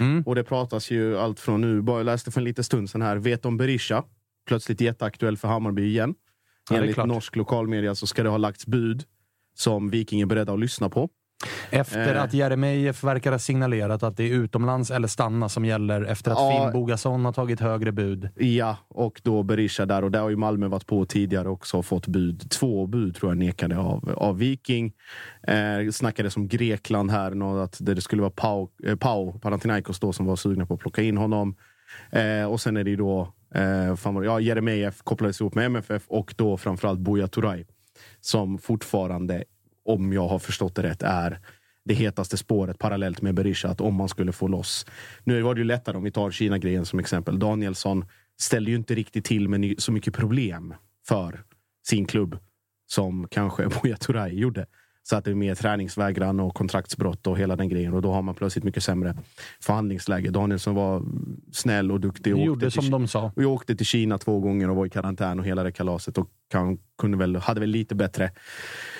Mm. 0.00 0.22
Och 0.26 0.34
det 0.34 0.44
pratas 0.44 0.90
ju 0.90 1.18
allt 1.18 1.40
från 1.40 1.60
nu. 1.60 1.82
Bara 1.82 1.96
jag 1.98 2.04
läste 2.06 2.30
för 2.30 2.40
en 2.40 2.44
liten 2.44 2.64
stund 2.64 2.90
sedan 2.90 3.02
här. 3.02 3.16
Vet 3.16 3.44
om 3.46 3.56
Berisha. 3.56 4.04
Plötsligt 4.46 4.80
jätteaktuell 4.80 5.36
för 5.36 5.48
Hammarby 5.48 5.86
igen. 5.86 6.14
Ja, 6.70 6.76
det 6.76 6.82
Enligt 6.82 6.96
norsk 6.96 7.36
lokalmedia 7.36 7.94
så 7.94 8.06
ska 8.06 8.22
det 8.22 8.28
ha 8.28 8.36
lagts 8.36 8.66
bud 8.66 9.04
som 9.54 9.90
Viking 9.90 10.20
är 10.20 10.26
beredda 10.26 10.52
att 10.52 10.60
lyssna 10.60 10.88
på. 10.88 11.08
Efter 11.70 12.14
Eh. 12.14 12.22
att 12.22 12.34
Jeremejeff 12.34 13.04
verkar 13.04 13.32
ha 13.32 13.38
signalerat 13.38 14.02
att 14.02 14.16
det 14.16 14.24
är 14.24 14.34
utomlands 14.34 14.90
eller 14.90 15.08
stanna 15.08 15.48
som 15.48 15.64
gäller 15.64 16.02
efter 16.02 16.30
att 16.30 16.38
Ja. 16.38 16.62
Finn 16.64 16.80
Bogason 16.80 17.24
har 17.24 17.32
tagit 17.32 17.60
högre 17.60 17.92
bud. 17.92 18.28
Ja, 18.36 18.76
och 18.88 19.20
då 19.24 19.42
Berisha 19.42 19.86
där. 19.86 20.04
Och 20.04 20.10
där 20.10 20.20
har 20.20 20.30
ju 20.30 20.36
Malmö 20.36 20.68
varit 20.68 20.86
på 20.86 21.04
tidigare 21.06 21.48
också 21.48 21.78
och 21.78 21.86
fått 21.86 22.06
bud. 22.06 22.50
Två 22.50 22.86
bud 22.86 23.14
tror 23.16 23.30
jag 23.30 23.38
nekade 23.38 23.78
av, 23.78 24.14
av 24.16 24.38
Viking. 24.38 24.92
Eh, 25.46 25.90
snackades 25.92 26.36
om 26.36 26.48
Grekland 26.48 27.10
här. 27.10 27.62
Att 27.64 27.76
det 27.80 28.00
skulle 28.00 28.22
vara 28.22 28.32
Pau, 28.36 28.68
eh, 28.84 28.96
Pau 28.96 29.38
Panathinaikos 29.38 30.00
då 30.00 30.12
som 30.12 30.26
var 30.26 30.36
sugna 30.36 30.66
på 30.66 30.74
att 30.74 30.80
plocka 30.80 31.02
in 31.02 31.16
honom. 31.16 31.56
Eh, 32.10 32.44
och 32.44 32.60
sen 32.60 32.76
är 32.76 32.84
det 32.84 32.90
ju 32.90 32.96
då 32.96 33.32
eh, 33.54 33.96
fan 33.96 34.22
ja, 34.24 34.40
Jeremejeff 34.40 35.02
kopplades 35.02 35.40
ihop 35.40 35.54
med 35.54 35.66
MFF 35.66 36.02
och 36.08 36.34
då 36.36 36.56
framförallt 36.56 37.00
Buya 37.00 37.26
Turay. 37.28 37.64
Som 38.20 38.58
fortfarande, 38.58 39.44
om 39.84 40.12
jag 40.12 40.28
har 40.28 40.38
förstått 40.38 40.74
det 40.74 40.82
rätt, 40.82 41.02
är 41.02 41.40
det 41.84 41.94
hetaste 41.94 42.36
spåret 42.36 42.78
parallellt 42.78 43.22
med 43.22 43.34
Berisha. 43.34 43.68
Att 43.68 43.80
om 43.80 43.94
man 43.94 44.08
skulle 44.08 44.32
få 44.32 44.48
loss. 44.48 44.86
Nu 45.24 45.42
var 45.42 45.54
det 45.54 45.58
ju 45.58 45.64
lättare 45.64 45.96
om 45.96 46.02
vi 46.02 46.10
tar 46.10 46.30
Kina-grejen 46.30 46.86
som 46.86 46.98
exempel. 46.98 47.38
Danielsson 47.38 48.04
ställde 48.40 48.70
ju 48.70 48.76
inte 48.76 48.94
riktigt 48.94 49.24
till 49.24 49.48
med 49.48 49.74
så 49.78 49.92
mycket 49.92 50.14
problem 50.14 50.74
för 51.08 51.44
sin 51.86 52.06
klubb 52.06 52.38
som 52.86 53.28
kanske 53.30 53.68
Buya 53.82 53.96
Turay 53.96 54.34
gjorde. 54.34 54.66
Så 55.04 55.16
att 55.16 55.24
det 55.24 55.30
är 55.30 55.34
mer 55.34 55.54
träningsvägran 55.54 56.40
och 56.40 56.54
kontraktsbrott 56.54 57.26
och 57.26 57.38
hela 57.38 57.56
den 57.56 57.68
grejen. 57.68 57.94
Och 57.94 58.02
då 58.02 58.12
har 58.12 58.22
man 58.22 58.34
plötsligt 58.34 58.64
mycket 58.64 58.82
sämre 58.82 59.16
förhandlingsläge. 59.60 60.30
Danielsson 60.30 60.74
var 60.74 61.02
snäll 61.52 61.92
och 61.92 62.00
duktig. 62.00 62.34
och 62.34 62.40
gjorde 62.40 62.70
till 62.70 62.82
som 62.82 62.90
de 62.90 63.08
sa. 63.08 63.32
vi 63.36 63.44
åkte 63.44 63.76
till 63.76 63.86
Kina 63.86 64.18
två 64.18 64.40
gånger 64.40 64.70
och 64.70 64.76
var 64.76 64.86
i 64.86 64.90
karantän 64.90 65.38
och 65.38 65.46
hela 65.46 65.62
det 65.62 65.72
kalaset. 65.72 66.18
Och 66.18 66.28
kan, 66.50 66.78
kunde 66.98 67.16
väl, 67.16 67.36
hade 67.36 67.60
väl 67.60 67.70
lite 67.70 67.94
bättre 67.94 68.30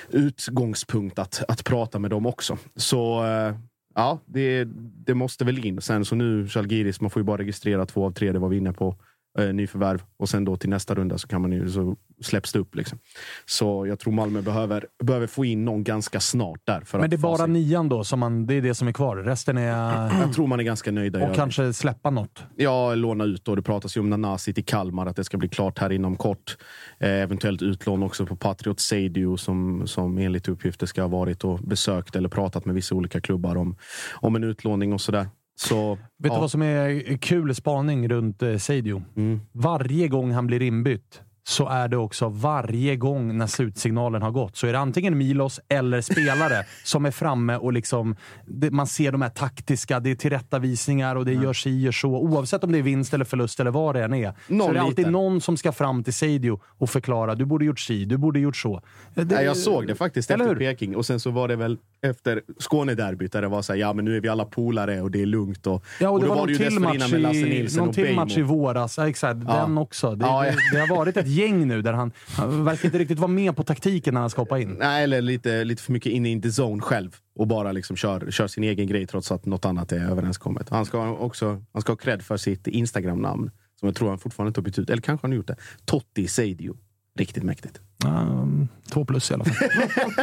utgångspunkt 0.09 1.19
att, 1.19 1.43
att 1.47 1.63
prata 1.63 1.99
med 1.99 2.11
dem 2.11 2.25
också. 2.25 2.57
Så 2.75 3.25
eh, 3.25 3.55
ja, 3.95 4.19
det, 4.25 4.67
det 5.05 5.13
måste 5.13 5.45
väl 5.45 5.65
in. 5.65 5.81
Sen 5.81 6.05
så 6.05 6.15
nu, 6.15 6.47
Zalgiris, 6.47 7.01
man 7.01 7.09
får 7.09 7.19
ju 7.19 7.23
bara 7.23 7.37
registrera 7.37 7.85
två 7.85 8.05
av 8.05 8.11
tre, 8.11 8.31
det 8.31 8.39
var 8.39 8.49
vi 8.49 8.57
inne 8.57 8.73
på. 8.73 8.95
Eh, 9.39 9.53
nyförvärv. 9.53 10.03
Och 10.17 10.29
sen 10.29 10.45
då 10.45 10.57
till 10.57 10.69
nästa 10.69 10.95
runda 10.95 11.17
så, 11.17 11.27
kan 11.27 11.41
man 11.41 11.51
ju, 11.51 11.69
så 11.69 11.95
släpps 12.21 12.53
det 12.53 12.59
upp. 12.59 12.75
Liksom. 12.75 12.99
Så 13.45 13.87
jag 13.87 13.99
tror 13.99 14.13
Malmö 14.13 14.41
behöver, 14.41 14.85
behöver 15.03 15.27
få 15.27 15.45
in 15.45 15.65
någon 15.65 15.83
ganska 15.83 16.19
snart 16.19 16.59
där. 16.63 16.81
För 16.81 16.99
Men 16.99 17.09
det 17.09 17.15
är 17.15 17.17
bara 17.17 17.45
nian 17.45 17.89
då, 17.89 18.03
som 18.03 18.19
man, 18.19 18.45
det 18.45 18.53
är 18.53 18.61
det 18.61 18.75
som 18.75 18.87
är 18.87 18.91
kvar. 18.91 19.17
Resten 19.17 19.57
är... 19.57 20.11
Jag 20.21 20.33
tror 20.33 20.47
man 20.47 20.59
är 20.59 20.63
ganska 20.63 20.91
nöjda. 20.91 21.19
i 21.19 21.31
Och 21.31 21.35
kanske 21.35 21.73
släppa 21.73 22.09
något. 22.09 22.43
Ja, 22.55 22.95
låna 22.95 23.23
ut. 23.23 23.45
Då. 23.45 23.55
Det 23.55 23.61
pratas 23.61 23.97
ju 23.97 24.01
om 24.01 24.09
Nanasi 24.09 24.53
till 24.53 24.65
Kalmar, 24.65 25.05
att 25.05 25.15
det 25.15 25.23
ska 25.23 25.37
bli 25.37 25.49
klart 25.49 25.79
här 25.79 25.91
inom 25.91 26.15
kort. 26.15 26.57
Eh, 26.99 27.09
eventuellt 27.09 27.61
utlån 27.61 28.03
också 28.03 28.25
på 28.25 28.35
Patriot 28.35 28.79
Seidio 28.79 29.37
som, 29.37 29.87
som 29.87 30.17
enligt 30.17 30.47
uppgifter 30.47 30.85
ska 30.85 31.01
ha 31.01 31.07
varit 31.07 31.43
och 31.43 31.59
besökt 31.59 32.15
eller 32.15 32.29
pratat 32.29 32.65
med 32.65 32.75
vissa 32.75 32.95
olika 32.95 33.21
klubbar 33.21 33.55
om, 33.55 33.75
om 34.13 34.35
en 34.35 34.43
utlåning 34.43 34.93
och 34.93 35.01
sådär. 35.01 35.27
Så, 35.55 35.95
Vet 35.95 36.31
ja. 36.31 36.33
du 36.33 36.39
vad 36.39 36.51
som 36.51 36.61
är 36.61 37.17
kul 37.17 37.55
spaning 37.55 38.09
runt 38.09 38.41
eh, 38.41 38.57
Seidio? 38.57 39.03
Mm. 39.15 39.41
Varje 39.51 40.07
gång 40.07 40.31
han 40.31 40.47
blir 40.47 40.61
inbytt 40.61 41.21
så 41.45 41.67
är 41.67 41.87
det 41.87 41.97
också 41.97 42.29
varje 42.29 42.95
gång 42.95 43.37
när 43.37 43.47
slutsignalen 43.47 44.21
har 44.21 44.31
gått 44.31 44.57
så 44.57 44.67
är 44.67 44.73
det 44.73 44.79
antingen 44.79 45.17
Milos 45.17 45.59
eller 45.69 46.01
spelare 46.01 46.65
som 46.83 47.05
är 47.05 47.11
framme 47.11 47.55
och 47.55 47.73
liksom, 47.73 48.15
det, 48.45 48.71
man 48.71 48.87
ser 48.87 49.11
de 49.11 49.21
här 49.21 49.29
taktiska, 49.29 49.99
det 49.99 50.11
är 50.11 50.15
tillrättavisningar 50.15 51.15
och 51.15 51.25
det 51.25 51.31
Mm. 51.31 51.43
gör 51.43 51.53
si 51.53 51.79
gör 51.81 51.91
så. 51.91 52.09
Oavsett 52.09 52.63
om 52.63 52.71
det 52.71 52.77
är 52.77 52.81
vinst 52.81 53.13
eller 53.13 53.25
förlust 53.25 53.59
eller 53.59 53.71
vad 53.71 53.95
det 53.95 54.03
än 54.03 54.13
är. 54.13 54.33
Någon 54.47 54.59
så 54.67 54.69
är 54.69 54.73
det 54.73 54.81
alltid 54.81 54.97
liten. 54.97 55.11
någon 55.13 55.41
som 55.41 55.57
ska 55.57 55.71
fram 55.71 56.03
till 56.03 56.13
Seidio 56.13 56.59
och 56.77 56.89
förklara. 56.89 57.35
Du 57.35 57.45
borde 57.45 57.65
gjort 57.65 57.79
si, 57.79 58.05
du 58.05 58.17
borde 58.17 58.39
gjort 58.39 58.55
så. 58.57 58.81
Det, 59.13 59.23
Nej, 59.23 59.45
jag 59.45 59.57
såg 59.57 59.87
det 59.87 59.95
faktiskt 59.95 60.31
efter 60.31 60.47
hur? 60.47 60.55
Peking 60.55 60.95
och 60.95 61.05
sen 61.05 61.19
så 61.19 61.31
var 61.31 61.47
det 61.47 61.55
väl 61.55 61.77
efter 62.01 62.41
Skånederbyt 62.59 63.31
där 63.31 63.41
det 63.41 63.47
var 63.47 63.61
så 63.61 63.73
här, 63.73 63.79
ja 63.79 63.93
men 63.93 64.05
nu 64.05 64.17
är 64.17 64.21
vi 64.21 64.29
alla 64.29 64.45
polare 64.45 65.01
och 65.01 65.11
det 65.11 65.21
är 65.21 65.25
lugnt. 65.25 65.67
Och, 65.67 65.85
Ja, 65.99 66.09
och 66.09 66.19
det, 66.21 66.27
var 66.27 66.35
då 66.35 66.41
någon 66.41 66.49
ju 66.49 66.55
till 66.57 66.79
match 66.79 67.13
i, 67.13 67.67
någon 67.77 67.89
och 67.89 67.95
till 67.95 68.15
match 68.15 68.37
i 68.37 68.41
våras. 68.41 68.97
Ja, 68.97 69.09
exakt. 69.09 69.39
Ja. 69.47 69.53
Den 69.55 69.77
också. 69.77 70.15
Det, 70.15 70.25
ja. 70.25 70.41
Det, 70.43 70.55
det 70.73 70.79
har 70.79 70.95
varit 70.95 71.17
ett 71.17 71.27
gäng 71.33 71.67
nu 71.67 71.81
där 71.81 71.93
han, 71.93 72.11
han 72.37 72.65
verkar 72.65 72.85
inte 72.85 72.97
riktigt 72.97 73.19
vara 73.19 73.31
med 73.31 73.55
på 73.55 73.63
taktiken 73.63 74.13
när 74.13 74.21
han 74.21 74.29
ska 74.29 74.41
hoppa 74.41 74.59
in. 74.59 74.75
Nej, 74.79 75.03
eller 75.03 75.21
lite, 75.21 75.63
lite 75.63 75.83
för 75.83 75.93
mycket 75.93 76.11
inne 76.11 76.29
in 76.29 76.41
the 76.41 76.49
zone 76.61 76.81
själv 76.81 77.15
och 77.35 77.47
bara 77.47 77.71
liksom 77.71 77.95
kör, 77.95 78.31
kör 78.31 78.47
sin 78.47 78.63
egen 78.63 78.87
grej 78.87 79.07
trots 79.07 79.31
att 79.31 79.45
något 79.45 79.65
annat 79.65 79.91
är 79.91 80.09
överenskommet. 80.09 80.69
Han 80.69 80.85
ska 80.85 81.17
också 81.17 81.63
han 81.71 81.81
ska 81.81 81.91
ha 81.91 81.97
cred 81.97 82.21
för 82.21 82.37
sitt 82.37 82.67
Instagram-namn 82.67 83.51
som 83.79 83.87
jag 83.87 83.95
tror 83.95 84.09
han 84.09 84.19
fortfarande 84.19 84.49
inte 84.49 84.59
har 84.59 84.63
bytt 84.63 84.79
ut. 84.79 84.89
Eller 84.89 85.01
kanske 85.01 85.25
han 85.27 85.31
har 85.31 85.37
gjort 85.37 85.47
det. 85.47 85.55
Totti 85.85 86.27
Seidio. 86.27 86.77
Riktigt 87.19 87.43
mäktigt. 87.43 87.79
Um, 88.05 88.67
två 88.93 89.05
plus 89.05 89.31
i 89.31 89.33
alla 89.33 89.43
fall. 89.43 89.69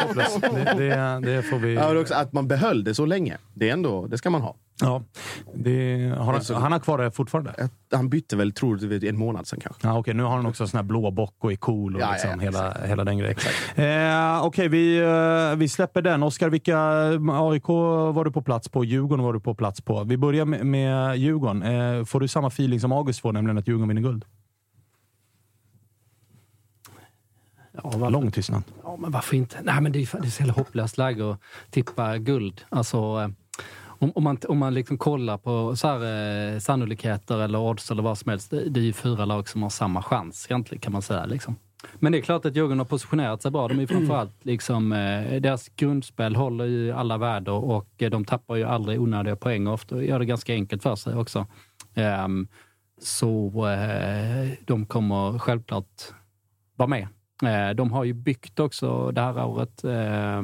två 0.02 0.12
plus. 0.12 0.36
Det, 0.40 0.74
det, 0.76 1.20
det 1.22 1.42
får 1.42 1.58
vi... 1.58 1.74
Ja, 1.74 2.00
också 2.00 2.14
att 2.14 2.32
man 2.32 2.48
behöll 2.48 2.84
det 2.84 2.94
så 2.94 3.06
länge. 3.06 3.36
Det, 3.54 3.68
är 3.68 3.72
ändå, 3.72 4.06
det 4.06 4.18
ska 4.18 4.30
man 4.30 4.40
ha. 4.42 4.56
Ja, 4.80 5.02
det, 5.54 6.12
har 6.18 6.34
Alltså- 6.34 6.52
han, 6.54 6.62
han 6.62 6.72
har 6.72 6.78
kvar 6.78 6.98
det 6.98 7.10
fortfarande? 7.10 7.68
Han 7.92 8.08
bytte 8.08 8.36
väl, 8.36 8.52
tror 8.52 8.76
du, 8.76 9.08
en 9.08 9.18
månad 9.18 9.46
sedan 9.46 9.60
kanske. 9.62 9.86
Ja, 9.88 9.98
okej, 9.98 10.14
nu 10.14 10.22
har 10.22 10.36
han 10.36 10.46
också 10.46 10.66
sån 10.66 10.78
här 10.78 10.84
blå 10.84 11.10
bock 11.10 11.34
och 11.40 11.52
är 11.52 11.56
cool 11.56 11.94
och 11.96 12.00
Ja, 12.00 12.06
ja, 12.06 12.12
liksom 12.12 12.30
ja, 12.30 12.38
hela, 12.38 12.86
hela 12.86 13.04
den 13.04 13.18
grejen. 13.18 13.36
Eh, 13.74 14.44
okej, 14.44 14.68
vi, 14.68 14.98
eh, 14.98 15.56
vi 15.58 15.68
släpper 15.68 16.02
den. 16.02 16.22
Oskar, 16.22 16.48
vilka 16.50 16.78
AIK 17.32 17.68
var 18.14 18.24
du 18.24 18.30
på 18.32 18.42
plats 18.42 18.68
på? 18.68 18.84
Djurgården 18.84 19.24
var 19.24 19.32
du 19.32 19.40
på 19.40 19.54
plats 19.54 19.80
på. 19.80 20.04
Vi 20.04 20.16
börjar 20.16 20.44
med, 20.44 20.66
med 20.66 21.16
Djurgården. 21.16 21.62
Eh, 21.62 22.04
får 22.04 22.20
du 22.20 22.28
samma 22.28 22.48
feeling 22.48 22.80
som 22.80 22.92
August 22.92 23.20
får, 23.20 23.32
nämligen 23.32 23.58
att 23.58 23.68
Djurgården 23.68 23.88
vinner 23.88 24.02
guld? 24.02 24.24
Ja, 27.82 28.08
Lång 28.08 28.30
tystnad. 28.30 28.62
Ja, 28.82 28.96
men 28.96 29.10
varför 29.10 29.36
inte? 29.36 29.58
Nej, 29.62 29.80
men 29.80 29.92
det 29.92 29.98
är, 29.98 30.24
är 30.24 30.30
så 30.30 30.42
jävla 30.42 30.52
hopplöst 30.52 30.98
läge 30.98 31.30
att 31.30 31.40
tippa 31.70 32.18
guld. 32.18 32.64
Alltså, 32.68 32.96
eh, 32.96 33.28
om, 34.00 34.12
om 34.14 34.24
man, 34.24 34.38
om 34.48 34.58
man 34.58 34.74
liksom 34.74 34.98
kollar 34.98 35.38
på 35.38 35.76
så 35.76 35.88
här, 35.88 36.54
eh, 36.54 36.58
sannolikheter 36.58 37.38
eller 37.38 37.58
odds 37.58 37.90
eller 37.90 38.02
vad 38.02 38.18
som 38.18 38.30
helst. 38.30 38.50
Det, 38.50 38.68
det 38.68 38.80
är 38.80 38.84
ju 38.84 38.92
fyra 38.92 39.24
lag 39.24 39.48
som 39.48 39.62
har 39.62 39.70
samma 39.70 40.02
chans 40.02 40.46
egentligen 40.50 40.80
kan 40.80 40.92
man 40.92 41.02
säga. 41.02 41.24
Liksom. 41.24 41.56
Men 41.98 42.12
det 42.12 42.18
är 42.18 42.22
klart 42.22 42.44
att 42.44 42.56
Djurgården 42.56 42.78
har 42.78 42.86
positionerat 42.86 43.42
sig 43.42 43.50
bra. 43.50 43.68
De 43.68 43.76
är 43.76 43.80
ju 43.80 43.86
framförallt 43.86 44.44
liksom, 44.44 44.92
eh, 44.92 45.40
deras 45.40 45.68
grundspel 45.68 46.36
håller 46.36 46.64
ju 46.64 46.92
alla 46.92 47.18
väder 47.18 47.52
och 47.52 47.88
eh, 47.98 48.10
de 48.10 48.24
tappar 48.24 48.56
ju 48.56 48.64
aldrig 48.64 49.00
onödiga 49.00 49.36
poäng 49.36 49.66
och 49.66 49.74
ofta 49.74 50.02
gör 50.02 50.18
det 50.18 50.24
ganska 50.24 50.52
enkelt 50.52 50.82
för 50.82 50.96
sig 50.96 51.14
också. 51.14 51.46
Ehm, 51.94 52.48
så 53.00 53.66
eh, 53.68 54.48
de 54.64 54.86
kommer 54.86 55.38
självklart 55.38 56.02
vara 56.76 56.88
med. 56.88 57.08
Eh, 57.42 57.70
De 57.74 57.92
har 57.92 58.04
ju 58.04 58.12
byggt 58.12 58.60
också 58.60 59.10
det 59.10 59.20
här 59.20 59.44
året. 59.44 59.84
Eh, 59.84 60.42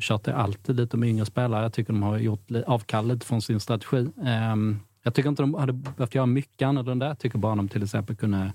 kört 0.00 0.24
det 0.24 0.36
alltid 0.36 0.76
lite 0.76 0.96
med 0.96 1.08
yngre 1.08 1.24
spelare. 1.24 1.62
Jag 1.62 1.72
tycker 1.72 1.92
de 1.92 2.02
har 2.02 2.18
gjort 2.18 2.50
avkall 2.66 3.06
lite 3.08 3.26
från 3.26 3.42
sin 3.42 3.60
strategi. 3.60 4.08
Eh, 4.24 4.56
Jag 5.04 5.14
tycker 5.14 5.28
inte 5.28 5.42
de 5.42 5.54
hade 5.54 5.72
behövt 5.72 6.14
göra 6.14 6.26
mycket 6.26 6.66
annorlunda. 6.66 7.06
Jag 7.06 7.18
tycker 7.18 7.38
bara 7.38 7.54
de 7.54 7.68
till 7.68 7.82
exempel 7.82 8.16
kunde 8.16 8.52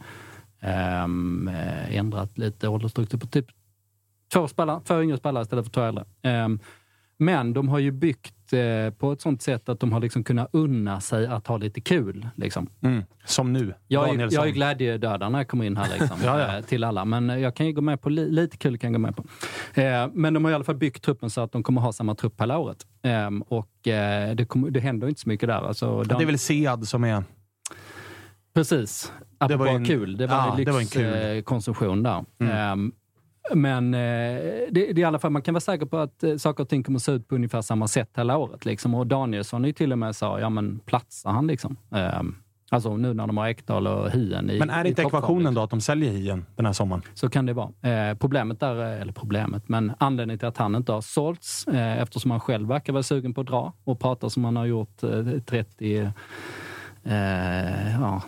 ehm, 0.59 1.47
eh, 1.47 1.95
ändrat 1.97 2.37
lite 2.37 2.67
åldersstruktur 2.67 3.17
på 3.17 3.27
typ 3.27 3.45
två, 4.33 4.47
spelare, 4.47 4.81
två 4.83 5.01
yngre 5.01 5.17
spelare 5.17 5.41
istället 5.43 5.65
för 5.65 5.71
två 5.71 5.81
äldre. 5.81 6.05
Ehm, 6.21 6.59
Ehm, 7.19 7.25
Men 7.25 7.53
de 7.53 7.69
har 7.69 7.79
ju 7.79 7.91
byggt 7.91 8.53
eh, 8.53 8.93
på 8.97 9.11
ett 9.11 9.21
sånt 9.21 9.41
sätt 9.41 9.69
att 9.69 9.79
de 9.79 9.91
har 9.93 9.99
liksom 9.99 10.23
kunnat 10.23 10.49
unna 10.53 11.01
sig 11.01 11.27
att 11.27 11.47
ha 11.47 11.57
lite 11.57 11.81
kul. 11.81 12.27
Liksom. 12.35 12.69
Mm. 12.81 13.03
Som 13.25 13.53
nu. 13.53 13.73
Jag 13.87 14.09
är, 14.09 14.33
jag 14.33 14.47
är 14.47 14.51
glädjedödare 14.51 15.29
när 15.29 15.39
jag 15.39 15.47
kommer 15.47 15.65
in 15.65 15.77
här 15.77 15.99
liksom, 15.99 16.17
Ja, 16.23 16.39
ja. 16.39 16.57
eh, 16.57 16.63
till 16.63 16.83
alla. 16.83 17.05
Men 17.05 17.41
jag 17.41 17.55
kan 17.55 17.65
ju 17.65 17.73
gå 17.73 17.81
med 17.81 18.01
på 18.01 18.09
li, 18.09 18.31
lite 18.31 18.57
kul 18.57 18.77
kan 18.77 18.93
jag 18.93 19.01
gå 19.01 19.07
med 19.07 19.15
på. 19.15 19.23
Eh, 19.81 20.07
men 20.13 20.33
de 20.33 20.43
har 20.45 20.51
i 20.51 20.55
alla 20.55 20.63
fall 20.63 20.75
byggt 20.75 21.03
truppen 21.03 21.29
så 21.29 21.41
att 21.41 21.51
de 21.51 21.63
kommer 21.63 21.81
ha 21.81 21.93
samma 21.93 22.15
trupp 22.15 22.41
hela 22.41 22.57
året. 22.57 22.85
Eh, 23.01 23.29
och 23.47 23.69
det, 23.83 24.47
kommer, 24.49 24.69
det 24.69 24.79
händer 24.79 25.07
inte 25.07 25.21
så 25.21 25.29
mycket 25.29 25.47
där. 25.49 25.67
Alltså, 25.67 26.03
Det 26.03 26.15
är 26.15 26.25
väl 26.25 26.39
Sead 26.39 26.87
som 26.87 27.03
är... 27.03 27.23
Precis. 28.53 29.11
Det 29.39 29.45
Apropå 29.45 29.63
var 29.63 29.71
en- 29.71 29.85
kul. 29.85 30.17
Det 30.17 30.27
var 30.27 30.35
ja, 30.35 30.53
det 30.57 31.35
lyxkonsumtion 31.35 32.03
där. 32.03 32.25
Mm. 32.39 32.91
Men 33.55 33.93
eh, 33.93 33.99
det, 33.99 34.69
det 34.71 34.89
är 34.91 34.99
i 34.99 35.03
alla 35.03 35.19
fall, 35.19 35.31
man 35.31 35.41
kan 35.41 35.53
vara 35.53 35.61
säker 35.61 35.85
på 35.85 35.97
att 35.97 36.23
eh, 36.23 36.35
saker 36.35 36.63
och 36.63 36.69
ting 36.69 36.83
kommer 36.83 36.99
se 36.99 37.11
ut 37.11 37.27
på 37.27 37.35
ungefär 37.35 37.61
samma 37.61 37.87
sätt 37.87 38.09
hela 38.15 38.37
året. 38.37 38.65
Liksom. 38.65 38.95
Och 38.95 39.07
Danielsson 39.07 39.63
är 39.65 39.67
ju 39.67 39.73
till 39.73 39.91
och 39.91 39.99
med 39.99 40.15
sa, 40.15 40.39
ja 40.39 40.49
men 40.49 40.79
platsar 40.79 41.31
han 41.31 41.47
liksom? 41.47 41.77
Ehm, 41.91 42.35
alltså 42.69 42.97
nu 42.97 43.13
när 43.13 43.27
de 43.27 43.37
har 43.37 43.47
Ekdal 43.47 43.87
och 43.87 44.11
Hien 44.11 44.49
i 44.49 44.59
Men 44.59 44.69
är 44.69 44.83
det 44.83 44.89
inte 44.89 45.01
ekvationen 45.01 45.53
då 45.53 45.61
att 45.61 45.69
de 45.69 45.81
säljer 45.81 46.11
Hien 46.11 46.45
den 46.55 46.65
här 46.65 46.73
sommaren? 46.73 47.01
så 47.13 47.29
kan 47.29 47.45
det 47.45 47.53
vara. 47.53 47.69
Eh, 47.81 48.17
problemet 48.17 48.59
där, 48.59 48.81
eh, 48.81 49.01
eller 49.01 49.13
problemet, 49.13 49.69
men 49.69 49.93
anledningen 49.97 50.39
till 50.39 50.47
att 50.47 50.57
han 50.57 50.75
inte 50.75 50.91
har 50.91 51.01
sålts, 51.01 51.67
eh, 51.67 52.01
eftersom 52.01 52.31
han 52.31 52.39
själv 52.39 52.67
verkar 52.67 52.93
vara 52.93 53.03
sugen 53.03 53.33
på 53.33 53.41
att 53.41 53.47
dra 53.47 53.73
och 53.83 53.99
pratar 53.99 54.29
som 54.29 54.45
han 54.45 54.55
har 54.55 54.65
gjort 54.65 55.03
eh, 55.03 55.39
30, 55.45 56.11
eh, 57.03 58.01
ja, 58.01 58.21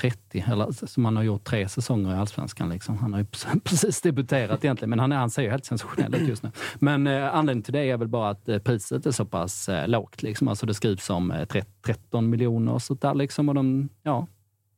30, 0.00 0.44
eller 0.48 0.86
som 0.86 1.04
han 1.04 1.16
har 1.16 1.22
gjort 1.22 1.44
tre 1.44 1.68
säsonger 1.68 2.14
i 2.14 2.18
Allsvenskan. 2.18 2.68
Liksom. 2.68 2.98
Han 2.98 3.12
har 3.12 3.20
ju 3.20 3.26
precis 3.64 4.00
debuterat 4.00 4.64
egentligen, 4.64 4.90
men 4.90 4.98
han, 4.98 5.12
han 5.12 5.30
ser 5.30 5.42
ju 5.42 5.50
helt 5.50 5.64
sensationell 5.64 6.14
ut 6.14 6.28
just 6.28 6.42
nu. 6.42 6.50
Men 6.78 7.06
eh, 7.06 7.34
anledningen 7.34 7.62
till 7.62 7.72
det 7.72 7.90
är 7.90 7.96
väl 7.96 8.08
bara 8.08 8.30
att 8.30 8.48
eh, 8.48 8.58
priset 8.58 9.06
är 9.06 9.10
så 9.10 9.24
pass 9.24 9.68
eh, 9.68 9.88
lågt. 9.88 10.22
Liksom. 10.22 10.48
Alltså 10.48 10.66
det 10.66 10.74
skrivs 10.74 11.10
om 11.10 11.30
eh, 11.30 11.44
13 11.44 11.72
13 11.84 12.30
miljoner 12.30 12.72
och 12.72 12.82
sånt 12.82 13.02
där. 13.02 13.14
Liksom. 13.14 13.48
Och 13.48 13.54
de, 13.54 13.88
ja, 14.02 14.26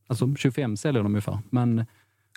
alltså 0.07 0.35
25 0.37 0.77
säljer 0.77 1.03
de 1.03 1.15
ju 1.15 1.21
för. 1.21 1.39
Men 1.51 1.87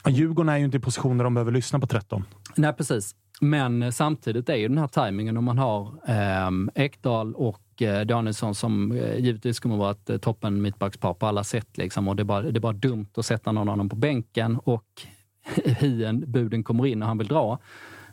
Djurgården 0.08 0.50
är 0.50 0.58
ju 0.58 0.66
inte 0.66 0.78
i 0.78 0.80
position 0.80 1.18
där 1.18 1.24
de 1.24 1.34
behöver 1.34 1.52
lyssna 1.52 1.80
på 1.80 1.88
13. 1.88 2.26
Nej, 2.56 2.74
precis. 2.74 3.16
Men 3.40 3.92
samtidigt 3.92 4.50
är 4.50 4.56
ju 4.56 4.68
den 4.68 4.78
här 4.78 4.88
tajmingen 4.88 5.38
om 5.38 5.44
man 5.44 5.58
har 5.58 5.88
eh, 6.08 6.84
Ekdal 6.84 7.36
och 7.36 7.82
eh, 7.82 8.06
Danielsson 8.06 8.56
som 8.56 8.92
eh, 8.92 9.18
givetvis 9.20 9.60
kommer 9.60 9.76
att 9.76 9.80
vara 9.80 9.92
ett 9.92 10.10
eh, 10.10 10.18
toppen 10.18 10.62
mittbackspar 10.62 11.14
på 11.14 11.26
alla 11.26 11.44
sätt. 11.44 11.78
Liksom. 11.78 12.08
Och 12.08 12.16
det, 12.16 12.22
är 12.22 12.26
bara, 12.26 12.42
det 12.42 12.58
är 12.58 12.62
bara 12.62 12.74
dumt 12.74 13.08
att 13.16 13.26
sätta 13.26 13.52
någon 13.52 13.70
av 13.70 13.78
dem 13.78 13.90
på 13.90 13.96
bänken 13.96 14.58
och 14.64 14.86
hien, 15.66 16.24
buden 16.28 16.64
kommer 16.64 16.86
in 16.86 17.02
och 17.02 17.08
han 17.08 17.18
vill 17.18 17.28
dra. 17.28 17.60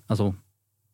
Alltså, 0.07 0.35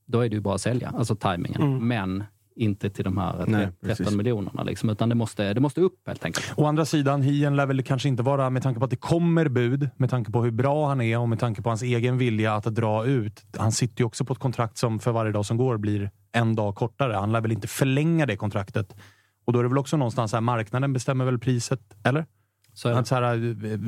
då 0.04 0.20
är 0.20 0.28
det 0.28 0.34
ju 0.34 0.40
bara 0.40 0.54
att 0.54 0.60
sälja, 0.60 0.92
alltså 0.98 1.16
tajmingen. 1.16 1.62
Mm. 1.62 1.88
Men 1.88 2.24
inte 2.56 2.90
till 2.90 3.04
de 3.04 3.18
här 3.18 3.40
eh, 3.40 3.46
Nej, 3.46 3.66
13 3.66 3.96
precis. 3.96 4.16
miljonerna. 4.16 4.62
Liksom, 4.62 4.90
utan 4.90 5.08
det 5.08 5.14
måste, 5.14 5.54
det 5.54 5.60
måste 5.60 5.80
upp 5.80 5.98
helt 6.06 6.24
enkelt. 6.24 6.52
Å 6.56 6.66
andra 6.66 6.84
sidan, 6.84 7.22
Hien 7.22 7.56
lär 7.56 7.66
väl 7.66 7.82
kanske 7.82 8.08
inte 8.08 8.22
vara, 8.22 8.50
med 8.50 8.62
tanke 8.62 8.78
på 8.78 8.84
att 8.84 8.90
det 8.90 8.96
kommer 8.96 9.48
bud, 9.48 9.90
med 9.96 10.10
tanke 10.10 10.32
på 10.32 10.42
hur 10.42 10.50
bra 10.50 10.88
han 10.88 11.00
är 11.00 11.18
och 11.18 11.28
med 11.28 11.40
tanke 11.40 11.62
på 11.62 11.70
hans 11.70 11.82
egen 11.82 12.18
vilja 12.18 12.54
att 12.54 12.64
dra 12.64 13.06
ut. 13.06 13.44
Han 13.58 13.72
sitter 13.72 14.00
ju 14.00 14.06
också 14.06 14.24
på 14.24 14.32
ett 14.32 14.38
kontrakt 14.38 14.78
som 14.78 14.98
för 14.98 15.12
varje 15.12 15.32
dag 15.32 15.46
som 15.46 15.56
går 15.56 15.76
blir 15.76 16.10
en 16.32 16.54
dag 16.54 16.74
kortare. 16.74 17.12
Han 17.12 17.32
lär 17.32 17.40
väl 17.40 17.52
inte 17.52 17.68
förlänga 17.68 18.26
det 18.26 18.36
kontraktet. 18.36 18.96
Och 19.44 19.52
då 19.52 19.58
är 19.58 19.62
det 19.62 19.68
väl 19.68 19.78
också 19.78 19.96
någonstans 19.96 20.32
här, 20.32 20.40
marknaden 20.40 20.92
bestämmer 20.92 21.24
väl 21.24 21.38
priset, 21.38 21.80
eller? 22.04 22.26
Så. 22.74 22.88
Att 22.88 23.06
så 23.06 23.14
här, 23.14 23.34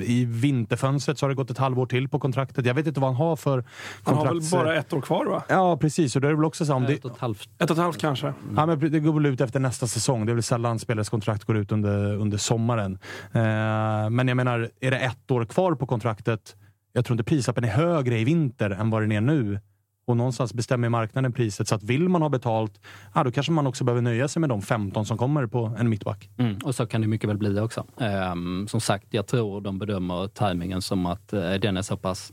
I 0.03 0.25
vinterfönstret 0.25 1.19
så 1.19 1.25
har 1.27 1.29
det 1.29 1.35
gått 1.35 1.51
ett 1.51 1.59
halvår 1.59 1.87
till 1.87 2.09
på 2.09 2.19
kontraktet. 2.19 2.67
Jag 2.67 2.75
vet 2.75 2.87
inte 2.87 3.01
vad 3.01 3.11
han 3.11 3.17
har 3.17 3.37
för 3.37 3.65
Han 4.03 4.15
har 4.15 4.25
väl 4.25 4.41
bara 4.53 4.77
ett 4.77 4.93
år 4.93 5.01
kvar 5.01 5.27
va? 5.27 5.43
Ja, 5.49 5.77
precis. 5.77 6.17
Och 6.17 6.23
då 6.23 6.29
är 6.29 6.31
det 6.31 6.37
väl 6.37 6.45
också 6.45 6.67
så 6.67 6.75
om 6.75 6.85
det, 6.85 6.93
Ett 6.93 7.05
och 7.05 7.11
ett 7.11 7.19
halvt. 7.19 7.49
Ett 7.59 7.71
och 7.71 7.77
ett 7.77 7.83
halvt 7.83 7.99
kanske. 7.99 8.35
Ja, 8.57 8.67
men 8.67 8.79
det 8.93 9.01
går 9.01 9.13
väl 9.13 9.27
ut 9.27 9.41
efter 9.41 9.61
nästa 9.61 9.87
säsong. 9.87 10.27
Det 10.27 10.33
är 10.33 10.35
väl 10.35 10.43
sällan 10.43 10.79
spelares 10.79 11.09
kontrakt 11.09 11.45
går 11.45 11.57
ut 11.57 11.73
under, 11.73 12.17
under 12.17 12.39
sommaren. 12.39 12.99
Eh, 13.33 14.11
men 14.11 14.29
jag 14.29 14.37
menar, 14.37 14.71
är 14.81 14.91
det 14.91 14.99
ett 14.99 15.31
år 15.31 15.45
kvar 15.45 15.75
på 15.75 15.87
kontraktet? 15.87 16.57
Jag 16.93 17.05
tror 17.05 17.15
inte 17.15 17.25
prislappen 17.25 17.65
är 17.65 17.69
högre 17.69 18.19
i 18.19 18.25
vinter 18.25 18.71
än 18.71 18.91
vad 18.91 19.03
den 19.03 19.13
är 19.13 19.21
nu. 19.21 19.61
Och 20.07 20.17
någonstans 20.17 20.55
bestämmer 20.55 20.89
marknaden 20.89 21.33
priset. 21.33 21.69
Så 21.69 21.75
att 21.75 21.83
vill 21.83 22.09
man 22.09 22.23
ha 22.23 22.29
betalt, 22.29 22.81
ja, 23.15 23.25
då 23.25 23.31
kanske 23.31 23.53
man 23.53 23.67
också 23.67 23.85
behöver 23.85 24.03
nöja 24.03 24.29
sig 24.29 24.41
med 24.41 24.49
de 24.49 24.63
15 24.63 25.07
som 25.07 25.19
kommer 25.19 25.47
på 25.47 25.77
en 25.79 25.89
mittback. 25.89 26.31
Mm, 26.39 26.59
och 26.65 26.75
så 26.75 26.87
kan 26.87 27.01
det 27.01 27.07
mycket 27.07 27.29
väl 27.31 27.39
bli 27.39 27.61
också. 27.61 27.85
Ehm, 28.01 28.69
som 28.69 28.81
sagt, 28.81 29.07
jag 29.11 29.27
tror 29.27 29.61
de 29.61 29.79
bedömer 29.79 30.29
tajmingen 30.29 30.83
som 30.83 31.07
att 31.07 31.33
eh, 31.33 31.53
den 31.53 31.77
är 31.77 31.83
så 31.83 31.97
pass 31.97 32.33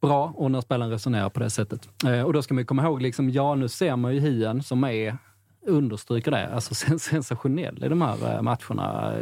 bra 0.00 0.32
och 0.36 0.50
när 0.50 0.60
spelaren 0.60 0.90
resonerar 0.90 1.28
på 1.28 1.40
det 1.40 1.50
sättet. 1.50 1.88
Ehm, 2.06 2.26
och 2.26 2.32
då 2.32 2.42
ska 2.42 2.54
man 2.54 2.60
ju 2.60 2.66
komma 2.66 2.82
ihåg, 2.82 3.02
liksom, 3.02 3.30
ja 3.30 3.54
nu 3.54 3.68
ser 3.68 3.96
man 3.96 4.14
ju 4.14 4.20
Hien 4.20 4.62
som 4.62 4.84
är, 4.84 5.18
understryker 5.66 6.30
det, 6.30 6.54
alltså 6.54 6.74
sensationell 6.98 7.84
i 7.84 7.88
de 7.88 8.02
här 8.02 8.34
eh, 8.34 8.42
matcherna. 8.42 9.12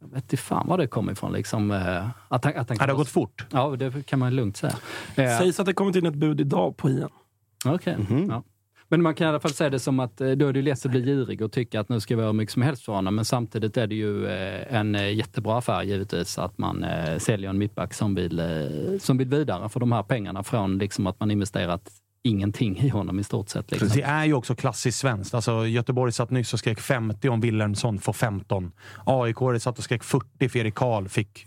Jag 0.00 0.08
vet 0.08 0.24
inte 0.24 0.36
fan 0.36 0.66
var 0.68 0.78
det 0.78 0.86
kommer 0.86 1.12
ifrån. 1.12 1.32
Liksom, 1.32 1.70
eh, 1.70 2.08
att 2.28 2.44
han, 2.44 2.56
att 2.56 2.68
han 2.68 2.76
Ja, 2.80 2.86
det 2.86 2.92
har 2.92 2.98
gått 2.98 3.08
fort. 3.08 3.46
Ja, 3.50 3.76
det 3.76 4.06
kan 4.06 4.18
man 4.18 4.36
lugnt 4.36 4.56
säga. 4.56 4.76
Eh, 5.16 5.38
Sägs 5.38 5.60
att 5.60 5.66
det 5.66 5.72
kommit 5.72 5.96
in 5.96 6.06
ett 6.06 6.14
bud 6.14 6.40
idag 6.40 6.76
på 6.76 6.88
Hien. 6.88 7.08
Okej. 7.64 7.96
Mhm. 7.98 8.30
Ja. 8.30 8.42
Men 8.90 9.02
man 9.02 9.14
kan 9.14 9.26
i 9.26 9.28
alla 9.28 9.40
fall 9.40 9.50
säga 9.50 9.70
det 9.70 9.78
som 9.78 10.00
att 10.00 10.20
eh, 10.20 10.30
då 10.30 10.46
är 10.46 10.52
det 10.52 10.62
lätt 10.62 10.84
att 10.84 10.90
bli 10.90 11.02
girig 11.02 11.42
och 11.42 11.52
tycka 11.52 11.80
att 11.80 11.88
nu 11.88 12.00
ska 12.00 12.16
vi 12.16 12.22
ha 12.22 12.28
hur 12.28 12.32
mycket 12.32 12.52
som 12.52 12.62
helst 12.62 12.84
för 12.84 12.92
honom. 12.92 13.14
Men 13.14 13.24
samtidigt 13.24 13.76
är 13.76 13.86
det 13.86 13.94
ju 13.94 14.28
en 14.70 15.16
jättebra 15.16 15.58
affär 15.58 15.82
givetvis 15.82 16.38
att 16.38 16.58
man 16.58 16.84
säljer 17.18 17.50
en 17.50 17.58
mittback 17.58 17.94
som 17.94 18.14
vill, 18.14 18.42
som 19.00 19.18
vill 19.18 19.28
vidare 19.28 19.68
för 19.68 19.80
de 19.80 19.92
här 19.92 20.02
pengarna 20.02 20.42
från 20.42 20.78
liksom 20.78 21.06
att 21.06 21.20
man 21.20 21.30
investerat 21.30 21.90
ingenting 22.28 22.78
i 22.78 22.88
honom 22.88 23.18
i 23.18 23.24
stort 23.24 23.48
sett. 23.48 23.70
Liksom. 23.70 23.88
Det 23.88 24.02
är 24.02 24.24
ju 24.24 24.34
också 24.34 24.54
klassiskt 24.54 24.98
svenskt. 24.98 25.34
Alltså, 25.34 25.66
Göteborg 25.66 26.12
satt 26.12 26.30
nyss 26.30 26.52
och 26.52 26.58
skrek 26.58 26.80
50 26.80 27.28
om 27.28 27.40
Wilhelmsson 27.40 27.98
får 27.98 28.12
15. 28.12 28.72
AIK 29.06 29.36
satt 29.60 29.78
och 29.78 29.84
skrek 29.84 30.04
40 30.04 30.48
för 30.48 30.58
Erik 30.58 30.74
Karl, 30.74 31.08
fick 31.08 31.46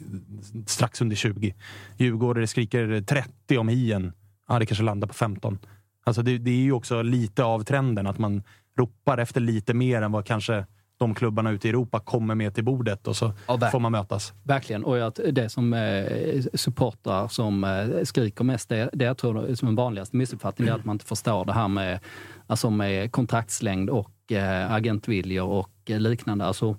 strax 0.67 1.01
under 1.01 1.15
20. 1.15 1.55
Djurgården 1.97 2.47
skriker 2.47 3.01
30 3.01 3.57
om 3.57 3.67
Hien. 3.67 4.13
Ja, 4.47 4.59
det 4.59 4.65
kanske 4.65 4.83
landar 4.83 5.07
på 5.07 5.13
15. 5.13 5.59
Alltså 6.03 6.21
det, 6.21 6.37
det 6.37 6.51
är 6.51 6.55
ju 6.55 6.71
också 6.71 7.01
lite 7.01 7.43
av 7.43 7.63
trenden 7.63 8.07
att 8.07 8.17
man 8.17 8.43
ropar 8.77 9.17
efter 9.17 9.41
lite 9.41 9.73
mer 9.73 10.01
än 10.01 10.11
vad 10.11 10.25
kanske 10.25 10.65
de 11.01 11.15
klubbarna 11.15 11.51
ute 11.51 11.67
i 11.67 11.69
Europa 11.69 11.99
kommer 11.99 12.35
med 12.35 12.55
till 12.55 12.63
bordet 12.63 13.07
och 13.07 13.15
så 13.15 13.33
ja, 13.47 13.69
får 13.71 13.79
man 13.79 13.91
mötas. 13.91 14.33
Verkligen. 14.43 14.83
Och 14.83 15.07
att 15.07 15.19
det 15.31 15.49
som 15.49 15.73
eh, 15.73 16.41
supportrar 16.53 17.27
som 17.27 17.63
eh, 17.63 18.03
skriker 18.03 18.43
mest, 18.43 18.69
det, 18.69 18.89
det 18.93 19.05
jag 19.05 19.17
tror 19.17 19.55
som 19.55 19.67
en 19.67 19.75
vanligaste 19.75 20.17
missuppfattning, 20.17 20.67
är 20.67 20.73
att 20.73 20.85
man 20.85 20.95
inte 20.95 21.05
förstår 21.05 21.45
det 21.45 21.53
här 21.53 21.67
med, 21.67 21.99
alltså 22.47 22.69
med 22.69 23.11
kontraktslängd 23.11 23.89
och 23.89 24.31
eh, 24.31 24.71
agentviljor 24.71 25.47
och 25.47 25.71
eh, 25.85 25.99
liknande. 25.99 26.45
Alltså, 26.45 26.77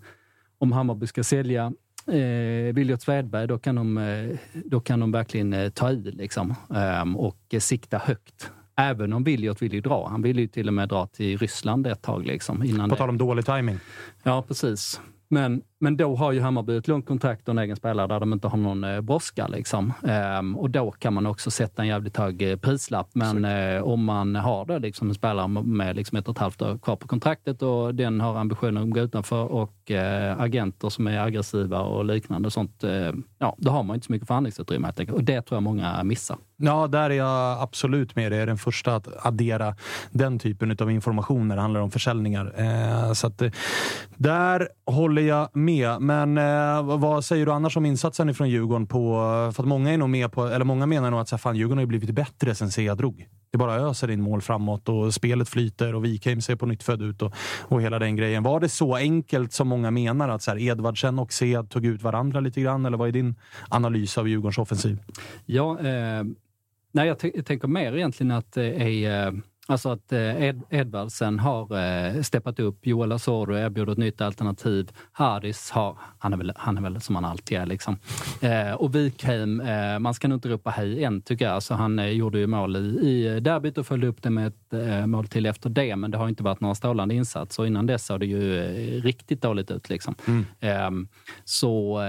om 0.58 0.72
Hammarby 0.72 1.06
ska 1.06 1.24
sälja 1.24 1.72
eh, 2.06 2.74
Viljot 2.74 3.02
Svedberg, 3.02 3.46
då 3.46 3.58
kan 3.58 3.74
de, 3.74 3.98
eh, 3.98 4.38
då 4.64 4.80
kan 4.80 5.00
de 5.00 5.12
verkligen 5.12 5.52
eh, 5.52 5.70
ta 5.70 5.90
i 5.90 5.96
liksom, 5.96 6.54
eh, 6.74 7.16
och 7.16 7.54
sikta 7.58 7.98
högt. 7.98 8.50
Även 8.82 9.12
om 9.12 9.24
Viljot 9.24 9.62
vill 9.62 9.74
ju 9.74 9.80
dra. 9.80 10.08
Han 10.08 10.22
ville 10.22 10.40
ju 10.40 10.48
till 10.48 10.68
och 10.68 10.74
med 10.74 10.88
dra 10.88 11.06
till 11.06 11.38
Ryssland 11.38 11.86
ett 11.86 12.02
tag. 12.02 12.26
Liksom, 12.26 12.62
innan 12.62 12.90
På 12.90 12.96
tal 12.96 13.08
om 13.08 13.18
dålig 13.18 13.46
timing. 13.46 13.78
Ja, 14.22 14.44
precis. 14.48 15.00
Men, 15.32 15.62
men 15.78 15.96
då 15.96 16.16
har 16.16 16.32
ju 16.32 16.40
Hammarby 16.40 16.76
ett 16.76 16.88
långt 16.88 17.06
kontrakt 17.06 17.48
och 17.48 17.52
en 17.52 17.58
egen 17.58 17.76
spelare 17.76 18.06
där 18.06 18.20
de 18.20 18.32
inte 18.32 18.48
har 18.48 18.58
någon 18.58 18.84
eh, 18.84 19.00
brådska. 19.00 19.48
Liksom. 19.48 19.92
Ehm, 20.02 20.56
och 20.56 20.70
då 20.70 20.90
kan 20.90 21.14
man 21.14 21.26
också 21.26 21.50
sätta 21.50 21.82
en 21.82 21.88
jävligt 21.88 22.16
hög 22.16 22.42
eh, 22.42 22.56
prislapp. 22.56 23.08
Men 23.12 23.44
eh, 23.44 23.82
om 23.82 24.04
man 24.04 24.36
har 24.36 24.64
då 24.64 24.78
liksom 24.78 25.08
en 25.08 25.14
spelare 25.14 25.48
med 25.48 25.96
liksom 25.96 26.18
ett 26.18 26.28
och 26.28 26.34
ett 26.36 26.38
halvt 26.38 26.62
år 26.62 26.78
kvar 26.78 26.96
på 26.96 27.08
kontraktet 27.08 27.62
och 27.62 27.94
den 27.94 28.20
har 28.20 28.36
ambitionen 28.36 28.82
att 28.82 28.90
gå 28.90 29.00
utanför 29.00 29.44
och 29.44 29.81
eh, 29.90 30.40
agenter 30.40 30.88
som 30.88 31.06
är 31.06 31.18
aggressiva 31.18 31.80
och 31.80 32.04
liknande 32.04 32.50
sånt. 32.50 32.84
Eh, 32.84 33.12
ja, 33.38 33.56
då 33.58 33.70
har 33.70 33.82
man 33.82 33.94
inte 33.94 34.06
så 34.06 34.12
mycket 34.12 34.28
förhandlingsutrymme 34.28 34.86
helt 34.86 35.00
enkelt. 35.00 35.18
Och 35.18 35.24
det 35.24 35.42
tror 35.42 35.56
jag 35.56 35.62
många 35.62 36.04
missar. 36.04 36.36
Ja, 36.56 36.86
där 36.86 37.10
är 37.10 37.14
jag 37.14 37.62
absolut 37.62 38.16
med 38.16 38.32
dig. 38.32 38.38
Jag 38.38 38.42
är 38.42 38.46
den 38.46 38.58
första 38.58 38.96
att 38.96 39.26
addera 39.26 39.76
den 40.10 40.38
typen 40.38 40.76
av 40.80 40.90
information 40.90 41.48
när 41.48 41.56
det 41.56 41.62
handlar 41.62 41.80
om 41.80 41.90
försäljningar. 41.90 42.54
Eh, 42.56 43.12
så 43.12 43.26
att, 43.26 43.42
eh, 43.42 43.50
där 44.16 44.68
håller 44.86 45.22
jag 45.22 45.56
med. 45.56 46.00
Men 46.00 46.38
eh, 46.38 46.98
vad 46.98 47.24
säger 47.24 47.46
du 47.46 47.52
annars 47.52 47.76
om 47.76 47.86
insatsen 47.86 48.34
från 48.34 48.50
Djurgården? 48.50 48.86
På, 48.86 49.14
för 49.54 49.62
att 49.62 49.68
många, 49.68 49.92
är 49.92 49.98
nog 49.98 50.10
med 50.10 50.32
på, 50.32 50.46
eller 50.46 50.64
många 50.64 50.86
menar 50.86 51.10
nog 51.10 51.20
att 51.20 51.28
så 51.28 51.36
här, 51.36 51.38
fan, 51.38 51.56
Djurgården 51.56 51.78
har 51.78 51.86
blivit 51.86 52.10
bättre 52.10 52.54
sen 52.54 52.70
Sea 52.70 52.94
drog. 52.94 53.28
Det 53.52 53.58
bara 53.58 53.74
öser 53.74 54.10
in 54.10 54.22
mål 54.22 54.42
framåt 54.42 54.88
och 54.88 55.14
spelet 55.14 55.48
flyter 55.48 55.94
och 55.94 56.04
Wikheim 56.04 56.40
ser 56.40 56.56
på 56.56 56.66
nytt 56.66 56.82
född 56.82 57.02
ut 57.02 57.22
och, 57.22 57.34
och 57.62 57.82
hela 57.82 57.98
den 57.98 58.16
grejen. 58.16 58.42
Var 58.42 58.60
det 58.60 58.68
så 58.68 58.96
enkelt 58.96 59.52
som 59.52 59.68
många 59.68 59.90
menar 59.90 60.28
att 60.28 60.42
så 60.42 60.50
här, 60.50 60.58
Edvardsen 60.58 61.18
och 61.18 61.32
Sead 61.32 61.70
tog 61.70 61.86
ut 61.86 62.02
varandra 62.02 62.40
lite 62.40 62.60
grann? 62.60 62.86
Eller 62.86 62.96
vad 62.96 63.08
är 63.08 63.12
din 63.12 63.34
analys 63.68 64.18
av 64.18 64.28
Djurgårdens 64.28 64.58
offensiv? 64.58 64.98
Ja, 65.46 65.78
eh, 65.78 66.24
nej, 66.92 67.08
jag, 67.08 67.16
jag 67.34 67.46
tänker 67.46 67.68
mer 67.68 67.96
egentligen 67.96 68.30
att 68.30 68.52
det 68.52 68.82
är 68.82 69.26
eh, 69.26 69.32
Alltså 69.66 69.88
att 69.88 70.12
eh, 70.12 70.42
Ed, 70.42 70.62
Edvardsen 70.70 71.38
har 71.38 71.78
eh, 71.78 72.22
steppat 72.22 72.60
upp. 72.60 72.86
Joel 72.86 73.12
Asoro 73.12 73.56
erbjuder 73.56 73.92
ett 73.92 73.98
nytt 73.98 74.20
alternativ. 74.20 74.90
Haris 75.12 75.70
har, 75.70 75.98
han 76.18 76.32
är 76.32 76.36
väl, 76.36 76.52
han 76.56 76.78
är 76.78 76.82
väl 76.82 77.00
som 77.00 77.14
han 77.14 77.24
alltid 77.24 77.58
är 77.58 77.66
liksom. 77.66 77.98
Eh, 78.40 78.72
och 78.72 78.94
Wikheim, 78.94 79.60
eh, 79.60 79.98
man 79.98 80.14
ska 80.14 80.28
nog 80.28 80.36
inte 80.36 80.48
ropa 80.48 80.70
hej 80.70 81.04
än 81.04 81.22
tycker 81.22 81.44
jag. 81.44 81.54
Alltså, 81.54 81.74
han 81.74 81.98
eh, 81.98 82.06
gjorde 82.06 82.38
ju 82.38 82.46
mål 82.46 82.76
i, 82.76 82.80
i 82.80 83.26
eh, 83.26 83.36
derbyt 83.36 83.78
och 83.78 83.86
följde 83.86 84.06
upp 84.06 84.22
det 84.22 84.30
med 84.30 84.46
ett 84.46 84.61
mål 85.06 85.26
till 85.26 85.46
efter 85.46 85.70
det. 85.70 85.96
Men 85.96 86.10
det 86.10 86.18
har 86.18 86.28
inte 86.28 86.42
varit 86.42 86.60
några 86.60 86.74
strålande 86.74 87.14
insatser. 87.14 87.66
Innan 87.66 87.86
dess 87.86 88.06
såg 88.06 88.20
det 88.20 88.26
ju 88.26 88.58
eh, 88.58 89.02
riktigt 89.02 89.42
dåligt 89.42 89.70
ut 89.70 89.88
liksom. 89.88 90.14
Mm. 90.26 90.44
Ehm, 90.60 91.08
så, 91.44 92.00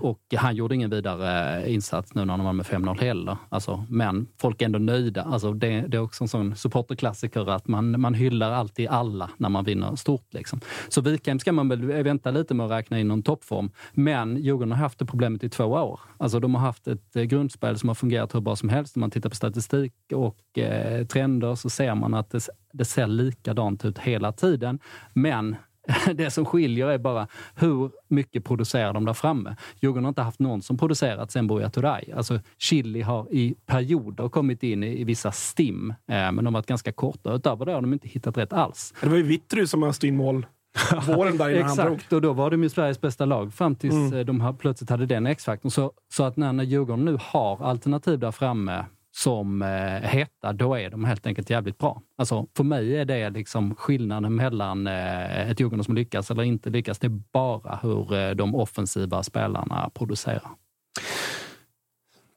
och, 0.00 0.10
och, 0.10 0.34
han 0.36 0.56
gjorde 0.56 0.74
ingen 0.74 0.90
vidare 0.90 1.64
insats 1.70 2.14
nu 2.14 2.24
när 2.24 2.36
de 2.36 2.46
var 2.46 2.52
med 2.52 2.66
5-0 2.66 3.00
heller. 3.00 3.36
Alltså, 3.48 3.84
men 3.88 4.26
folk 4.38 4.62
är 4.62 4.66
ändå 4.66 4.78
nöjda. 4.78 5.22
Alltså, 5.22 5.52
det, 5.52 5.80
det 5.80 5.96
är 5.96 6.02
också 6.02 6.24
en 6.24 6.28
sån 6.28 6.56
supporterklassiker 6.56 7.50
att 7.50 7.68
man, 7.68 8.00
man 8.00 8.14
hyllar 8.14 8.52
alltid 8.52 8.88
alla 8.88 9.30
när 9.36 9.48
man 9.48 9.64
vinner 9.64 9.96
stort. 9.96 10.34
Liksom. 10.34 10.60
Så 10.88 11.00
Wikheim 11.00 11.38
ska 11.38 11.52
man 11.52 11.68
väl 11.68 12.02
vänta 12.02 12.30
lite 12.30 12.54
med 12.54 12.66
att 12.66 12.72
räkna 12.72 13.00
in 13.00 13.08
någon 13.08 13.22
toppform. 13.22 13.70
Men 13.92 14.36
Djurgården 14.36 14.72
har 14.72 14.78
haft 14.78 14.98
det 14.98 15.06
problemet 15.06 15.44
i 15.44 15.48
två 15.48 15.64
år. 15.64 16.00
Alltså 16.18 16.40
de 16.40 16.54
har 16.54 16.62
haft 16.62 16.88
ett 16.88 17.16
eh, 17.16 17.22
grundspel 17.22 17.78
som 17.78 17.88
har 17.88 17.94
fungerat 17.94 18.34
hur 18.34 18.40
bra 18.40 18.56
som 18.56 18.68
helst. 18.68 18.96
Om 18.96 19.00
man 19.00 19.10
tittar 19.10 19.30
på 19.30 19.36
statistik 19.36 19.92
och 20.12 20.58
eh, 20.58 21.06
trender 21.06 21.45
så 21.54 21.70
ser 21.70 21.94
man 21.94 22.14
att 22.14 22.30
det, 22.30 22.48
det 22.72 22.84
ser 22.84 23.06
likadant 23.06 23.84
ut 23.84 23.98
hela 23.98 24.32
tiden. 24.32 24.78
Men 25.12 25.56
Det 26.14 26.30
som 26.30 26.44
skiljer 26.44 26.86
är 26.86 26.98
bara 26.98 27.26
hur 27.54 27.90
mycket 28.08 28.44
producerar 28.44 28.92
de 28.92 29.04
där 29.04 29.12
framme. 29.12 29.56
Djurgården 29.80 30.04
har 30.04 30.08
inte 30.08 30.22
haft 30.22 30.38
någon 30.38 30.62
som 30.62 30.78
producerat 30.78 31.30
sen 31.30 31.46
Buya 31.46 31.70
Turay. 31.70 32.12
Alltså, 32.16 32.40
Chili 32.58 33.02
har 33.02 33.34
i 33.34 33.54
perioder 33.66 34.28
kommit 34.28 34.62
in 34.62 34.82
i, 34.82 35.00
i 35.00 35.04
vissa 35.04 35.32
stim, 35.32 35.90
eh, 35.90 35.94
men 36.06 36.36
de 36.36 36.46
har 36.46 36.52
varit 36.52 36.66
ganska 36.66 36.92
korta. 36.92 37.32
Utöver 37.32 37.66
det 37.66 37.72
har 37.72 37.80
de 37.80 37.92
inte 37.92 38.08
hittat 38.08 38.36
rätt 38.36 38.52
alls. 38.52 38.94
Det 39.00 39.08
var 39.08 39.16
ju 39.16 39.22
Vittry 39.22 39.66
som 39.66 39.82
öste 39.82 40.06
in 40.06 40.16
mål 40.16 40.46
våren 41.06 41.36
där 41.36 41.50
innan 41.50 41.70
Exakt, 41.70 42.12
och 42.12 42.22
då 42.22 42.32
var 42.32 42.50
de 42.50 42.62
ju 42.62 42.68
Sveriges 42.68 43.00
bästa 43.00 43.24
lag 43.24 43.54
fram 43.54 43.74
tills 43.74 43.94
mm. 43.94 44.14
Eh, 44.14 44.24
de 44.24 44.56
plötsligt 44.58 44.90
hade 44.90 45.06
den 45.06 45.26
X-faktorn. 45.26 45.70
Så, 45.70 45.92
så 46.12 46.24
att 46.24 46.36
när, 46.36 46.52
när 46.52 46.64
Djurgården 46.64 47.04
nu 47.04 47.18
har 47.20 47.64
alternativ 47.64 48.18
där 48.18 48.32
framme 48.32 48.84
som 49.16 49.62
eh, 49.62 50.08
heta, 50.08 50.52
då 50.52 50.74
är 50.74 50.90
de 50.90 51.04
helt 51.04 51.26
enkelt 51.26 51.50
jävligt 51.50 51.78
bra. 51.78 52.02
Alltså, 52.18 52.46
för 52.56 52.64
mig 52.64 52.96
är 52.96 53.04
det 53.04 53.30
liksom 53.30 53.74
skillnaden 53.74 54.34
mellan 54.34 54.86
eh, 54.86 55.50
ett 55.50 55.60
Djurgården 55.60 55.84
som 55.84 55.94
lyckas 55.94 56.30
eller 56.30 56.42
inte 56.42 56.70
lyckas. 56.70 56.98
Det 56.98 57.06
är 57.06 57.20
bara 57.32 57.78
hur 57.82 58.14
eh, 58.14 58.30
de 58.30 58.54
offensiva 58.54 59.22
spelarna 59.22 59.90
producerar. 59.94 60.50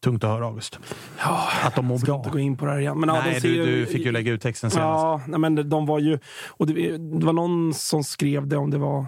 Tungt 0.03 0.23
att 0.23 0.29
höra, 0.29 0.45
August. 0.45 0.79
Ja, 1.19 1.47
att 1.63 1.75
de 1.75 1.85
mår 1.85 2.05
bra. 2.05 2.15
inte 2.15 2.29
gå 2.29 2.39
in 2.39 2.57
på 2.57 2.65
det 2.65 2.71
här 2.71 2.79
igen. 2.79 2.99
Men, 2.99 3.07
nej, 3.07 3.33
ja, 3.33 3.39
du, 3.39 3.65
du, 3.65 3.85
fick 3.85 4.05
ju 4.05 4.11
lägga 4.11 4.31
ut 4.31 4.41
texten 4.41 4.71
senast. 4.71 5.03
Ja, 5.03 5.21
nej, 5.27 5.39
men 5.39 5.69
de 5.69 5.85
var 5.85 5.99
ju... 5.99 6.19
Och 6.47 6.67
det, 6.67 6.97
det, 6.97 7.25
var 7.25 7.33
någon 7.33 7.73
som 7.73 8.03
skrev 8.03 8.47
det, 8.47 8.57
om 8.57 8.71
det 8.71 8.77
var 8.77 9.05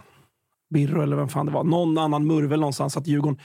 Birro 0.70 1.02
eller 1.02 1.16
vem 1.16 1.28
fan 1.28 1.46
det 1.46 1.52
var. 1.52 1.64
Någon 1.64 1.98
annan 1.98 2.28
murvel 2.28 2.60
någonstans, 2.60 2.98
att 2.98 3.08
Djurgården... 3.08 3.40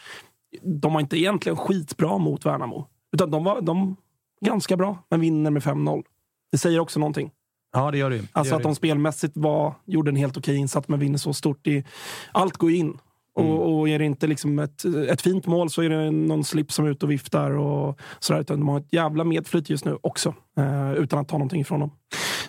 De 0.63 0.93
var 0.93 1.01
inte 1.01 1.19
egentligen 1.19 1.57
skitbra 1.57 2.19
mot 2.19 2.47
Värnamo. 2.47 2.87
Utan 3.13 3.31
de, 3.31 3.45
var, 3.45 3.61
de 3.61 3.97
ganska 4.41 4.77
bra, 4.77 4.99
men 5.11 5.21
vinner 5.21 5.51
med 5.51 5.63
5-0. 5.63 6.05
Det 6.53 6.59
säger 6.59 6.81
också 6.81 7.01
någonting. 7.01 7.31
Ja, 7.73 7.91
det 7.91 7.99
gör 7.99 8.11
det. 8.11 8.19
det 8.19 8.29
alltså 8.33 8.53
gör 8.53 8.57
att 8.57 8.63
de 8.63 8.75
spelmässigt 8.75 9.37
var, 9.37 9.75
gjorde 9.85 10.11
en 10.11 10.17
helt 10.17 10.37
okej 10.37 10.57
insats, 10.57 10.89
men 10.89 11.01
vinner 11.01 11.19
så 11.19 11.33
stort. 11.33 11.67
I, 11.67 11.85
allt 12.33 12.57
går 12.57 12.71
in. 12.71 12.99
Mm. 13.39 13.51
Och, 13.51 13.79
och, 13.79 13.89
är 13.89 13.99
det 13.99 14.05
inte 14.05 14.27
liksom 14.27 14.59
ett, 14.59 14.85
ett 14.85 15.23
fint 15.23 15.47
mål 15.47 15.71
så 15.71 15.83
är 15.83 15.89
det 15.89 16.11
någon 16.11 16.45
slip 16.45 16.73
som 16.73 16.87
är 16.87 16.91
ute 16.91 17.07
och 17.07 17.13
viftar. 17.13 17.51
Och 17.51 18.01
sådär, 18.19 18.41
utan 18.41 18.59
de 18.59 18.69
har 18.69 18.79
ett 18.79 18.93
jävla 18.93 19.25
medflyt 19.25 19.71
just 19.71 19.85
nu 19.85 19.99
också, 20.01 20.35
eh, 20.59 20.93
utan 20.93 21.19
att 21.19 21.29
ta 21.29 21.39
någonting 21.39 21.61
ifrån 21.61 21.81
dem. 21.81 21.91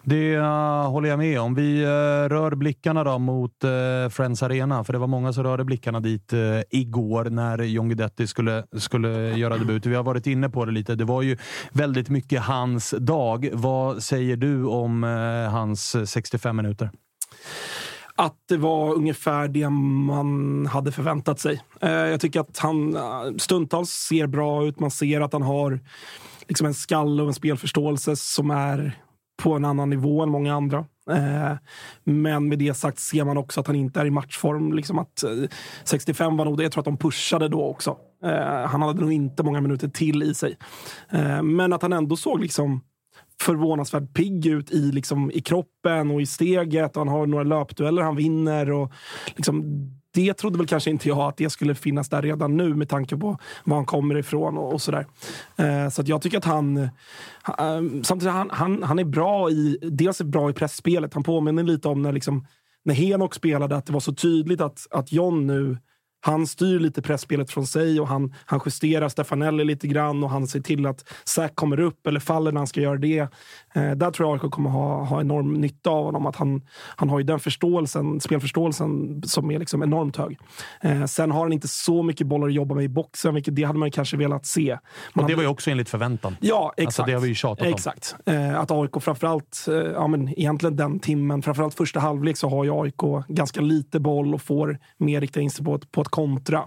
Det 0.03 0.37
uh, 0.37 0.43
håller 0.89 1.09
jag 1.09 1.19
med 1.19 1.39
om. 1.39 1.55
Vi 1.55 1.81
uh, 1.81 1.89
rör 2.29 2.55
blickarna 2.55 3.03
då 3.03 3.19
mot 3.19 3.63
uh, 3.63 4.09
Friends 4.09 4.43
Arena, 4.43 4.83
för 4.83 4.93
det 4.93 4.99
var 4.99 5.07
många 5.07 5.33
som 5.33 5.43
rörde 5.43 5.63
blickarna 5.63 5.99
dit 5.99 6.33
igår 6.69 7.25
när 7.25 7.63
John 7.63 7.89
Guidetti 7.89 8.27
skulle, 8.27 8.63
skulle 8.77 9.37
göra 9.37 9.57
debut. 9.57 9.85
Vi 9.85 9.95
har 9.95 10.03
varit 10.03 10.27
inne 10.27 10.49
på 10.49 10.65
det 10.65 10.71
lite. 10.71 10.95
Det 10.95 11.05
var 11.05 11.21
ju 11.21 11.37
väldigt 11.71 12.09
mycket 12.09 12.41
hans 12.41 12.95
dag. 12.99 13.49
Vad 13.53 14.03
säger 14.03 14.37
du 14.37 14.65
om 14.65 15.03
hans 15.51 15.95
65 16.05 16.55
minuter? 16.55 16.89
att 18.19 18.35
det 18.49 18.57
var 18.57 18.93
ungefär 18.93 19.47
det 19.47 19.69
man 19.69 20.65
hade 20.65 20.91
förväntat 20.91 21.39
sig. 21.39 21.61
Jag 21.81 22.21
tycker 22.21 22.39
att 22.39 22.57
han 22.57 22.97
stundtals 23.39 23.89
ser 23.89 24.27
bra 24.27 24.65
ut. 24.65 24.79
Man 24.79 24.91
ser 24.91 25.21
att 25.21 25.33
han 25.33 25.41
har 25.41 25.79
liksom 26.47 26.67
en 26.67 26.73
skalle 26.73 27.21
och 27.21 27.27
en 27.27 27.33
spelförståelse 27.33 28.15
som 28.15 28.51
är 28.51 28.97
på 29.37 29.53
en 29.53 29.65
annan 29.65 29.89
nivå 29.89 30.23
än 30.23 30.29
många 30.29 30.55
andra. 30.55 30.85
Eh, 31.09 31.57
men 32.03 32.49
med 32.49 32.59
det 32.59 32.73
sagt 32.73 32.99
ser 32.99 33.23
man 33.23 33.37
också 33.37 33.59
att 33.59 33.67
han 33.67 33.75
inte 33.75 33.99
är 33.99 34.05
i 34.05 34.11
matchform. 34.11 34.73
Liksom 34.73 34.99
att 34.99 35.23
eh, 35.23 35.29
65 35.83 36.37
var 36.37 36.45
nog 36.45 36.57
det. 36.57 36.63
Jag 36.63 36.71
tror 36.71 36.81
att 36.81 36.85
de 36.85 36.97
pushade 36.97 37.47
då 37.47 37.63
också. 37.63 37.97
Eh, 38.23 38.67
han 38.67 38.81
hade 38.81 39.01
nog 39.01 39.13
inte 39.13 39.43
många 39.43 39.61
minuter 39.61 39.87
till 39.87 40.23
i 40.23 40.33
sig. 40.33 40.57
men 41.43 41.73
att 41.73 41.81
han 41.81 41.93
ändå 41.93 42.15
såg 42.15 42.39
liksom 42.39 42.81
förvånansvärt 43.41 44.13
pigg 44.13 44.45
ut 44.45 44.71
i, 44.71 44.91
liksom, 44.91 45.31
i 45.31 45.41
kroppen 45.41 46.11
och 46.11 46.21
i 46.21 46.25
steget. 46.25 46.95
Han 46.95 47.07
har 47.07 47.25
några 47.27 47.43
löpdueller 47.43 48.01
han 48.01 48.15
vinner. 48.15 48.71
Och 48.71 48.91
liksom, 49.35 49.63
det 50.17 50.33
trodde 50.33 50.57
väl 50.57 50.67
kanske 50.67 50.89
inte 50.89 51.07
jag 51.07 51.19
att 51.19 51.37
det 51.37 51.49
skulle 51.49 51.75
finnas 51.75 52.09
där 52.09 52.21
redan 52.21 52.57
nu 52.57 52.73
med 52.73 52.89
tanke 52.89 53.17
på 53.17 53.37
var 53.63 53.75
han 53.75 53.85
kommer 53.85 54.17
ifrån 54.17 54.57
och, 54.57 54.73
och 54.73 54.81
sådär. 54.81 55.05
Eh, 55.57 55.89
så 55.89 56.01
att 56.01 56.07
jag 56.07 56.21
tycker 56.21 56.37
att 56.37 56.45
han... 56.45 56.77
Eh, 56.77 56.89
samtidigt, 58.03 58.33
han, 58.33 58.49
han, 58.51 58.83
han 58.83 58.99
är 58.99 59.03
bra 59.03 59.49
i... 59.49 59.77
Dels 59.81 60.21
är 60.21 60.25
bra 60.25 60.49
i 60.49 60.53
pressspelet. 60.53 61.13
Han 61.13 61.23
påminner 61.23 61.63
lite 61.63 61.87
om 61.87 62.01
när, 62.01 62.11
liksom, 62.11 62.47
när 62.85 62.93
Henok 62.93 63.35
spelade, 63.35 63.75
att 63.75 63.85
det 63.85 63.93
var 63.93 63.99
så 63.99 64.13
tydligt 64.13 64.61
att, 64.61 64.87
att 64.91 65.11
John 65.11 65.47
nu 65.47 65.77
han 66.27 66.47
styr 66.47 66.79
lite 66.79 67.01
pressspelet 67.01 67.51
från 67.51 67.67
sig 67.67 67.99
och 67.99 68.07
han, 68.07 68.33
han 68.45 68.59
justerar 68.65 69.09
Stefanelli 69.09 69.63
lite 69.63 69.87
grann 69.87 70.23
och 70.23 70.29
han 70.29 70.47
ser 70.47 70.59
till 70.59 70.85
att 70.85 71.05
Zack 71.23 71.55
kommer 71.55 71.79
upp 71.79 72.07
eller 72.07 72.19
faller 72.19 72.51
när 72.51 72.59
han 72.59 72.67
ska 72.67 72.81
göra 72.81 72.97
det. 72.97 73.19
Eh, 73.73 73.91
där 73.91 74.11
tror 74.11 74.29
jag 74.29 74.43
AIK 74.43 74.51
kommer 74.51 74.69
ha, 74.69 75.03
ha 75.03 75.21
enorm 75.21 75.53
nytta 75.53 75.89
av 75.89 76.05
honom. 76.05 76.25
Att 76.25 76.35
han, 76.35 76.61
han 76.95 77.09
har 77.09 77.19
ju 77.19 77.23
den 77.23 77.39
förståelsen, 77.39 78.19
spelförståelsen 78.19 79.21
som 79.25 79.51
är 79.51 79.59
liksom 79.59 79.83
enormt 79.83 80.17
hög. 80.17 80.39
Eh, 80.81 81.05
sen 81.05 81.31
har 81.31 81.41
han 81.41 81.53
inte 81.53 81.67
så 81.67 82.03
mycket 82.03 82.27
bollar 82.27 82.47
att 82.47 82.53
jobba 82.53 82.75
med 82.75 82.83
i 82.83 82.89
boxen, 82.89 83.33
vilket 83.33 83.55
det 83.55 83.63
hade 83.63 83.79
man 83.79 83.91
kanske 83.91 84.17
velat 84.17 84.45
se. 84.45 84.77
Man 85.13 85.23
och 85.25 85.29
det 85.29 85.35
var 85.35 85.43
ju 85.43 85.49
också 85.49 85.71
enligt 85.71 85.89
förväntan. 85.89 86.35
Ja, 86.39 86.73
exakt. 86.77 86.87
Alltså, 86.87 87.03
det 87.03 87.13
har 87.13 87.21
vi 87.21 87.27
ju 87.27 87.35
tjatat 87.35 87.67
om. 87.67 87.73
Exakt. 87.73 88.15
Eh, 88.25 88.59
att 88.59 88.71
AIK 88.71 88.91
framförallt, 89.01 89.65
eh, 89.67 89.73
ja 89.75 90.07
men 90.07 90.39
egentligen 90.39 90.75
den 90.75 90.99
timmen, 90.99 91.41
framförallt 91.41 91.73
första 91.73 91.99
halvlek 91.99 92.37
så 92.37 92.49
har 92.49 92.63
ju 92.63 92.71
AIK 92.81 93.25
ganska 93.27 93.61
lite 93.61 93.99
boll 93.99 94.33
och 94.33 94.41
får 94.41 94.79
mer 94.97 95.21
rikta 95.21 95.41
in 95.41 95.51
sig 95.51 95.65
på 95.65 95.75
ett, 95.75 95.91
på 95.91 96.01
ett 96.01 96.07
kontra. 96.17 96.63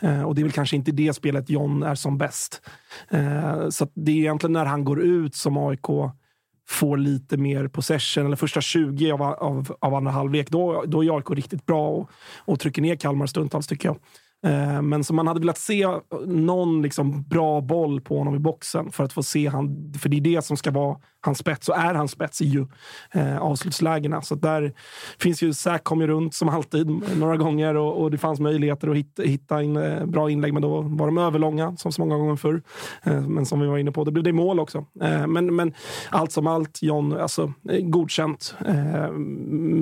Eh, 0.00 0.22
och 0.22 0.34
det 0.34 0.40
är 0.40 0.42
väl 0.42 0.52
kanske 0.52 0.76
inte 0.76 0.92
det 0.92 1.12
spelet 1.12 1.50
John 1.50 1.82
är 1.82 1.94
som 1.94 2.18
bäst. 2.18 2.62
Eh, 3.10 3.68
så 3.68 3.88
det 3.94 4.12
är 4.12 4.16
egentligen 4.16 4.52
när 4.52 4.64
han 4.64 4.84
går 4.84 5.00
ut 5.00 5.34
som 5.34 5.56
AIK 5.56 5.86
får 6.68 6.96
lite 6.96 7.36
mer 7.36 7.68
possession, 7.68 8.26
eller 8.26 8.36
första 8.36 8.60
20 8.60 9.12
av, 9.12 9.22
av, 9.22 9.76
av 9.80 9.94
andra 9.94 10.10
halvlek, 10.12 10.50
då, 10.50 10.84
då 10.86 11.04
är 11.04 11.16
AIK 11.16 11.30
riktigt 11.30 11.66
bra 11.66 11.88
och, 11.88 12.10
och 12.38 12.60
trycker 12.60 12.82
ner 12.82 12.96
Kalmar 12.96 13.26
stundtals 13.26 13.66
tycker 13.66 13.88
jag. 13.88 13.96
Eh, 14.42 14.82
men 14.82 15.04
som 15.04 15.16
man 15.16 15.26
hade 15.26 15.40
velat 15.40 15.58
se 15.58 15.82
eh, 15.82 16.00
någon 16.26 16.82
liksom 16.82 17.22
bra 17.22 17.60
boll 17.60 18.00
på 18.00 18.18
honom 18.18 18.34
i 18.34 18.38
boxen 18.38 18.90
för 18.90 19.04
att 19.04 19.12
få 19.12 19.22
se 19.22 19.48
han, 19.48 19.94
för 19.98 20.08
det 20.08 20.16
är 20.16 20.20
det 20.20 20.44
som 20.44 20.56
ska 20.56 20.70
vara 20.70 20.96
hans 21.20 21.38
spets 21.38 21.68
och 21.68 21.76
är 21.76 21.94
hans 21.94 22.10
spets 22.10 22.40
i 22.40 22.44
ju 22.44 22.66
eh, 23.12 23.38
avslutslägena. 23.38 24.22
Så 24.22 24.34
där 24.34 24.72
finns 25.18 25.42
ju 25.42 25.52
Zack 25.52 25.84
kom 25.84 26.00
ju 26.00 26.06
runt 26.06 26.34
som 26.34 26.48
alltid 26.48 26.88
några 27.16 27.36
gånger 27.36 27.74
och, 27.74 28.02
och 28.02 28.10
det 28.10 28.18
fanns 28.18 28.40
möjligheter 28.40 28.88
att 28.88 28.96
hitta, 28.96 29.22
hitta 29.22 29.62
in, 29.62 29.76
eh, 29.76 30.06
bra 30.06 30.30
inlägg, 30.30 30.52
men 30.52 30.62
då 30.62 30.80
var 30.80 31.06
de 31.06 31.18
överlånga 31.18 31.76
som 31.76 31.92
så 31.92 32.00
många 32.00 32.16
gånger 32.16 32.36
förr. 32.36 32.62
Eh, 33.02 33.20
men 33.20 33.46
som 33.46 33.60
vi 33.60 33.66
var 33.66 33.78
inne 33.78 33.92
på, 33.92 34.04
det 34.04 34.12
blev 34.12 34.24
det 34.24 34.32
mål 34.32 34.60
också. 34.60 34.78
Eh, 35.00 35.26
men, 35.26 35.56
men 35.56 35.74
allt 36.10 36.32
som 36.32 36.46
allt, 36.46 36.82
John, 36.82 37.12
alltså 37.12 37.52
godkänt 37.82 38.54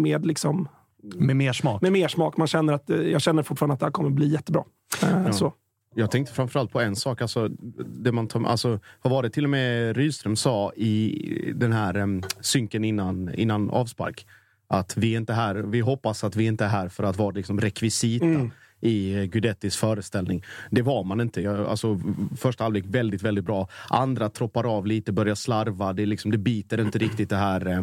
med 0.03 0.27
liksom 0.27 0.69
med 1.03 1.37
mer 1.37 1.53
smak? 1.53 1.83
Med 1.83 1.93
mer 1.93 2.09
smak. 2.09 2.37
Man 2.37 2.47
känner 2.47 2.73
att, 2.73 2.89
jag 2.89 3.21
känner 3.21 3.43
fortfarande 3.43 3.75
att 3.75 3.81
det 3.81 3.87
här 3.87 3.91
kommer 3.91 4.11
bli 4.11 4.29
jättebra. 4.29 4.65
Ja. 5.03 5.33
Så. 5.33 5.55
Jag 5.95 6.11
tänkte 6.11 6.35
framförallt 6.35 6.73
på 6.73 6.81
en 6.81 6.97
sak. 6.97 7.23
Alltså, 7.23 7.49
det 7.87 8.13
man 8.13 8.29
tar, 8.29 8.45
alltså, 8.45 8.81
vad 9.03 9.13
var 9.13 9.23
det 9.23 9.31
till 9.31 9.45
och 9.45 9.51
med 9.51 9.97
Rydström 9.97 10.37
sa 10.37 10.73
i 10.73 11.53
den 11.57 11.73
här 11.73 11.97
um, 11.97 12.23
synken 12.41 12.85
innan, 12.85 13.35
innan 13.35 13.71
avspark? 13.71 14.27
Att 14.69 14.97
vi, 14.97 15.13
är 15.13 15.17
inte 15.17 15.33
här, 15.33 15.55
vi 15.55 15.81
hoppas 15.81 16.25
att 16.25 16.37
vi 16.37 16.47
inte 16.47 16.65
är 16.65 16.69
här 16.69 16.89
för 16.89 17.05
att 17.05 17.17
vara 17.17 17.31
liksom 17.31 17.61
rekvisita. 17.61 18.27
Mm 18.27 18.51
i 18.81 19.27
Gudettis 19.27 19.77
föreställning. 19.77 20.45
Det 20.71 20.83
var 20.83 21.05
man 21.05 21.21
inte. 21.21 21.41
Jag, 21.41 21.67
alltså, 21.67 22.01
första 22.37 22.65
halvlek 22.65 22.85
väldigt, 22.87 23.23
väldigt 23.23 23.45
bra. 23.45 23.69
Andra 23.91 24.29
troppar 24.29 24.77
av 24.77 24.87
lite, 24.87 25.13
börjar 25.13 25.35
slarva. 25.35 25.93
Det, 25.93 26.07
liksom, 26.07 26.31
det 26.31 26.39
biter 26.39 26.81
inte 26.81 26.99
riktigt 26.99 27.31
det 27.31 27.37
här, 27.37 27.67
eh, 27.67 27.83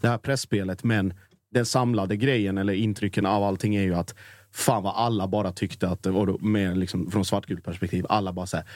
det 0.00 0.08
här 0.08 0.18
pressspelet. 0.18 0.84
Men 0.84 1.14
den 1.54 1.66
samlade 1.66 2.16
grejen 2.16 2.58
eller 2.58 2.72
intrycken 2.72 3.26
av 3.26 3.42
allting 3.42 3.74
är 3.74 3.82
ju 3.82 3.94
att 3.94 4.14
fan 4.52 4.82
vad 4.82 4.94
alla 4.96 5.28
bara 5.28 5.52
tyckte 5.52 5.88
att, 5.88 6.06
och 6.06 6.42
med 6.42 6.78
liksom, 6.78 7.10
från 7.10 7.24
svartgult 7.24 7.64
perspektiv, 7.64 8.06
alla 8.08 8.32
bara 8.32 8.46
såhär 8.46 8.66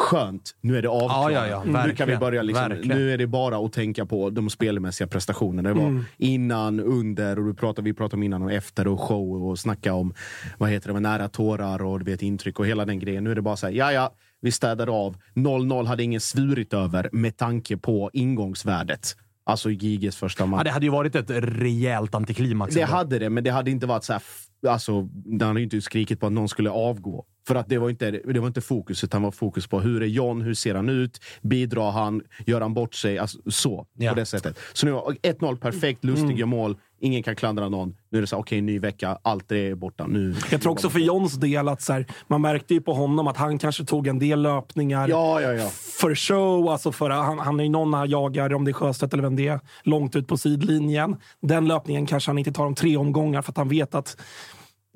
Skönt, 0.00 0.56
nu 0.60 0.76
är 0.76 0.82
det 0.82 0.88
avklarat. 0.88 1.32
Ja, 1.32 1.46
ja, 1.46 1.62
ja. 1.66 1.84
Nu 1.86 1.94
kan 1.94 2.08
vi 2.08 2.16
börja 2.16 2.42
liksom, 2.42 2.76
Nu 2.84 3.12
är 3.12 3.18
det 3.18 3.26
bara 3.26 3.66
att 3.66 3.72
tänka 3.72 4.06
på 4.06 4.30
de 4.30 4.50
spelmässiga 4.50 5.06
prestationerna. 5.06 5.68
Det 5.68 5.74
var 5.74 5.86
mm. 5.86 6.04
innan, 6.16 6.80
under 6.80 7.38
och 7.38 7.44
du 7.44 7.54
pratade, 7.54 7.84
vi 7.84 7.94
pratade 7.94 8.16
om 8.16 8.22
innan 8.22 8.42
och 8.42 8.52
efter 8.52 8.88
och 8.88 9.00
show 9.00 9.48
och 9.48 9.58
snacka 9.58 9.94
om 9.94 10.14
vad 10.58 10.70
heter 10.70 10.92
det, 10.92 11.00
nära 11.00 11.28
tårar 11.28 11.82
och 11.82 11.98
du 11.98 12.04
vet, 12.04 12.22
intryck 12.22 12.58
och 12.58 12.66
hela 12.66 12.84
den 12.84 12.98
grejen. 12.98 13.24
Nu 13.24 13.30
är 13.30 13.34
det 13.34 13.42
bara 13.42 13.56
så 13.56 13.66
här, 13.66 13.74
ja 13.74 13.92
ja, 13.92 14.14
vi 14.40 14.52
städar 14.52 15.06
av. 15.06 15.16
0-0 15.34 15.86
hade 15.86 16.02
ingen 16.02 16.20
svurit 16.20 16.74
över 16.74 17.08
med 17.12 17.36
tanke 17.36 17.76
på 17.76 18.10
ingångsvärdet. 18.12 19.16
Alltså 19.44 19.70
Giges 19.70 20.16
första 20.16 20.46
match. 20.46 20.58
Ja, 20.58 20.64
det 20.64 20.70
hade 20.70 20.86
ju 20.86 20.92
varit 20.92 21.14
ett 21.14 21.30
rejält 21.30 22.14
antiklimax. 22.14 22.74
Det 22.74 22.82
hade 22.82 23.18
det, 23.18 23.30
men 23.30 23.44
det 23.44 23.50
hade 23.50 23.70
inte 23.70 23.86
varit 23.86 24.04
så 24.04 24.12
här... 24.12 24.22
Alltså, 24.68 25.08
den 25.12 25.48
hade 25.48 25.62
inte 25.62 25.80
skrikit 25.80 26.20
på 26.20 26.26
att 26.26 26.32
någon 26.32 26.48
skulle 26.48 26.70
avgå. 26.70 27.24
För 27.48 27.54
att 27.54 27.68
det 27.68 27.78
var 27.78 27.90
inte, 27.90 28.10
det 28.10 28.40
var 28.40 28.46
inte 28.46 28.60
fokus, 28.60 29.04
utan 29.04 29.22
var 29.22 29.30
fokus 29.30 29.66
på 29.66 29.80
hur 29.80 30.02
är 30.02 30.06
John, 30.06 30.40
hur 30.40 30.54
ser 30.54 30.74
han 30.74 30.88
ut, 30.88 31.20
bidrar 31.42 31.90
han, 31.90 32.22
gör 32.46 32.60
han 32.60 32.74
bort 32.74 32.94
sig? 32.94 33.18
Alltså, 33.18 33.38
så, 33.46 33.86
ja. 33.98 34.10
på 34.10 34.16
det 34.16 34.26
sättet. 34.26 34.58
Så 34.72 34.86
nu 34.86 34.92
1-0, 34.92 35.56
perfekt, 35.56 36.04
lustiga 36.04 36.30
mm. 36.30 36.48
mål. 36.48 36.76
Ingen 37.02 37.22
kan 37.22 37.36
klandra 37.36 37.68
någon. 37.68 37.96
Nu 38.10 38.18
är 38.18 38.20
det 38.20 38.26
så 38.26 38.36
okej, 38.36 38.56
okay, 38.56 38.60
ny 38.60 38.78
vecka. 38.78 39.18
Allt 39.22 39.48
det 39.48 39.58
är 39.58 39.74
borta. 39.74 40.06
Nu, 40.06 40.34
jag 40.50 40.62
tror 40.62 40.72
också 40.72 40.90
för 40.90 40.98
Johns 40.98 41.34
del 41.34 41.68
att 41.68 41.82
så 41.82 41.92
här, 41.92 42.06
man 42.26 42.40
märkte 42.40 42.74
ju 42.74 42.80
på 42.80 42.92
honom 42.92 43.26
att 43.26 43.36
han 43.36 43.58
kanske 43.58 43.84
tog 43.84 44.06
en 44.06 44.18
del 44.18 44.42
löpningar 44.42 45.08
ja, 45.08 45.40
ja, 45.40 45.52
ja. 45.52 45.68
för 46.00 46.14
show. 46.14 46.68
Alltså 46.68 46.92
för, 46.92 47.10
han, 47.10 47.38
han 47.38 47.60
är 47.60 47.64
ju 47.64 47.70
någon 47.70 47.94
han 47.94 48.10
jagar, 48.10 48.54
om 48.54 48.64
det 48.64 48.70
är 48.70 48.72
Sjöstedt 48.72 49.12
eller 49.12 49.22
vem 49.22 49.36
det 49.36 49.48
är, 49.48 49.60
långt 49.82 50.16
ut 50.16 50.28
på 50.28 50.36
sidlinjen. 50.36 51.16
Den 51.42 51.68
löpningen 51.68 52.06
kanske 52.06 52.30
han 52.30 52.38
inte 52.38 52.52
tar 52.52 52.66
om 52.66 52.74
tre 52.74 52.96
omgångar 52.96 53.42
för 53.42 53.52
att 53.52 53.56
han 53.56 53.68
vet 53.68 53.94
att 53.94 54.16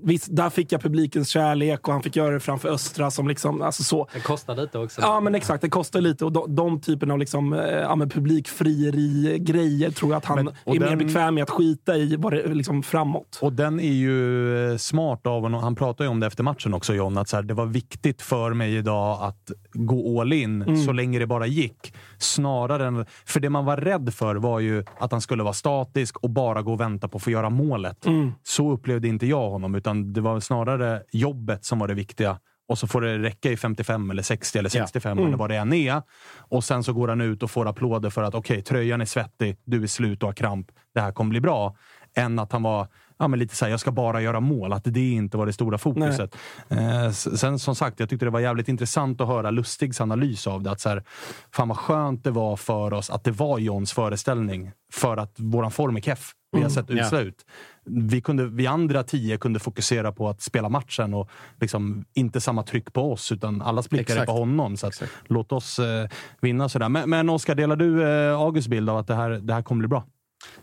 Visst, 0.03 0.37
där 0.37 0.51
fick 0.51 0.73
jag 0.73 0.81
publikens 0.83 1.29
kärlek 1.29 1.89
och 1.89 1.93
han 1.93 2.03
fick 2.03 2.16
göra 2.16 2.35
det 2.35 2.41
framför 2.41 2.69
Östra. 2.69 3.11
Som 3.11 3.29
liksom, 3.29 3.62
alltså 3.62 3.83
så. 3.83 4.09
Det 4.15 4.21
kostar 4.21 4.57
lite 4.57 4.79
också. 4.79 5.01
Ja, 5.01 5.21
men 5.21 5.35
exakt. 5.35 5.62
Det 5.62 5.69
kostar 5.69 6.01
lite. 6.01 6.25
Och 6.25 6.33
de, 6.33 6.55
de 6.55 6.81
typen 6.81 7.11
av 7.11 7.19
liksom, 7.19 7.53
eh, 7.53 7.61
ja, 7.61 7.97
publikfrieri-grejer 7.97 9.91
tror 9.91 10.12
jag 10.12 10.19
att 10.19 10.25
han 10.25 10.37
men, 10.37 10.49
är 10.49 10.81
den, 10.81 10.89
mer 10.89 10.97
bekväm 10.97 11.35
med 11.35 11.43
att 11.43 11.51
skita 11.51 11.97
i 11.97 12.16
var 12.16 12.31
det, 12.31 12.55
liksom, 12.55 12.83
framåt. 12.83 13.39
Och 13.43 13.53
den 13.53 13.81
är 13.81 13.93
ju 13.93 14.71
eh, 14.71 14.77
smart 14.77 15.27
av 15.27 15.43
honom. 15.43 15.62
Han 15.62 15.75
pratade 15.75 16.05
ju 16.05 16.11
om 16.11 16.21
det 16.21 16.27
efter 16.27 16.43
matchen 16.43 16.75
också, 16.75 16.95
John. 16.95 17.19
Att 17.19 17.29
så 17.29 17.37
här, 17.37 17.43
det 17.43 17.55
var 17.55 17.66
viktigt 17.66 18.23
för 18.23 18.53
mig 18.53 18.77
idag 18.77 19.23
att 19.23 19.51
gå 19.73 20.21
all 20.21 20.33
in 20.33 20.62
mm. 20.62 20.77
så 20.77 20.93
länge 20.93 21.19
det 21.19 21.27
bara 21.27 21.47
gick. 21.47 21.95
Snarare 22.19 22.87
än... 22.87 23.07
För 23.25 23.41
det 23.41 23.51
man 23.51 23.65
var 23.65 23.77
rädd 23.77 24.15
för 24.15 24.35
var 24.37 24.61
ju 24.61 24.85
att 24.99 25.12
han 25.12 25.21
skulle 25.21 25.43
vara 25.43 25.53
statisk 25.53 26.16
och 26.16 26.31
bara 26.31 26.62
gå 26.62 26.73
och 26.73 26.81
vänta 26.81 27.09
på 27.09 27.16
att 27.16 27.23
få 27.23 27.31
göra 27.31 27.51
målet. 27.51 28.07
Mm. 28.07 28.33
Så 28.43 28.73
upplevde 28.73 29.09
inte 29.09 29.27
jag 29.27 29.51
honom 29.51 29.75
utan 29.85 30.12
det 30.12 30.20
var 30.20 30.40
snarare 30.40 31.02
jobbet 31.12 31.65
som 31.65 31.78
var 31.78 31.89
det 31.89 31.94
viktiga. 31.94 32.39
Och 32.69 32.78
så 32.78 32.86
får 32.86 33.01
det 33.01 33.19
räcka 33.19 33.51
i 33.51 33.56
55 33.56 34.11
eller 34.11 34.23
60 34.23 34.59
eller 34.59 34.69
65 34.69 35.11
ja. 35.11 35.12
mm. 35.12 35.27
eller 35.27 35.36
vad 35.39 35.51
det 35.51 35.56
än 35.56 35.73
är. 35.73 36.02
Och 36.36 36.65
sen 36.65 36.85
så 36.85 36.93
går 36.93 37.09
han 37.09 37.20
ut 37.20 37.43
och 37.43 37.51
får 37.51 37.69
applåder 37.69 38.11
för 38.11 38.23
att 38.23 38.35
okej, 38.35 38.55
okay, 38.55 38.62
tröjan 38.62 39.01
är 39.01 39.05
svettig, 39.05 39.56
du 39.65 39.82
är 39.82 39.86
slut 39.86 40.23
och 40.23 40.28
har 40.28 40.35
kramp. 40.35 40.66
Det 40.94 41.01
här 41.01 41.12
kommer 41.12 41.31
bli 41.31 41.40
bra. 41.40 41.77
Än 42.16 42.39
att 42.39 42.52
han 42.52 42.62
var 42.62 42.89
ja, 43.19 43.28
men 43.28 43.39
lite 43.39 43.56
så 43.56 43.65
här, 43.65 43.70
jag 43.70 43.81
ska 43.81 43.90
bara 43.90 44.20
göra 44.20 44.40
mål. 44.40 44.73
Att 44.73 44.85
det 44.85 45.12
inte 45.12 45.36
var 45.36 45.47
det 45.47 45.52
stora 45.52 45.78
fokuset. 45.78 46.36
Eh, 46.69 47.11
sen 47.11 47.59
som 47.59 47.74
sagt, 47.74 48.01
jag 48.01 48.09
tyckte 48.09 48.27
det 48.27 48.31
var 48.31 48.40
jävligt 48.40 48.69
intressant 48.69 49.20
att 49.20 49.28
höra 49.28 49.51
Lustigs 49.51 50.01
analys 50.01 50.47
av 50.47 50.62
det. 50.62 50.70
Att 50.70 50.81
så 50.81 50.89
här, 50.89 51.05
fan 51.51 51.69
vad 51.69 51.78
skönt 51.78 52.24
det 52.24 52.31
var 52.31 52.56
för 52.56 52.93
oss 52.93 53.11
att 53.11 53.24
det 53.24 53.31
var 53.31 53.59
Johns 53.59 53.93
föreställning. 53.93 54.73
För 54.93 55.16
att 55.16 55.40
våran 55.40 55.70
form 55.70 55.97
är 55.97 56.01
keff. 56.01 56.32
Vi 56.55 56.63
har 56.63 56.71
mm. 56.71 56.71
sett 56.71 56.91
usla 56.91 57.21
ut. 57.21 57.47
Vi, 57.85 58.21
kunde, 58.21 58.47
vi 58.47 58.67
andra 58.67 59.03
tio 59.03 59.39
kunde 59.39 59.59
fokusera 59.59 60.13
på 60.13 60.29
att 60.29 60.43
spela 60.43 60.69
matchen 60.69 61.15
och 61.15 61.31
liksom 61.61 62.05
inte 62.15 62.41
samma 62.41 62.63
tryck 62.63 62.93
på 62.93 63.13
oss, 63.13 63.33
utan 63.33 63.63
alla 63.63 63.83
blickar 63.91 64.27
på 64.27 64.33
honom. 64.33 64.77
Så 64.77 64.87
att, 64.87 65.03
låt 65.27 65.53
oss 65.53 65.79
eh, 65.79 66.09
vinna. 66.41 66.69
Sådär. 66.69 66.89
Men, 66.89 67.11
men 67.11 67.31
Oskar, 67.31 67.55
delar 67.55 67.77
du 67.77 68.09
eh, 68.09 68.41
Augusts 68.41 68.69
bild 68.69 68.91
av 68.91 68.97
att 68.97 69.07
det 69.07 69.15
här, 69.15 69.31
det 69.31 69.55
här 69.55 69.63
kommer 69.63 69.79
bli 69.79 69.89
bra? 69.89 70.05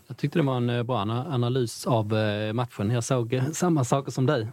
Jag 0.08 0.18
tyckte 0.18 0.40
det 0.40 0.44
var 0.44 0.58
en 0.58 0.70
eh, 0.70 0.84
bra 0.84 1.00
analys 1.30 1.88
av 1.88 2.18
eh, 2.18 2.54
matchen. 2.54 2.90
Jag 2.90 3.04
såg 3.04 3.34
eh, 3.34 3.50
samma 3.52 3.84
saker 3.84 4.12
som 4.12 4.26
dig. 4.26 4.48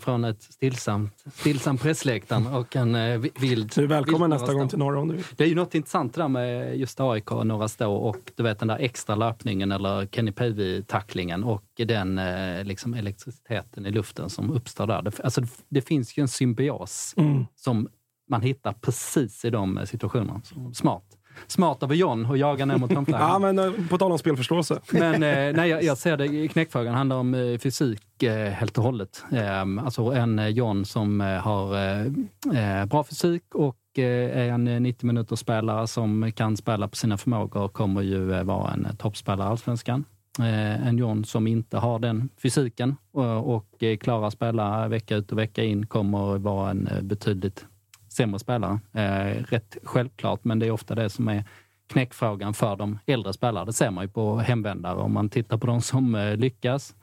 Från 0.00 0.24
ett 0.24 0.42
stillsamt, 0.42 1.24
stillsamt 1.34 1.82
pressläktaren 1.82 2.46
och 2.46 2.76
en 2.76 3.20
vild... 3.20 3.72
Du 3.74 3.82
är 3.82 3.86
välkommen 3.86 4.30
nästa 4.30 4.54
gång 4.54 4.68
till 4.68 4.78
norra 4.78 5.00
om 5.00 5.08
du 5.08 5.14
vill. 5.14 5.24
Det 5.36 5.44
är 5.44 5.48
ju 5.48 5.54
något 5.54 5.74
intressant 5.74 6.14
där 6.14 6.28
med 6.28 6.78
just 6.78 7.00
AIK 7.00 7.32
och 7.32 7.46
Norra 7.46 7.68
Stå 7.68 7.94
och 7.94 8.32
du 8.34 8.42
vet 8.42 8.58
den 8.58 8.68
där 8.68 8.78
extra 8.78 9.14
löpningen 9.14 9.72
eller 9.72 10.06
Kenny 10.06 10.32
Pavey-tacklingen 10.32 11.44
och 11.44 11.64
den 11.76 12.20
liksom, 12.66 12.94
elektriciteten 12.94 13.86
i 13.86 13.90
luften 13.90 14.30
som 14.30 14.50
uppstår 14.50 14.86
där. 14.86 15.02
Det, 15.02 15.20
alltså, 15.20 15.42
det 15.68 15.80
finns 15.80 16.18
ju 16.18 16.20
en 16.20 16.28
symbios 16.28 17.14
mm. 17.16 17.46
som 17.56 17.88
man 18.30 18.42
hittar 18.42 18.72
precis 18.72 19.44
i 19.44 19.50
de 19.50 19.86
situationerna. 19.86 20.42
Smart 20.74 21.04
smart 21.46 21.82
av 21.82 21.94
John 21.94 22.26
att 22.26 22.38
jaga 22.38 22.64
ner 22.64 22.76
mot 22.76 22.92
hörnflaggan. 22.94 23.30
ja, 23.30 23.38
men 23.38 23.58
eh, 23.58 23.88
på 23.90 23.98
tal 23.98 24.12
om 24.12 24.18
spelförståelse. 24.18 24.80
men 24.90 25.14
eh, 25.14 25.56
nej, 25.56 25.70
jag, 25.70 25.82
jag 25.82 25.98
ser 25.98 26.16
det, 26.16 26.48
knäckfrågan 26.48 26.94
handlar 26.94 27.16
om 27.16 27.34
eh, 27.34 27.58
fysik 27.58 28.22
eh, 28.22 28.50
helt 28.50 28.78
och 28.78 28.84
hållet. 28.84 29.24
Eh, 29.32 29.84
alltså 29.84 30.02
en 30.02 30.38
eh, 30.38 30.48
John 30.48 30.84
som 30.84 31.20
har 31.20 32.86
bra 32.86 33.04
fysik 33.04 33.54
och 33.54 33.76
är 33.96 34.48
en 34.48 34.64
90 34.64 35.06
minuters 35.06 35.38
spelare 35.38 35.86
som 35.86 36.32
kan 36.32 36.56
spela 36.56 36.88
på 36.88 36.96
sina 36.96 37.18
förmågor 37.18 37.68
kommer 37.68 38.02
ju 38.02 38.42
vara 38.42 38.72
en 38.72 38.96
toppspelare 38.96 39.48
i 39.48 39.50
Allsvenskan. 39.50 40.04
Eh, 40.38 40.86
en 40.88 40.98
John 40.98 41.24
som 41.24 41.46
inte 41.46 41.78
har 41.78 41.98
den 41.98 42.28
fysiken 42.42 42.96
och, 43.12 43.82
eh, 43.82 43.96
klarar 43.96 44.26
att 44.26 44.32
spela 44.32 44.88
vecka 44.88 45.16
ut 45.16 45.32
och 45.32 45.38
vecka 45.38 45.64
in 45.64 45.86
kommer 45.86 46.38
vara 46.38 46.70
en 46.70 46.86
eh, 46.86 47.02
betydligt 47.02 47.66
sämre 48.14 48.38
spelare. 48.38 48.80
Eh, 48.92 49.42
rätt 49.42 49.76
självklart, 49.84 50.44
men 50.44 50.58
det 50.58 50.66
är 50.66 50.70
ofta 50.70 50.94
det 50.94 51.10
som 51.10 51.28
är 51.28 51.44
knäckfrågan 51.88 52.54
för 52.54 52.76
de 52.76 52.98
äldre 53.06 53.32
spelare. 53.32 53.64
Det 53.64 53.72
ser 53.72 53.90
man 53.90 54.04
ju 54.04 54.10
på 54.10 54.38
hemvändare. 54.38 54.96
Om 54.96 55.12
man 55.12 55.28
tittar 55.28 55.58
på 55.58 55.66
de 55.66 55.80
som 55.80 56.14
eh, 56.14 56.36
lyckas. 56.36 56.94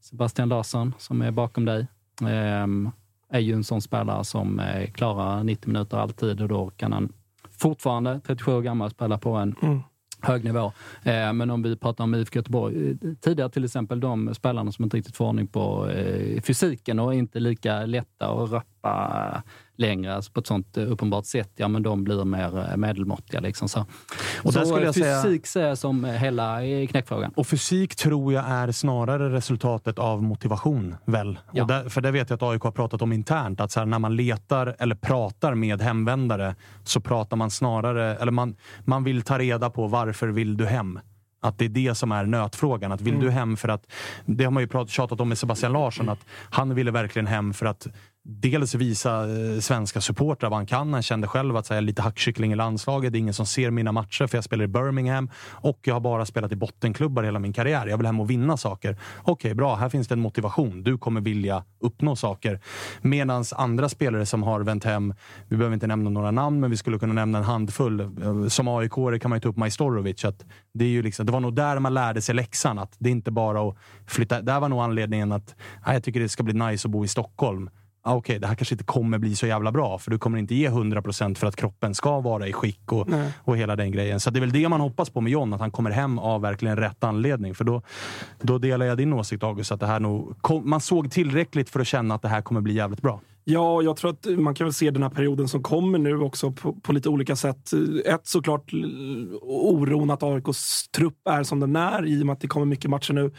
Sebastian 0.00 0.48
Larsson, 0.48 0.94
som 0.98 1.22
är 1.22 1.30
bakom 1.30 1.64
dig, 1.64 1.86
eh, 2.22 2.66
är 3.30 3.40
ju 3.40 3.52
en 3.54 3.64
sån 3.64 3.82
spelare 3.82 4.24
som 4.24 4.60
eh, 4.60 4.90
klarar 4.90 5.44
90 5.44 5.68
minuter 5.68 5.96
alltid 5.96 6.40
och 6.40 6.48
då 6.48 6.70
kan 6.70 6.92
han 6.92 7.12
fortfarande, 7.58 8.20
37 8.26 8.52
år 8.52 8.62
gammal, 8.62 8.90
spela 8.90 9.18
på 9.18 9.30
en 9.34 9.54
Mm. 9.62 9.80
hög 10.20 10.44
nivå. 10.44 10.72
Eh, 11.02 11.32
men 11.32 11.50
om 11.50 11.62
vi 11.62 11.76
pratar 11.76 12.04
om 12.04 12.14
IFK 12.14 12.36
Göteborg, 12.38 12.96
tidigare 13.20 13.50
till 13.50 13.64
exempel 13.64 14.00
de 14.00 14.34
spelarna 14.34 14.72
som 14.72 14.84
inte 14.84 14.96
riktigt 14.96 15.16
får 15.16 15.26
ordning 15.28 15.46
på 15.46 15.90
fysiken 16.42 16.98
och 16.98 17.14
inte 17.14 17.40
lika 17.40 17.86
lätta 17.86 18.28
att 18.30 18.50
rappa 18.50 19.42
längre 19.76 20.14
alltså 20.14 20.32
på 20.32 20.40
ett 20.40 20.46
sånt 20.46 20.76
eh, 20.76 20.90
uppenbart 20.92 21.26
sätt, 21.26 21.50
ja 21.56 21.68
men 21.68 21.82
de 21.82 22.04
blir 22.04 22.24
mer 22.24 22.58
eh, 22.70 22.76
medelmåttiga. 22.76 23.40
Liksom, 23.40 23.68
så 23.68 23.86
Och 24.42 24.52
så 24.52 24.64
skulle 24.64 24.80
eh, 24.80 24.84
jag 24.84 24.94
säga- 24.94 25.22
fysik 25.22 25.46
ser 25.46 25.66
jag 25.68 25.78
som 25.78 26.04
hela 26.04 26.58
knäckfrågan. 26.90 27.32
Och 27.36 27.46
fysik 27.46 27.96
tror 27.96 28.32
jag 28.32 28.44
är 28.48 28.72
snarare 28.72 29.32
resultatet 29.32 29.98
av 29.98 30.22
motivation, 30.22 30.94
väl? 31.04 31.38
Ja. 31.52 31.62
Och 31.62 31.68
där, 31.68 31.88
för 31.88 32.00
det 32.00 32.10
vet 32.10 32.30
jag 32.30 32.36
att 32.36 32.42
AIK 32.42 32.62
har 32.62 32.70
pratat 32.70 33.02
om 33.02 33.12
internt, 33.12 33.60
att 33.60 33.70
så 33.72 33.80
här, 33.80 33.86
när 33.86 33.98
man 33.98 34.16
letar 34.16 34.76
eller 34.78 34.94
pratar 34.94 35.54
med 35.54 35.82
hemvändare 35.82 36.54
så 36.84 37.00
pratar 37.00 37.36
man 37.36 37.50
snarare, 37.50 38.16
eller 38.16 38.32
man, 38.32 38.56
man 38.84 39.04
vill 39.04 39.22
ta 39.22 39.38
reda 39.38 39.70
på 39.70 39.86
varför 39.86 40.28
vill 40.28 40.56
du 40.56 40.66
hem? 40.66 41.00
Att 41.44 41.58
det 41.58 41.64
är 41.64 41.68
det 41.68 41.94
som 41.94 42.12
är 42.12 42.24
nötfrågan. 42.26 42.92
Att 42.92 43.00
vill 43.00 43.14
Mm. 43.14 43.24
du 43.26 43.30
hem 43.30 43.56
för 43.56 43.68
att... 43.68 43.86
Det 44.26 44.44
har 44.44 44.50
man 44.50 44.62
ju 44.62 44.66
pratat, 44.66 44.90
tjatat 44.90 45.20
om 45.20 45.28
med 45.28 45.38
Sebastian 45.38 45.72
Larsson, 45.72 46.08
att 46.08 46.18
han 46.50 46.74
ville 46.74 46.90
verkligen 46.90 47.26
hem 47.26 47.52
för 47.54 47.66
att 47.66 47.86
dels 48.24 48.74
visa 48.74 49.28
eh, 49.30 49.60
svenska 49.60 50.00
supportrar 50.00 50.50
vad 50.50 50.58
han 50.58 50.66
kan. 50.66 50.92
Han 50.92 51.02
kände 51.02 51.26
själv 51.26 51.56
att 51.56 51.66
säga 51.66 51.80
lite 51.80 52.02
hackkyckling 52.02 52.52
i 52.52 52.56
landslaget. 52.56 53.12
Det 53.12 53.18
är 53.18 53.20
ingen 53.20 53.34
som 53.34 53.46
ser 53.46 53.70
mina 53.70 53.92
matcher 53.92 54.26
för 54.26 54.36
jag 54.36 54.44
spelar 54.44 54.64
i 54.64 54.68
Birmingham 54.68 55.30
och 55.50 55.78
jag 55.82 55.94
har 55.94 56.00
bara 56.00 56.26
spelat 56.26 56.52
i 56.52 56.56
bottenklubbar 56.56 57.22
hela 57.22 57.38
min 57.38 57.52
karriär. 57.52 57.86
Jag 57.86 57.96
vill 57.96 58.06
hem 58.06 58.20
och 58.20 58.30
vinna 58.30 58.56
saker. 58.56 58.96
Okej, 59.22 59.54
bra. 59.54 59.74
Här 59.74 59.88
finns 59.88 60.08
det 60.08 60.14
en 60.14 60.20
motivation. 60.20 60.82
Du 60.82 60.98
kommer 60.98 61.20
vilja 61.20 61.64
uppnå 61.80 62.16
saker. 62.16 62.60
Medan 63.00 63.44
andra 63.56 63.88
spelare 63.88 64.26
som 64.26 64.42
har 64.42 64.60
vänt 64.60 64.84
hem, 64.84 65.14
vi 65.48 65.56
behöver 65.56 65.74
inte 65.74 65.86
nämna 65.86 66.10
några 66.10 66.30
namn, 66.30 66.60
men 66.60 66.70
vi 66.70 66.76
skulle 66.76 66.98
kunna 66.98 67.12
nämna 67.12 67.38
en 67.38 67.44
handfull. 67.44 68.00
Eh, 68.00 68.48
som 68.48 68.68
aik 68.68 68.92
kan 68.92 69.28
man 69.30 69.36
ju 69.36 69.40
ta 69.40 69.48
upp 69.48 69.56
Majstorovic. 69.56 70.24
Att 70.24 70.44
det, 70.74 70.84
är 70.84 70.88
ju 70.88 71.02
liksom, 71.02 71.26
det 71.26 71.32
var 71.32 71.40
nog 71.40 71.54
där 71.54 71.78
man 71.78 71.94
lärde 71.94 72.22
sig 72.22 72.34
läxan. 72.34 72.78
Att 72.78 72.96
det 72.98 73.08
är 73.08 73.12
inte 73.12 73.30
bara 73.30 73.68
att 73.68 73.76
flytta. 74.06 74.42
Där 74.42 74.60
var 74.60 74.68
nog 74.68 74.80
anledningen 74.80 75.32
att 75.32 75.54
"Nej, 75.86 75.94
jag 75.94 76.04
tycker 76.04 76.20
det 76.20 76.28
ska 76.28 76.42
bli 76.42 76.54
nice 76.54 76.88
att 76.88 76.92
bo 76.92 77.04
i 77.04 77.08
Stockholm. 77.08 77.70
Ah, 78.04 78.14
Okej, 78.14 78.38
det 78.38 78.46
här 78.46 78.54
kanske 78.54 78.74
inte 78.74 78.84
kommer 78.84 79.18
bli 79.18 79.36
så 79.36 79.46
jävla 79.46 79.72
bra, 79.72 79.98
för 79.98 80.10
du 80.10 80.18
kommer 80.18 80.38
inte 80.38 80.54
ge 80.54 80.68
100% 80.68 81.34
för 81.34 81.46
att 81.46 81.56
kroppen 81.56 81.94
ska 81.94 82.20
vara 82.20 82.48
i 82.48 82.52
skick 82.52 82.92
och, 82.92 83.08
Nej. 83.08 83.32
och 83.38 83.56
hela 83.56 83.76
den 83.76 83.92
grejen. 83.92 84.20
Så 84.20 84.30
det 84.30 84.38
är 84.38 84.40
väl 84.40 84.52
det 84.52 84.68
man 84.68 84.80
hoppas 84.80 85.10
på 85.10 85.20
med 85.20 85.32
John, 85.32 85.52
att 85.52 85.60
han 85.60 85.70
kommer 85.70 85.90
hem 85.90 86.18
av 86.18 86.40
verkligen 86.40 86.76
rätt 86.76 87.04
anledning. 87.04 87.54
För 87.54 87.64
då, 87.64 87.82
då 88.40 88.58
delar 88.58 88.86
jag 88.86 88.96
din 88.98 89.12
åsikt 89.12 89.42
August, 89.42 89.72
att 89.72 89.80
det 89.80 89.86
här 89.86 90.00
nog, 90.00 90.36
kom, 90.40 90.70
man 90.70 90.80
såg 90.80 91.10
tillräckligt 91.10 91.70
för 91.70 91.80
att 91.80 91.86
känna 91.86 92.14
att 92.14 92.22
det 92.22 92.28
här 92.28 92.42
kommer 92.42 92.60
bli 92.60 92.74
jävligt 92.74 93.02
bra. 93.02 93.20
Ja, 93.44 93.82
jag 93.82 93.96
tror 93.96 94.10
att 94.10 94.26
man 94.38 94.54
kan 94.54 94.64
väl 94.64 94.74
se 94.74 94.90
den 94.90 95.02
här 95.02 95.10
perioden 95.10 95.48
som 95.48 95.62
kommer 95.62 95.98
nu 95.98 96.18
också 96.20 96.52
på, 96.52 96.72
på 96.72 96.92
lite 96.92 97.08
olika 97.08 97.36
sätt. 97.36 97.70
Ett 98.04 98.26
såklart 98.26 98.72
oron 99.42 100.10
att 100.10 100.22
AIKs 100.22 100.88
trupp 100.88 101.28
är 101.28 101.42
som 101.42 101.60
den 101.60 101.76
är 101.76 102.06
i 102.06 102.22
och 102.22 102.26
med 102.26 102.32
att 102.32 102.40
det 102.40 102.48
kommer 102.48 102.66
mycket 102.66 102.90
matcher 102.90 103.12
nu. 103.12 103.32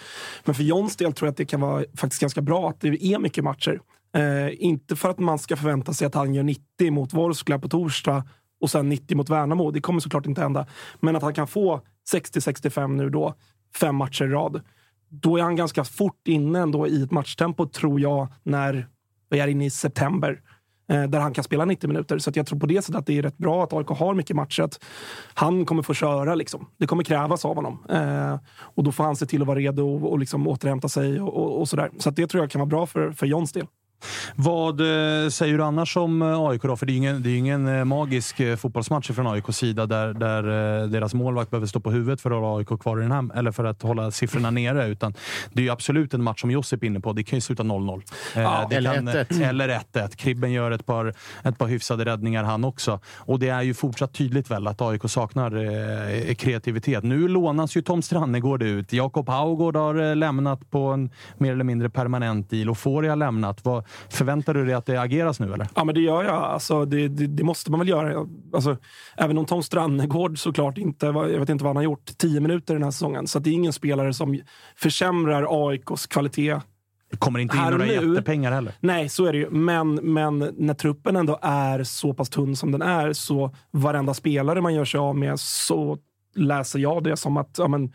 Men 0.45 0.56
för 0.56 0.64
Johns 0.64 0.95
del 0.95 1.14
tror 1.14 1.27
jag 1.27 1.31
att 1.31 1.38
det 1.38 1.45
kan 1.45 1.61
vara 1.61 1.84
faktiskt 1.98 2.22
ganska 2.22 2.41
bra 2.41 2.69
att 2.69 2.81
det 2.81 3.06
är 3.06 3.19
mycket 3.19 3.44
matcher. 3.44 3.80
Eh, 4.14 4.64
inte 4.64 4.95
för 4.95 5.10
att 5.10 5.19
man 5.19 5.40
ska 5.40 5.56
förvänta 5.56 5.94
sig 5.94 6.07
att 6.07 6.15
han 6.15 6.34
gör 6.34 6.44
90 6.44 6.91
mot 6.91 7.14
Vorskla 7.14 7.60
på 7.60 7.69
torsdag 7.69 8.23
och 8.61 8.69
sen 8.69 8.90
90 8.90 9.18
mot 9.18 9.30
Värnamo. 9.30 9.72
Det 9.72 9.81
kommer 9.81 9.99
såklart 9.99 10.26
inte 10.26 10.41
hända. 10.41 10.68
Men 10.99 11.15
att 11.15 11.23
han 11.23 11.34
kan 11.34 11.48
få 11.48 11.81
60-65 12.14 12.88
nu 12.88 13.10
då, 13.10 13.35
fem 13.76 13.95
matcher 13.95 14.26
i 14.26 14.27
rad. 14.27 14.61
Då 15.10 15.38
är 15.38 15.41
han 15.44 15.56
ganska 15.56 15.84
fort 15.84 16.27
inne 16.27 16.60
ändå 16.60 16.88
i 16.88 17.03
ett 17.03 17.11
matchtempo, 17.11 17.68
tror 17.68 17.99
jag, 17.99 18.27
när 18.44 18.88
vi 19.30 19.40
är 19.40 19.48
inne 19.48 19.65
i 19.65 19.69
september. 19.69 20.41
Eh, 20.88 21.03
där 21.03 21.19
han 21.19 21.34
kan 21.34 21.44
spela 21.44 21.65
90 21.65 21.88
minuter. 21.88 22.18
Så 22.18 22.30
att 22.30 22.35
jag 22.35 22.48
tror 22.48 22.60
på 22.60 22.65
det 22.65 22.81
sättet 22.81 22.95
att 22.95 23.06
det 23.06 23.18
är 23.18 23.22
rätt 23.22 23.38
bra 23.38 23.64
att 23.64 23.73
AIK 23.73 23.88
har 23.88 24.14
mycket 24.14 24.35
matcher. 24.35 24.64
Att 24.64 24.84
han 25.34 25.65
kommer 25.65 25.84
få 25.84 25.94
köra. 25.94 26.35
Liksom. 26.35 26.68
Det 26.77 26.88
kommer 26.88 27.03
krävas 27.03 27.45
av 27.45 27.56
honom. 27.56 27.85
Eh, 27.90 28.40
och 28.56 28.84
då 28.84 28.91
får 28.91 29.03
han 29.03 29.15
se 29.15 29.26
till 29.26 29.41
att 29.41 29.48
vara 29.48 29.60
redo 29.60 29.95
och, 29.95 30.11
och 30.11 30.19
liksom 30.19 30.48
återhämta 30.48 30.90
sig. 30.90 31.22
Och, 31.22 31.38
och, 31.38 31.60
och 31.60 31.69
sådär. 31.69 31.91
Så 31.98 32.10
att 32.10 32.15
det 32.15 32.27
tror 32.27 32.44
jag 32.44 32.52
kan 32.52 32.60
vara 32.60 32.69
bra 32.69 32.85
för, 32.85 33.11
för 33.11 33.26
Johns 33.26 33.52
del. 33.52 33.68
Vad 34.35 34.81
eh, 34.81 35.30
säger 35.30 35.57
du 35.57 35.63
annars 35.63 35.97
om 35.97 36.21
eh, 36.21 36.39
AIK 36.39 36.61
då? 36.61 36.75
För 36.75 36.85
det 36.85 36.91
är 36.91 36.93
ju 36.93 36.97
ingen, 36.97 37.23
det 37.23 37.30
är 37.30 37.31
ju 37.31 37.38
ingen 37.38 37.67
eh, 37.67 37.85
magisk 37.85 38.41
fotbollsmatch 38.57 39.11
från 39.11 39.27
AIKs 39.27 39.57
sida 39.57 39.85
där, 39.85 40.13
där 40.13 40.43
deras 40.88 41.13
målvakt 41.13 41.51
behöver 41.51 41.67
stå 41.67 41.80
på 41.80 41.91
huvudet 41.91 42.21
för 42.21 42.31
att 42.31 42.38
hålla 42.38 42.57
AIK 42.57 42.81
kvar 42.81 42.99
i 42.99 43.01
den 43.01 43.11
här, 43.11 43.38
eller 43.38 43.51
för 43.51 43.63
att 43.63 43.81
hålla 43.81 44.11
siffrorna 44.11 44.51
nere. 44.51 44.88
Utan 44.88 45.13
det 45.53 45.61
är 45.61 45.63
ju 45.63 45.69
absolut 45.69 46.13
en 46.13 46.23
match 46.23 46.41
som 46.41 46.51
Josip 46.51 46.84
är 46.84 46.88
inne 46.88 46.99
på. 46.99 47.13
Det 47.13 47.23
kan 47.23 47.38
ju 47.38 47.41
sluta 47.41 47.63
0-0. 47.63 48.01
Eh, 48.35 48.41
Ja, 48.41 48.67
det 48.69 48.75
eller 48.75 48.93
kan, 48.93 49.09
1-1. 49.09 49.43
Eller 49.49 49.69
1-1. 49.93 50.15
Kribben 50.15 50.51
gör 50.51 50.71
ett 50.71 50.85
par, 50.85 51.13
ett 51.43 51.57
par 51.57 51.67
hyfsade 51.67 52.05
räddningar 52.05 52.43
han 52.43 52.63
också. 52.63 52.99
Och 53.17 53.39
det 53.39 53.49
är 53.49 53.61
ju 53.61 53.73
fortsatt 53.73 54.13
tydligt 54.13 54.51
väl 54.51 54.67
att 54.67 54.81
AIK 54.81 55.01
saknar 55.05 56.34
kreativitet. 56.34 57.03
Nu 57.03 57.27
lånas 57.27 57.77
ju 57.77 57.81
Tom 57.81 58.01
Strannegård 58.01 58.63
ut. 58.63 58.93
Jakob 58.93 59.30
Haugård 59.30 59.75
har 59.75 60.15
lämnat 60.15 60.71
på 60.71 60.80
en 60.88 61.09
mer 61.38 61.51
eller 61.51 61.63
mindre 61.63 61.89
permanent 61.89 62.49
deal. 62.49 62.69
Och 62.69 62.77
Fori 62.77 63.07
har 63.07 63.15
lämnat. 63.15 63.65
Vad, 63.65 63.85
förväntar 64.09 64.53
du 64.53 64.65
dig 64.65 64.73
att 64.73 64.85
det 64.85 65.01
ageras 65.01 65.39
nu 65.39 65.53
eller? 65.53 65.67
Ja, 65.75 65.83
men 65.83 65.95
det 65.95 66.01
gör 66.01 66.23
jag. 66.23 66.35
Alltså, 66.43 66.85
det, 66.85 67.07
det, 67.07 67.27
det 67.27 67.43
måste 67.43 67.71
man 67.71 67.79
väl 67.79 67.89
göra. 67.89 68.27
Alltså, 68.53 68.77
även 69.17 69.37
om 69.37 69.45
Tom 69.45 69.63
Strannegård 69.63 70.39
såklart 70.39 70.77
inte, 70.77 71.05
jag 71.05 71.39
vet 71.39 71.49
inte 71.49 71.63
vad 71.63 71.69
han 71.69 71.75
har 71.75 71.83
gjort, 71.83 72.17
10 72.17 72.39
minuter 72.39 72.73
den 72.73 72.83
här 72.83 72.91
säsongen. 72.91 73.27
Så 73.27 73.39
det 73.39 73.49
är 73.49 73.53
ingen 73.53 73.73
spelare 73.73 74.13
som 74.13 74.39
försämrar 74.75 75.67
AIKs 75.69 76.07
kvalitet 76.07 76.59
Det 77.11 77.17
kommer 77.17 77.39
inte 77.39 77.55
in 77.57 77.61
Här 77.63 77.71
några 77.71 77.85
nu- 77.85 77.93
jättepengar 77.93 78.51
heller. 78.51 78.73
Nej, 78.79 79.09
så 79.09 79.25
är 79.25 79.31
det 79.31 79.37
ju. 79.37 79.49
Men, 79.49 79.95
men 79.95 80.39
när 80.57 80.73
truppen 80.73 81.15
ändå 81.15 81.39
är 81.41 81.83
så 81.83 82.13
pass 82.13 82.29
tunn 82.29 82.55
som 82.55 82.71
den 82.71 82.81
är, 82.81 83.13
så 83.13 83.55
varenda 83.71 84.13
spelare 84.13 84.61
man 84.61 84.73
gör 84.73 84.85
sig 84.85 84.97
av 84.99 85.15
med, 85.15 85.39
så 85.39 85.97
läser 86.35 86.79
jag 86.79 87.03
det 87.03 87.17
som 87.17 87.37
att 87.37 87.55
ja, 87.57 87.67
men, 87.67 87.93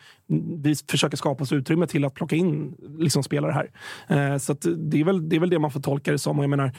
vi 0.63 0.75
försöker 0.91 1.17
skapa 1.17 1.45
oss 1.45 1.53
utrymme 1.53 1.87
till 1.87 2.05
att 2.05 2.15
plocka 2.15 2.37
in 2.37 2.75
liksom, 2.99 3.23
spelare 3.23 3.53
här. 3.53 3.71
Eh, 4.33 4.39
så 4.39 4.53
att 4.53 4.67
det, 4.77 5.01
är 5.01 5.05
väl, 5.05 5.29
det 5.29 5.37
är 5.37 5.41
väl 5.41 5.51
det 5.51 5.59
man 5.59 5.71
får 5.71 5.81
tolka 5.81 6.13
det 6.13 6.19
som. 6.19 6.39
Och 6.39 6.45
jag, 6.45 6.51
menar, 6.51 6.73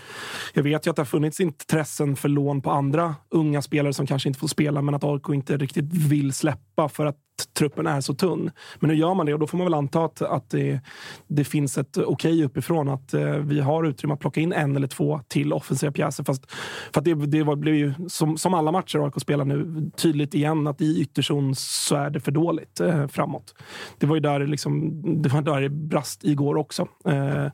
jag 0.53 0.63
vet 0.63 0.87
ju 0.87 0.89
att 0.89 0.95
det 0.95 1.01
har 1.01 1.05
funnits 1.05 1.39
intressen 1.39 2.15
för 2.15 2.29
lån 2.29 2.61
på 2.61 2.71
andra 2.71 3.15
unga 3.29 3.61
spelare 3.61 3.93
som 3.93 4.07
kanske 4.07 4.29
inte 4.29 4.39
får 4.39 4.47
spela, 4.47 4.81
men 4.81 4.95
att 4.95 5.03
AIK 5.03 5.29
inte 5.29 5.57
riktigt 5.57 5.93
vill 5.93 6.33
släppa 6.33 6.89
för 6.89 7.05
att 7.05 7.17
truppen 7.53 7.87
är 7.87 8.01
så 8.01 8.13
tunn. 8.13 8.51
Men 8.79 8.89
nu 8.89 8.95
gör 8.95 9.13
man 9.13 9.25
det 9.25 9.33
och 9.33 9.39
då 9.39 9.47
får 9.47 9.57
man 9.57 9.65
väl 9.65 9.73
anta 9.73 10.05
att, 10.05 10.21
att 10.21 10.49
det, 10.49 10.79
det 11.27 11.43
finns 11.43 11.77
ett 11.77 11.97
okej 11.97 12.43
uppifrån. 12.43 12.89
Att 12.89 13.13
eh, 13.13 13.31
vi 13.31 13.59
har 13.59 13.83
utrymme 13.83 14.13
att 14.13 14.19
plocka 14.19 14.41
in 14.41 14.53
en 14.53 14.75
eller 14.75 14.87
två 14.87 15.21
till 15.27 15.53
offensiva 15.53 15.91
pjäser. 15.91 16.23
Fast, 16.23 16.51
för 16.93 16.99
att 17.01 17.05
det, 17.05 17.13
det 17.13 17.43
var, 17.43 17.55
blev 17.55 17.75
ju, 17.75 17.93
som, 18.07 18.37
som 18.37 18.53
alla 18.53 18.71
matcher 18.71 19.05
AIK 19.05 19.13
spelar 19.21 19.45
nu, 19.45 19.89
tydligt 19.95 20.33
igen 20.33 20.67
att 20.67 20.81
i 20.81 21.01
ytterzon 21.01 21.55
så 21.55 21.95
är 21.95 22.09
det 22.09 22.19
för 22.19 22.31
dåligt 22.31 22.79
eh, 22.79 23.07
framåt. 23.07 23.38
Det 23.97 24.05
var 24.05 24.15
ju 24.15 24.19
där 24.19 24.47
liksom, 24.47 25.01
det, 25.21 25.29
var 25.29 25.41
där 25.41 25.61
det 25.61 25.69
brast 25.69 26.23
igår 26.23 26.57
också. 26.57 26.87
Eh, 27.05 27.45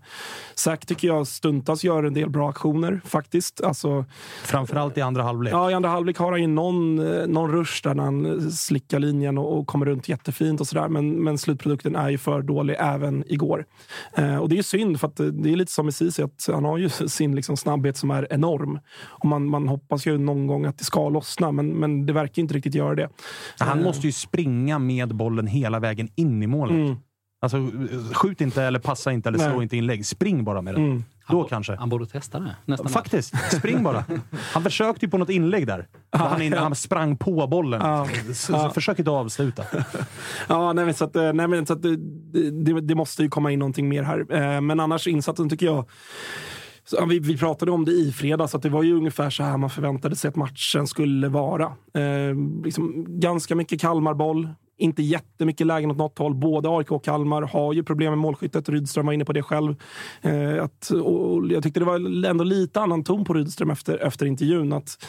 Zack 0.55 0.85
tycker 0.85 1.07
jag 1.07 1.27
stundtals 1.27 1.83
gör 1.83 2.03
en 2.03 2.13
del 2.13 2.29
bra 2.29 2.49
aktioner 2.49 3.01
faktiskt. 3.05 3.63
Alltså, 3.63 4.05
Framförallt 4.43 4.97
i 4.97 5.01
andra 5.01 5.23
halvlek. 5.23 5.53
Ja, 5.53 5.71
i 5.71 5.73
andra 5.73 5.89
halvlek 5.89 6.17
har 6.17 6.31
han 6.31 6.41
ju 6.41 6.47
någon, 6.47 6.99
eh, 6.99 7.27
någon 7.27 7.51
rush 7.51 7.83
där 7.83 7.93
när 7.93 8.03
han 8.03 8.51
slickar 8.51 8.99
linjen 8.99 9.37
och, 9.37 9.57
och 9.57 9.67
kommer 9.67 9.85
runt 9.85 10.09
jättefint 10.09 10.61
och 10.61 10.67
sådär. 10.67 10.87
Men, 10.87 11.23
men 11.23 11.37
slutprodukten 11.37 11.95
är 11.95 12.09
ju 12.09 12.17
för 12.17 12.41
dålig 12.41 12.75
även 12.79 13.23
igår. 13.27 13.65
Eh, 14.13 14.37
och 14.37 14.49
det 14.49 14.57
är 14.57 14.63
synd 14.63 14.99
för 14.99 15.07
att 15.07 15.19
eh, 15.19 15.25
det 15.25 15.51
är 15.51 15.55
lite 15.55 15.71
som 15.71 15.85
med 15.85 15.95
Ceesay 15.95 16.25
att 16.25 16.49
han 16.53 16.65
har 16.65 16.77
ju 16.77 16.89
sin 17.07 17.35
liksom 17.35 17.57
snabbhet 17.57 17.97
som 17.97 18.11
är 18.11 18.27
enorm. 18.33 18.79
Och 19.03 19.25
man, 19.25 19.49
man 19.49 19.67
hoppas 19.67 20.07
ju 20.07 20.17
någon 20.17 20.47
gång 20.47 20.65
att 20.65 20.77
det 20.77 20.83
ska 20.83 21.09
lossna, 21.09 21.51
men, 21.51 21.67
men 21.67 22.05
det 22.05 22.13
verkar 22.13 22.41
inte 22.41 22.53
riktigt 22.53 22.75
göra 22.75 22.95
det. 22.95 23.09
Han 23.59 23.79
Eh, 23.79 23.83
måste 23.83 24.07
ju 24.07 24.11
springa 24.11 24.79
med 24.79 25.15
bollen 25.15 25.47
hela 25.47 25.74
vägen 25.79 26.09
in 26.15 26.43
i 26.43 26.47
målet. 26.47 26.75
Mm. 26.75 26.95
Alltså, 27.41 27.57
skjut 28.13 28.41
inte, 28.41 28.63
eller 28.63 28.79
passa 28.79 29.11
inte, 29.11 29.29
eller 29.29 29.39
slå 29.39 29.53
Nej. 29.53 29.63
inte 29.63 29.77
inlägg. 29.77 30.05
Spring 30.05 30.43
bara 30.43 30.61
med 30.61 30.73
den. 30.75 30.85
Mm. 30.85 31.03
Då 31.29 31.43
kanske. 31.43 31.75
Han 31.75 31.89
borde 31.89 32.05
testa 32.05 32.39
det. 32.39 32.55
Nästan 32.65 32.89
Faktiskt. 32.91 33.33
Spring 33.57 33.83
bara. 33.83 34.03
Han 34.53 34.63
försökte 34.63 35.05
ju 35.05 35.09
på 35.11 35.17
något 35.17 35.29
inlägg 35.29 35.67
där. 35.67 35.87
Han, 36.11 36.41
in, 36.41 36.53
han 36.53 36.75
sprang 36.75 37.17
på 37.17 37.47
bollen. 37.47 37.81
Ja. 37.83 38.07
S- 38.29 38.47
Ja. 38.51 38.69
Försök 38.69 38.99
inte 38.99 39.11
avsluta. 39.11 39.63
Ja, 40.49 40.73
nej, 40.73 40.93
så 40.93 41.05
att, 41.05 41.15
eh, 41.15 41.33
nej, 41.33 41.47
men 41.47 41.65
så 41.65 41.73
att 41.73 41.81
det, 41.81 41.95
det, 42.51 42.81
det 42.81 42.95
måste 42.95 43.23
ju 43.23 43.29
komma 43.29 43.51
in 43.51 43.59
någonting 43.59 43.89
mer 43.89 44.03
här. 44.03 44.25
Eh, 44.55 44.61
Men 44.61 44.79
annars 44.79 45.07
insatsen 45.07 45.49
tycker 45.49 45.65
jag 45.65 45.89
så, 46.87 46.95
ja, 46.99 47.05
vi, 47.05 47.19
vi 47.19 47.37
pratade 47.37 47.71
om 47.71 47.85
det 47.85 47.91
i 47.91 48.11
fredags, 48.11 48.55
att 48.55 48.61
det 48.61 48.69
var 48.69 48.83
ju 48.83 48.93
ungefär 48.95 49.29
så 49.29 49.43
här 49.43 49.57
man 49.57 49.69
förväntade 49.69 50.15
sig 50.15 50.29
att 50.29 50.35
matchen 50.35 50.87
skulle 50.87 51.29
vara. 51.29 51.63
Eh, 51.93 52.35
liksom, 52.63 53.05
ganska 53.19 53.55
mycket 53.55 53.81
Kalmarboll, 53.81 54.49
inte 54.77 55.03
jättemycket 55.03 55.67
lägen 55.67 55.91
åt 55.91 55.97
något 55.97 56.19
håll. 56.19 56.35
Både 56.35 56.69
AIK 56.69 56.91
och 56.91 57.03
Kalmar 57.03 57.41
har 57.41 57.73
ju 57.73 57.83
problem 57.83 58.11
med 58.11 58.17
målskyttet. 58.17 58.69
Rydström 58.69 59.05
var 59.05 59.13
inne 59.13 59.25
på 59.25 59.33
det 59.33 59.43
själv. 59.43 59.75
Eh, 60.21 60.63
att, 60.63 60.89
och 60.89 61.47
jag 61.51 61.63
tyckte 61.63 61.79
det 61.79 61.85
var 61.85 62.25
ändå 62.25 62.43
lite 62.43 62.81
annan 62.81 63.03
ton 63.03 63.25
på 63.25 63.33
Rydström 63.33 63.71
efter, 63.71 63.97
efter 63.97 64.25
intervjun. 64.25 64.73
Att, 64.73 65.05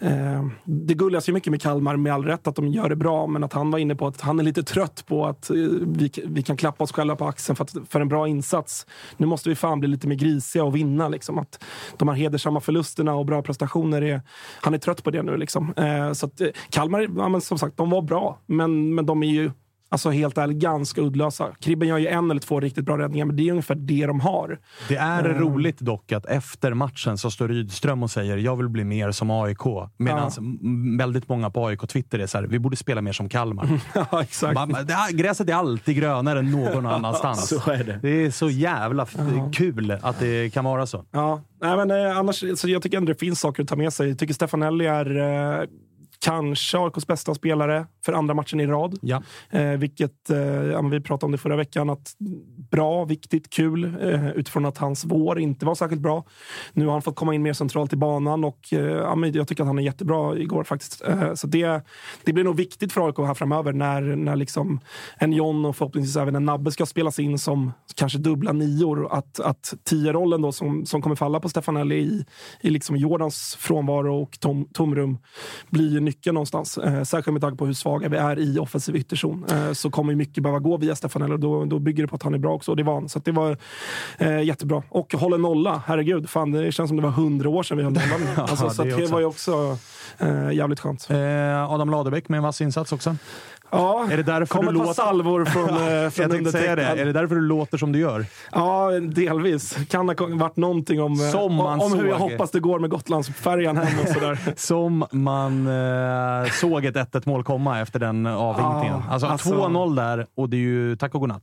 Eh, 0.00 0.46
det 0.64 0.94
gullas 0.94 1.28
ju 1.28 1.32
mycket 1.32 1.50
med 1.50 1.62
Kalmar, 1.62 1.96
med 1.96 2.12
all 2.12 2.24
rätt, 2.24 2.46
att 2.46 2.56
de 2.56 2.68
gör 2.68 2.88
det 2.88 2.96
bra. 2.96 3.26
Men 3.26 3.44
att 3.44 3.52
han 3.52 3.70
var 3.70 3.78
inne 3.78 3.94
på 3.94 4.06
att 4.06 4.20
han 4.20 4.38
är 4.38 4.44
lite 4.44 4.62
trött 4.62 5.04
på 5.06 5.26
att 5.26 5.50
eh, 5.50 5.56
vi, 5.86 6.10
vi 6.24 6.42
kan 6.42 6.56
klappa 6.56 6.84
oss 6.84 6.92
själva 6.92 7.16
på 7.16 7.26
axeln 7.26 7.56
för, 7.56 7.64
att, 7.64 7.74
för 7.88 8.00
en 8.00 8.08
bra 8.08 8.28
insats. 8.28 8.86
Nu 9.16 9.26
måste 9.26 9.48
vi 9.48 9.54
fan 9.54 9.80
bli 9.80 9.88
lite 9.88 10.08
mer 10.08 10.16
grisiga 10.16 10.64
och 10.64 10.76
vinna. 10.76 11.08
Liksom. 11.08 11.38
Att 11.38 11.64
de 11.96 12.08
här 12.08 12.14
hedersamma 12.14 12.60
förlusterna 12.60 13.14
och 13.14 13.26
bra 13.26 13.42
prestationer, 13.42 14.02
är, 14.02 14.22
han 14.60 14.74
är 14.74 14.78
trött 14.78 15.04
på 15.04 15.10
det 15.10 15.22
nu. 15.22 15.36
Liksom. 15.36 15.74
Eh, 15.76 16.12
så 16.12 16.26
att, 16.26 16.40
Kalmar, 16.70 17.08
ja, 17.16 17.28
men 17.28 17.40
som 17.40 17.58
sagt, 17.58 17.76
de 17.76 17.90
var 17.90 18.02
bra. 18.02 18.38
Men, 18.46 18.94
men 18.94 19.06
de 19.06 19.22
är 19.22 19.30
ju 19.30 19.50
Alltså 19.90 20.10
helt 20.10 20.38
ärligt, 20.38 20.56
ganska 20.56 21.00
uddlösa. 21.00 21.48
Kribben 21.60 21.88
gör 21.88 21.98
ju 21.98 22.06
en 22.06 22.30
eller 22.30 22.40
två 22.40 22.60
riktigt 22.60 22.84
bra 22.84 22.98
räddningar, 22.98 23.24
men 23.26 23.36
det 23.36 23.42
är 23.48 23.50
ungefär 23.50 23.74
det 23.74 24.06
de 24.06 24.20
har. 24.20 24.58
Det 24.88 24.96
är 24.96 25.24
Mm. 25.24 25.38
roligt 25.42 25.78
dock 25.80 26.12
att 26.12 26.26
efter 26.26 26.74
matchen 26.74 27.18
så 27.18 27.30
står 27.30 27.48
Rydström 27.48 28.02
och 28.02 28.10
säger 28.10 28.36
jag 28.36 28.56
vill 28.56 28.68
bli 28.68 28.84
mer 28.84 29.10
som 29.10 29.30
AIK. 29.30 29.58
Medan 29.96 30.30
väldigt 30.98 31.28
många 31.28 31.50
på 31.50 31.66
AIK-Twitter 31.66 32.18
är 32.18 32.26
så 32.26 32.38
här, 32.38 32.44
vi 32.46 32.58
borde 32.58 32.76
spela 32.76 33.00
mer 33.00 33.12
som 33.12 33.28
Kalmar. 33.28 33.68
ja, 34.12 34.22
exakt. 34.22 34.54
Man, 34.54 34.68
det, 34.72 34.96
gräset 35.12 35.48
är 35.48 35.54
alltid 35.54 35.96
grönare 35.96 36.38
än 36.38 36.50
någon 36.50 36.86
annanstans. 36.94 37.48
Så 37.64 37.70
är 37.70 37.84
det. 37.84 37.98
Det 38.02 38.08
är 38.26 38.30
så 38.30 38.50
jävla 38.50 39.02
f- 39.02 39.16
kul 39.54 39.98
att 40.02 40.20
det 40.20 40.50
kan 40.54 40.64
vara 40.64 40.86
så. 40.86 41.04
Ja, 41.10 41.42
nej, 41.62 41.76
men 41.76 41.90
eh, 41.90 42.18
annars, 42.18 42.44
så 42.60 42.68
jag 42.68 42.82
tycker 42.82 42.96
ändå 42.98 43.12
det 43.12 43.18
finns 43.18 43.40
saker 43.40 43.62
att 43.62 43.68
ta 43.68 43.76
med 43.76 43.92
sig. 43.92 44.08
Jag 44.08 44.18
tycker 44.18 44.34
Stefanelli 44.34 44.86
är 44.86 45.16
eh, 45.60 45.66
kanske 46.20 46.78
AIKs 46.78 47.06
bästa 47.06 47.34
spelare 47.34 47.86
för 48.04 48.12
andra 48.12 48.34
matchen 48.34 48.60
i 48.60 48.66
rad. 48.66 48.98
Ja. 49.02 49.22
Eh, 49.50 49.70
vilket, 49.70 50.30
eh, 50.30 50.38
ja, 50.38 50.82
vi 50.82 51.00
pratade 51.00 51.26
om 51.26 51.32
det 51.32 51.38
förra 51.38 51.56
veckan, 51.56 51.90
att 51.90 52.14
bra, 52.70 53.04
viktigt, 53.04 53.50
kul 53.50 53.84
eh, 53.84 54.30
utifrån 54.30 54.64
att 54.64 54.78
hans 54.78 55.04
vår 55.04 55.40
inte 55.40 55.66
var 55.66 55.74
särskilt 55.74 56.02
bra. 56.02 56.24
Nu 56.72 56.84
har 56.84 56.92
han 56.92 57.02
fått 57.02 57.16
komma 57.16 57.34
in 57.34 57.42
mer 57.42 57.52
centralt 57.52 57.92
i 57.92 57.96
banan 57.96 58.44
och 58.44 58.72
eh, 58.72 58.80
ja, 58.80 59.26
jag 59.26 59.48
tycker 59.48 59.62
att 59.62 59.66
han 59.66 59.78
är 59.78 59.82
jättebra 59.82 60.38
igår 60.38 60.64
faktiskt. 60.64 61.02
Eh, 61.02 61.34
så 61.34 61.46
det, 61.46 61.82
det 62.24 62.32
blir 62.32 62.44
nog 62.44 62.56
viktigt 62.56 62.92
för 62.92 63.06
AIK 63.06 63.18
här 63.18 63.34
framöver 63.34 63.72
när, 63.72 64.00
när 64.00 64.36
liksom 64.36 64.80
en 65.16 65.32
John 65.32 65.64
och 65.64 65.76
förhoppningsvis 65.76 66.16
även 66.16 66.36
en 66.36 66.44
Nabbe 66.44 66.70
ska 66.72 66.86
spelas 66.86 67.18
in 67.18 67.38
som 67.38 67.72
kanske 67.94 68.18
dubbla 68.18 68.52
nior. 68.52 69.12
Att, 69.12 69.40
att 69.40 69.74
tio-rollen 69.84 70.42
då 70.42 70.52
som, 70.52 70.86
som 70.86 71.02
kommer 71.02 71.16
falla 71.16 71.40
på 71.40 71.48
Stefanelli 71.48 71.96
i, 71.96 72.24
i 72.60 72.70
liksom 72.70 72.96
Jordans 72.96 73.56
frånvaro 73.60 74.22
och 74.22 74.40
tom, 74.40 74.68
tomrum 74.72 75.18
blir 75.70 76.00
nyckeln 76.08 76.34
någonstans. 76.34 76.78
Eh, 76.78 77.02
särskilt 77.02 77.32
med 77.32 77.42
tanke 77.42 77.56
på 77.58 77.66
hur 77.66 77.72
svaga 77.72 78.08
vi 78.08 78.16
är 78.16 78.38
i 78.38 78.58
offensiv 78.58 78.96
ytterzon. 78.96 79.44
Eh, 79.50 79.72
så 79.72 79.90
kommer 79.90 80.14
mycket 80.14 80.42
behöva 80.42 80.58
gå 80.58 80.76
via 80.76 80.96
Stefanelli 80.96 81.34
och 81.34 81.40
då, 81.40 81.64
då 81.64 81.78
bygger 81.78 82.02
det 82.02 82.08
på 82.08 82.16
att 82.16 82.22
han 82.22 82.34
är 82.34 82.38
bra 82.38 82.54
också. 82.54 82.70
Och 82.70 82.76
det 82.76 82.82
var 82.82 82.94
han. 82.94 83.08
Så 83.08 83.18
det 83.18 83.32
var 83.32 83.56
eh, 84.18 84.42
jättebra. 84.42 84.82
Och 84.88 85.14
håller 85.14 85.38
nolla. 85.38 85.82
Herregud, 85.86 86.30
fan, 86.30 86.50
det 86.50 86.72
känns 86.72 86.88
som 86.88 86.96
det 86.96 87.02
var 87.02 87.10
hundra 87.10 87.48
år 87.48 87.62
sedan 87.62 87.76
vi 87.76 87.84
höll 87.84 87.92
nollan. 87.92 88.28
alltså, 88.36 88.64
Ja, 88.64 88.70
så 88.70 88.84
det 88.84 88.96
det 88.96 89.12
var 89.12 89.20
ju 89.20 89.26
också 89.26 89.78
eh, 90.18 90.52
jävligt 90.52 90.80
skönt. 90.80 91.10
Eh, 91.10 91.72
Adam 91.72 91.90
Ladebäck 91.90 92.28
med 92.28 92.36
en 92.36 92.42
vass 92.42 92.60
insats 92.60 92.92
också. 92.92 93.16
Ja, 93.70 94.06
Är 94.10 94.16
det 94.16 94.22
därför 94.22 94.62
du 94.62 94.70
låter- 94.72 94.92
salvor 94.92 95.44
från, 95.44 95.64
eh, 95.68 96.10
från 96.10 96.22
Jag 96.22 96.30
säga 96.52 96.76
det. 96.76 96.82
Är 96.82 97.04
det 97.06 97.12
därför 97.12 97.34
du 97.34 97.40
låter 97.40 97.78
som 97.78 97.92
du 97.92 97.98
gör? 97.98 98.26
Ja, 98.52 98.90
delvis. 99.00 99.76
Kan 99.90 100.08
ha 100.08 100.14
varit 100.38 100.56
någonting 100.56 101.02
om, 101.02 101.12
eh, 101.12 101.50
man 101.56 101.80
om 101.80 101.92
hur 101.98 102.08
jag 102.08 102.18
hoppas 102.18 102.50
det 102.50 102.60
går 102.60 102.78
med 102.78 102.90
Gotlandsfärjan 102.90 103.76
hem 103.76 103.98
och 104.02 104.08
sådär. 104.08 104.38
Som 104.56 105.04
man 105.12 105.66
eh, 105.66 106.50
såg 106.50 106.84
ett 106.84 106.96
1-1 106.96 107.26
mål 107.26 107.44
komma 107.44 107.80
efter 107.80 107.98
den 108.00 108.26
avvinkningen. 108.26 109.02
Ja, 109.06 109.12
alltså, 109.12 109.26
alltså- 109.26 109.50
2-0 109.50 109.94
där 109.96 110.26
och 110.36 110.48
det 110.48 110.56
är 110.56 110.58
ju 110.58 110.96
tack 110.96 111.14
och 111.14 111.20
godnatt. 111.20 111.42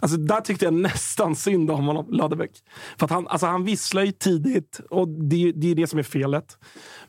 Alltså, 0.00 0.16
där 0.18 0.40
tyckte 0.40 0.64
jag 0.64 0.74
nästan 0.74 1.36
synd 1.36 1.70
om 1.70 1.84
honom, 1.86 2.06
Ladebäck. 2.10 2.50
För 2.98 3.04
att 3.04 3.10
han, 3.10 3.28
alltså, 3.28 3.46
han 3.46 3.64
visslar 3.64 4.02
ju 4.02 4.12
tidigt 4.12 4.80
och 4.90 5.08
det, 5.08 5.52
det 5.52 5.70
är 5.70 5.74
det 5.74 5.86
som 5.86 5.98
är 5.98 6.02
felet. 6.02 6.58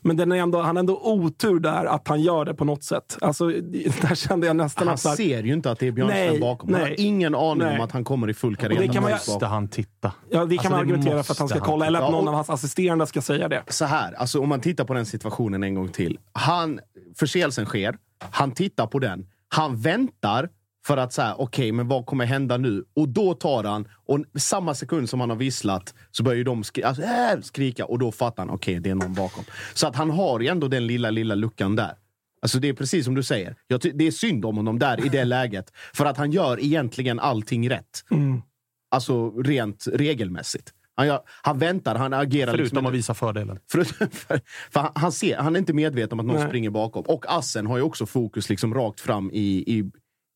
Men 0.00 0.16
den 0.16 0.32
är 0.32 0.36
ändå, 0.36 0.60
han 0.62 0.76
har 0.76 0.80
ändå 0.80 1.00
otur 1.02 1.60
där 1.60 1.84
att 1.84 2.08
han 2.08 2.20
gör 2.20 2.44
det 2.44 2.54
på 2.54 2.64
något 2.64 2.84
sätt. 2.84 3.18
Alltså, 3.20 3.46
där 4.00 4.14
kände 4.14 4.46
jag 4.46 4.56
nästan 4.56 4.86
Han 4.86 4.94
att... 4.94 5.04
här- 5.04 5.16
ser 5.16 5.42
ju 5.42 5.52
inte 5.52 5.70
att 5.70 5.78
det 5.78 5.86
är 5.86 5.92
Björnström 5.92 6.40
bakom. 6.40 6.72
Han 6.72 6.80
nej. 6.82 6.90
har 6.90 7.00
ingen 7.00 7.34
aning 7.34 7.58
Nej. 7.66 7.78
om 7.78 7.84
att 7.84 7.92
han 7.92 8.04
kommer 8.04 8.30
i 8.30 8.34
full 8.34 8.56
karriär. 8.56 8.80
det 8.80 8.88
kan 8.88 9.02
man 9.02 9.10
ju- 9.12 9.16
Måste 9.16 9.46
han 9.46 9.68
titta? 9.68 10.12
Ja, 10.30 10.44
det 10.44 10.56
kan 10.56 10.58
Alltså, 10.58 10.70
man 10.70 10.78
det 10.78 10.92
argumentera 10.94 11.22
för 11.22 11.32
att 11.32 11.38
han 11.38 11.48
ska 11.48 11.56
måste 11.58 11.70
kolla. 11.70 11.86
Eller 11.86 11.98
att 11.98 12.04
Ja, 12.04 12.10
någon 12.10 12.28
av 12.28 12.34
hans 12.34 12.50
assisterande 12.50 13.06
ska 13.06 13.20
säga 13.22 13.48
det. 13.48 13.62
så 13.68 13.84
här, 13.84 14.12
alltså 14.12 14.40
om 14.40 14.48
man 14.48 14.60
tittar 14.60 14.84
på 14.84 14.94
den 14.94 15.06
situationen 15.06 15.62
en 15.62 15.74
gång 15.74 15.88
till. 15.88 16.18
Han, 16.32 16.80
förseelsen 17.18 17.66
sker, 17.66 17.96
han 18.30 18.50
tittar 18.50 18.86
på 18.86 18.98
den, 18.98 19.26
han 19.48 19.76
väntar 19.76 20.48
för 20.90 20.96
att 20.96 21.12
säga 21.12 21.34
okej, 21.34 21.72
men 21.72 21.88
vad 21.88 22.06
kommer 22.06 22.24
hända 22.24 22.56
nu? 22.56 22.84
Och 22.94 23.08
då 23.08 23.34
tar 23.34 23.64
han, 23.64 23.88
och 24.06 24.24
samma 24.34 24.74
sekund 24.74 25.08
som 25.08 25.20
han 25.20 25.30
har 25.30 25.36
visslat 25.36 25.94
så 26.10 26.22
börjar 26.22 26.36
ju 26.36 26.44
de 26.44 26.64
skri 26.64 26.82
alltså, 26.82 27.02
äh, 27.02 27.40
skrika 27.42 27.84
och 27.84 27.98
då 27.98 28.12
fattar 28.12 28.42
han 28.42 28.50
okej, 28.50 28.80
det 28.80 28.90
är 28.90 28.94
någon 28.94 29.14
bakom. 29.14 29.44
Så 29.74 29.86
att 29.86 29.96
han 29.96 30.10
har 30.10 30.40
ju 30.40 30.46
ändå 30.46 30.68
den 30.68 30.86
lilla, 30.86 31.10
lilla 31.10 31.34
luckan 31.34 31.76
där. 31.76 31.94
Alltså 32.42 32.58
det 32.58 32.68
är 32.68 32.72
precis 32.72 33.04
som 33.04 33.14
du 33.14 33.22
säger. 33.22 33.56
Det 33.94 34.06
är 34.06 34.10
synd 34.10 34.44
om 34.44 34.56
honom 34.56 34.78
där 34.78 35.06
i 35.06 35.08
det 35.08 35.24
läget. 35.36 35.72
För 35.94 36.06
att 36.06 36.16
han 36.16 36.32
gör 36.32 36.60
egentligen 36.60 37.20
allting 37.20 37.70
rätt. 37.70 38.04
Mm. 38.10 38.42
Alltså 38.90 39.30
rent 39.30 39.86
regelmässigt. 39.92 40.72
Han, 41.00 41.06
gör, 41.06 41.20
han 41.42 41.58
väntar, 41.58 41.94
han 41.94 42.12
agerar... 42.12 42.52
Förutom 42.52 42.64
liksom 42.64 42.86
att 42.86 42.92
visa 42.92 43.14
fördelen. 43.14 43.58
för, 43.70 43.84
för, 43.84 44.40
för 44.70 44.80
han, 44.80 44.92
han, 44.94 45.12
ser, 45.12 45.36
han 45.36 45.54
är 45.54 45.58
inte 45.58 45.72
medveten 45.72 46.12
om 46.12 46.20
att 46.20 46.26
någon 46.26 46.36
Nej. 46.36 46.48
springer 46.48 46.70
bakom. 46.70 47.02
Och 47.02 47.24
Assen 47.28 47.66
har 47.66 47.76
ju 47.76 47.82
också 47.82 48.06
fokus 48.06 48.48
liksom 48.48 48.74
rakt 48.74 49.00
fram 49.00 49.30
i, 49.32 49.78
i, 49.78 49.90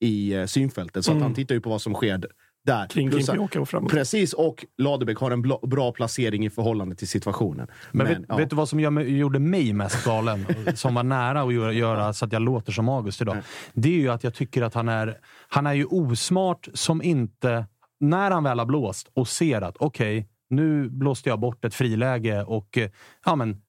i 0.04 0.32
eh, 0.32 0.46
synfältet. 0.46 1.04
Så 1.04 1.12
att 1.12 1.22
han 1.22 1.34
tittar 1.34 1.54
ju 1.54 1.60
på 1.60 1.70
vad 1.70 1.82
som 1.82 1.94
sker 1.94 2.18
där. 2.64 2.76
Mm. 2.76 2.88
Kring 2.88 3.10
Klimpioka 3.10 3.60
och 3.60 3.68
framåt. 3.68 3.90
Precis, 3.90 4.32
och 4.32 4.64
Ladebäck 4.78 5.18
har 5.18 5.30
en 5.30 5.42
bra 5.62 5.92
placering 5.92 6.46
i 6.46 6.50
förhållande 6.50 6.94
till 6.94 7.08
situationen. 7.08 7.66
Men, 7.92 8.06
Men, 8.06 8.16
vet, 8.16 8.24
ja. 8.28 8.36
vet 8.36 8.50
du 8.50 8.56
vad 8.56 8.68
som 8.68 8.94
mig, 8.94 9.18
gjorde 9.18 9.38
mig 9.38 9.72
mest 9.72 10.04
galen? 10.04 10.46
som 10.74 10.94
var 10.94 11.02
nära 11.02 11.42
att 11.42 11.54
göra, 11.54 11.72
göra 11.72 12.12
så 12.12 12.24
att 12.24 12.32
jag 12.32 12.42
låter 12.42 12.72
som 12.72 12.88
August 12.88 13.20
idag. 13.20 13.36
Det 13.72 13.88
är 13.88 13.98
ju 13.98 14.08
att 14.08 14.24
jag 14.24 14.34
tycker 14.34 14.62
att 14.62 14.74
han 14.74 14.88
är, 14.88 15.18
han 15.48 15.66
är 15.66 15.72
ju 15.72 15.84
osmart 15.84 16.68
som 16.74 17.02
inte... 17.02 17.66
När 18.00 18.30
han 18.30 18.44
väl 18.44 18.58
har 18.58 18.66
blåst 18.66 19.10
och 19.14 19.28
ser 19.28 19.62
att 19.62 19.76
okej, 19.78 20.28
nu 20.50 20.88
blåste 20.88 21.28
jag 21.28 21.40
bort 21.40 21.64
ett 21.64 21.74
friläge 21.74 22.42
och 22.42 22.78
eh, 22.78 22.90
ja, 23.24 23.36
men 23.36 23.62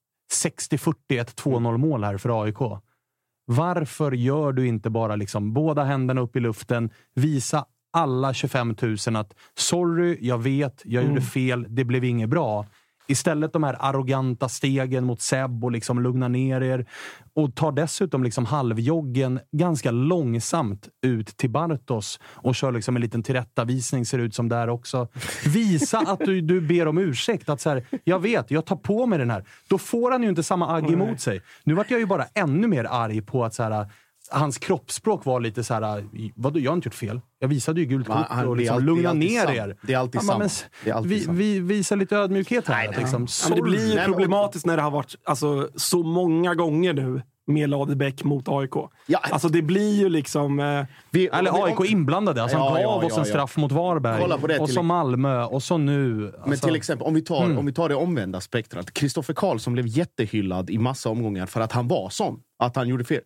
60-40, 0.44 0.94
ett 1.22 1.42
2-0 1.42 1.78
mål 1.78 2.04
här 2.04 2.18
för 2.18 2.44
AIK. 2.44 2.82
Varför 3.46 4.12
gör 4.12 4.52
du 4.52 4.68
inte 4.68 4.90
bara 4.90 5.16
liksom 5.16 5.54
båda 5.54 5.84
händerna 5.84 6.22
upp 6.22 6.36
i 6.36 6.40
luften, 6.40 6.90
visa 7.16 7.66
alla 7.94 8.34
25 8.34 8.76
000 9.08 9.16
att 9.16 9.34
sorry, 9.58 10.18
jag 10.22 10.38
vet, 10.38 10.82
jag 10.86 11.04
gjorde 11.04 11.22
fel, 11.22 11.66
det 11.70 11.84
blev 11.84 12.04
inget 12.04 12.30
bra. 12.30 12.66
Istället 13.08 13.54
de 13.54 13.64
här 13.64 13.78
arroganta 13.80 14.50
stegen 14.50 15.06
mot 15.06 15.22
Seb 15.22 15.64
och 15.64 15.72
liksom 15.72 16.02
lugna 16.02 16.28
ner 16.28 16.62
er. 16.62 16.86
Och 17.34 17.56
tar 17.56 17.72
dessutom 17.72 18.24
liksom 18.24 18.46
halvjoggen 18.46 19.40
ganska 19.52 19.92
långsamt 19.92 20.90
ut 21.02 21.28
till 21.28 21.50
Bartos 21.50 22.20
och 22.24 22.56
kör 22.56 22.72
liksom 22.72 22.96
en 22.96 23.02
liten 23.02 23.24
tillrättavisning, 23.24 24.06
ser 24.06 24.20
ut 24.20 24.36
som 24.36 24.50
där 24.50 24.70
också. 24.70 25.08
Visa 25.46 26.00
att 26.00 26.20
du, 26.20 26.42
du 26.42 26.62
ber 26.62 26.88
om 26.88 26.98
ursäkt. 26.98 27.50
Att 27.50 27.62
så 27.62 27.70
här, 27.70 27.86
jag 28.04 28.20
vet, 28.20 28.52
jag 28.52 28.66
tar 28.66 28.76
på 28.76 29.06
mig 29.06 29.20
den 29.20 29.30
här. 29.30 29.46
Då 29.68 29.78
får 29.78 30.12
han 30.12 30.24
ju 30.24 30.30
inte 30.30 30.44
samma 30.44 30.76
agg 30.76 30.92
emot 30.92 31.20
sig. 31.20 31.42
Nu 31.64 31.74
vart 31.74 31.92
jag 31.92 32.00
ju 32.00 32.06
bara 32.06 32.26
ännu 32.34 32.68
mer 32.68 32.84
arg 32.84 33.22
på 33.22 33.46
att 33.46 33.54
så 33.54 33.64
här, 33.64 33.88
hans 34.32 34.58
kroppsspråk 34.58 35.26
var 35.26 35.40
lite 35.40 35.64
så 35.64 35.74
här, 35.74 36.06
vadå, 36.36 36.60
jag 36.60 36.72
har 36.72 36.76
inte 36.76 36.88
gjort 36.88 36.94
fel. 36.96 37.22
Jag 37.40 37.48
visade 37.48 37.80
ju 37.82 37.86
gult 37.86 38.08
Men 38.08 38.24
kort 38.24 38.46
och 38.46 38.58
liksom, 38.58 38.76
alltid- 38.76 38.86
lugna 38.86 39.14
ner 39.14 39.46
sant. 39.46 39.58
er. 39.58 39.78
Det 39.82 39.94
är 39.94 39.98
alltid 39.98 40.22
Ja, 40.24 40.38
men, 40.38 40.50
sant. 40.50 40.70
Det 40.84 40.90
är 40.90 40.94
alltid 40.94 41.12
vi, 41.12 41.20
sant. 41.24 41.38
vi, 41.38 41.60
visa 41.60 41.96
lite 41.96 42.16
ödmjukhet 42.18 42.68
här. 42.68 42.88
Liksom. 42.98 43.28
Ja, 43.44 43.50
men 43.50 43.56
det 43.58 43.62
blir 43.64 43.80
ju 43.82 43.88
Nej, 43.88 43.96
men- 43.96 44.06
problematiskt 44.06 44.66
när 44.66 44.78
det 44.78 44.84
har 44.84 44.92
varit 44.92 45.16
alltså, 45.26 45.70
så 45.76 46.04
många 46.04 46.56
gånger 46.56 46.94
nu 46.94 47.22
med 47.48 47.70
Ladebäck 47.70 48.24
mot 48.24 48.48
AIK. 48.48 48.72
Ja. 49.08 49.20
Alltså 49.24 49.50
det 49.50 49.62
blir 49.62 50.00
ju 50.00 50.10
liksom... 50.10 50.60
Eh, 50.60 50.86
Vi- 51.12 51.28
Eller 51.28 51.64
AIK 51.66 51.90
inblandade. 51.92 52.42
Alltså 52.42 52.58
han 52.58 52.82
Ja, 52.82 52.88
gav 52.92 53.02
ja, 53.04 53.08
oss 53.08 53.14
en 53.14 53.20
ja. 53.20 53.26
straff 53.26 53.58
mot 53.58 53.72
Varberg. 53.72 54.22
Kolla 54.22 54.38
på 54.38 54.48
det 54.48 54.60
och 54.60 54.70
så 54.70 54.84
Malmö 54.84 55.44
och 55.44 55.64
så 55.64 55.78
nu. 55.78 56.14
Men 56.16 56.34
Alltså, 56.52 56.68
till 56.68 56.76
exempel, 56.76 57.08
om 57.08 57.14
vi 57.14 57.22
tar, 57.22 57.46
Mm. 57.46 57.58
om 57.58 57.66
vi 57.66 57.74
tar 57.74 57.90
det 57.90 57.96
omvända 57.96 58.42
spektrat. 58.42 58.94
Kristoffer 58.94 59.34
Karlsson 59.34 59.74
blev 59.74 59.88
jättehyllad 59.88 60.70
i 60.70 60.78
massa 60.78 61.10
omgångar 61.10 61.46
för 61.46 61.62
att 61.62 61.72
han 61.72 61.88
var 61.88 62.10
sån. 62.10 62.40
Att 62.60 62.76
han 62.76 62.88
gjorde 62.88 63.04
fel. 63.04 63.22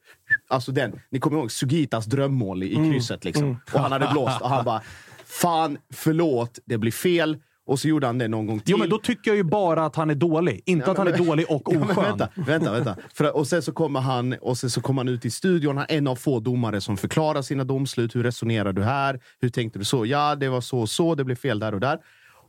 Alltså 0.50 0.72
den, 0.72 1.00
ni 1.12 1.20
kommer 1.20 1.38
ihåg 1.38 1.52
Sugitas 1.52 2.06
drömmål 2.06 2.64
i 2.64 2.76
Mm. 2.76 2.92
krysset. 2.92 3.24
Liksom. 3.26 3.60
Och 3.74 3.80
han 3.80 3.92
hade 3.92 4.08
blåst 4.12 4.42
och 4.42 4.50
han 4.50 4.66
bara 4.66 4.82
Fan, 5.26 5.78
förlåt, 5.94 6.60
det 6.66 6.78
blir 6.78 6.92
fel. 6.92 7.38
Och 7.70 7.80
så 7.80 7.88
gjorde 7.88 8.08
han 8.08 8.18
det 8.18 8.28
någon 8.28 8.48
gång 8.48 8.60
till. 8.60 8.72
Jo, 8.72 8.78
men 8.78 8.90
då 8.90 8.98
tycker 8.98 9.32
jag 9.32 9.36
ju 9.38 9.44
bara 9.44 9.86
att 9.86 9.96
han 9.96 10.10
är 10.10 10.16
dålig. 10.16 10.62
Inte 10.66 10.92
att 10.92 10.98
han 10.98 11.08
är 11.08 11.18
dålig 11.18 11.46
och 11.50 11.62
Ja, 11.74 11.80
oskön. 11.80 12.04
vänta, 12.04 12.30
vänta. 12.36 12.72
vänta. 12.72 12.96
För, 13.14 13.36
och 13.36 13.48
sen 13.48 13.62
så 13.62 13.72
kommer 13.72 14.00
han, 14.00 14.34
och 14.42 14.58
sen 14.58 14.70
så 14.70 14.82
kommer 14.82 15.00
han 15.04 15.08
ut 15.14 15.26
i 15.26 15.30
studion. 15.32 15.78
Han 15.78 15.86
är 15.90 15.98
en 15.98 16.08
av 16.08 16.16
få 16.16 16.40
domare 16.40 16.82
som 16.82 16.98
förklarar 16.98 17.42
sina 17.42 17.64
domslut. 17.64 18.16
Hur 18.16 18.24
resonerar 18.24 18.74
du 18.74 18.84
här? 18.84 19.20
Hur 19.42 19.50
tänkte 19.50 19.80
du 19.80 19.86
så? 19.86 20.06
Ja, 20.06 20.36
det 20.36 20.50
var 20.50 20.62
så 20.62 20.80
och 20.80 20.90
så. 20.90 21.16
Det 21.16 21.24
blev 21.24 21.36
fel 21.36 21.60
där 21.60 21.74
och 21.74 21.80
där. 21.80 22.00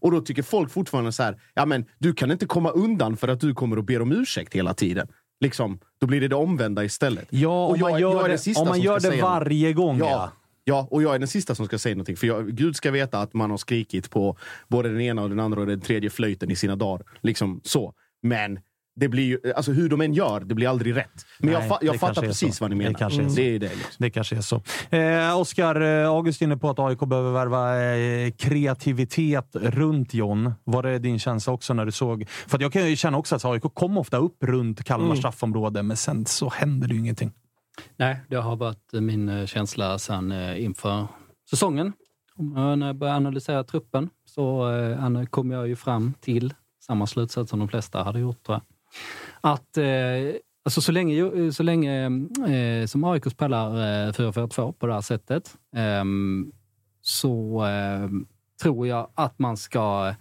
Och 0.00 0.10
då 0.10 0.20
tycker 0.20 0.42
folk 0.42 0.70
fortfarande 0.70 1.12
så 1.12 1.22
här, 1.22 1.40
ja 1.54 1.66
men 1.66 1.84
du 1.98 2.12
kan 2.12 2.30
inte 2.30 2.46
komma 2.46 2.70
undan 2.70 3.16
för 3.16 3.28
att 3.28 3.40
du 3.40 3.54
kommer 3.54 3.76
och 3.78 3.84
ber 3.84 4.02
om 4.02 4.12
ursäkt 4.12 4.54
hela 4.54 4.74
tiden. 4.74 5.08
Liksom, 5.40 5.78
då 6.00 6.06
blir 6.06 6.20
det 6.20 6.28
det 6.28 6.36
omvända 6.36 6.84
istället. 6.84 7.26
Ja, 7.30 7.64
om 7.64 7.70
Och 7.70 7.76
jag- 7.78 7.90
man 7.90 8.00
gör 8.00 8.28
jag 8.28 8.38
det, 8.44 8.56
om 8.60 8.68
man 8.68 8.80
gör 8.80 9.00
det 9.00 9.22
varje 9.22 9.72
gång. 9.72 9.98
Ja. 9.98 10.06
Ja, 10.10 10.30
ja, 10.70 10.88
och 10.90 11.02
jag 11.02 11.14
är 11.14 11.18
den 11.18 11.28
sista 11.28 11.54
som 11.54 11.66
ska 11.66 11.78
säga 11.78 11.94
någonting. 11.94 12.16
För 12.16 12.26
jag, 12.26 12.48
Gud 12.56 12.76
ska 12.76 12.90
veta 12.90 13.20
att 13.20 13.34
man 13.34 13.50
har 13.50 13.58
skrikit 13.58 14.10
på 14.10 14.36
både 14.68 14.88
den 14.88 15.00
ena 15.00 15.22
och 15.22 15.28
den 15.28 15.40
andra 15.40 15.60
och 15.60 15.66
den 15.66 15.80
tredje 15.80 16.10
flöjten 16.10 16.50
i 16.50 16.56
sina 16.56 16.76
dagar. 16.76 17.06
Liksom 17.22 17.60
så. 17.64 17.94
Men 18.22 18.58
det 18.96 19.08
blir 19.08 19.24
ju, 19.24 19.52
alltså 19.56 19.72
hur 19.72 19.88
de 19.88 20.00
än 20.00 20.14
gör, 20.14 20.40
det 20.40 20.54
blir 20.54 20.68
aldrig 20.68 20.96
rätt. 20.96 21.26
Men 21.38 21.50
Nej, 21.52 21.60
jag, 21.62 21.70
fa- 21.70 21.76
det 21.80 21.86
jag 21.86 21.96
fattar 22.00 22.22
precis 22.22 22.60
vad 22.60 22.70
ni 22.70 22.76
Det 22.76 22.82
menar. 22.84 22.98
kanske 22.98 23.22
är 23.22 23.28
så. 23.28 23.34
det 23.36 23.54
är 23.54 23.58
det. 23.58 23.68
Liksom. 23.68 23.94
Det 23.98 24.10
kanske 24.10 24.36
är 24.36 24.40
så. 24.40 24.62
Eh, 24.96 25.38
Oskar, 25.40 25.80
eh, 25.80 26.08
August 26.08 26.42
är 26.42 26.46
inne 26.46 26.56
på 26.56 26.70
att 26.70 26.78
AIK 26.78 26.98
behöver 27.00 27.32
värva 27.32 27.84
eh, 27.96 28.30
kreativitet 28.74 29.56
runt 29.56 30.14
John. 30.14 30.52
Var 30.64 30.82
det 30.82 30.98
din 30.98 31.18
känsla 31.18 31.52
också 31.52 31.74
när 31.74 31.84
du 31.86 31.92
såg? 31.92 32.28
För 32.46 32.58
jag 32.62 32.72
kan 32.72 32.90
ju 32.90 32.96
känna 32.96 33.18
också 33.18 33.36
att 33.36 33.44
AIK 33.44 33.62
kom 33.74 33.98
ofta 33.98 34.16
upp 34.16 34.36
runt 34.44 34.84
Kalmar 34.84 35.06
Mm. 35.06 35.16
straffområde, 35.16 35.82
men 35.82 35.96
sen 35.96 36.26
så 36.26 36.48
händer 36.50 36.88
det 36.88 36.94
ju 36.94 37.00
ingenting. 37.00 37.32
Nej, 37.96 38.20
det 38.28 38.36
har 38.36 38.56
varit 38.56 38.92
min 38.92 39.28
eh, 39.28 39.46
känsla 39.46 39.98
sen 39.98 40.32
eh, 40.32 40.64
inför 40.64 41.06
säsongen. 41.50 41.92
Eh, 42.56 42.76
när 42.76 42.86
jag 42.86 42.96
började 42.96 43.16
analysera 43.16 43.64
truppen 43.64 44.10
så 44.24 44.72
kom 45.30 45.50
jag 45.50 45.68
ju 45.68 45.76
fram 45.76 46.14
till 46.20 46.54
samma 46.80 47.06
slutsats 47.06 47.50
som 47.50 47.58
de 47.58 47.68
flesta 47.68 48.02
hade 48.02 48.20
gjort, 48.20 48.42
tror 48.42 48.54
jag. 48.54 48.62
Att 49.52 49.78
alltså 50.64 50.80
så 50.80 50.92
länge, 50.92 51.52
så 51.52 51.62
länge 51.62 52.04
eh, 52.48 52.86
som 52.86 53.04
AIK 53.04 53.30
spelar 53.30 53.76
eh, 53.76 54.12
4-4-2 54.12 54.72
på 54.72 54.86
det 54.86 54.94
här 54.94 55.00
sättet 55.00 55.56
ehm, 55.76 56.52
så 57.00 57.64
eh, 57.66 58.08
tror 58.62 58.86
jag 58.86 59.10
att 59.14 59.38
man 59.38 59.56
ska 59.56 60.14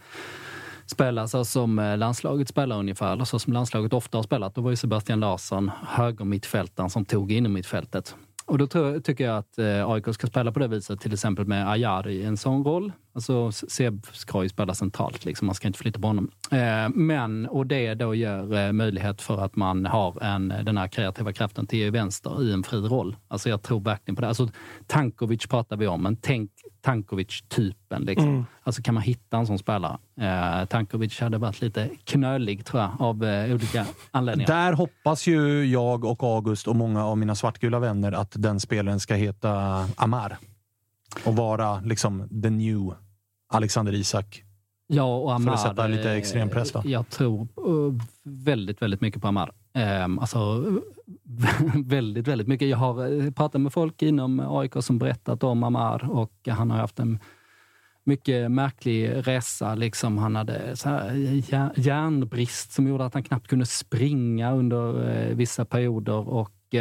spela 0.89 1.27
så 1.27 1.37
alltså 1.37 1.51
som 1.51 1.79
eh, 1.79 1.97
landslaget 1.97 2.49
spelar 2.49 2.79
ungefär, 2.79 3.13
eller 3.13 3.25
så 3.25 3.39
som 3.39 3.53
landslaget 3.53 3.93
ofta 3.93 4.17
har 4.17 4.23
spelat. 4.23 4.55
Då 4.55 4.61
var 4.61 4.69
ju 4.69 4.75
Sebastian 4.75 5.19
Larsson 5.19 5.71
högermittfältaren 5.87 6.89
som 6.89 7.05
tog 7.05 7.31
in 7.31 7.45
i 7.45 7.49
mittfältet. 7.49 8.15
Och 8.45 8.57
då 8.57 8.67
tror, 8.67 8.99
tycker 8.99 9.23
jag 9.23 9.37
att 9.37 9.57
eh, 9.57 9.89
AIK 9.89 10.13
ska 10.13 10.27
spela 10.27 10.51
på 10.51 10.59
det 10.59 10.67
viset, 10.67 11.01
till 11.01 11.13
exempel 11.13 11.45
med 11.45 11.71
Ayari 11.71 12.13
i 12.13 12.25
en 12.25 12.37
sån 12.37 12.63
roll. 12.63 12.91
Alltså 13.13 13.51
Seb 13.51 14.07
ska 14.11 14.43
ju 14.43 14.49
spela 14.49 14.73
centralt, 14.73 15.25
liksom. 15.25 15.45
man 15.45 15.55
ska 15.55 15.67
inte 15.67 15.79
flytta 15.79 15.99
på 15.99 16.07
honom. 16.07 16.31
Eh, 16.51 16.89
men, 16.89 17.45
och 17.45 17.67
det 17.67 17.93
då 17.93 18.15
ger 18.15 18.53
eh, 18.53 18.71
möjlighet 18.71 19.21
för 19.21 19.45
att 19.45 19.55
man 19.55 19.85
har 19.85 20.23
en, 20.23 20.53
den 20.63 20.77
här 20.77 20.87
kreativa 20.87 21.33
kraften 21.33 21.67
till 21.67 21.91
vänster 21.91 22.43
i 22.43 22.53
en 22.53 22.63
fri 22.63 22.79
roll. 22.79 23.15
Alltså 23.27 23.49
jag 23.49 23.61
tror 23.61 23.79
verkligen 23.79 24.15
på 24.15 24.21
det. 24.21 24.27
Alltså 24.27 24.49
Tankovic 24.87 25.47
pratar 25.47 25.77
vi 25.77 25.87
om, 25.87 26.03
men 26.03 26.15
tänk 26.15 26.51
Tankovic-typen. 26.81 28.01
Liksom. 28.03 28.29
Mm. 28.29 28.45
Alltså 28.63 28.81
kan 28.81 28.93
man 28.93 29.03
hitta 29.03 29.37
en 29.37 29.47
sån 29.47 29.59
spelare? 29.59 29.97
Eh, 30.21 30.65
Tankovic 30.65 31.19
hade 31.19 31.37
varit 31.37 31.61
lite 31.61 31.89
knölig, 32.03 32.65
tror 32.65 32.81
jag, 32.81 32.91
av 32.99 33.23
eh, 33.23 33.53
olika 33.53 33.85
anledningar. 34.11 34.47
Där 34.47 34.73
hoppas 34.73 35.27
ju 35.27 35.65
jag 35.65 36.05
och 36.05 36.23
August 36.23 36.67
och 36.67 36.75
många 36.75 37.05
av 37.05 37.17
mina 37.17 37.35
svartgula 37.35 37.79
vänner 37.79 38.11
att 38.11 38.33
den 38.35 38.59
spelaren 38.59 38.99
ska 38.99 39.13
heta 39.13 39.85
Amar. 39.95 40.37
Och 41.25 41.35
vara 41.35 41.79
liksom 41.79 42.41
the 42.43 42.49
new 42.49 42.93
Alexander 43.53 43.93
Isak. 43.93 44.43
Ja, 44.91 45.17
och 45.17 45.33
Amar. 45.33 45.45
För 45.45 45.53
att 45.53 45.61
sätta 45.61 45.87
lite 45.87 46.09
eh, 46.09 46.17
extrem 46.17 46.49
press 46.49 46.71
då. 46.71 46.81
Jag 46.85 47.09
tror 47.09 47.41
eh, 47.41 48.03
väldigt, 48.23 48.81
väldigt 48.81 49.01
mycket 49.01 49.21
på 49.21 49.27
Amar. 49.27 49.51
Um, 50.03 50.19
alltså, 50.19 50.63
väldigt, 51.85 52.27
väldigt 52.27 52.47
mycket. 52.47 52.69
Jag 52.69 52.77
har 52.77 53.23
eh, 53.25 53.31
pratat 53.31 53.61
med 53.61 53.73
folk 53.73 54.01
inom 54.01 54.39
AIK 54.39 54.73
som 54.79 54.97
berättat 54.97 55.43
om 55.43 55.63
Amar 55.63 56.11
och 56.11 56.33
han 56.47 56.71
har 56.71 56.77
haft 56.77 56.99
en 56.99 57.19
mycket 58.03 58.51
märklig 58.51 59.11
resa. 59.27 59.75
Liksom 59.75 60.17
han 60.17 60.35
hade 60.35 60.75
så 60.75 60.89
här 60.89 61.13
järnbrist 61.75 62.71
som 62.71 62.87
gjorde 62.87 63.05
att 63.05 63.13
han 63.13 63.23
knappt 63.23 63.47
kunde 63.47 63.65
springa 63.65 64.53
under 64.53 64.93
vissa 65.33 65.65
perioder. 65.65 66.29
Och 66.29 66.75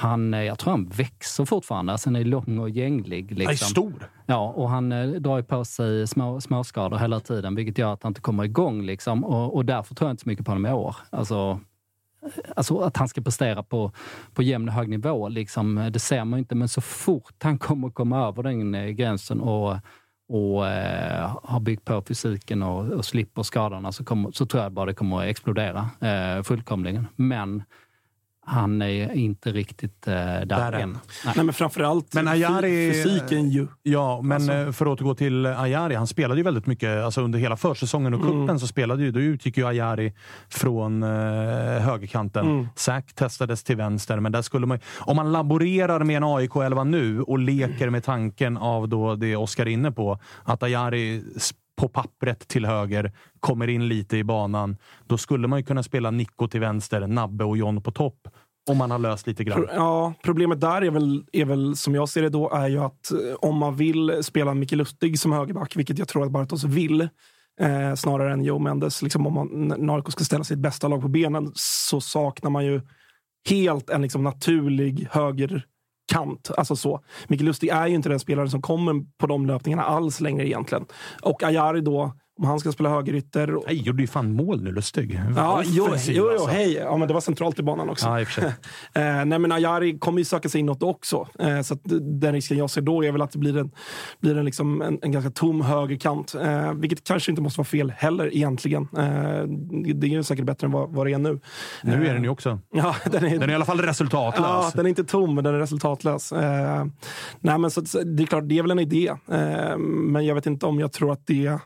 han, 0.00 0.34
eh, 0.34 0.42
jag 0.42 0.58
tror 0.58 0.70
han 0.70 0.88
växer 0.88 1.44
fortfarande. 1.44 1.92
Alltså, 1.92 2.08
han 2.08 2.16
är 2.16 2.24
lång 2.24 2.58
och 2.58 2.70
gänglig. 2.70 3.30
Liksom. 3.30 3.46
Han 3.46 3.52
är 3.52 3.56
stor. 3.56 4.10
Ja, 4.26 4.52
och 4.56 4.70
han 4.70 4.92
eh, 4.92 5.08
drar 5.08 5.42
på 5.42 5.64
sig 5.64 6.06
små, 6.06 6.40
småskador 6.40 6.98
hela 6.98 7.20
tiden, 7.20 7.54
vilket 7.54 7.78
gör 7.78 7.92
att 7.92 8.02
han 8.02 8.10
inte 8.10 8.20
kommer 8.20 8.44
igång. 8.44 8.82
Liksom. 8.82 9.24
Och, 9.24 9.54
och 9.54 9.64
därför 9.64 9.94
tror 9.94 10.08
jag 10.08 10.12
inte 10.12 10.22
så 10.22 10.28
mycket 10.28 10.46
på 10.46 10.50
honom 10.50 10.66
i 10.66 10.72
år. 10.72 10.96
Alltså, 11.10 11.60
Alltså 12.56 12.78
att 12.78 12.96
han 12.96 13.08
ska 13.08 13.20
prestera 13.20 13.62
på, 13.62 13.92
på 14.34 14.42
jämn 14.42 14.68
och 14.68 14.74
hög 14.74 14.88
nivå, 14.88 15.28
liksom, 15.28 15.90
det 15.92 15.98
ser 15.98 16.24
man 16.24 16.38
inte. 16.38 16.54
Men 16.54 16.68
så 16.68 16.80
fort 16.80 17.42
han 17.42 17.58
kommer 17.58 17.90
komma 17.90 18.28
över 18.28 18.42
den 18.42 18.74
eh, 18.74 18.88
gränsen 18.88 19.40
och, 19.40 19.76
och 20.28 20.68
eh, 20.68 21.36
har 21.42 21.60
byggt 21.60 21.84
på 21.84 22.02
fysiken 22.08 22.62
och, 22.62 22.88
och 22.88 23.04
slipper 23.04 23.42
skadorna 23.42 23.92
så, 23.92 24.04
kommer, 24.04 24.30
så 24.30 24.46
tror 24.46 24.62
jag 24.62 24.72
bara 24.72 24.86
det 24.86 24.94
kommer 24.94 25.18
att 25.18 25.28
explodera 25.28 25.90
eh, 26.00 26.42
fullkomligen. 26.42 27.06
Men 27.16 27.62
han 28.48 28.82
är 28.82 29.12
inte 29.12 29.52
riktigt 29.52 30.06
eh, 30.08 30.14
där, 30.14 30.44
Där 30.46 30.72
än. 30.72 30.80
än. 30.82 30.98
Nej, 31.24 31.44
men 31.44 31.52
framförallt 31.54 32.14
Men 32.14 32.28
Ayari, 32.28 32.92
fysiken 32.92 33.50
ju. 33.50 33.66
Ja, 33.82 34.20
men 34.22 34.32
Alltså. 34.36 34.52
eh, 34.52 34.72
för 34.72 34.86
att 34.86 34.92
återgå 34.92 35.14
till 35.14 35.46
Ayari. 35.46 35.94
Han 35.94 36.06
spelade 36.06 36.40
ju 36.40 36.44
väldigt 36.44 36.66
mycket 36.66 37.04
alltså 37.04 37.20
under 37.20 37.38
hela 37.38 37.56
försäsongen 37.56 38.14
och 38.14 38.20
Mm. 38.20 38.32
cupen 38.46 38.60
så 38.60 38.66
spelade 38.66 39.02
ju, 39.02 39.10
då 39.10 39.20
utgick 39.20 39.56
ju 39.58 39.66
Ayari 39.66 40.12
från 40.48 41.02
eh, 41.02 41.08
högerkanten. 41.80 42.46
Mm. 42.46 42.68
Zack 42.76 43.12
testades 43.14 43.62
till 43.64 43.76
vänster, 43.76 44.20
men 44.20 44.32
där 44.32 44.42
skulle 44.42 44.66
man 44.66 44.78
Om 44.98 45.16
man 45.16 45.32
laborerar 45.32 46.04
med 46.04 46.16
en 46.16 46.24
AIK-11 46.24 46.84
nu 46.84 47.20
och 47.22 47.38
leker 47.38 47.90
med 47.90 48.04
tanken 48.04 48.56
av 48.56 48.88
då 48.88 49.14
det 49.16 49.36
Oskar 49.36 49.66
är 49.66 49.70
inne 49.70 49.92
på, 49.92 50.18
att 50.44 50.62
Ayari 50.62 51.22
på 51.78 51.88
pappret 51.88 52.48
till 52.48 52.66
höger 52.66 53.12
kommer 53.40 53.68
in 53.68 53.88
lite 53.88 54.16
i 54.16 54.24
banan. 54.24 54.76
Då 55.06 55.18
skulle 55.18 55.48
man 55.48 55.58
ju 55.58 55.64
kunna 55.64 55.82
spela 55.82 56.10
Nico 56.10 56.48
till 56.48 56.60
vänster, 56.60 57.06
Nabbe 57.06 57.44
och 57.44 57.56
John 57.56 57.82
på 57.82 57.92
topp. 57.92 58.28
Om 58.70 58.78
man 58.78 58.90
har 58.90 58.98
löst 58.98 59.26
lite 59.26 59.44
grann. 59.44 59.66
Ja, 59.74 60.14
problemet 60.22 60.60
där 60.60 60.82
är 60.82 60.90
väl, 60.90 61.24
är 61.32 61.44
väl, 61.44 61.76
som 61.76 61.94
jag 61.94 62.08
ser 62.08 62.22
det 62.22 62.28
då, 62.28 62.50
är 62.50 62.68
ju 62.68 62.78
att 62.78 63.10
eh, 63.10 63.34
om 63.38 63.56
man 63.56 63.76
vill 63.76 64.24
spela 64.24 64.54
Micke 64.54 64.72
Lustig 64.72 65.20
som 65.20 65.32
högerback, 65.32 65.76
vilket 65.76 65.98
jag 65.98 66.08
tror 66.08 66.24
att 66.24 66.30
Bartos 66.30 66.64
vill, 66.64 67.00
eh, 67.60 67.94
snarare 67.96 68.32
än 68.32 68.44
Joe 68.44 68.58
Mendes, 68.58 69.02
liksom 69.02 69.26
om 69.26 69.34
man, 69.34 69.68
när 69.68 70.10
ska 70.10 70.24
ställa 70.24 70.44
sitt 70.44 70.58
bästa 70.58 70.88
lag 70.88 71.02
på 71.02 71.08
benen, 71.08 71.52
så 71.54 72.00
saknar 72.00 72.50
man 72.50 72.64
ju 72.64 72.80
helt 73.48 73.90
en 73.90 74.02
liksom 74.02 74.24
naturlig 74.24 75.08
Kant, 76.12 76.50
Alltså 76.56 76.76
så. 76.76 77.00
Mikael 77.28 77.46
Lustig 77.46 77.68
är 77.68 77.86
ju 77.86 77.94
inte 77.94 78.08
den 78.08 78.20
spelare 78.20 78.48
som 78.48 78.62
kommer 78.62 78.94
på 79.18 79.26
de 79.26 79.46
löpningarna 79.46 79.82
alls 79.82 80.20
längre 80.20 80.48
egentligen. 80.48 80.84
Och 81.22 81.42
Ayari 81.42 81.80
då, 81.80 82.12
om 82.38 82.44
han 82.44 82.60
ska 82.60 82.72
spela 82.72 82.88
högerytter... 82.90 83.54
och- 83.56 83.64
Nej, 83.66 83.76
gjorde 83.82 84.02
ju 84.02 84.06
fan 84.06 84.32
mål 84.32 84.62
nu, 84.62 84.72
Lustig. 84.72 85.20
Ja, 85.36 85.62
jo, 85.66 85.88
jo, 85.88 86.12
jo 86.14 86.28
alltså. 86.30 86.46
hej. 86.46 86.72
Ja, 86.74 86.96
men 86.96 87.08
det 87.08 87.14
var 87.14 87.20
centralt 87.20 87.58
i 87.58 87.62
banan 87.62 87.90
också. 87.90 88.06
Ja, 88.06 88.20
i. 88.20 88.26
Eh, 88.94 89.24
nej, 89.24 89.38
men 89.38 89.52
Ayari 89.52 89.98
kommer 89.98 90.18
ju 90.18 90.24
söka 90.24 90.48
sig 90.48 90.60
inåt 90.60 90.82
också. 90.82 91.28
Eh, 91.38 91.60
så 91.60 91.74
den 92.20 92.32
risken 92.32 92.56
jag 92.58 92.70
ser 92.70 92.80
då 92.80 93.04
är 93.04 93.12
väl 93.12 93.22
att 93.22 93.32
det 93.32 93.38
blir 93.38 93.56
en, 93.58 93.70
blir 94.20 94.36
en, 94.38 94.44
liksom 94.44 94.82
en, 94.82 94.98
en 95.02 95.12
ganska 95.12 95.30
tom 95.30 95.60
högerkant. 95.60 96.34
Eh, 96.34 96.72
vilket 96.74 97.04
kanske 97.04 97.32
inte 97.32 97.42
måste 97.42 97.58
vara 97.60 97.64
fel 97.66 97.90
heller 97.96 98.36
egentligen. 98.36 98.82
Eh, 98.82 99.42
det 99.94 100.06
är 100.06 100.10
ju 100.10 100.22
säkert 100.22 100.44
bättre 100.44 100.64
än 100.66 100.72
vad, 100.72 100.90
vad 100.94 101.06
det 101.06 101.12
är 101.12 101.18
nu. 101.18 101.40
Nu 101.82 101.92
är 101.92 102.08
Eh, 102.08 102.14
den 102.14 102.22
ju 102.22 102.28
också. 102.28 102.58
Ja, 102.72 102.94
den 103.10 103.24
är, 103.24 103.30
Den 103.30 103.42
är 103.42 103.48
i 103.50 103.54
alla 103.54 103.64
fall 103.64 103.80
resultatlös. 103.80 104.46
Ja, 104.48 104.70
den 104.74 104.86
är 104.86 104.88
inte 104.88 105.04
tom, 105.04 105.34
men 105.34 105.44
den 105.44 105.54
är 105.54 105.58
resultatlös. 105.58 106.32
Eh, 106.32 106.84
nej, 107.40 107.58
men 107.58 107.70
så 107.70 107.80
det 108.02 108.22
är 108.22 108.26
klart, 108.26 108.44
det 108.48 108.58
är 108.58 108.62
väl 108.62 108.70
en 108.70 108.78
idé. 108.78 109.08
Eh, 109.30 109.78
men 109.78 110.26
jag 110.26 110.34
vet 110.34 110.46
inte 110.46 110.66
om 110.66 110.80
jag 110.80 110.92
tror 110.92 111.12
att 111.12 111.26
det 111.26 111.58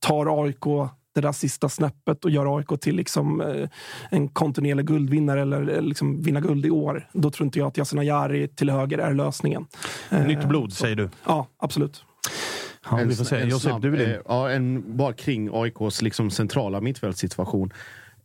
tar 0.00 0.44
AIK 0.44 0.90
det 1.14 1.20
där 1.20 1.32
sista 1.32 1.68
snäppet 1.68 2.24
och 2.24 2.30
gör 2.30 2.58
AIK 2.58 2.80
till 2.80 2.96
liksom, 2.96 3.40
eh, 3.40 3.68
en 4.10 4.28
kontinuerlig 4.28 4.86
guldvinnare 4.86 5.42
eller 5.42 5.74
eh, 5.76 5.82
liksom 5.82 6.22
vinna 6.22 6.40
guld 6.40 6.66
i 6.66 6.70
år. 6.70 7.08
Då 7.12 7.30
tror 7.30 7.44
inte 7.44 7.58
jag 7.58 7.68
att 7.68 7.78
Yasin 7.78 7.98
Ayari 7.98 8.48
till 8.48 8.70
höger 8.70 8.98
är 8.98 9.14
lösningen. 9.14 9.66
Eh, 10.10 10.26
Nytt 10.26 10.44
blod, 10.44 10.72
säger 10.72 10.96
du? 10.96 11.08
Ja, 11.26 11.46
absolut. 11.58 12.04
Ja, 12.90 12.96
vi 12.96 13.14
får 13.14 13.24
se. 13.24 13.36
en 13.36 13.48
Josef, 13.48 13.62
snabb, 13.70 13.82
du 13.82 13.90
vill 13.90 14.00
in. 14.00 14.08
eh, 14.10 14.16
Ja, 14.28 14.50
en, 14.50 14.96
bara 14.96 15.12
kring 15.12 15.50
AIKs 15.52 16.02
liksom 16.02 16.30
centrala 16.30 16.80
mittfältssituation. 16.80 17.72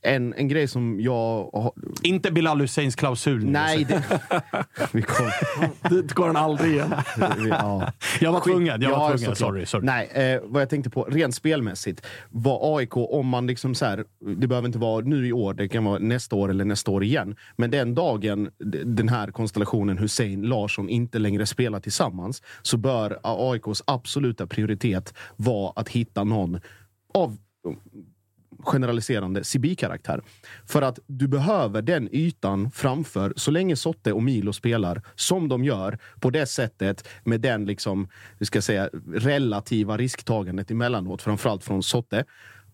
En, 0.05 0.33
en 0.33 0.47
grej 0.47 0.67
som 0.67 0.99
jag... 1.01 1.49
har- 1.53 1.71
Inte 2.03 2.31
Bilal 2.31 2.61
Husseins 2.61 2.95
klausul. 2.95 3.45
Nej, 3.45 3.83
det, 3.83 4.03
vi 4.91 5.01
kom, 5.01 5.29
Det 5.89 6.13
går 6.13 6.27
han 6.27 6.35
aldrig 6.35 6.71
igen. 6.73 6.93
vi, 7.37 7.49
ja. 7.49 7.91
Jag 8.21 8.31
var 8.31 8.39
tvungen. 8.39 8.81
Jag 8.81 8.89
var 8.99 9.17
tvungen. 9.17 9.35
Sorry, 9.35 9.65
sorry. 9.65 9.85
Nej, 9.85 10.07
eh, 10.13 10.41
vad 10.43 10.61
jag 10.61 10.69
tänkte 10.69 10.89
på, 10.89 11.03
rent 11.03 11.35
spelmässigt. 11.35 12.05
Vad 12.29 12.77
AIK, 12.79 12.97
om 12.97 13.27
man 13.27 13.47
liksom 13.47 13.75
så 13.75 13.85
här, 13.85 14.05
det 14.37 14.47
behöver 14.47 14.65
inte 14.67 14.79
vara 14.79 15.05
nu 15.05 15.27
i 15.27 15.33
år, 15.33 15.53
det 15.53 15.67
kan 15.67 15.83
vara 15.85 15.99
nästa 15.99 16.35
år 16.35 16.49
eller 16.49 16.65
nästa 16.65 16.91
år 16.91 17.03
igen. 17.03 17.35
Men 17.57 17.71
den 17.71 17.95
dagen 17.95 18.49
den 18.85 19.09
här 19.09 19.31
konstellationen 19.31 19.97
Hussein 19.97 20.41
Larsson 20.41 20.89
inte 20.89 21.19
längre 21.19 21.45
spelar 21.45 21.79
tillsammans 21.79 22.41
så 22.61 22.77
bör 22.77 23.19
AIKs 23.23 23.83
absoluta 23.87 24.47
prioritet 24.47 25.13
vara 25.35 25.73
att 25.75 25.89
hitta 25.89 26.23
någon 26.23 26.59
av 27.13 27.37
generaliserande 28.65 29.43
CB-karaktär. 29.43 30.21
För 30.65 30.81
att 30.81 30.99
du 31.07 31.27
behöver 31.27 31.81
den 31.81 32.09
ytan 32.11 32.71
framför, 32.71 33.33
så 33.35 33.51
länge 33.51 33.75
Sotte 33.75 34.13
och 34.13 34.23
Milo 34.23 34.53
spelar 34.53 35.01
som 35.15 35.49
de 35.49 35.63
gör, 35.63 35.99
på 36.19 36.29
det 36.29 36.45
sättet 36.45 37.07
med 37.23 37.41
den 37.41 37.65
liksom, 37.65 38.07
vi 38.37 38.45
ska 38.45 38.61
säga, 38.61 38.89
relativa 39.13 39.97
risktagandet 39.97 40.71
emellanåt, 40.71 41.21
framförallt 41.21 41.63
från 41.63 41.83
Sotte, 41.83 42.25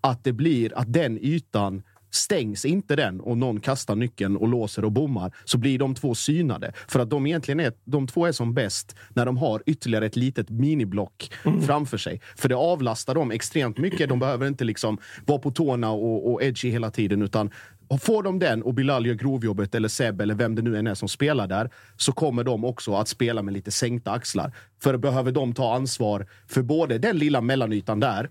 att 0.01 0.23
det 0.23 0.33
blir 0.33 0.77
att 0.77 0.93
den 0.93 1.17
ytan 1.21 1.83
Stängs 2.11 2.65
inte 2.65 2.95
den 2.95 3.21
och 3.21 3.37
någon 3.37 3.59
kastar 3.59 3.95
nyckeln 3.95 4.37
och 4.37 4.47
låser 4.47 4.85
och 4.85 4.91
bommar 4.91 5.35
så 5.45 5.57
blir 5.57 5.79
de 5.79 5.95
två 5.95 6.15
synade. 6.15 6.71
För 6.87 6.99
att 6.99 7.09
de 7.09 7.27
egentligen 7.27 7.59
är, 7.59 7.73
de 7.83 8.07
två 8.07 8.25
är 8.25 8.31
som 8.31 8.53
bäst 8.53 8.95
när 9.09 9.25
de 9.25 9.37
har 9.37 9.63
ytterligare 9.65 10.05
ett 10.05 10.15
litet 10.15 10.49
miniblock 10.49 11.31
framför 11.67 11.97
sig. 11.97 12.21
För 12.35 12.49
det 12.49 12.55
avlastar 12.55 13.15
dem 13.15 13.31
extremt 13.31 13.77
mycket. 13.77 14.09
De 14.09 14.19
behöver 14.19 14.47
inte 14.47 14.63
liksom 14.63 14.97
vara 15.25 15.39
på 15.39 15.51
tårna 15.51 15.91
och, 15.91 16.31
och 16.31 16.43
edgy 16.43 16.69
hela 16.69 16.91
tiden 16.91 17.21
utan 17.21 17.51
Får 17.99 18.23
de 18.23 18.39
den 18.39 18.63
och 18.63 18.73
Bilal 18.73 19.05
gör 19.05 19.13
grovjobbet, 19.13 19.75
eller 19.75 19.87
Seb 19.87 20.21
eller 20.21 20.35
vem 20.35 20.55
det 20.55 20.61
nu 20.61 20.77
än 20.77 20.87
är 20.87 20.95
som 20.95 21.07
spelar 21.07 21.47
där, 21.47 21.69
så 21.97 22.11
kommer 22.11 22.43
de 22.43 22.65
också 22.65 22.93
att 22.93 23.07
spela 23.07 23.41
med 23.41 23.53
lite 23.53 23.71
sänkta 23.71 24.11
axlar. 24.11 24.55
För 24.81 24.97
behöver 24.97 25.31
de 25.31 25.53
ta 25.53 25.75
ansvar 25.75 26.27
för 26.47 26.61
både 26.61 26.97
den 26.97 27.17
lilla 27.17 27.41
mellanytan 27.41 27.99
där, 27.99 28.29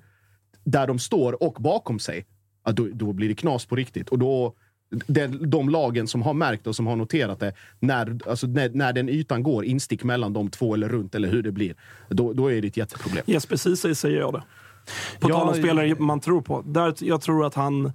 där 0.65 0.87
de 0.87 0.99
står, 0.99 1.43
och 1.43 1.63
bakom 1.63 1.99
sig, 1.99 2.27
ja, 2.65 2.73
då, 2.73 2.89
då 2.93 3.13
blir 3.13 3.29
det 3.29 3.35
knas 3.35 3.67
på 3.67 3.77
riktigt. 3.77 4.09
Och 4.09 4.19
då, 4.19 4.55
den, 5.07 5.51
de 5.51 5.69
lagen 5.69 6.07
som 6.07 6.23
har 6.23 6.35
märkt 6.35 6.67
och 6.67 6.77
som 6.77 6.87
har 6.87 6.97
noterat 6.97 7.41
det, 7.41 7.55
när, 7.81 8.19
alltså 8.29 8.47
när, 8.47 8.69
när 8.69 8.93
den 8.93 9.09
ytan 9.09 9.43
går 9.43 9.65
instick 9.65 10.05
mellan 10.05 10.33
de 10.33 10.51
två 10.51 10.75
eller 10.75 10.89
runt 10.89 11.15
eller 11.15 11.29
hur 11.29 11.43
det 11.43 11.53
blir, 11.53 11.75
då, 12.09 12.33
då 12.33 12.53
är 12.53 12.63
det 12.63 12.69
ett 12.69 12.77
jätteproblem. 12.77 13.25
Yes, 13.27 13.47
precis 13.47 13.81
så 13.81 13.95
säger 13.95 14.19
jag 14.19 14.33
det. 14.33 14.43
På 15.21 15.31
Ja, 15.31 15.39
tal 15.39 15.49
om 15.49 15.55
spelare 15.55 15.95
man 15.99 16.21
tror 16.21 16.43
på. 16.43 16.63
Där, 16.63 16.95
jag 17.01 17.21
tror 17.21 17.47
att 17.47 17.55
han... 17.55 17.93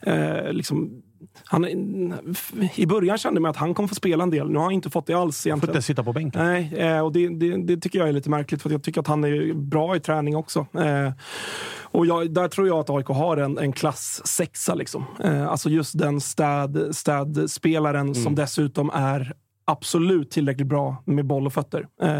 Eh, 0.00 0.52
liksom, 0.52 1.02
han, 1.44 1.64
I 2.74 2.86
början 2.86 3.18
kände 3.18 3.40
man 3.40 3.50
att 3.50 3.56
han 3.56 3.74
kommer 3.74 3.88
få 3.88 3.94
spela 3.94 4.22
en 4.22 4.30
del. 4.30 4.50
Nu 4.50 4.56
har 4.58 4.64
han 4.64 4.72
inte 4.72 4.90
fått 4.90 5.06
det 5.06 5.14
alls 5.14 5.42
Får 5.42 5.48
egentligen. 5.48 5.74
inte 5.76 5.82
sitta 5.86 6.04
på 6.04 6.12
bänken. 6.12 6.44
Nej, 6.44 6.74
eh, 6.76 7.00
och 7.00 7.12
det, 7.12 7.28
det, 7.28 7.66
det 7.66 7.76
tycker 7.76 7.98
jag 7.98 8.08
är 8.08 8.12
lite 8.12 8.30
märkligt 8.30 8.62
för 8.62 8.70
jag 8.70 8.82
tycker 8.82 9.00
att 9.00 9.06
han 9.06 9.24
är 9.24 9.54
bra 9.54 9.96
i 9.96 10.00
träning 10.00 10.36
också. 10.36 10.66
Eh, 10.74 11.12
och 11.82 12.06
jag, 12.06 12.34
där 12.34 12.48
tror 12.48 12.66
jag 12.66 12.78
att 12.78 12.90
AIK 12.90 13.06
har 13.06 13.36
en, 13.36 13.58
en 13.58 13.72
klass 13.72 14.22
sexa. 14.24 14.74
Liksom. 14.74 15.04
Eh, 15.24 15.48
alltså 15.48 15.70
just 15.70 15.98
den 15.98 16.20
städ, 16.20 16.88
städspelaren 16.92 18.14
som 18.14 18.34
dessutom 18.34 18.90
är 18.94 19.32
absolut 19.64 20.30
tillräckligt 20.30 20.66
bra 20.66 20.96
med 21.04 21.26
boll 21.26 21.46
och 21.46 21.52
fötter. 21.52 21.86
Eh, 22.02 22.10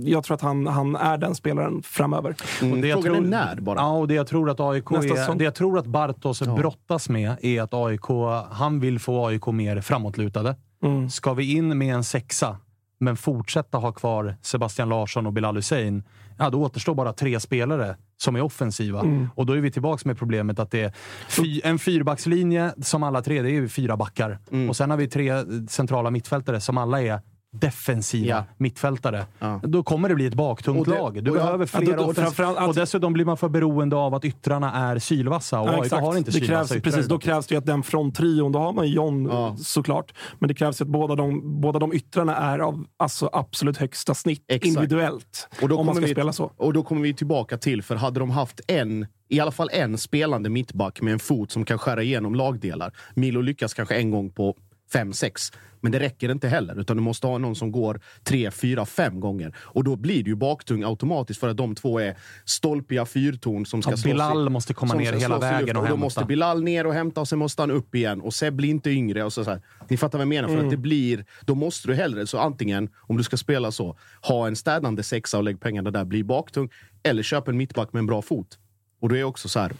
jag 0.00 0.24
tror 0.24 0.34
att 0.34 0.40
han, 0.40 0.66
han 0.66 0.96
är 0.96 1.18
den 1.18 1.34
spelaren 1.34 1.82
framöver. 1.82 2.30
Och 2.62 2.78
det 2.78 2.88
jag 2.88 3.02
Frågan 3.02 3.14
tror, 3.14 3.26
är 3.26 3.30
när 3.30 3.56
bara. 3.60 3.78
Ja, 3.78 3.92
och 3.92 4.08
det 4.08 4.14
jag 4.14 4.26
tror 4.26 4.50
att 4.50 4.60
AIK 4.60 4.90
är, 4.90 5.34
det 5.38 5.44
jag 5.44 5.54
tror 5.54 5.78
att 5.78 5.86
Bartos 5.86 6.40
brottas 6.40 7.08
med 7.08 7.36
är 7.42 7.62
att 7.62 7.74
AIK, 7.74 8.06
han 8.50 8.80
vill 8.80 8.98
få 8.98 9.26
AIK 9.26 9.46
mer 9.46 9.80
framåtlutade. 9.80 10.56
Mm. 10.82 11.10
Ska 11.10 11.34
vi 11.34 11.52
in 11.52 11.78
med 11.78 11.94
en 11.94 12.04
sexa, 12.04 12.56
men 12.98 13.16
fortsätta 13.16 13.78
ha 13.78 13.92
kvar 13.92 14.36
Sebastian 14.42 14.88
Larsson 14.88 15.26
och 15.26 15.32
Bilal 15.32 15.56
Hussein, 15.56 16.02
ja, 16.38 16.50
då 16.50 16.62
återstår 16.62 16.94
bara 16.94 17.12
tre 17.12 17.40
spelare 17.40 17.96
som 18.16 18.36
är 18.36 18.40
offensiva. 18.40 19.00
Mm. 19.00 19.28
Och 19.34 19.46
då 19.46 19.52
är 19.52 19.60
vi 19.60 19.70
tillbaka 19.70 20.02
med 20.04 20.18
problemet 20.18 20.58
att 20.58 20.70
det 20.70 20.80
är 20.80 20.92
fy, 21.28 21.60
en 21.64 21.78
fyrbackslinje 21.78 22.74
som 22.82 23.02
alla 23.02 23.22
tre, 23.22 23.42
det 23.42 23.50
är 23.50 23.52
ju 23.52 23.68
fyra 23.68 23.96
backar. 23.96 24.38
Mm. 24.50 24.68
Och 24.68 24.76
sen 24.76 24.90
har 24.90 24.96
vi 24.96 25.08
tre 25.08 25.32
centrala 25.68 26.10
mittfältare 26.10 26.60
som 26.60 26.78
alla 26.78 27.02
är 27.02 27.20
defensiva 27.60 28.28
Ja. 28.28 28.44
mittfältare. 28.56 29.26
Ja. 29.38 29.60
Då 29.62 29.82
kommer 29.82 30.08
det 30.08 30.14
bli 30.14 30.26
ett 30.26 30.34
baktungt 30.34 30.84
det- 30.84 30.90
lag. 30.90 31.24
Du 31.24 31.30
behöver 31.30 31.68
Ja, 31.72 31.78
fler 31.80 31.96
då- 31.96 32.02
då 32.02 32.12
offens- 32.12 32.14
framförallt 32.14 32.58
att- 32.58 32.68
Och 32.68 32.74
dessutom 32.74 33.12
blir 33.12 33.24
man 33.24 33.36
för 33.36 33.48
beroende 33.48 33.96
av 33.96 34.14
att 34.14 34.24
yttrarna 34.24 34.72
är 34.72 34.98
sylvassa. 34.98 35.60
Och 35.60 35.68
Ja, 35.68 35.82
AIK 35.82 35.92
har 35.92 36.16
inte 36.16 36.30
det 36.30 36.32
sylvassa 36.32 36.52
krävs, 36.56 36.70
yttrar. 36.70 36.80
precis, 36.92 37.06
Då 37.08 37.18
krävs 37.18 37.46
det 37.46 37.56
att 37.56 37.66
den 37.66 37.82
fronttrion, 37.82 38.52
då 38.52 38.58
har 38.58 38.72
man 38.72 38.88
John 38.88 39.24
Ja. 39.32 39.56
såklart, 39.58 40.12
men 40.38 40.48
det 40.48 40.54
krävs 40.54 40.80
att 40.80 40.88
båda 40.88 41.14
de, 41.14 41.60
båda 41.60 41.78
de 41.78 41.92
yttrarna 41.92 42.36
är 42.36 42.58
av 42.58 42.84
alltså, 42.96 43.30
absolut 43.32 43.76
högsta 43.76 44.14
snitt 44.14 44.44
Exakt. 44.48 44.66
individuellt. 44.66 45.48
Och 45.62 45.68
då 45.68 45.74
om 45.78 45.86
man 45.86 45.94
kommer 45.94 46.00
ska 46.06 46.06
vi, 46.08 46.14
spela 46.14 46.32
så. 46.32 46.52
Och 46.56 46.72
då 46.72 46.82
kommer 46.82 47.02
vi 47.02 47.14
tillbaka 47.14 47.58
till, 47.58 47.82
för 47.82 47.96
hade 47.96 48.20
de 48.20 48.30
haft 48.30 48.60
en, 48.66 49.06
i 49.28 49.40
alla 49.40 49.50
fall 49.52 49.68
en 49.72 49.98
spelande 49.98 50.48
mittback 50.50 51.00
med 51.02 51.12
en 51.12 51.18
fot 51.18 51.50
som 51.50 51.64
kan 51.64 51.78
skära 51.78 52.02
igenom 52.02 52.34
lagdelar. 52.34 52.92
Milo 53.14 53.40
lyckas 53.40 53.74
kanske 53.74 53.94
en 53.94 54.10
gång 54.10 54.30
på 54.30 54.56
fem, 54.92 55.12
sex. 55.12 55.52
Men 55.84 55.92
det 55.92 55.98
räcker 56.00 56.30
inte 56.30 56.48
heller, 56.48 56.80
utan 56.80 56.96
du 56.96 57.02
måste 57.02 57.26
ha 57.26 57.38
någon 57.38 57.56
som 57.56 57.72
går 57.72 58.00
tre, 58.22 58.50
fyra, 58.50 58.86
fem 58.86 59.20
gånger. 59.20 59.54
Och 59.58 59.84
då 59.84 59.96
blir 59.96 60.22
det 60.24 60.30
ju 60.30 60.36
baktung 60.36 60.82
automatiskt 60.84 61.40
för 61.40 61.48
att 61.48 61.56
de 61.56 61.74
två 61.74 61.98
är 61.98 62.16
stolpiga 62.44 63.06
fyrtorn 63.06 63.66
som 63.66 63.82
ska 63.82 63.90
Ja, 63.90 63.96
slåss 63.96 64.06
i- 64.06 64.12
Bilal 64.12 64.50
måste 64.50 64.74
komma 64.74 64.94
ner 64.94 65.12
hela 65.12 65.36
i 65.36 65.40
vägen 65.40 65.76
och 65.76 65.82
och 65.82 65.88
då 65.88 65.96
måste 65.96 66.24
Bilal 66.24 66.62
ner 66.62 66.86
och 66.86 66.94
hämta 66.94 67.20
och 67.20 67.28
sen 67.28 67.38
måste 67.38 67.62
han 67.62 67.70
upp 67.70 67.94
igen. 67.94 68.20
Och 68.20 68.34
Seb 68.34 68.54
blir 68.54 68.68
inte 68.68 68.90
yngre. 68.90 69.24
Och 69.24 69.32
så, 69.32 69.44
så 69.44 69.50
här. 69.50 69.60
Ni 69.88 69.96
fattar 69.96 70.18
vad 70.18 70.22
jag 70.22 70.28
menar? 70.28 70.48
För 70.48 70.54
Mm. 70.54 70.66
att 70.66 70.70
det 70.70 70.76
blir, 70.76 71.24
då 71.44 71.54
måste 71.54 71.88
du 71.88 71.94
hellre, 71.94 72.26
så 72.26 72.38
antingen, 72.38 72.88
om 73.00 73.16
du 73.16 73.22
ska 73.22 73.36
spela 73.36 73.72
så, 73.72 73.96
ha 74.22 74.46
en 74.46 74.56
städande 74.56 75.02
sexa 75.02 75.38
och 75.38 75.44
lägg 75.44 75.60
pengarna 75.60 75.90
där, 75.90 76.04
bli 76.04 76.24
baktung. 76.24 76.68
Eller 77.02 77.22
köp 77.22 77.48
en 77.48 77.56
mittback 77.56 77.92
med 77.92 78.00
en 78.00 78.06
bra 78.06 78.22
fot. 78.22 78.58
Och 79.00 79.08
då 79.08 79.16
är 79.16 79.24
också 79.24 79.48
så 79.48 79.60
här, 79.60 79.72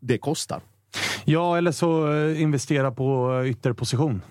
det 0.00 0.18
kostar. 0.18 0.60
Ja, 1.24 1.56
eller 1.58 1.72
så 1.72 2.12
eh, 2.14 2.42
investera 2.42 2.90
på 2.90 3.42
ytterposition. 3.46 4.22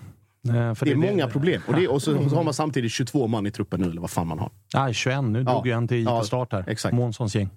Eh, 0.48 0.74
För 0.74 0.86
Det 0.86 0.92
är 0.92 0.96
många 0.96 1.26
problem. 1.28 1.62
Och, 1.68 1.74
det, 1.74 1.88
och 1.88 2.02
så, 2.02 2.28
så 2.28 2.36
har 2.36 2.44
man 2.44 2.54
samtidigt 2.54 2.92
22 2.92 3.26
man 3.26 3.46
i 3.46 3.50
truppen 3.50 3.80
nu, 3.80 3.90
eller 3.90 4.00
vad 4.00 4.10
fan 4.10 4.26
man 4.26 4.38
har. 4.38 4.50
Nej, 4.74 4.94
21. 4.94 5.24
Nu 5.24 5.38
Ja. 5.46 5.52
drog 5.52 5.66
ju 5.66 5.72
en 5.72 5.88
till 5.88 6.04
Ja, 6.04 6.22
start 6.24 6.52
här. 6.52 6.64
exakt. 6.68 6.94
Månssons 6.94 7.34
gäng. 7.34 7.50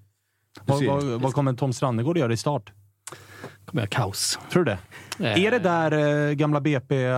Vad, 0.65 0.83
vad, 0.85 1.03
vad 1.03 1.33
kommer 1.33 1.53
Tom 1.53 1.73
Strannegård 1.73 2.17
göra 2.17 2.33
i 2.33 2.37
start? 2.37 2.71
kommer 3.65 3.81
jag 3.81 3.89
kaos. 3.89 4.39
Tror 4.51 4.63
du 4.63 4.71
det? 5.17 5.25
Eh, 5.29 5.45
Är 5.45 5.51
det 5.51 5.59
där 5.59 6.27
eh, 6.27 6.33
gamla 6.33 6.61
BP... 6.61 7.03
Eh, 7.05 7.11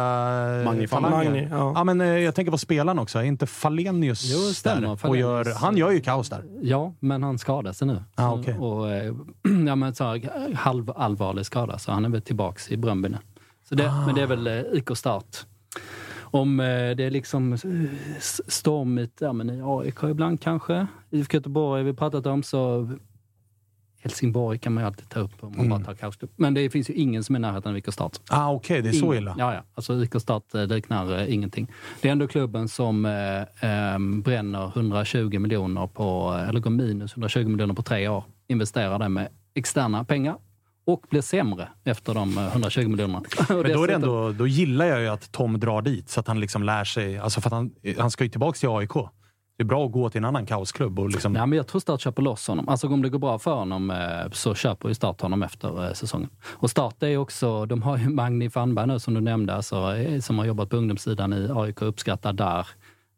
Magni? 0.66 0.88
Magni, 1.02 1.48
ja. 1.52 1.72
ja. 1.76 1.84
men, 1.84 2.02
eh, 2.02 2.08
jag 2.08 2.36
tänker 2.36 2.52
på 2.52 2.58
spelaren 2.58 3.00
också. 3.00 3.20
Är 3.20 3.24
inte 3.24 3.46
Falenius 3.48 4.24
Jo, 4.34 4.38
stämmer. 4.40 4.82
där? 4.82 4.92
Och 4.92 5.00
Falenius. 5.00 5.22
gör, 5.22 5.54
han 5.56 5.78
gör 5.78 5.92
ju 5.92 6.00
kaos 6.02 6.30
där. 6.30 6.44
Ja, 6.62 6.94
men 7.00 7.24
han 7.24 7.38
skadade 7.38 7.74
sig 7.74 7.88
nu. 7.88 8.04
Ah, 8.16 8.30
Så- 8.32 8.40
okej. 8.40 8.54
och, 8.58 8.88
ja, 9.68 9.76
men 9.76 9.96
så 9.96 10.20
halv 10.56 10.92
allvarlig 10.96 11.46
skada, 11.46 11.78
så 11.80 11.92
han 11.92 12.06
är 12.06 12.10
väl 12.10 12.22
tillbaks 12.22 12.72
i 12.72 12.78
Bröndby 12.78 13.10
nu. 13.10 13.18
Så 13.70 13.76
det, 13.76 13.94
Men 14.06 14.16
det 14.16 14.22
är 14.22 14.28
väl 14.28 14.48
IK 14.74 14.98
Start. 14.98 15.46
Om 16.22 16.60
eh, 16.60 16.66
det 16.66 17.04
är 17.04 17.12
liksom 17.12 17.54
eh, 17.54 17.60
stormigt 18.48 19.18
ja, 19.22 19.34
men 19.34 19.50
i 19.50 19.62
AIK 19.64 20.04
ibland 20.04 20.42
kanske. 20.42 20.88
IFK 21.12 21.38
Göteborg 21.38 21.80
har 21.80 21.86
vi 21.86 21.94
pratat 21.94 22.26
om, 22.26 22.44
så 22.44 22.90
Helsingborg 24.06 24.60
kan 24.60 24.74
man 24.74 24.84
ju 24.84 24.88
alltid 24.88 25.10
ta 25.10 25.20
upp 25.20 25.44
om 25.44 25.54
man 25.58 25.70
bara 25.70 25.80
tar 25.80 25.94
kaosgrupp. 25.94 26.32
Men 26.36 26.54
det 26.54 26.70
finns 26.70 26.90
ju 26.90 26.94
ingen 26.94 27.24
som 27.24 27.36
är 27.36 27.40
i 27.40 27.42
närheten 27.42 27.72
av 27.72 27.78
IK 27.78 27.94
Start. 27.94 28.18
Ah, 28.30 28.52
Okej, 28.52 28.82
det 28.82 28.90
är 28.90 28.94
så 28.94 29.14
illa. 29.14 29.36
Ja, 29.38 29.54
ja. 29.54 29.64
Alltså 29.74 30.04
IK 30.04 30.22
Start 30.22 30.56
eh, 30.56 30.68
liknar 30.68 31.18
eh, 31.18 31.34
ingenting. 31.34 31.72
Det 32.02 32.08
är 32.08 32.12
ändå 32.12 32.28
klubben 32.28 32.68
som 32.68 33.06
eh, 33.06 33.42
eh, 33.42 34.00
bränner 34.24 34.72
120 34.76 35.40
miljoner 35.40 35.88
på, 35.88 36.40
eller 36.50 36.60
går 36.60 36.72
minus 36.72 37.12
120 37.12 37.48
miljoner 37.48 37.74
på 37.74 37.82
tre 37.82 38.08
år. 38.08 38.24
Investerar 38.48 39.00
det 39.00 39.10
med 39.10 39.28
externa 39.54 40.04
pengar 40.04 40.38
och 40.86 41.06
blir 41.10 41.22
sämre 41.22 41.70
efter 41.84 42.14
de 42.14 42.38
eh, 42.38 42.48
120 42.48 42.88
miljonerna. 42.88 43.20
Och 43.49 43.49
Men 43.49 43.72
då, 43.74 43.84
är 43.84 43.88
det 43.88 43.94
ändå, 43.94 44.32
då 44.32 44.48
gillar 44.48 44.86
jag 44.86 45.02
ju 45.02 45.07
att 45.07 45.32
Tom 45.32 45.60
drar 45.60 45.82
dit 45.82 46.10
så 46.10 46.20
att 46.20 46.28
han 46.28 46.40
liksom 46.40 46.64
lär 46.64 46.84
sig. 46.84 47.18
Alltså 47.18 47.41
för 47.41 47.49
att 47.49 47.53
han, 47.53 47.72
han 47.98 48.12
ska 48.12 48.24
ju 48.24 48.30
tillbaka 48.30 48.57
till 48.57 48.70
AIK. 48.70 48.94
Det 49.57 49.64
är 49.64 49.66
bra 49.66 49.86
att 49.86 49.91
gå 49.91 50.10
till 50.10 50.18
en 50.18 50.26
annan 50.26 50.45
kaosklubb. 50.45 50.99
Och 50.99 51.10
liksom, 51.10 51.34
Nej, 51.34 51.48
men 51.48 51.57
jag 51.57 51.68
tror 51.68 51.82
Start 51.82 52.02
köper 52.02 52.22
loss 52.22 52.48
honom. 52.48 52.70
Alltså 52.70 52.88
om 52.88 53.02
det 53.02 53.10
går 53.10 53.20
bra 53.20 53.40
för 53.40 53.53
honom 53.53 53.91
eh, 53.91 54.32
så 54.32 54.56
köper 54.56 54.90
ju 54.90 54.95
Start 54.95 55.22
honom 55.22 55.44
efter 55.44 55.88
eh, 55.88 55.94
säsongen. 55.94 56.30
Och 56.44 56.70
Start 56.70 57.03
är 57.03 57.18
också, 57.18 57.66
de 57.66 57.82
har 57.82 57.98
ju 57.98 58.10
Magni 58.10 58.49
Fannberg 58.49 58.88
nu 58.88 58.99
som 58.99 59.14
du 59.14 59.22
nämnde, 59.22 59.56
alltså, 59.56 59.95
eh, 59.95 60.20
som 60.20 60.38
har 60.40 60.45
jobbat 60.45 60.70
på 60.70 60.78
ungdomssidan 60.78 61.34
i 61.34 61.49
AIK, 61.56 61.82
uppskattad 61.82 62.36
där. 62.36 62.68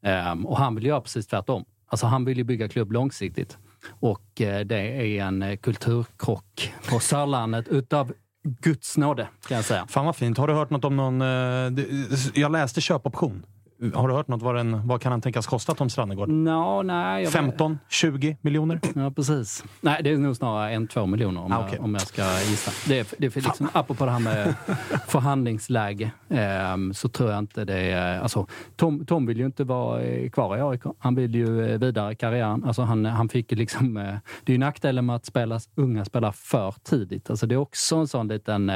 Ehm, 0.03 0.45
och 0.45 0.57
han 0.57 0.76
vill 0.76 0.85
göra 0.85 1.02
precis 1.02 1.27
tvärtom. 1.27 1.65
Alltså 1.88 2.06
han 2.06 2.26
vill 2.26 2.38
ju 2.38 2.44
bygga 2.44 2.69
klubb 2.69 2.91
långsiktigt. 2.91 3.57
Och 3.89 4.41
eh, 4.41 4.59
det 4.59 4.77
är 4.77 5.23
en 5.23 5.41
eh, 5.41 5.57
kulturkrock 5.57 6.73
på 6.89 6.99
Sörlandet 6.99 7.68
utav 7.68 8.14
Guds 8.43 8.97
nåde, 8.97 9.27
kan 9.47 9.55
jag 9.57 9.65
säga. 9.65 9.88
Fan 9.89 10.05
vad 10.05 10.15
fint. 10.15 10.38
Har 10.38 10.47
du 10.47 10.53
hört 10.53 10.69
något 10.69 10.85
om 10.85 10.95
någon... 10.95 11.22
Eh, 11.22 11.85
jag 12.34 12.51
läste 12.51 12.81
köpoption. 12.81 13.45
Har 13.94 14.08
du 14.08 14.14
hört 14.14 14.28
något? 14.28 14.41
Vad, 14.41 14.56
den, 14.56 14.88
vad 14.88 15.02
kan 15.02 15.12
han 15.12 15.22
tänkas 15.22 15.48
kosta, 15.48 15.74
Tom 15.76 15.90
Strannegård? 15.90 16.30
Nå, 16.30 16.82
nej. 16.84 17.24
jag- 17.24 17.32
15? 17.32 17.80
20 17.90 18.38
miljoner? 18.41 18.80
Ja, 18.95 19.12
precis. 19.12 19.64
Nej, 19.82 20.04
det 20.04 20.10
är 20.12 20.18
nog 20.18 20.36
snarare 20.36 20.72
en, 20.72 20.88
två 20.88 21.06
miljoner 21.06 21.41
om, 21.41 21.52
Ah, 21.52 21.60
okej. 21.60 21.74
jag, 21.76 21.84
om 21.86 21.94
jag 21.94 22.02
ska 22.02 22.24
gissa. 22.24 22.72
Det 22.90 22.99
är, 22.99 23.06
det 23.18 23.30
för 23.32 23.41
liksom, 23.41 23.70
apropå 23.74 24.06
det 24.06 24.12
här 24.12 24.20
med 24.20 24.56
förhandlingsläge, 25.08 26.12
ehm, 26.30 26.94
så 26.94 27.10
tror 27.10 27.30
jag 27.32 27.40
inte 27.40 27.66
det. 27.66 28.20
Alltså, 28.22 28.48
Tom, 28.76 29.06
Tom 29.06 29.26
vill 29.26 29.38
ju 29.40 29.45
inte 29.45 29.64
vara 29.64 30.02
eh, 30.02 30.30
kvar 30.30 30.58
i 30.58 30.62
AIK. 30.62 30.82
Han 30.99 31.16
vill 31.16 31.36
ju 31.36 31.66
eh, 31.72 31.80
vidare 31.80 32.12
i 32.12 32.16
karriären. 32.16 32.64
Alltså, 32.64 32.82
han, 32.82 33.06
han 33.06 33.30
fick 33.30 33.52
liksom... 33.52 33.98
Eh, 33.98 34.04
det 34.44 34.52
är 34.52 34.54
ju 34.54 34.58
nackdelen 34.58 35.06
med 35.06 35.16
att 35.16 35.26
spela, 35.26 35.60
unga 35.76 36.06
spelar 36.06 36.32
för 36.32 36.74
tidigt. 36.84 37.30
Alltså, 37.30 37.48
det 37.48 37.56
är 37.56 37.60
också 37.60 37.95
en 37.95 38.08
sån 38.08 38.28
liten 38.28 38.70
eh, 38.70 38.76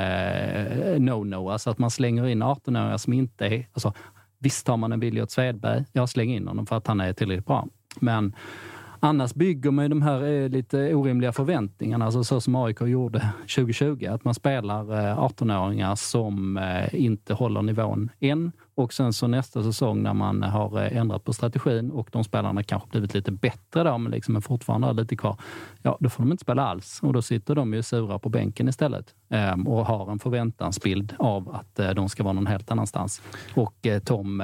no-no. 0.99 1.52
Alltså 1.52 1.69
att 1.69 1.78
man 1.78 1.91
slänger 1.91 2.28
in 2.28 2.44
18-åringar 2.44 2.98
som 2.98 3.14
inte 3.14 3.45
är... 3.45 3.68
Alltså, 3.73 3.94
visst 4.41 4.68
har 4.68 4.77
man 4.77 4.91
en 4.91 4.99
vilja 4.99 5.23
åt 5.23 5.31
Svedberg. 5.31 5.85
Jag 5.91 6.09
slänger 6.09 6.35
in 6.35 6.47
honom 6.47 6.65
för 6.65 6.77
att 6.77 6.88
han 6.88 6.99
är 6.99 7.13
tillräckligt 7.13 7.45
bra. 7.45 7.68
Men 7.99 8.35
Annars 9.03 9.34
bygger 9.34 9.72
man 9.72 9.85
ju 9.85 9.89
de 9.89 10.01
här 10.01 10.23
eh, 10.23 10.49
lite 10.49 10.95
orimliga 10.95 11.31
förväntningarna, 11.31 12.05
alltså 12.05 12.23
så 12.23 12.41
som 12.41 12.55
AIK 12.55 12.81
gjorde 12.81 13.34
2020. 13.55 14.05
Att 14.09 14.23
man 14.23 14.34
spelar 14.34 14.81
eh, 14.81 15.18
18-åringar 15.18 15.95
som 15.95 16.57
eh, 16.57 16.95
inte 17.05 17.34
håller 17.34 17.61
nivån 17.61 18.09
än. 18.19 18.51
Och 18.82 18.94
sen 18.94 19.14
så 19.14 19.28
nästa 19.28 19.64
säsong 19.64 20.03
när 20.03 20.14
man 20.14 20.44
har 20.44 20.82
eh, 20.82 20.98
ändrat 20.98 21.24
på 21.24 21.34
strategin 21.34 21.91
och 21.91 22.10
de 22.12 22.24
spelarna 22.24 22.64
kanske 22.64 22.90
blivit 22.90 23.14
lite 23.14 23.32
bättre 23.32 23.84
då, 23.84 23.98
men 23.98 24.12
liksom 24.12 24.41
fortfarande 24.41 24.88
har 24.88 24.94
lite 24.94 25.16
kvar. 25.16 25.38
Ja, 25.82 25.98
då 25.99 26.10
får 26.10 26.24
de 26.24 26.32
inte 26.32 26.41
spela 26.41 26.68
alls 26.68 26.99
och 27.03 27.14
då 27.14 27.22
sitter 27.22 27.56
de 27.56 27.74
ju 27.74 27.84
sura 27.84 28.20
på 28.20 28.30
bänken 28.30 28.68
istället 28.68 29.16
ehm, 29.30 29.68
och 29.68 29.86
har 29.86 30.12
en 30.12 30.20
förväntansbild 30.20 31.16
av 31.20 31.56
att 31.56 31.80
eh, 31.80 31.90
de 31.90 32.10
ska 32.10 32.24
vara 32.24 32.34
någon 32.34 32.48
helt 32.48 32.72
annanstans. 32.72 33.22
Och 33.56 33.88
eh, 33.88 33.99
Tom 33.99 34.44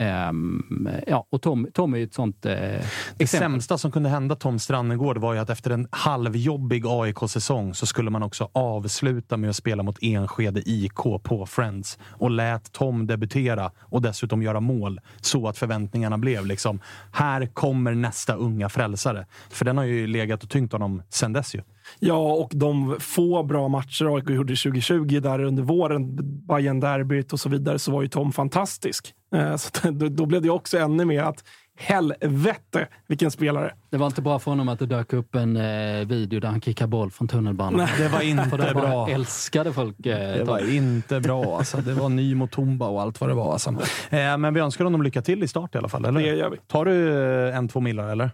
Um, 0.00 0.88
ja, 1.06 1.26
och 1.30 1.42
Tom, 1.42 1.68
Tom 1.74 1.94
är 1.94 1.98
ju 1.98 2.04
ett 2.04 2.14
sånt 2.14 2.46
eh, 2.46 2.52
Det 2.52 2.82
exempel. 3.18 3.50
sämsta 3.50 3.78
som 3.78 3.90
kunde 3.92 4.08
hända 4.08 4.36
Tom 4.36 4.58
Strannegård 4.58 5.18
var 5.18 5.34
ju 5.34 5.38
att 5.38 5.50
efter 5.50 5.70
en 5.70 5.88
halvjobbig 5.90 6.84
AIK-säsong 6.86 7.74
så 7.74 7.86
skulle 7.86 8.10
man 8.10 8.22
också 8.22 8.48
avsluta 8.52 9.36
med 9.36 9.50
att 9.50 9.56
spela 9.56 9.82
mot 9.82 9.98
Enskede 10.02 10.62
IK 10.66 10.94
på 11.22 11.46
Friends 11.46 11.98
och 12.04 12.30
lät 12.30 12.72
Tom 12.72 13.06
debutera 13.06 13.70
och 13.80 14.02
dessutom 14.02 14.42
göra 14.42 14.60
mål 14.60 15.00
så 15.20 15.48
att 15.48 15.58
förväntningarna 15.58 16.18
blev 16.18 16.46
liksom 16.46 16.80
här 17.12 17.46
kommer 17.46 17.94
nästa 17.94 18.34
unga 18.34 18.68
frälsare. 18.68 19.26
För 19.50 19.64
den 19.64 19.76
har 19.76 19.84
ju 19.84 20.06
legat 20.06 20.42
och 20.42 20.50
tyngt 20.50 20.72
honom 20.72 21.02
sen 21.08 21.32
dess 21.32 21.54
ju. 21.54 21.62
Ja, 21.98 22.32
och 22.32 22.50
de 22.54 22.96
få 23.00 23.42
bra 23.42 23.68
matcher 23.68 24.16
AIK 24.16 24.30
gjorde 24.30 24.56
2020 24.56 25.20
där 25.20 25.40
under 25.40 25.62
våren, 25.62 26.16
bayern 26.46 26.80
derbyt 26.80 27.32
och 27.32 27.40
så 27.40 27.48
vidare, 27.48 27.78
så 27.78 27.92
var 27.92 28.02
ju 28.02 28.08
Tom 28.08 28.32
fantastisk. 28.32 29.14
Eh, 29.34 29.56
så 29.56 29.90
då 29.90 30.26
blev 30.26 30.42
det 30.42 30.50
också 30.50 30.78
ännu 30.78 31.04
mer 31.04 31.22
att 31.22 31.44
helvete 31.78 32.88
vilken 33.06 33.30
spelare! 33.30 33.74
Det 33.90 33.96
var 33.96 34.06
inte 34.06 34.22
bra 34.22 34.38
för 34.38 34.50
honom 34.50 34.68
att 34.68 34.78
det 34.78 34.86
dök 34.86 35.12
upp 35.12 35.34
en 35.34 35.56
eh, 35.56 36.06
video 36.06 36.40
där 36.40 36.48
han 36.48 36.60
kickar 36.60 36.86
boll 36.86 37.10
från 37.10 37.28
tunnelbanan. 37.28 37.76
Nej, 37.80 37.88
det 37.98 38.08
var 38.08 38.20
inte 38.30 38.48
för 38.48 38.74
bra. 38.74 39.08
älskade 39.08 39.72
folk. 39.72 40.06
Eh, 40.06 40.34
det 40.34 40.44
var 40.44 40.74
inte 40.74 41.20
bra. 41.20 41.58
Alltså. 41.58 41.76
Det 41.76 41.92
var 41.92 42.08
ny 42.08 42.34
mot 42.34 42.50
Tomba 42.50 42.86
och 42.86 43.02
allt 43.02 43.20
vad 43.20 43.30
det 43.30 43.34
var. 43.34 43.52
Alltså. 43.52 43.70
Eh, 44.10 44.36
men 44.38 44.54
vi 44.54 44.60
önskar 44.60 44.84
honom 44.84 45.02
lycka 45.02 45.22
till 45.22 45.42
i 45.42 45.48
start 45.48 45.74
i 45.74 45.78
alla 45.78 45.88
fall. 45.88 46.04
Eller? 46.04 46.20
Det 46.20 46.26
gör 46.26 46.50
vi. 46.50 46.56
Tar 46.66 46.84
du 46.84 47.18
en, 47.52 47.68
två 47.68 47.80
millar 47.80 48.08
eller? 48.08 48.30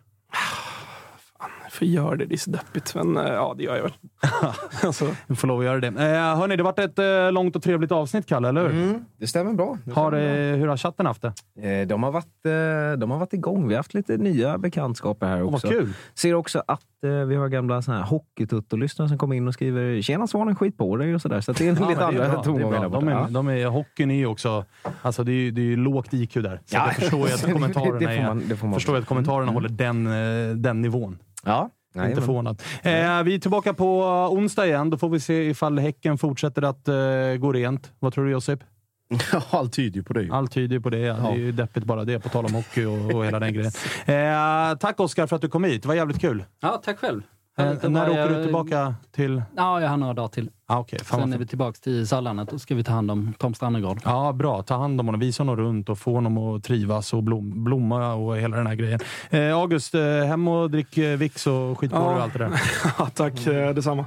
Varför 1.74 1.86
gör 1.86 2.16
det? 2.16 2.24
Det 2.24 2.34
är 2.34 2.38
så 2.38 2.50
deppigt. 2.50 2.94
Men 2.94 3.16
eh, 3.16 3.32
ja, 3.32 3.54
det 3.58 3.64
gör 3.64 3.76
jag 3.76 3.82
väl. 3.82 3.92
alltså. 4.82 5.16
Du 5.26 5.34
får 5.34 5.48
lov 5.48 5.58
att 5.58 5.64
göra 5.64 5.80
det. 5.80 5.86
Eh, 5.86 6.36
hörni, 6.36 6.56
det 6.56 6.62
varit 6.62 6.78
ett 6.78 6.98
eh, 6.98 7.32
långt 7.32 7.56
och 7.56 7.62
trevligt 7.62 7.92
avsnitt, 7.92 8.26
Kalle, 8.26 8.48
eller 8.48 8.68
hur? 8.68 8.70
Mm, 8.70 9.04
det 9.16 9.26
stämmer 9.26 9.52
bra. 9.52 9.78
Det 9.84 9.92
har, 9.92 10.10
stämmer 10.10 10.50
bra. 10.50 10.56
Hur 10.56 10.68
har 10.68 10.76
chatten 10.76 11.06
haft 11.06 11.22
det? 11.22 11.32
Eh, 11.80 11.86
de, 11.86 12.02
har 12.02 12.12
varit, 12.12 12.46
eh, 12.46 12.98
de 12.98 13.10
har 13.10 13.18
varit 13.18 13.32
igång. 13.32 13.68
Vi 13.68 13.74
har 13.74 13.78
haft 13.78 13.94
lite 13.94 14.16
nya 14.16 14.58
bekantskaper 14.58 15.26
här 15.26 15.42
också. 15.42 15.66
Vad 15.66 15.76
kul! 15.76 15.92
Ser 16.14 16.34
också 16.34 16.62
att 16.66 17.04
eh, 17.04 17.10
vi 17.10 17.36
har 17.36 17.48
gamla 17.48 17.80
hockeytutto-lyssnare 17.80 19.08
som 19.08 19.18
kommer 19.18 19.36
in 19.36 19.48
och 19.48 19.54
skriver 19.54 20.02
“Tjena 20.02 20.26
Svanen, 20.26 20.56
skit 20.56 20.78
på 20.78 20.96
dig” 20.96 21.14
och 21.14 21.22
sådär. 21.22 21.40
Så 21.40 21.52
det 21.52 21.68
är 21.68 21.76
ja, 21.80 21.88
lite 21.88 22.04
andra 22.04 22.42
tongångar. 22.42 22.88
De 22.88 23.08
är, 23.08 23.28
de 23.30 23.48
är, 23.48 23.66
hockeyn 23.66 24.10
är 24.10 24.14
ju 24.14 24.26
också... 24.26 24.64
Alltså 25.02 25.24
det 25.24 25.32
är 25.32 25.34
ju 25.34 25.50
det 25.50 25.72
är 25.72 25.76
lågt 25.76 26.12
IQ 26.14 26.34
där. 26.34 26.60
Så 26.64 26.76
ja. 26.76 26.86
jag 26.86 26.96
förstår 26.96 27.28
ju 27.28 27.34
att 27.34 27.52
kommentarerna, 27.52 27.98
det, 27.98 28.06
det 28.06 28.22
man, 28.22 28.42
det 28.48 28.56
förstår 28.56 28.96
att 28.96 29.06
kommentarerna 29.06 29.42
mm. 29.42 29.54
håller 29.54 29.68
den, 29.68 30.06
eh, 30.06 30.56
den 30.56 30.82
nivån. 30.82 31.18
Ja, 31.44 31.70
Nej, 31.94 32.10
inte 32.10 32.22
förvånad. 32.22 32.62
Eh, 32.82 33.22
vi 33.22 33.34
är 33.34 33.38
tillbaka 33.38 33.74
på 33.74 34.00
onsdag 34.32 34.66
igen. 34.66 34.90
Då 34.90 34.98
får 34.98 35.08
vi 35.08 35.20
se 35.20 35.48
ifall 35.48 35.78
Häcken 35.78 36.18
fortsätter 36.18 36.62
att 36.62 36.88
eh, 36.88 36.94
gå 37.38 37.52
rent. 37.52 37.92
Vad 37.98 38.14
tror 38.14 38.24
du 38.24 38.30
Josip? 38.30 38.60
Allt 39.50 39.72
tyder 39.72 39.96
ju 39.96 40.02
på 40.02 40.12
det. 40.12 40.28
Allt 40.32 40.52
tyder 40.52 40.80
på 40.80 40.90
det. 40.90 40.98
Ja. 40.98 41.14
Det 41.14 41.28
är 41.28 41.36
ju 41.36 41.52
deppigt 41.52 41.84
bara 41.84 42.04
det, 42.04 42.20
på 42.20 42.28
tal 42.28 42.44
om 42.44 42.54
hockey 42.54 42.84
och, 42.84 43.14
och 43.14 43.24
hela 43.26 43.40
den 43.40 43.54
grejen. 43.54 43.72
Eh, 44.06 44.78
tack 44.78 45.00
Oskar 45.00 45.26
för 45.26 45.36
att 45.36 45.42
du 45.42 45.48
kom 45.48 45.64
hit. 45.64 45.82
Det 45.82 45.88
var 45.88 45.94
jävligt 45.94 46.20
kul. 46.20 46.44
Ja, 46.60 46.80
tack 46.84 46.98
själv. 46.98 47.22
Eh, 47.58 47.90
när 47.90 48.10
åker 48.10 48.28
du 48.28 48.42
tillbaka 48.42 48.94
till... 49.12 49.42
Ja, 49.56 49.80
jag 49.80 49.88
har 49.88 49.96
några 49.96 50.14
dagar 50.14 50.28
till. 50.28 50.50
Ah, 50.66 50.80
okay. 50.80 50.98
Sen 50.98 51.32
är 51.32 51.38
vi 51.38 51.46
tillbaka 51.46 51.78
till 51.82 52.08
Sallandet 52.08 52.52
och 52.52 52.60
ska 52.60 52.74
vi 52.74 52.84
ta 52.84 52.92
hand 52.92 53.10
om 53.10 53.34
Tom 53.38 53.54
Strannegård. 53.54 54.00
Ja, 54.04 54.32
bra. 54.32 54.62
Ta 54.62 54.76
hand 54.76 55.00
om 55.00 55.06
honom, 55.06 55.20
visa 55.20 55.42
honom 55.42 55.56
runt 55.56 55.88
och 55.88 55.98
få 55.98 56.14
honom 56.14 56.38
att 56.38 56.64
trivas 56.64 57.12
och 57.12 57.22
blom, 57.22 57.64
blomma 57.64 58.14
och 58.14 58.36
hela 58.36 58.56
den 58.56 58.66
här 58.66 58.74
grejen. 58.74 59.00
Eh, 59.30 59.56
August, 59.56 59.94
eh, 59.94 60.02
hem 60.02 60.48
och 60.48 60.70
drick 60.70 60.98
eh, 60.98 61.16
Vicks 61.16 61.46
och 61.46 61.78
skit 61.78 61.90
på 61.90 61.96
ja. 61.96 62.08
dig 62.08 62.16
och 62.16 62.22
allt 62.22 62.32
det 62.32 62.38
där. 62.38 62.60
ja, 62.98 63.06
tack 63.14 63.46
eh, 63.46 63.74
detsamma. 63.74 64.04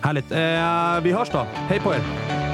Härligt. 0.00 0.32
Eh, 0.32 1.02
vi 1.02 1.12
hörs 1.12 1.30
då. 1.30 1.46
Hej 1.54 1.80
på 1.80 1.94
er! 1.94 2.53